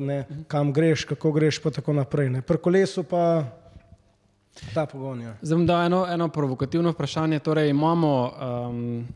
ne, 0.00 0.24
kam 0.48 0.72
greš, 0.72 1.04
kako 1.04 1.32
greš, 1.32 1.58
pa 1.58 1.70
tako 1.70 1.92
naprej. 1.92 2.30
Ne. 2.30 2.42
Pri 2.42 2.58
kolesu 2.58 3.02
pa 3.02 3.44
ta 4.74 4.86
pogon. 4.86 5.20
Ja. 5.20 5.34
Zdaj 5.42 5.56
bom 5.56 5.66
dal 5.66 5.84
eno, 5.86 6.06
eno 6.06 6.28
provokativno 6.28 6.94
vprašanje. 6.94 7.38
Torej, 7.38 7.70
imamo 7.70 8.30
um, 8.30 9.06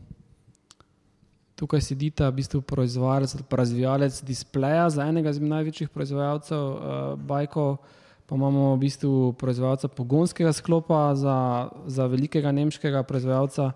tukaj 1.55 1.81
sedita 1.81 2.29
v 2.29 2.41
bistvu 2.41 2.61
proizvajalec 2.61 3.35
ali 3.35 3.43
razvijalec 3.51 4.23
displeja 4.23 4.89
za 4.89 5.07
enega 5.07 5.29
izmed 5.29 5.49
največjih 5.49 5.89
proizvajalcev 5.89 6.59
uh, 6.59 6.79
bajkov, 7.19 7.77
pa 8.25 8.35
imamo 8.35 8.73
v 8.75 8.79
bistvu 8.79 9.33
proizvajalca 9.39 9.87
pogonskega 9.87 10.53
sklopa 10.53 11.15
za, 11.15 11.69
za 11.87 12.07
velikega 12.11 12.51
nemškega 12.51 13.03
proizvajalca. 13.03 13.71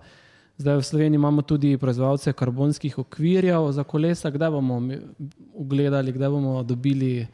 Zdaj 0.59 0.77
v 0.77 0.83
Sloveniji 0.83 1.15
imamo 1.15 1.41
tudi 1.41 1.77
proizvajalce 1.77 2.33
karbonskih 2.33 2.97
okvirjev 2.99 3.71
za 3.71 3.83
kolesa. 3.83 4.29
Kdaj 4.29 4.51
bomo 4.51 4.81
ugledali, 5.53 6.11
kdaj 6.11 6.29
bomo 6.29 6.63
dobili 6.63 7.27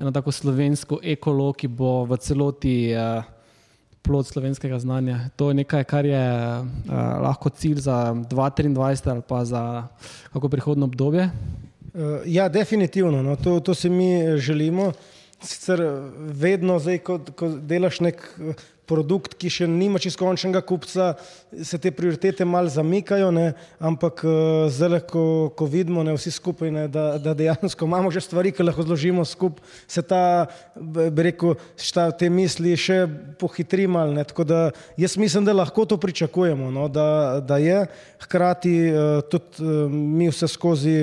eno 0.00 0.10
tako 0.10 0.32
slovensko 0.32 0.98
ekolo, 1.02 1.52
ki 1.52 1.68
bo 1.68 2.02
v 2.04 2.18
celoti 2.18 2.90
uh, 2.90 3.22
plod 4.02 4.26
slovenskega 4.26 4.78
znanja. 4.78 5.18
To 5.36 5.50
je 5.50 5.54
nekaj, 5.54 5.84
kar 5.84 6.06
je 6.06 6.26
uh, 6.60 6.64
lahko 7.22 7.50
cilj 7.50 7.80
za 7.86 8.14
2023 8.30 9.10
ali 9.10 9.22
pa 9.28 9.44
za 9.44 9.88
kako 10.32 10.48
prihodno 10.48 10.86
obdobje. 10.86 11.30
Uh, 11.94 12.20
ja, 12.26 12.48
definitivno. 12.48 13.22
No, 13.22 13.36
to, 13.36 13.60
to 13.60 13.74
si 13.74 13.90
mi 13.90 14.14
eh, 14.20 14.36
želimo. 14.36 14.92
Sicer 15.42 15.80
eh, 15.82 16.10
vedno, 16.16 16.78
zdaj, 16.78 16.98
ko, 16.98 17.18
ko 17.36 17.48
delaš 17.48 18.00
nek 18.00 18.22
eh, 18.38 18.54
produkt, 18.88 19.36
ki 19.38 19.50
še 19.50 19.66
nima 19.70 20.00
čisto 20.02 20.24
končnega 20.24 20.60
kupca, 20.66 21.12
se 21.62 21.78
te 21.78 21.92
prioritete 21.94 22.44
mal 22.48 22.68
zamikajo, 22.72 23.30
ne? 23.34 23.52
ampak 23.78 24.24
eh, 24.26 24.68
zdaj, 24.74 25.00
ko, 25.10 25.24
ko 25.56 25.68
vidimo 25.70 26.02
ne, 26.04 26.14
vsi 26.16 26.32
skupaj, 26.34 26.72
ne, 26.74 26.86
da, 26.92 27.16
da 27.22 27.34
dejansko 27.38 27.86
imamo 27.88 28.10
že 28.12 28.24
stvari, 28.24 28.52
ki 28.52 28.66
lahko 28.66 28.86
zložimo 28.86 29.24
skupaj, 29.28 29.62
se 29.86 30.02
ta, 30.02 30.48
bi 30.76 31.28
rekel, 31.30 31.54
šta, 31.78 32.10
te 32.16 32.30
misli 32.32 32.74
še 32.76 33.04
pohitri 33.40 33.86
mal. 33.90 34.12
Ne? 34.16 34.26
Tako 34.28 34.46
da 34.48 34.62
jaz 35.00 35.16
mislim, 35.20 35.46
da 35.46 35.56
lahko 35.56 35.86
to 35.88 36.00
pričakujemo, 36.02 36.70
no? 36.74 36.88
da, 36.92 37.40
da 37.44 37.60
je. 37.62 37.84
Hkrati 38.26 38.74
eh, 38.88 39.22
tudi 39.30 39.62
eh, 39.62 39.86
mi 39.92 40.30
vse 40.32 40.50
skozi 40.50 40.96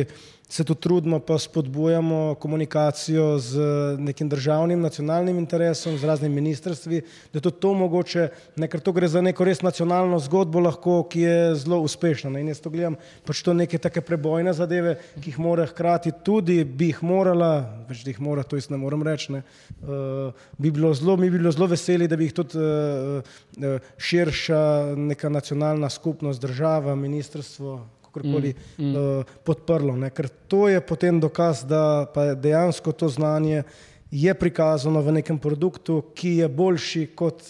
se 0.49 0.63
tu 0.63 0.75
trudimo, 0.75 1.19
pa 1.19 1.37
spodbujamo 1.37 2.35
komunikacijo 2.35 3.37
z 3.37 3.59
nekim 3.99 4.29
državnim, 4.29 4.81
nacionalnim 4.81 5.37
interesom, 5.37 5.97
z 5.97 6.03
raznimi 6.03 6.35
ministrstvi, 6.41 7.01
da 7.33 7.37
je 7.37 7.41
tudi 7.41 7.59
to 7.61 7.73
mogoče, 7.73 8.29
ne, 8.57 8.67
ker 8.67 8.81
to 8.81 8.91
gre 8.91 9.07
za 9.07 9.21
neko 9.21 9.45
res 9.45 9.61
nacionalno 9.61 10.17
zgodbo, 10.19 10.59
lahko, 10.65 11.03
ki 11.05 11.21
je 11.21 11.35
zelo 11.55 11.77
uspešna. 11.85 12.31
Ne. 12.33 12.41
In 12.41 12.49
jaz 12.49 12.63
to 12.65 12.71
gledam, 12.73 12.97
pač 13.29 13.43
to 13.45 13.53
neke 13.53 13.77
take 13.77 14.01
prebojne 14.01 14.53
zadeve, 14.57 14.95
ki 15.21 15.35
jih 15.35 15.37
mora 15.37 15.67
hkrati 15.69 16.15
tudi, 16.25 16.63
bi 16.65 16.89
jih 16.89 17.03
morala, 17.05 17.51
več 17.85 18.01
da 18.01 18.09
jih 18.15 18.23
mora, 18.25 18.41
to 18.41 18.57
jaz 18.57 18.71
ne 18.73 18.81
morem 18.81 19.05
reči, 19.05 19.37
ne, 19.37 19.43
uh, 19.85 20.33
bi 20.57 20.73
bilo 20.73 20.95
zelo, 20.97 21.13
mi 21.13 21.29
bi 21.29 21.37
bilo 21.37 21.53
zelo 21.53 21.69
veseli, 21.69 22.09
da 22.09 22.17
bi 22.17 22.25
jih 22.25 22.35
tudi 22.41 22.57
uh, 22.57 23.21
uh, 23.21 23.93
širša 24.01 24.65
neka 24.97 25.29
nacionalna 25.29 25.93
skupnost, 25.93 26.41
država, 26.41 26.97
ministrstvo, 26.97 27.77
kakorkoli 28.09 28.53
mm, 28.57 28.85
mm. 28.85 28.95
Uh, 28.95 29.37
podprlo. 29.45 29.95
Ne? 29.95 30.09
Ker 30.09 30.27
to 30.49 30.67
je 30.67 30.81
potem 30.81 31.21
dokaz, 31.21 31.61
da 31.63 32.09
dejansko 32.35 32.91
to 32.91 33.09
znanje 33.09 33.63
je 34.11 34.33
prikazano 34.33 35.01
v 35.05 35.21
nekem 35.21 35.37
produktu, 35.37 36.01
ki 36.17 36.41
je 36.41 36.47
boljši 36.49 37.05
kot 37.15 37.45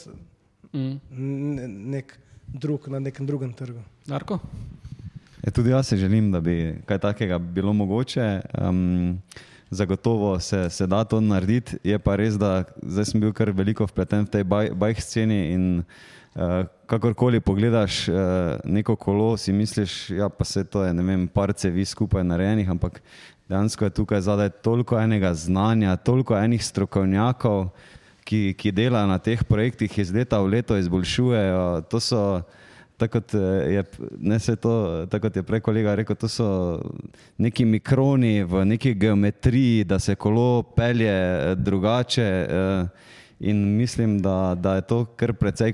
Mm. 0.73 0.99
ne- 1.09 1.67
nek 1.67 2.19
drug 2.47 2.87
na 2.87 2.99
nekem 2.99 3.25
drugem 3.25 3.53
trgu. 3.53 3.81
Darko? 4.05 4.37
Ja, 5.41 5.51
tudi 5.51 5.69
jaz 5.69 5.87
si 5.87 5.97
želim, 5.97 6.31
da 6.31 6.39
bi 6.39 6.77
kaj 6.85 6.99
takega 6.99 7.39
bilo 7.39 7.73
mogoče. 7.73 8.41
Um, 8.53 9.17
zagotovo 9.69 10.39
se, 10.39 10.69
se 10.69 10.87
da 10.87 11.03
to 11.03 11.21
narediti. 11.21 11.77
Je 11.83 11.99
pa 11.99 12.15
res, 12.15 12.37
da 12.37 12.65
sem 13.05 13.21
bil 13.21 13.33
kar 13.33 13.49
veliko 13.49 13.85
vpleten 13.85 14.25
v 14.25 14.29
tej 14.29 14.43
baj, 14.43 14.69
bajk 14.77 15.01
sceni 15.01 15.53
in 15.53 15.79
uh, 15.79 15.85
kakorkoli 16.85 17.39
pogledaš 17.39 18.07
uh, 18.07 18.15
neko 18.63 18.95
kolo, 18.95 19.37
si 19.37 19.53
misliš, 19.53 20.09
ja 20.09 20.29
pa 20.29 20.45
se 20.45 20.63
to 20.63 20.83
je, 20.83 20.93
ne 20.93 21.03
vem, 21.03 21.27
par 21.27 21.53
cevi 21.53 21.85
skupaj 21.85 22.23
narejenih, 22.23 22.69
ampak 22.69 23.01
dejansko 23.49 23.85
je 23.85 23.89
tukaj 23.89 24.21
zadaj 24.21 24.49
toliko 24.49 24.99
enega 24.99 25.33
znanja, 25.33 25.95
toliko 25.95 26.37
enih 26.37 26.65
strokovnjakov, 26.65 27.69
ki, 28.23 28.53
ki 28.57 28.71
delajo 28.71 29.07
na 29.09 29.17
teh 29.17 29.43
projektih, 29.43 29.99
iz 29.99 30.13
leta 30.13 30.39
v 30.39 30.53
leto 30.53 30.77
izboljšujejo. 30.77 31.81
To 31.89 31.99
so, 31.99 32.41
tako 32.97 33.17
kot 33.17 33.33
je, 33.73 33.83
ne 34.19 34.39
se 34.39 34.55
to, 34.55 35.05
tako 35.09 35.27
kot 35.27 35.35
je 35.35 35.43
prej 35.43 35.63
kolega 35.65 35.95
rekel, 35.97 36.15
to 36.15 36.29
so 36.29 36.49
neki 37.37 37.65
mikroni 37.65 38.43
v 38.43 38.65
neki 38.69 38.93
geometriji, 38.93 39.83
da 39.83 39.99
se 39.99 40.15
kolo 40.15 40.61
pelje 40.63 41.09
eh, 41.09 41.55
drugače. 41.55 42.29
eh, 42.49 43.15
In 43.39 43.77
mislim, 43.77 44.19
da, 44.19 44.55
da 44.59 44.75
je 44.75 44.81
to 44.81 45.05
kar 45.15 45.33
precej 45.33 45.73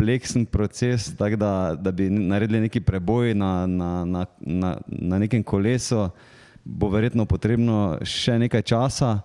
kompleksen 0.00 0.46
proces, 0.46 1.16
tako 1.16 1.36
da, 1.36 1.76
da 1.80 1.90
bi 1.90 2.10
naredili 2.10 2.60
neki 2.60 2.80
preboj 2.80 3.34
na, 3.34 3.66
na, 3.66 4.04
na, 4.04 4.26
na, 4.40 4.76
na 4.86 5.18
nekem 5.18 5.42
kolesu, 5.42 6.08
bo 6.64 6.88
verjetno 6.88 7.26
potrebno 7.26 7.98
še 8.04 8.38
nekaj 8.38 8.62
časa. 8.62 9.20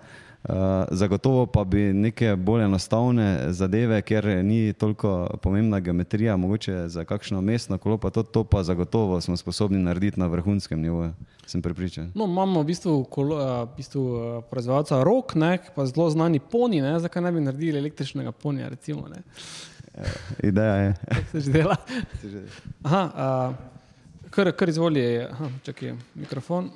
Uh, 0.46 0.86
zagotovo 0.92 1.46
pa 1.50 1.64
bi 1.64 1.88
neke 1.94 2.36
bolj 2.36 2.68
enostavne 2.68 3.48
zadeve, 3.50 4.02
ker 4.06 4.28
ni 4.46 4.74
toliko 4.74 5.38
pomembna 5.42 5.80
geometrija, 5.80 6.36
mogoče 6.38 6.84
za 6.88 7.06
kakšno 7.06 7.42
mestno 7.42 7.78
kolo, 7.78 7.98
pa 7.98 8.10
to, 8.10 8.24
to 8.24 8.44
pa 8.44 8.62
zagotovo 8.64 9.22
smo 9.22 9.38
sposobni 9.38 9.80
narediti 9.82 10.20
na 10.20 10.28
vrhunskem 10.28 10.82
nivoju, 10.82 11.14
sem 11.46 11.62
prepričan. 11.62 12.12
No, 12.16 12.28
imamo 12.30 12.62
v 12.62 12.70
bistvu, 12.70 13.04
kolo, 13.10 13.40
a, 13.42 13.64
v 13.64 13.78
bistvu 13.78 14.04
a, 14.16 14.42
proizvajalca 14.52 15.02
rok, 15.04 15.34
ne, 15.36 15.58
pa 15.76 15.88
zelo 15.90 16.10
znani 16.14 16.40
poni, 16.40 16.82
ne, 16.82 17.00
zakaj 17.00 17.26
ne 17.26 17.32
bi 17.32 17.42
naredili 17.42 17.82
električnega 17.82 18.32
ponija, 18.32 18.70
recimo. 18.70 19.08
Ne. 19.10 19.24
Ideja 20.44 20.76
je. 20.76 20.94
Kako 21.10 21.32
se 21.32 21.40
že 21.42 21.52
dela? 21.52 21.76
Aha, 22.84 23.12
a, 23.16 23.54
kar, 24.30 24.52
kar 24.52 24.70
izvoli, 24.70 25.24
aha, 25.32 25.50
čakaj, 25.64 25.96
mikrofon. 26.16 26.70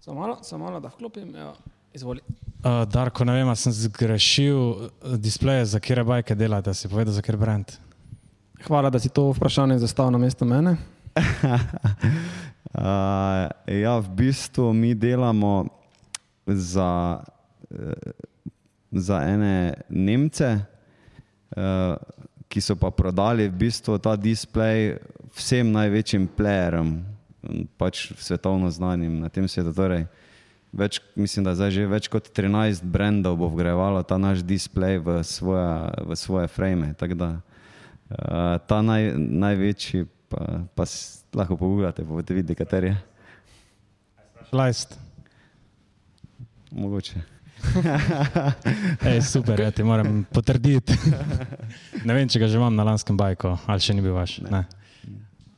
Samo 0.00 0.20
malo, 0.20 0.38
samo 0.42 0.64
malo, 0.64 0.80
da 0.80 0.88
vklopim, 0.88 1.36
evo, 1.36 1.54
izvoli. 1.94 2.20
Uh, 2.64 2.88
Darko, 2.88 3.24
ne 3.24 3.32
vem, 3.32 3.56
sem 3.56 3.72
zgrešil 3.72 4.58
uh, 4.58 4.88
displeje, 5.18 5.64
za 5.64 5.80
kere 5.80 6.04
bajke 6.04 6.34
delate, 6.34 6.74
si 6.74 6.88
povedal, 6.88 7.14
za 7.14 7.22
kjer 7.22 7.36
brand. 7.36 7.72
Hvala, 8.66 8.90
da 8.90 8.98
si 8.98 9.08
to 9.08 9.30
vprašanje 9.30 9.78
zastavil 9.78 10.12
na 10.12 10.18
mesto 10.18 10.44
mene. 10.44 10.76
Uh, 12.76 13.48
ja, 13.72 13.96
v 14.04 14.08
bistvu 14.12 14.72
mi 14.76 14.92
delamo 14.92 15.64
za, 16.46 17.24
eh, 17.72 18.12
za 19.00 19.20
ene 19.22 19.74
Nemce, 19.88 20.60
uh, 21.56 21.96
ki 22.48 22.60
so 22.60 22.76
pa 22.78 22.90
prodali 22.90 23.48
v 23.48 23.58
bistvu 23.66 23.98
ta 23.98 24.16
displej 24.16 24.96
vsem 25.36 25.68
največjim 25.72 26.28
playerjem, 26.30 27.02
pač 27.78 28.12
svetovno 28.18 28.70
znanim 28.70 29.20
na 29.20 29.28
tem 29.28 29.48
svetu. 29.48 29.74
Torej, 29.76 30.06
več, 30.72 31.00
mislim, 31.18 31.44
da 31.46 31.56
zdaj 31.58 31.74
že 31.74 31.90
več 31.90 32.08
kot 32.12 32.30
13 32.30 32.84
brendov 32.84 33.38
bo 33.40 33.50
vgrajevalo 33.52 34.02
ta 34.06 34.18
naš 34.18 34.44
displej 34.46 35.02
v, 35.02 35.20
svoja, 35.26 35.92
v 36.06 36.16
svoje 36.16 36.48
frame. 36.48 36.94
Tako 36.98 37.18
da 37.18 37.30
uh, 37.36 38.56
ta 38.64 38.80
naj, 38.82 39.12
največji, 39.16 40.06
pa, 40.32 40.64
pa 40.74 40.88
lahko 41.36 41.58
pogledate, 41.60 42.06
pa 42.06 42.10
boste 42.16 42.34
videli, 42.34 42.58
kateri 42.58 42.94
je. 42.94 42.98
Lajst. 44.54 44.98
Mogoče. 46.76 47.35
Ej, 49.08 49.20
super, 49.22 49.60
ja 49.60 49.70
ti 49.70 49.84
moram 49.86 50.24
potrditi. 50.32 50.96
ne 52.06 52.16
vem, 52.16 52.28
če 52.28 52.40
ga 52.42 52.48
že 52.50 52.58
imam 52.60 52.74
na 52.74 52.86
lanskem 52.86 53.16
bajku, 53.18 53.56
ali 53.66 53.84
še 53.84 53.96
ni 53.96 54.04
bil 54.04 54.16
vaš. 54.16 54.38
Ne. 54.46 54.64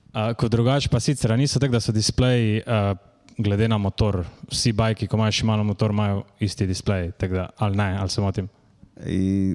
Uh, 0.08 0.32
kot 0.38 0.50
drugače 0.52 0.90
pa 0.90 1.00
sicer, 1.02 1.34
niso 1.38 1.60
tako, 1.60 1.76
da 1.76 1.82
so 1.84 1.94
displeji 1.94 2.62
uh, 2.64 2.94
glede 3.38 3.68
na 3.70 3.78
motor, 3.78 4.24
vsi 4.50 4.72
bajki, 4.74 5.06
ko 5.06 5.18
imajo 5.18 5.36
še 5.38 5.46
malo 5.46 5.66
motor, 5.66 5.94
imajo 5.94 6.24
isti 6.42 6.66
displej, 6.66 7.12
da, 7.22 7.50
ali 7.62 7.78
ne, 7.78 7.90
ali 8.00 8.10
se 8.10 8.24
motim. 8.24 8.48
I, 9.06 9.54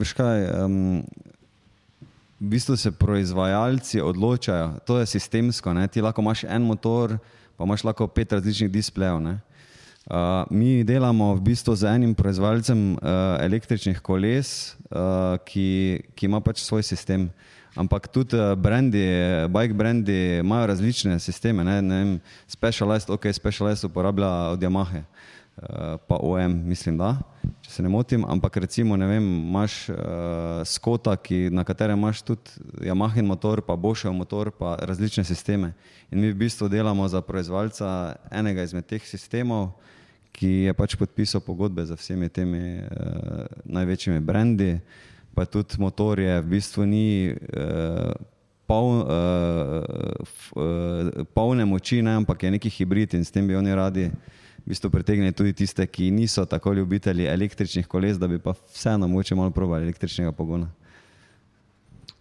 veš 0.00 0.16
kaj, 0.18 0.48
um, 0.64 1.04
v 2.42 2.50
bistvu 2.56 2.76
se 2.76 2.90
proizvajalci 2.90 4.02
odločajo, 4.02 4.80
to 4.86 4.98
je 4.98 5.06
sistemsko, 5.06 5.70
ne? 5.76 5.86
ti 5.86 6.02
lahko 6.02 6.24
imaš 6.24 6.42
en 6.50 6.66
motor, 6.66 7.14
pa 7.54 7.68
imaš 7.68 7.84
lahko 7.86 8.08
pet 8.10 8.34
različnih 8.34 8.72
displejev. 8.72 9.20
ne. 9.22 9.38
Uh, 10.02 10.42
mi 10.50 10.82
delamo 10.84 11.34
v 11.38 11.40
bistvu 11.40 11.76
z 11.78 11.86
enim 11.86 12.14
proizvajalcem 12.14 12.98
uh, 12.98 13.38
električnih 13.38 14.00
koles, 14.02 14.74
uh, 14.90 15.38
ki, 15.46 16.02
ki 16.18 16.26
ima 16.26 16.40
pač 16.42 16.58
svoj 16.64 16.82
sistem. 16.82 17.28
Ampak 17.78 18.10
tudi 18.10 18.34
uh, 18.34 18.56
brendi, 18.58 19.04
bike 19.46 19.78
brendi 19.78 20.42
imajo 20.42 20.66
različne 20.74 21.20
sisteme. 21.22 21.62
Ne? 21.64 21.78
Ne 21.82 22.00
vem, 22.02 22.10
Specialized, 22.50 23.14
ok, 23.14 23.30
Specialized 23.30 23.86
uporablja 23.86 24.56
od 24.56 24.66
Yamahe, 24.66 25.06
uh, 25.06 25.21
pa 26.06 26.16
OM, 26.20 26.54
mislim, 26.68 26.98
da, 26.98 27.16
če 27.62 27.70
se 27.70 27.82
ne 27.82 27.88
motim. 27.88 28.24
Ampak 28.28 28.56
recimo, 28.64 28.96
ne 28.96 29.06
vem, 29.06 29.26
imaš 29.46 29.88
uh, 29.88 29.96
Skota, 30.66 31.14
ki, 31.16 31.48
na 31.54 31.64
katerem 31.64 31.98
imaš 31.98 32.22
tudi 32.26 32.56
Yamahin 32.86 33.26
motor, 33.26 33.62
pa 33.66 33.76
Boschov 33.76 34.14
motor, 34.16 34.50
pa 34.50 34.74
različne 34.80 35.24
sisteme. 35.24 35.72
In 36.10 36.20
mi 36.20 36.32
v 36.32 36.40
bistvu 36.44 36.68
delamo 36.68 37.08
za 37.08 37.22
proizvajalca 37.22 38.16
enega 38.30 38.66
izmed 38.66 38.86
teh 38.90 39.04
sistemov, 39.06 39.70
ki 40.32 40.68
je 40.68 40.74
pač 40.74 40.96
podpisal 40.96 41.42
pogodbe 41.44 41.84
z 41.86 41.96
vsemi 41.98 42.28
temi 42.32 42.80
uh, 42.80 43.46
največjimi 43.64 44.20
brendi, 44.20 44.76
pa 45.34 45.44
tudi 45.44 45.80
motor 45.80 46.20
je 46.20 46.40
v 46.40 46.46
bistvu 46.56 46.86
ni 46.88 47.08
uh, 47.32 48.12
pol, 48.66 49.02
uh, 49.04 49.84
uh, 50.56 51.26
polne 51.36 51.64
moči, 51.68 52.00
ne, 52.02 52.16
ampak 52.22 52.42
je 52.42 52.54
neki 52.56 52.72
hibrid 52.72 53.14
in 53.14 53.24
s 53.24 53.30
tem 53.30 53.46
bi 53.46 53.56
oni 53.56 53.74
radi 53.76 54.08
v 54.64 54.68
bistvu 54.68 54.90
pritegnili 54.90 55.32
tudi 55.32 55.52
tiste, 55.52 55.86
ki 55.86 56.10
niso 56.10 56.44
tako 56.44 56.72
ljubitelji 56.72 57.26
električnih 57.26 57.86
koles, 57.86 58.18
da 58.18 58.28
bi 58.28 58.38
pa 58.38 58.54
vseeno 58.72 59.08
mogoče 59.08 59.34
malo 59.34 59.50
probali 59.50 59.82
električnega 59.84 60.32
pogona. 60.32 60.70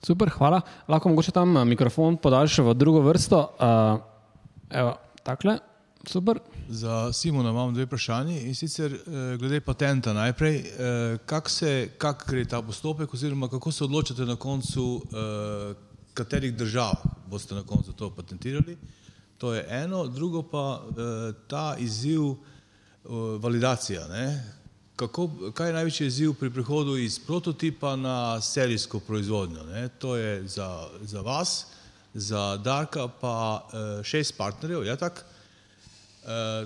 Super, 0.04 0.30
hvala. 0.30 0.62
Lahko 0.88 1.10
mogoče 1.10 1.32
tam 1.32 1.58
a, 1.58 1.64
mikrofon 1.66 2.18
podaljš 2.18 2.58
v 2.58 2.74
drugo 2.74 3.02
vrsto. 3.02 3.44
Uh, 3.60 4.02
evo, 4.70 4.96
takle, 5.24 5.60
super. 6.08 6.40
Za 6.70 7.14
Simona 7.14 7.50
imam 7.50 7.74
dve 7.74 7.86
vprašanji 7.86 8.40
in 8.48 8.56
sicer 8.56 8.94
eh, 8.94 9.38
glede 9.38 9.60
patenta 9.62 10.14
najprej. 10.14 10.56
Eh, 10.58 11.18
Kako 11.26 11.50
se- 11.50 11.90
kako 11.98 12.26
gre 12.28 12.46
ta 12.46 12.62
postopek 12.62 13.14
oziroma 13.14 13.48
kako 13.48 13.72
se 13.72 13.84
odločate 13.84 14.26
na 14.26 14.36
koncu, 14.36 15.02
eh, 15.06 15.74
katerih 16.14 16.56
držav 16.56 16.94
boste 17.28 17.56
na 17.56 17.64
koncu 17.64 17.94
to 17.94 18.10
patentirali? 18.10 18.78
To 19.42 19.54
je 19.54 19.66
eno, 19.70 20.08
drugo 20.08 20.44
pa 20.44 20.82
eh, 20.82 21.34
ta 21.48 21.76
izziv 21.80 22.22
eh, 22.22 22.36
validacija. 23.40 24.08
Ne? 24.08 24.54
Kako, 24.96 25.30
kaj 25.54 25.70
je 25.70 25.74
največji 25.74 26.08
izziv 26.08 26.34
pri 26.34 26.50
prehodu 26.50 26.98
iz 26.98 27.20
prototipa 27.20 27.96
na 27.96 28.42
serijsko 28.42 29.00
proizvodnjo? 29.00 29.64
Ne? 29.64 29.90
To 30.00 30.16
je 30.16 30.48
za, 30.48 30.88
za 31.02 31.22
vas, 31.22 31.66
za 32.14 32.58
Darka 32.58 33.08
pa 33.08 33.66
eh, 33.74 34.04
šest 34.04 34.38
partnerjev, 34.38 34.86
ja 34.86 34.96
tako? 34.96 35.22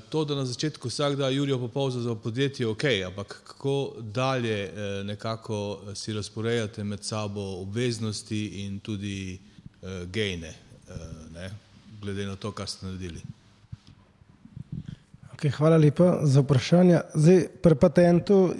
To, 0.09 0.25
da 0.25 0.35
na 0.35 0.43
začetku 0.45 0.89
vsak 0.91 1.13
da 1.15 1.29
Jurijo 1.29 1.57
Popovza 1.59 2.01
za 2.01 2.15
podjetje, 2.15 2.67
ok, 2.67 2.83
ampak 3.07 3.41
kako 3.47 3.93
dalje 3.99 4.73
nekako 5.03 5.79
si 5.93 6.13
razporejate 6.13 6.83
med 6.83 7.03
sabo 7.03 7.41
obveznosti 7.61 8.65
in 8.65 8.79
tudi 8.79 9.39
uh, 9.81 9.89
ne, 11.33 11.51
glede 12.05 12.25
na 12.29 12.35
to, 12.35 12.51
kar 12.51 12.69
ste 12.69 12.85
naredili. 12.85 13.21
Okay, 15.33 15.49
hvala 15.51 15.77
lepa 15.77 16.19
za 16.23 16.43
vprašanje. 16.45 16.99
Zdaj, 17.13 17.47
pri 17.61 17.75
patentu 17.75 18.53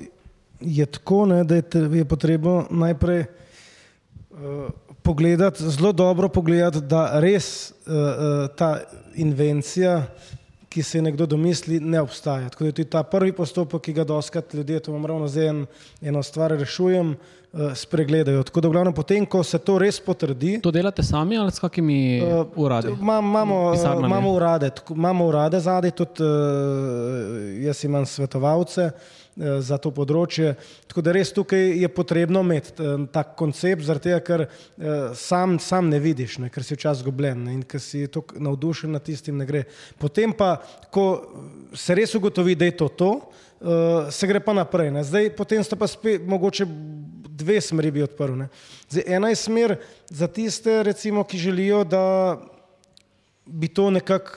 je 0.59 0.85
tako, 0.85 1.25
ne, 1.29 1.43
da 1.43 1.55
je, 1.55 1.61
te- 1.61 1.85
je 1.93 2.05
potrebno 2.05 2.65
najprej 2.69 3.21
uh, 3.21 4.65
pogledati, 5.03 5.69
zelo 5.69 5.91
dobro 5.93 6.29
pogledati, 6.29 6.81
da 6.81 7.19
res 7.21 7.69
uh, 7.71 7.93
uh, 7.93 8.49
ta 8.57 8.81
invencija, 9.15 10.07
ki 10.69 10.83
se 10.83 10.97
je 10.97 11.05
nekdo 11.05 11.25
domisli, 11.25 11.79
ne 11.79 12.01
obstaja. 12.01 12.49
Tako 12.49 12.63
da 12.65 12.67
je 12.67 12.77
tudi 12.81 12.89
ta 12.89 13.03
prvi 13.03 13.31
postopek, 13.31 13.81
ki 13.81 13.93
ga 13.93 14.03
doskrat 14.03 14.53
ljudje, 14.53 14.79
to 14.79 14.91
vam 14.91 15.05
ravno 15.05 15.27
zdaj 15.27 15.47
en, 15.47 15.65
eno 16.01 16.23
stvar 16.23 16.51
rešujem, 16.51 17.13
spregledajo. 17.75 18.43
Tako 18.43 18.61
da 18.61 18.67
v 18.67 18.71
glavnem 18.71 18.93
potem, 18.93 19.25
ko 19.25 19.43
se 19.43 19.57
to 19.59 19.77
res 19.79 19.99
potrdi, 19.99 20.59
To 20.61 20.71
delate 20.71 21.03
sami 21.03 21.37
ali 21.37 21.51
s 21.51 21.59
kakimi 21.59 22.21
uh, 22.21 22.47
uradi? 22.55 22.91
Ma, 22.99 23.19
imamo, 23.19 23.71
Pisarnami? 23.71 24.07
imamo 24.07 24.33
urade, 24.33 24.69
tako- 24.69 24.95
imamo 24.95 25.27
urade 25.27 25.59
zadaj, 25.59 25.91
tudi 25.91 26.23
uh, 26.23 27.63
jaz 27.63 27.83
imam 27.83 28.05
svetovalce, 28.05 28.91
eh, 29.37 29.61
za 29.61 29.77
to 29.77 29.91
področje. 29.91 30.55
Tako 30.87 31.01
da 31.01 31.11
res 31.11 31.31
tukaj 31.35 31.79
je 31.79 31.87
potrebno 31.91 32.39
imeti 32.43 32.75
eh, 32.79 33.05
tak 33.11 33.35
koncept, 33.39 33.83
zaradi 33.83 34.09
tega, 34.09 34.19
ker 34.19 34.45
eh, 34.45 35.15
sam, 35.15 35.59
sam 35.59 35.89
ne 35.89 35.99
vidiš, 35.99 36.39
ne, 36.43 36.49
ker 36.49 36.63
si 36.63 36.75
včasih 36.75 37.03
zgubljen 37.03 37.43
ne, 37.45 37.53
in 37.59 37.63
ker 37.63 37.79
si 37.83 38.05
tako 38.07 38.39
navdušen 38.39 38.91
nad 38.91 39.03
tistim, 39.03 39.37
ne 39.37 39.45
gre. 39.45 39.65
Potem 39.99 40.33
pa, 40.35 40.57
ko 40.91 41.07
se 41.75 41.95
res 41.95 42.15
ugotovi, 42.15 42.55
da 42.55 42.65
je 42.65 42.77
to 42.79 42.87
to, 42.87 43.11
uh, 43.61 44.07
se 44.11 44.27
gre 44.27 44.39
pa 44.39 44.53
naprej. 44.55 44.91
Ne. 44.91 45.03
Zdaj, 45.03 45.29
potem 45.35 45.63
sta 45.63 45.75
pa 45.75 45.87
spet 45.87 46.23
mogoče 46.27 46.65
dve 47.35 47.61
smeri 47.61 47.91
bi 47.91 48.03
odprl. 48.03 48.37
Ne. 48.39 48.47
Zdaj, 48.89 49.03
ena 49.07 49.29
je 49.29 49.39
smer 49.39 49.75
za 50.09 50.27
tiste, 50.27 50.83
recimo, 50.83 51.23
ki 51.23 51.37
želijo, 51.37 51.83
da 51.83 52.37
bi 53.45 53.67
to 53.67 53.89
nekako 53.91 54.31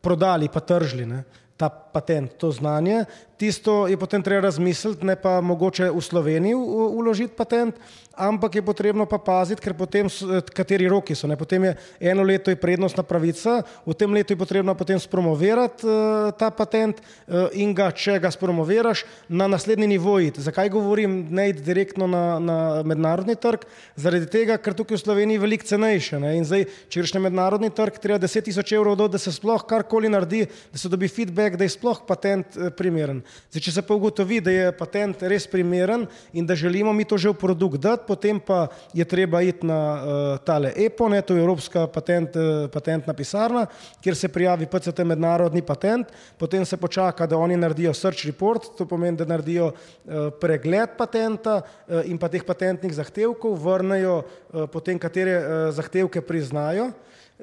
prodali, 0.00 0.48
pa 0.52 0.60
tržili. 0.60 1.06
Ne. 1.06 1.22
Ta 1.56 1.68
patent, 1.68 2.36
to 2.38 2.50
znanje, 2.52 3.04
tisto 3.42 3.88
je 3.90 3.96
potem 3.98 4.22
treba 4.22 4.46
razmisliti, 4.46 5.06
ne 5.06 5.16
pa 5.18 5.40
mogoče 5.42 5.90
v 5.90 6.00
Sloveniji 6.00 6.54
uložiti 6.54 7.34
patent, 7.34 7.74
ampak 8.14 8.54
je 8.54 8.62
potrebno 8.62 9.06
pa 9.08 9.18
paziti, 9.18 9.62
ker 9.64 9.74
potem, 9.74 10.06
kateri 10.54 10.86
roki 10.86 11.16
so. 11.16 11.26
Ne? 11.26 11.34
Potem 11.36 11.64
je 11.64 11.72
eno 12.12 12.22
leto 12.22 12.52
je 12.52 12.60
prednostna 12.60 13.02
pravica, 13.02 13.62
v 13.86 13.96
tem 13.98 14.12
letu 14.14 14.36
je 14.36 14.38
potrebno 14.38 14.74
potem 14.78 15.00
spromovirati 15.00 15.86
uh, 15.88 16.30
ta 16.38 16.52
patent 16.54 17.00
uh, 17.00 17.48
in 17.58 17.72
ga, 17.74 17.90
če 17.90 18.20
ga 18.22 18.30
spromoviraš, 18.30 19.02
na 19.26 19.48
naslednji 19.50 19.88
nivo 19.90 20.18
iti. 20.22 20.44
Zakaj 20.44 20.70
govorim, 20.70 21.26
ne 21.32 21.48
iti 21.50 21.64
direktno 21.64 22.06
na, 22.06 22.38
na 22.38 22.58
mednarodni 22.86 23.34
trg? 23.34 23.66
Zaradi 23.96 24.28
tega, 24.30 24.58
ker 24.60 24.76
tukaj 24.76 25.00
v 25.00 25.02
Sloveniji 25.02 25.40
je 25.40 25.44
veliko 25.46 25.66
cenejše. 25.72 26.20
Ne? 26.22 26.36
In 26.38 26.46
zdaj, 26.46 26.68
če 26.92 27.02
greš 27.02 27.16
na 27.16 27.24
mednarodni 27.26 27.72
trg, 27.74 27.98
treba 27.98 28.20
10 28.22 28.46
tisoč 28.52 28.76
evrov 28.76 29.00
do, 29.00 29.08
da 29.10 29.18
se 29.18 29.34
sploh 29.34 29.64
karkoli 29.66 30.12
naredi, 30.12 30.44
da 30.70 30.78
se 30.78 30.92
dobi 30.92 31.10
feedback, 31.10 31.56
da 31.56 31.66
je 31.66 31.74
sploh 31.74 32.04
patent 32.06 32.60
uh, 32.60 32.68
primeren. 32.76 33.24
Zdaj, 33.52 33.62
če 33.66 33.72
se 33.74 33.82
pa 33.84 33.96
ugotovi, 33.98 34.38
da 34.40 34.52
je 34.52 34.68
patent 34.72 35.22
res 35.28 35.44
primeren 35.44 36.06
in 36.32 36.46
da 36.48 36.56
želimo 36.56 36.92
mi 36.96 37.04
to 37.04 37.18
že 37.20 37.28
v 37.28 37.36
produkt 37.36 37.82
dati, 37.84 38.06
potem 38.08 38.40
pa 38.40 38.70
je 38.96 39.04
treba 39.04 39.42
iti 39.44 39.66
na 39.68 39.76
uh, 39.76 40.38
tale 40.40 40.72
EPO, 40.72 41.08
ne, 41.12 41.20
to 41.20 41.36
je 41.36 41.44
Evropska 41.44 41.84
patent, 41.92 42.36
uh, 42.36 42.64
patentna 42.72 43.12
pisarna, 43.12 43.66
kjer 44.00 44.16
se 44.16 44.32
prijavi 44.32 44.66
PCT 44.66 45.04
mednarodni 45.04 45.60
patent, 45.62 46.08
potem 46.40 46.64
se 46.64 46.80
počaka, 46.80 47.26
da 47.28 47.36
oni 47.36 47.60
naredijo 47.60 47.92
search 47.92 48.24
report, 48.24 48.72
to 48.78 48.88
pomeni, 48.88 49.20
da 49.20 49.28
naredijo 49.28 49.72
uh, 49.72 50.32
pregled 50.40 50.96
patenta 50.96 51.60
uh, 51.60 52.00
in 52.08 52.16
pa 52.16 52.32
teh 52.32 52.44
patentnih 52.48 52.96
zahtevkov, 52.96 53.60
vrnejo 53.60 54.22
uh, 54.22 54.64
potem, 54.72 54.96
katere 54.96 55.36
uh, 55.38 55.46
zahtevke 55.76 56.24
priznajo. 56.24 56.88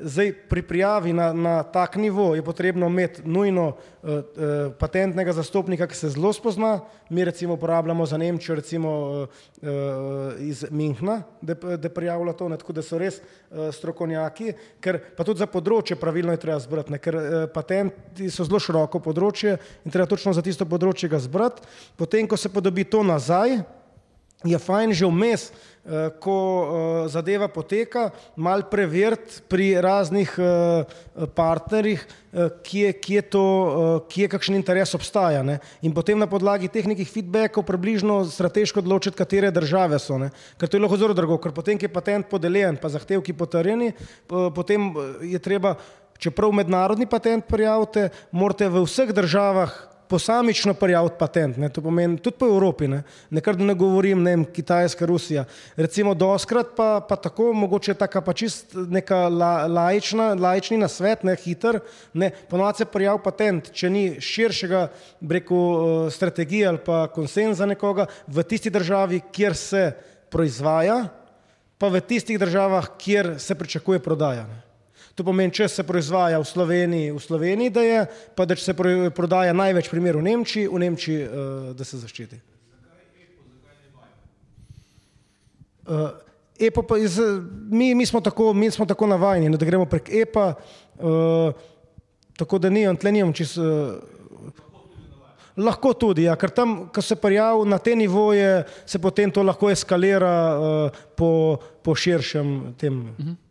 Zdaj, 0.01 0.33
pri 0.47 0.61
prijavi 0.61 1.13
na, 1.13 1.33
na 1.33 1.63
tak 1.63 1.95
nivo 1.95 2.35
je 2.35 2.43
potrebno 2.43 2.87
imeti 2.87 3.21
nujno 3.25 3.67
uh, 3.67 4.09
uh, 4.09 4.21
patentnega 4.79 5.33
zastopnika, 5.33 5.87
ki 5.87 5.95
se 5.95 6.09
zelo 6.09 6.33
spozna. 6.33 6.79
Mi 7.09 7.25
recimo 7.25 7.53
uporabljamo 7.53 8.05
za 8.05 8.17
Nemčijo, 8.17 8.55
recimo 8.55 8.89
uh, 8.99 9.27
uh, 9.61 9.69
iz 10.39 10.65
Minhna, 10.71 11.23
da, 11.41 11.53
da 11.53 11.89
prijavlja 11.89 12.33
to, 12.33 12.49
ne, 12.49 12.57
tako 12.57 12.73
da 12.73 12.81
so 12.81 12.97
res 12.97 13.19
uh, 13.19 13.73
strokovnjaki, 13.75 14.53
ker 14.79 15.01
pa 15.17 15.25
tudi 15.27 15.43
za 15.43 15.49
področje 15.51 15.99
pravilno 15.99 16.31
je 16.31 16.43
treba 16.45 16.59
zbrati, 16.59 16.95
ne, 16.95 17.01
ker 17.01 17.17
uh, 17.19 17.25
patenti 17.53 18.29
so 18.31 18.47
zelo 18.47 18.61
široko 18.63 19.01
področje 19.03 19.57
in 19.83 19.91
treba 19.91 20.07
točno 20.07 20.33
za 20.33 20.45
tisto 20.45 20.69
področje 20.69 21.11
ga 21.11 21.19
zbrati. 21.19 21.67
Potem, 21.99 22.27
ko 22.27 22.39
se 22.39 22.53
podobi 22.53 22.87
to 22.87 23.03
nazaj, 23.03 23.59
je 24.47 24.55
fajn 24.55 24.93
že 24.95 25.07
vmes, 25.07 25.49
ko 26.19 26.35
eh, 26.35 27.09
zadeva 27.09 27.47
poteka, 27.47 28.09
mal 28.35 28.65
preveriti 28.69 29.41
pri 29.49 29.81
raznih 29.81 30.35
eh, 30.37 30.97
partnerjih, 31.35 32.07
kje, 32.61 32.91
kje, 33.01 33.21
to, 33.33 33.43
kje 34.05 34.27
kakšen 34.29 34.59
interes 34.59 34.93
obstaja. 34.93 35.41
Ne? 35.41 35.57
In 35.81 35.95
potem 35.97 36.19
na 36.19 36.27
podlagi 36.29 36.69
teh 36.69 36.85
nekih 36.85 37.09
feedbackov 37.09 37.65
približno 37.65 38.19
strateško 38.29 38.83
odločiti, 38.83 39.17
katere 39.17 39.49
države 39.49 39.97
so. 39.97 40.19
Ne? 40.21 40.29
Ker 40.61 40.69
to 40.69 40.77
je 40.77 40.83
lahko 40.83 40.99
zelo 41.01 41.17
drago, 41.17 41.39
ker 41.41 41.55
potem, 41.55 41.79
ki 41.81 41.89
je 41.89 41.95
patent 41.95 42.29
podeljen, 42.29 42.77
pa 42.77 42.93
zahtevki 42.93 43.33
potrjeni, 43.33 43.95
potem 44.29 44.91
je 45.25 45.41
treba, 45.41 45.73
čeprav 46.21 46.53
mednarodni 46.53 47.09
patent 47.09 47.49
prijavite, 47.49 48.11
morate 48.29 48.69
v 48.69 48.85
vseh 48.85 49.09
državah 49.09 49.88
posamično 50.09 50.73
prijaviti 50.73 51.15
patent, 51.19 51.57
ne, 51.57 51.69
to 51.69 51.81
pomeni 51.81 52.17
tudi 52.17 52.37
po 52.39 52.47
Evropi, 52.49 52.87
ne, 52.87 53.03
nekar 53.29 53.55
da 53.55 53.63
ne 53.63 53.75
govorim, 53.77 54.23
ne 54.23 54.31
vem, 54.33 54.45
Kitajska, 54.45 55.05
Rusija. 55.05 55.43
Recimo 55.77 56.13
doskrat 56.17 56.71
pa, 56.77 56.87
pa 57.09 57.15
tako, 57.15 57.51
mogoče 57.53 57.93
taka 57.93 58.21
pa 58.25 58.33
čist 58.33 58.73
neka 58.73 59.27
la, 59.29 59.51
laična, 59.67 60.31
laični 60.33 60.79
nasvet, 60.81 61.23
ne, 61.23 61.35
hiter, 61.37 61.79
ne, 62.13 62.31
ponovadi 62.49 62.81
se 62.81 62.87
prijav 62.89 63.21
patent, 63.23 63.69
če 63.71 63.89
ni 63.93 64.05
širšega, 64.21 64.87
breku, 65.19 65.59
eh, 65.59 66.11
strategije 66.11 66.67
ali 66.67 66.81
pa 66.85 67.03
konsenza 67.13 67.69
nekoga 67.69 68.07
v 68.27 68.43
tisti 68.43 68.73
državi, 68.73 69.21
kjer 69.31 69.55
se 69.55 69.83
proizvaja, 70.33 71.03
pa 71.77 71.87
v 71.87 72.01
tistih 72.01 72.39
državah, 72.39 72.89
kjer 72.97 73.35
se 73.39 73.55
pričakuje 73.55 74.01
prodaja. 74.01 74.47
Ne. 74.49 74.68
To 75.19 75.25
pomeni, 75.27 75.51
če 75.51 75.65
se 75.67 75.83
proizvaja 75.83 76.37
v 76.39 76.47
Sloveniji, 76.47 77.11
v 77.11 77.19
Sloveniji, 77.19 77.71
da 77.75 77.81
je, 77.83 78.03
pa 78.39 78.45
da 78.47 78.55
se 78.55 78.71
prodaja 78.71 79.51
največ 79.51 79.89
primerov 79.91 80.21
v 80.23 80.29
Nemčiji, 80.29 80.69
v 80.71 80.79
Nemčiji, 80.79 81.25
uh, 81.27 81.65
da 81.75 81.83
se 81.83 81.99
zaščiti. 81.99 82.39
Uh, 85.83 86.05
EPO 86.55 86.85
pa 86.87 86.99
iz, 87.03 87.17
mi, 87.67 87.89
mi, 87.99 88.07
smo 88.07 88.21
tako, 88.23 88.53
mi 88.55 88.69
smo 88.71 88.87
tako 88.87 89.09
navajeni, 89.11 89.51
da 89.59 89.67
gremo 89.67 89.89
prek 89.91 90.07
EPA, 90.21 90.45
uh, 91.03 91.67
tako 92.39 92.61
da 92.63 92.71
ni, 92.71 92.85
tle 92.95 93.11
nimam 93.11 93.35
čisto. 93.35 93.59
Uh, 93.59 94.55
lahko 95.59 95.91
tudi, 95.99 96.29
ja, 96.29 96.37
ker 96.39 96.55
tam, 96.55 96.77
ko 96.95 97.03
se 97.03 97.19
prijavi 97.19 97.67
na 97.67 97.83
te 97.83 97.91
nivoje, 97.99 98.63
se 98.87 99.03
potem 99.03 99.35
to 99.35 99.43
lahko 99.43 99.67
eskalira 99.67 100.33
uh, 100.55 101.03
po, 101.19 101.59
po 101.83 101.99
širšem 102.07 102.79
tem. 102.79 103.03
Uh 103.03 103.19
-huh. 103.19 103.48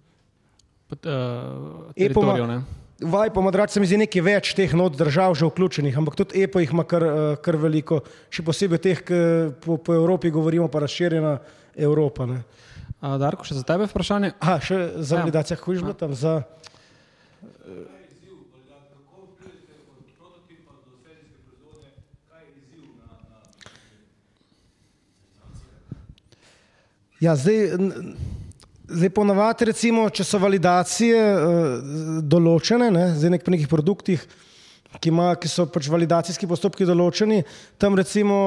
EPO 0.90 2.22
ima, 2.22 2.62
Vajpo 3.00 3.40
ima, 3.40 3.50
drač 3.50 3.70
se 3.70 3.80
mi 3.80 3.86
zdi, 3.86 4.00
nekaj 4.00 4.22
več 4.26 4.48
teh 4.58 4.72
not 4.74 4.96
držav 4.98 5.36
že 5.38 5.46
vključenih, 5.46 5.98
ampak 6.00 6.16
tudi 6.18 6.42
EPO 6.42 6.64
jih 6.64 6.72
ima 6.74 6.84
kar, 6.84 7.04
eh, 7.04 7.36
kar 7.44 7.56
veliko, 7.56 8.00
še 8.30 8.42
posebej 8.42 8.80
teh, 8.82 9.02
ki 9.04 9.18
po, 9.62 9.76
po 9.78 9.94
Evropi 9.94 10.32
govorimo, 10.34 10.66
pa 10.68 10.82
razširjena 10.82 11.38
Evropa. 11.76 12.26
Ne. 12.26 12.42
A, 12.98 13.14
Darko, 13.14 13.46
še 13.46 13.54
za 13.54 13.62
tebe 13.62 13.86
vprašanje? 13.86 14.32
A, 14.42 14.58
še 14.58 14.98
za 14.98 15.20
validacijo, 15.20 15.60
kako 15.60 15.76
je 15.76 15.82
bilo 15.84 15.94
tam 15.94 16.14
za. 16.18 16.42
Ja, 27.22 27.34
zdaj, 27.34 27.74
Zdaj, 28.88 29.10
ponovadi, 29.12 29.66
recimo, 29.68 30.06
če 30.08 30.24
so 30.24 30.38
validacije 30.40 31.16
uh, 31.20 31.88
določene, 32.24 32.86
ne, 32.88 33.02
zdaj 33.20 33.34
nek 33.34 33.42
pri 33.44 33.52
nekih 33.58 33.68
produktih, 33.68 34.22
ki, 34.96 35.10
ima, 35.10 35.26
ki 35.36 35.50
so 35.52 35.66
pač 35.68 35.90
validacijski 35.92 36.48
postopki 36.48 36.88
določeni, 36.88 37.42
tam 37.76 37.98
recimo 38.00 38.38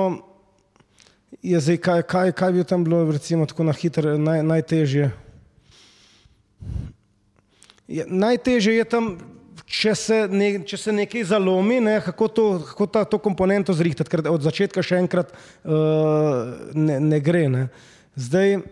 je 1.45 1.61
zdaj, 1.61 1.77
kaj, 1.85 2.01
kaj, 2.09 2.34
kaj 2.41 2.55
bi 2.57 2.65
tam 2.65 2.88
bilo, 2.88 3.03
recimo, 3.13 3.45
tako 3.45 3.69
na 3.69 3.77
hitro, 3.77 4.15
naj, 4.18 4.41
najtežje. 4.49 5.11
Je, 7.91 8.09
najtežje 8.09 8.76
je 8.80 8.89
tam, 8.89 9.13
če 9.69 9.93
se, 9.93 10.22
ne, 10.34 10.51
če 10.65 10.84
se 10.88 10.97
nekaj 11.03 11.30
zalomi, 11.35 11.77
ne, 11.85 11.99
kako, 12.01 12.34
to, 12.34 12.49
kako 12.73 12.89
ta, 12.89 13.05
to 13.05 13.22
komponento 13.22 13.77
zrihtati, 13.77 14.09
ker 14.09 14.26
od 14.34 14.41
začetka 14.41 14.81
še 14.81 15.05
enkrat 15.05 15.38
uh, 15.38 16.73
ne, 16.73 16.97
ne 17.13 17.22
gre. 17.22 17.45
Ne. 17.45 17.68
Zdaj, 18.18 18.63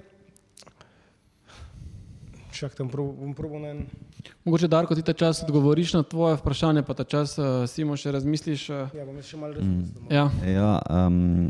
čak 2.60 2.76
tam 2.76 2.92
bom 2.92 3.32
probil 3.32 3.64
na 3.64 3.68
en. 3.72 3.80
Mogoče, 4.44 4.68
Darko, 4.68 4.96
ti 4.96 5.04
ta 5.06 5.16
čas 5.16 5.40
odgovoriš 5.44 5.94
na 5.96 6.04
tvoje 6.04 6.36
vprašanje, 6.36 6.84
pa 6.84 6.94
ta 6.94 7.08
čas 7.08 7.38
uh, 7.40 7.64
Simo 7.72 7.96
še 7.96 8.12
razmisliš. 8.12 8.68
Uh... 8.68 8.92
Ja, 8.92 9.08
bom 9.08 9.16
še 9.24 9.40
malo 9.40 9.56
razmislil. 9.56 10.04
Mm. 10.04 10.12
Ja. 10.12 10.26
Ja, 10.44 10.72
um, 10.84 11.48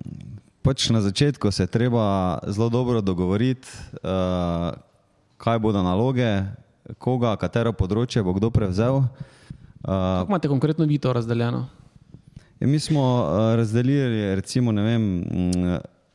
pač 0.62 0.86
na 0.94 1.02
začetku 1.02 1.50
se 1.50 1.66
je 1.66 1.74
treba 1.74 2.38
zelo 2.46 2.70
dobro 2.70 3.02
dogovoriti, 3.02 3.66
uh, 4.06 4.78
kaj 5.42 5.58
bodo 5.58 5.82
naloge, 5.82 6.30
koga, 7.02 7.34
katero 7.42 7.74
področje 7.74 8.22
bo 8.22 8.38
kdo 8.38 8.54
prevzel. 8.54 9.02
Uh, 9.82 9.90
Kako 9.90 10.30
imate 10.30 10.52
konkretno 10.52 10.86
vi 10.86 11.02
to 11.02 11.16
razdeljeno? 11.16 11.66
Ja, 12.62 12.70
mi 12.70 12.78
smo 12.78 13.02
uh, 13.02 13.58
razdelili, 13.58 14.36
recimo, 14.38 14.76
vem, 14.78 15.10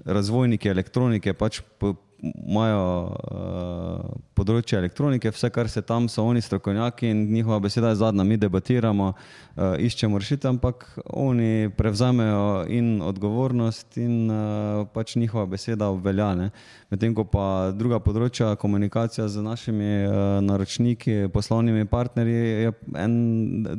razvojnike 0.06 0.70
elektronike 0.70 1.34
pač 1.34 1.64
po, 1.80 1.96
imajo 2.22 2.84
uh, 3.10 4.12
področje 4.36 4.78
elektronike, 4.78 5.32
vse, 5.34 5.50
kar 5.54 5.68
se 5.70 5.82
tam, 5.86 6.08
so 6.08 6.24
oni 6.24 6.42
strokovnjaki 6.44 7.10
in 7.10 7.24
njihova 7.32 7.60
beseda 7.64 7.92
je 7.92 8.00
zadnja. 8.00 8.24
Mi 8.24 8.38
debatiramo, 8.40 9.10
uh, 9.12 9.74
iščemo 9.80 10.20
rešitev, 10.20 10.54
ampak 10.54 10.86
oni 11.04 11.70
prevzamejo 11.76 12.64
in 12.72 12.98
odgovornost, 13.04 13.98
in 14.02 14.30
uh, 14.30 14.84
pač 14.94 15.16
njihova 15.20 15.46
beseda 15.50 15.90
obveljane. 15.92 16.50
Medtem 16.92 17.14
ko 17.16 17.26
pa 17.28 17.46
druga 17.74 18.00
področja, 18.04 18.54
komunikacija 18.60 19.28
z 19.28 19.44
našimi 19.44 19.90
uh, 20.06 20.18
naročniki, 20.44 21.24
poslovnimi 21.34 21.88
partnerji, 21.90 22.44
je 22.66 22.74
en 23.00 23.16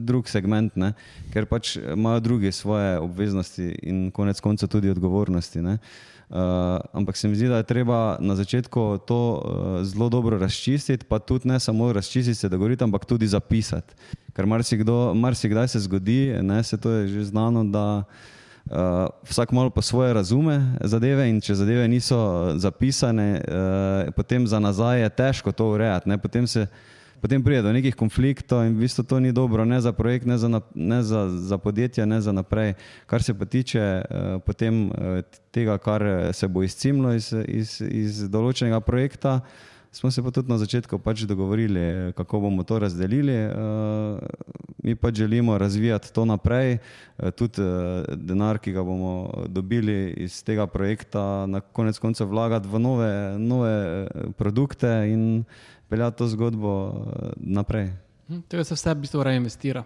drug 0.05 0.29
segment, 0.31 0.75
ne? 0.75 0.93
ker 1.33 1.47
pač 1.49 1.75
imajo 1.79 2.23
drugi 2.25 2.51
svoje 2.55 2.97
obveznosti 2.99 3.71
in 3.83 4.09
konec 4.15 4.41
konca 4.43 4.67
tudi 4.67 4.91
odgovornosti. 4.91 5.63
Ne? 5.65 5.79
Uh, 6.29 6.37
ampak 6.93 7.17
se 7.17 7.27
mi 7.27 7.35
zdi, 7.35 7.47
da 7.47 7.57
je 7.57 7.63
treba 7.63 8.17
na 8.19 8.35
začetku 8.35 8.97
to 9.05 9.19
uh, 9.37 9.83
zelo 9.85 10.09
dobro 10.09 10.37
razčistiti, 10.37 11.05
pa 11.05 11.19
tudi 11.19 11.47
ne 11.47 11.59
samo 11.59 11.93
razčistiti, 11.93 12.35
se 12.35 12.49
dogovoriti, 12.49 12.83
ampak 12.83 13.05
tudi 13.05 13.27
zapisati. 13.27 13.93
Ker 14.33 14.45
marsikdaj 15.13 15.67
se 15.67 15.79
zgodi, 15.79 16.33
ne, 16.41 16.63
se 16.63 16.77
to 16.77 16.91
je 16.91 17.07
že 17.07 17.23
znano, 17.23 17.63
da 17.63 18.03
uh, 18.65 18.73
vsak 19.23 19.51
malo 19.51 19.69
po 19.69 19.81
svoje 19.81 20.13
razume 20.13 20.77
zadeve 20.81 21.29
in 21.29 21.41
če 21.41 21.55
zadeve 21.55 21.87
niso 21.87 22.51
zapisane, 22.57 23.41
uh, 23.41 24.13
potem 24.15 24.47
za 24.47 24.59
nazaj 24.59 25.01
je 25.01 25.09
težko 25.09 25.51
to 25.51 25.69
urejati. 25.69 26.09
Ne, 26.09 26.17
potem 26.17 26.47
se 26.47 26.67
potem 27.21 27.43
pride 27.43 27.61
do 27.61 27.73
nekih 27.73 27.95
konfliktov 27.95 28.65
in 28.65 28.75
v 28.75 28.85
bistvu 28.85 29.03
to 29.03 29.19
ni 29.19 29.31
dobro, 29.31 29.65
ne 29.65 29.81
za 29.81 29.93
projekt, 29.93 30.25
ne 30.25 30.37
za, 30.37 30.49
ne 30.75 31.03
za, 31.03 31.29
za 31.29 31.57
podjetje, 31.57 32.05
ne 32.05 32.21
za 32.21 32.31
naprej. 32.31 32.73
Kar 33.05 33.23
se 33.23 33.33
pa 33.33 33.45
tiče 33.45 34.01
uh, 34.01 34.41
potem 34.45 34.89
uh, 34.89 35.21
tega, 35.51 35.77
kar 35.77 36.33
se 36.33 36.47
bo 36.47 36.63
izcimlo 36.63 37.13
iz, 37.13 37.33
iz, 37.47 37.81
iz 37.81 38.25
določenega 38.29 38.79
projekta, 38.79 39.39
smo 39.95 40.11
se 40.11 40.23
pa 40.23 40.31
tudi 40.31 40.51
na 40.51 40.57
začetku 40.57 40.99
pač 40.99 41.23
dogovorili, 41.23 42.11
kako 42.13 42.39
bomo 42.39 42.63
to 42.63 42.79
razdelili. 42.79 43.47
Uh, 43.47 44.19
mi 44.83 44.95
pa 44.95 45.11
želimo 45.11 45.57
razvijati 45.57 46.13
to 46.13 46.25
naprej, 46.25 46.77
uh, 47.17 47.31
tudi 47.31 47.61
uh, 47.61 48.03
denar, 48.15 48.59
ki 48.59 48.71
ga 48.71 48.83
bomo 48.83 49.45
dobili 49.47 50.13
iz 50.17 50.43
tega 50.43 50.67
projekta, 50.67 51.45
na 51.45 51.59
konec 51.59 51.99
konca 51.99 52.25
vlagati 52.25 52.67
v 52.67 52.79
nove, 52.79 53.39
nove 53.39 54.07
produkte 54.37 55.07
in 55.07 55.43
peljati 55.89 56.17
to 56.17 56.27
zgodbo 56.27 56.73
eh, 56.87 57.29
naprej. 57.37 57.91
Hm, 58.27 58.45
tega 58.49 58.63
se 58.63 58.75
vse 58.75 58.93
v 58.93 59.05
bistvu 59.05 59.23
reinvestira. 59.23 59.83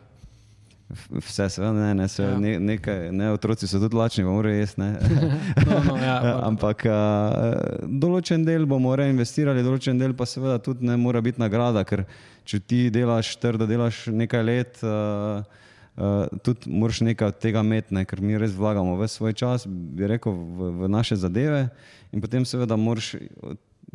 Vse, 1.10 1.50
seveda, 1.50 1.74
ne, 1.74 1.94
ne, 1.94 2.08
se, 2.08 2.24
ja. 2.24 2.38
ne, 2.40 2.56
nekaj, 2.60 3.12
ne, 3.14 3.28
otroci 3.32 3.68
so 3.70 3.78
tudi 3.78 3.96
lačni, 3.96 4.24
pa 4.26 4.32
morajo 4.34 4.56
jesti. 4.58 4.82
no, 4.82 5.84
no, 5.86 5.98
ja, 6.02 6.16
Ampak 6.50 6.86
a, 6.90 6.96
eh, 7.30 7.84
določen 8.02 8.46
del 8.48 8.66
bomo 8.70 8.96
reinvestirali, 8.98 9.62
določen 9.66 10.02
del 10.02 10.16
pa 10.18 10.26
seveda 10.26 10.58
tudi 10.66 10.90
ne 10.90 10.98
mora 10.98 11.22
biti 11.22 11.42
nagrada, 11.42 11.86
ker 11.86 12.08
če 12.50 12.62
ti 12.66 12.82
delaš 12.94 13.36
trdo, 13.38 13.70
delaš 13.70 14.08
nekaj 14.10 14.46
let, 14.48 14.82
a, 14.82 14.96
a, 15.94 16.12
tudi 16.42 16.74
moraš 16.74 17.04
nekaj 17.06 17.36
od 17.36 17.40
tega 17.46 17.62
imeti, 17.62 17.94
ne, 17.94 18.08
ker 18.10 18.26
mi 18.26 18.42
res 18.42 18.58
vlagamo 18.58 18.98
v 18.98 19.12
svoj 19.14 19.38
čas, 19.38 19.70
bi 19.70 20.10
rekel, 20.10 20.34
v, 20.34 20.74
v 20.80 20.90
naše 20.90 21.20
zadeve 21.22 21.68
in 22.10 22.26
potem 22.26 22.50
seveda 22.50 22.80
moraš 22.80 23.14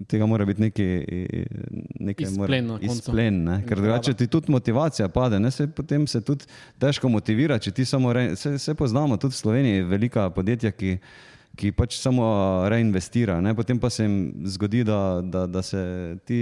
tega 0.07 0.27
mora 0.27 0.45
biti 0.45 0.61
neki, 0.61 1.05
nekaj 2.01 2.27
izplen. 2.81 3.45
Ne? 3.45 3.61
Ker 3.69 3.81
drugače 3.81 4.15
ti 4.15 4.27
tudi 4.27 4.53
motivacija 4.53 5.09
pade, 5.09 5.41
ne? 5.41 5.51
se 5.51 5.67
potem 5.67 6.07
se 6.07 6.21
tudi 6.21 6.45
težko 6.79 7.09
motivira, 7.09 7.59
če 7.59 7.71
ti 7.71 7.85
samo, 7.85 8.13
re, 8.13 8.37
se, 8.37 8.59
se 8.59 8.75
poznamo 8.75 9.17
tudi 9.17 9.35
v 9.35 9.39
Sloveniji, 9.39 9.83
velika 9.89 10.29
podjetja, 10.35 10.73
ki, 10.75 10.97
ki 11.57 11.71
pač 11.73 11.99
samo 12.01 12.27
reinvestira. 12.71 13.39
Ne? 13.41 13.55
Potem 13.55 13.79
pa 13.79 13.91
se 13.91 14.07
jim 14.07 14.17
zgodi, 14.51 14.83
da, 14.85 15.21
da, 15.23 15.47
da 15.47 15.63
se 15.63 15.83
ti 16.27 16.41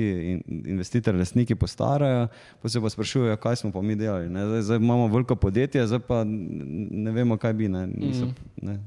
investitorji, 0.48 1.20
lastniki 1.20 1.54
postarajo, 1.54 2.28
pa 2.62 2.72
se 2.72 2.80
pa 2.80 2.90
sprašujejo, 2.90 3.36
kaj 3.42 3.60
smo 3.64 3.72
pa 3.72 3.82
mi 3.82 3.96
delali. 3.96 4.30
Zdaj, 4.32 4.62
zdaj 4.70 4.80
imamo 4.80 5.10
veliko 5.12 5.36
podjetje, 5.36 5.86
zdaj 5.86 6.06
pa 6.08 6.22
ne 6.24 7.12
vemo, 7.12 7.36
kaj 7.36 7.52
bi. 7.52 7.68
Ne? 7.68 7.86
Niso, 7.86 8.26
mm. 8.26 8.66
ne? 8.68 8.80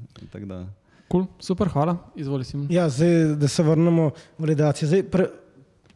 Cool, 1.12 1.26
super, 1.38 1.68
hvala. 1.68 1.96
Izvoli 2.18 2.44
si. 2.44 2.58
Ja, 2.70 2.88
zdaj, 2.88 3.36
da 3.38 3.48
se 3.48 3.62
vrnemo 3.62 4.10
v 4.10 4.42
validacijo. 4.42 4.88
Zdaj, 4.88 5.02
pre, 5.10 5.28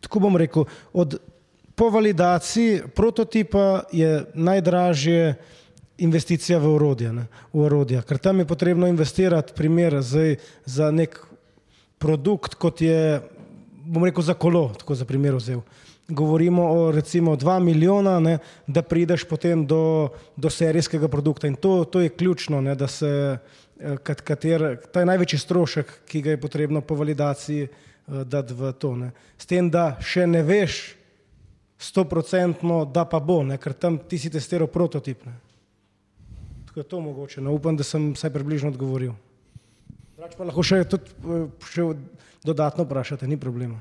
tako 0.01 0.21
bom 0.21 0.37
rekel, 0.37 0.65
od, 0.93 1.19
po 1.75 1.91
validaciji 1.91 2.83
prototipa 2.95 3.83
je 3.93 4.25
najdražje 4.35 5.35
investicija 5.99 6.59
v 6.59 6.75
orodje, 6.75 7.13
ne, 7.13 7.27
v 7.53 7.65
orodje, 7.67 8.01
ker 8.09 8.19
tam 8.19 8.41
je 8.41 8.49
potrebno 8.49 8.89
investirati 8.89 9.53
primer 9.57 10.01
zdaj, 10.01 10.37
za 10.65 10.91
nek 10.91 11.19
produkt, 12.01 12.57
kot 12.57 12.81
je, 12.81 13.21
bom 13.85 14.05
rekel, 14.05 14.25
za 14.25 14.35
kolo, 14.35 14.71
tako 14.79 14.97
za 14.97 15.05
primer 15.05 15.37
vzel. 15.37 15.61
Govorimo 16.09 16.65
o 16.65 16.91
recimo 16.93 17.37
2 17.37 17.59
milijona, 17.63 18.17
ne, 18.21 18.39
da 18.67 18.83
prideš 18.83 19.27
potem 19.29 19.67
do, 19.67 20.09
do 20.37 20.51
serijskega 20.51 21.09
produkta 21.09 21.47
in 21.47 21.55
to, 21.55 21.85
to 21.85 22.01
je 22.01 22.09
ključno, 22.09 22.61
ne, 22.61 22.75
da 22.75 22.89
se 22.89 23.39
Eh, 23.81 23.97
kater, 23.97 24.77
ta 24.93 25.01
je 25.01 25.09
največji 25.09 25.39
strošek, 25.41 25.93
ki 26.05 26.21
ga 26.21 26.35
je 26.35 26.41
potrebno 26.41 26.83
po 26.85 26.95
validaciji 27.01 27.65
uh, 27.65 28.23
dati 28.29 28.53
v 28.53 28.73
to. 28.77 28.93
Ne. 28.97 29.09
S 29.41 29.49
tem, 29.49 29.71
da 29.73 29.97
še 30.05 30.27
ne 30.29 30.43
veš 30.45 30.99
stoprocentno, 31.81 32.83
da 32.85 33.07
pa 33.09 33.23
bo, 33.25 33.39
ne, 33.41 33.57
ker 33.57 33.73
tam 33.73 33.97
ti 34.05 34.19
si 34.21 34.29
testiral 34.29 34.69
prototip. 34.69 35.25
Ne. 35.25 35.33
Tako 36.69 36.81
je 36.81 36.85
to 36.93 37.01
mogoče. 37.01 37.41
No, 37.41 37.55
upam, 37.57 37.79
da 37.79 37.87
sem 37.87 38.11
vsaj 38.13 38.35
približno 38.35 38.69
odgovoril. 38.69 39.17
Drugač 40.19 40.37
pa 40.37 40.51
lahko 40.51 40.67
še, 40.67 40.83
tudi, 40.85 41.17
eh, 41.25 41.49
še 41.65 41.89
dodatno 42.45 42.85
vprašate, 42.85 43.25
ni 43.25 43.41
problema. 43.41 43.81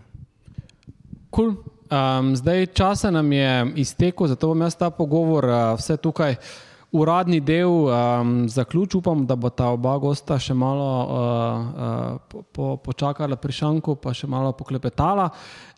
Cool. 1.28 1.60
Um, 1.92 2.32
zdaj 2.40 2.72
časa 2.72 3.12
nam 3.12 3.28
je 3.36 3.52
iztekel, 3.84 4.32
zato 4.32 4.48
bom 4.48 4.64
jaz 4.64 4.80
ta 4.80 4.94
pogovor 4.96 5.44
uh, 5.44 5.60
vse 5.76 6.00
tukaj 6.00 6.38
uh, 6.40 6.69
uradni 6.92 7.40
del 7.40 7.70
um, 7.70 8.50
zaključil, 8.50 9.00
upam, 9.00 9.26
da 9.26 9.36
bo 9.36 9.50
ta 9.50 9.70
oba 9.70 9.98
gosta 9.98 10.40
še 10.42 10.54
malo 10.58 10.88
uh, 11.06 12.20
uh, 12.26 12.42
po, 12.54 12.78
počakala 12.82 13.38
pri 13.38 13.54
šanku, 13.54 13.96
pa 14.02 14.14
še 14.14 14.28
malo 14.28 14.52
poklepetala. 14.58 15.30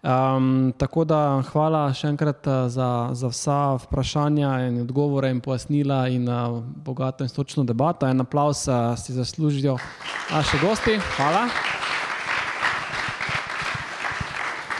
Um, 0.01 0.71
tako 0.77 1.03
da 1.05 1.41
hvala 1.51 1.83
še 1.93 2.13
enkrat 2.13 2.47
uh, 2.47 2.65
za, 2.71 3.11
za 3.13 3.31
vsa 3.33 3.59
vprašanja 3.83 4.55
in 4.69 4.81
odgovore 4.85 5.29
in 5.29 5.43
pojasnila 5.43 6.05
in 6.09 6.29
uh, 6.31 6.61
bogato 6.63 7.27
in 7.27 7.29
stočno 7.29 7.67
debato. 7.67 8.07
En 8.07 8.23
aplaus 8.23 8.65
uh, 8.71 8.95
si 8.95 9.13
zaslužijo 9.13 9.77
naši 10.31 10.63
gosti. 10.63 10.99
Hvala. 11.17 11.90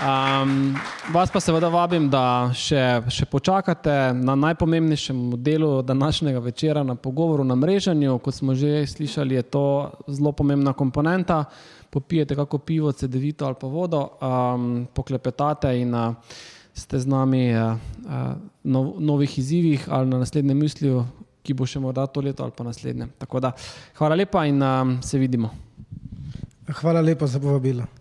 Um, 0.02 0.76
vas 1.14 1.30
pa 1.30 1.38
seveda 1.38 1.68
vabim, 1.70 2.08
da 2.10 2.50
še, 2.58 3.04
še 3.14 3.28
počakate 3.30 3.94
na 4.18 4.34
najpomembnejšem 4.34 5.36
delu 5.46 5.84
današnjega 5.86 6.42
večera 6.42 6.82
na 6.84 6.96
pogovoru 6.98 7.46
na 7.46 7.54
mreženju. 7.56 8.16
Kot 8.26 8.40
smo 8.40 8.56
že 8.58 8.82
slišali, 8.90 9.38
je 9.38 9.44
to 9.54 9.92
zelo 10.10 10.32
pomembna 10.34 10.74
komponenta. 10.74 11.44
Popijete 11.94 12.36
kako 12.36 12.58
pivo, 12.66 12.90
CD-vito 12.92 13.46
ali 13.46 13.60
pa 13.62 13.70
vodo, 13.70 14.02
um, 14.18 14.88
poklepetate 14.90 15.76
in 15.84 15.94
uh, 15.94 16.18
ste 16.74 16.98
z 16.98 17.06
nami 17.06 17.54
uh, 17.54 17.78
uh, 18.02 18.34
nov, 18.64 18.96
novih 18.98 19.38
izzivih 19.38 19.86
ali 19.86 20.10
na 20.10 20.26
naslednjem 20.26 20.58
mislju, 20.66 21.06
ki 21.46 21.54
bo 21.54 21.70
še 21.70 21.78
morda 21.84 22.10
to 22.10 22.26
leto 22.26 22.42
ali 22.42 22.58
pa 22.58 22.66
naslednje. 22.66 23.12
Da 23.22 23.54
hvala 24.02 24.18
lepa 24.18 24.50
in 24.50 24.64
um, 24.66 24.98
se 25.06 25.22
vidimo. 25.22 25.54
Hvala 26.82 27.06
lepa 27.06 27.28
za 27.28 27.38
povabilo. 27.38 28.01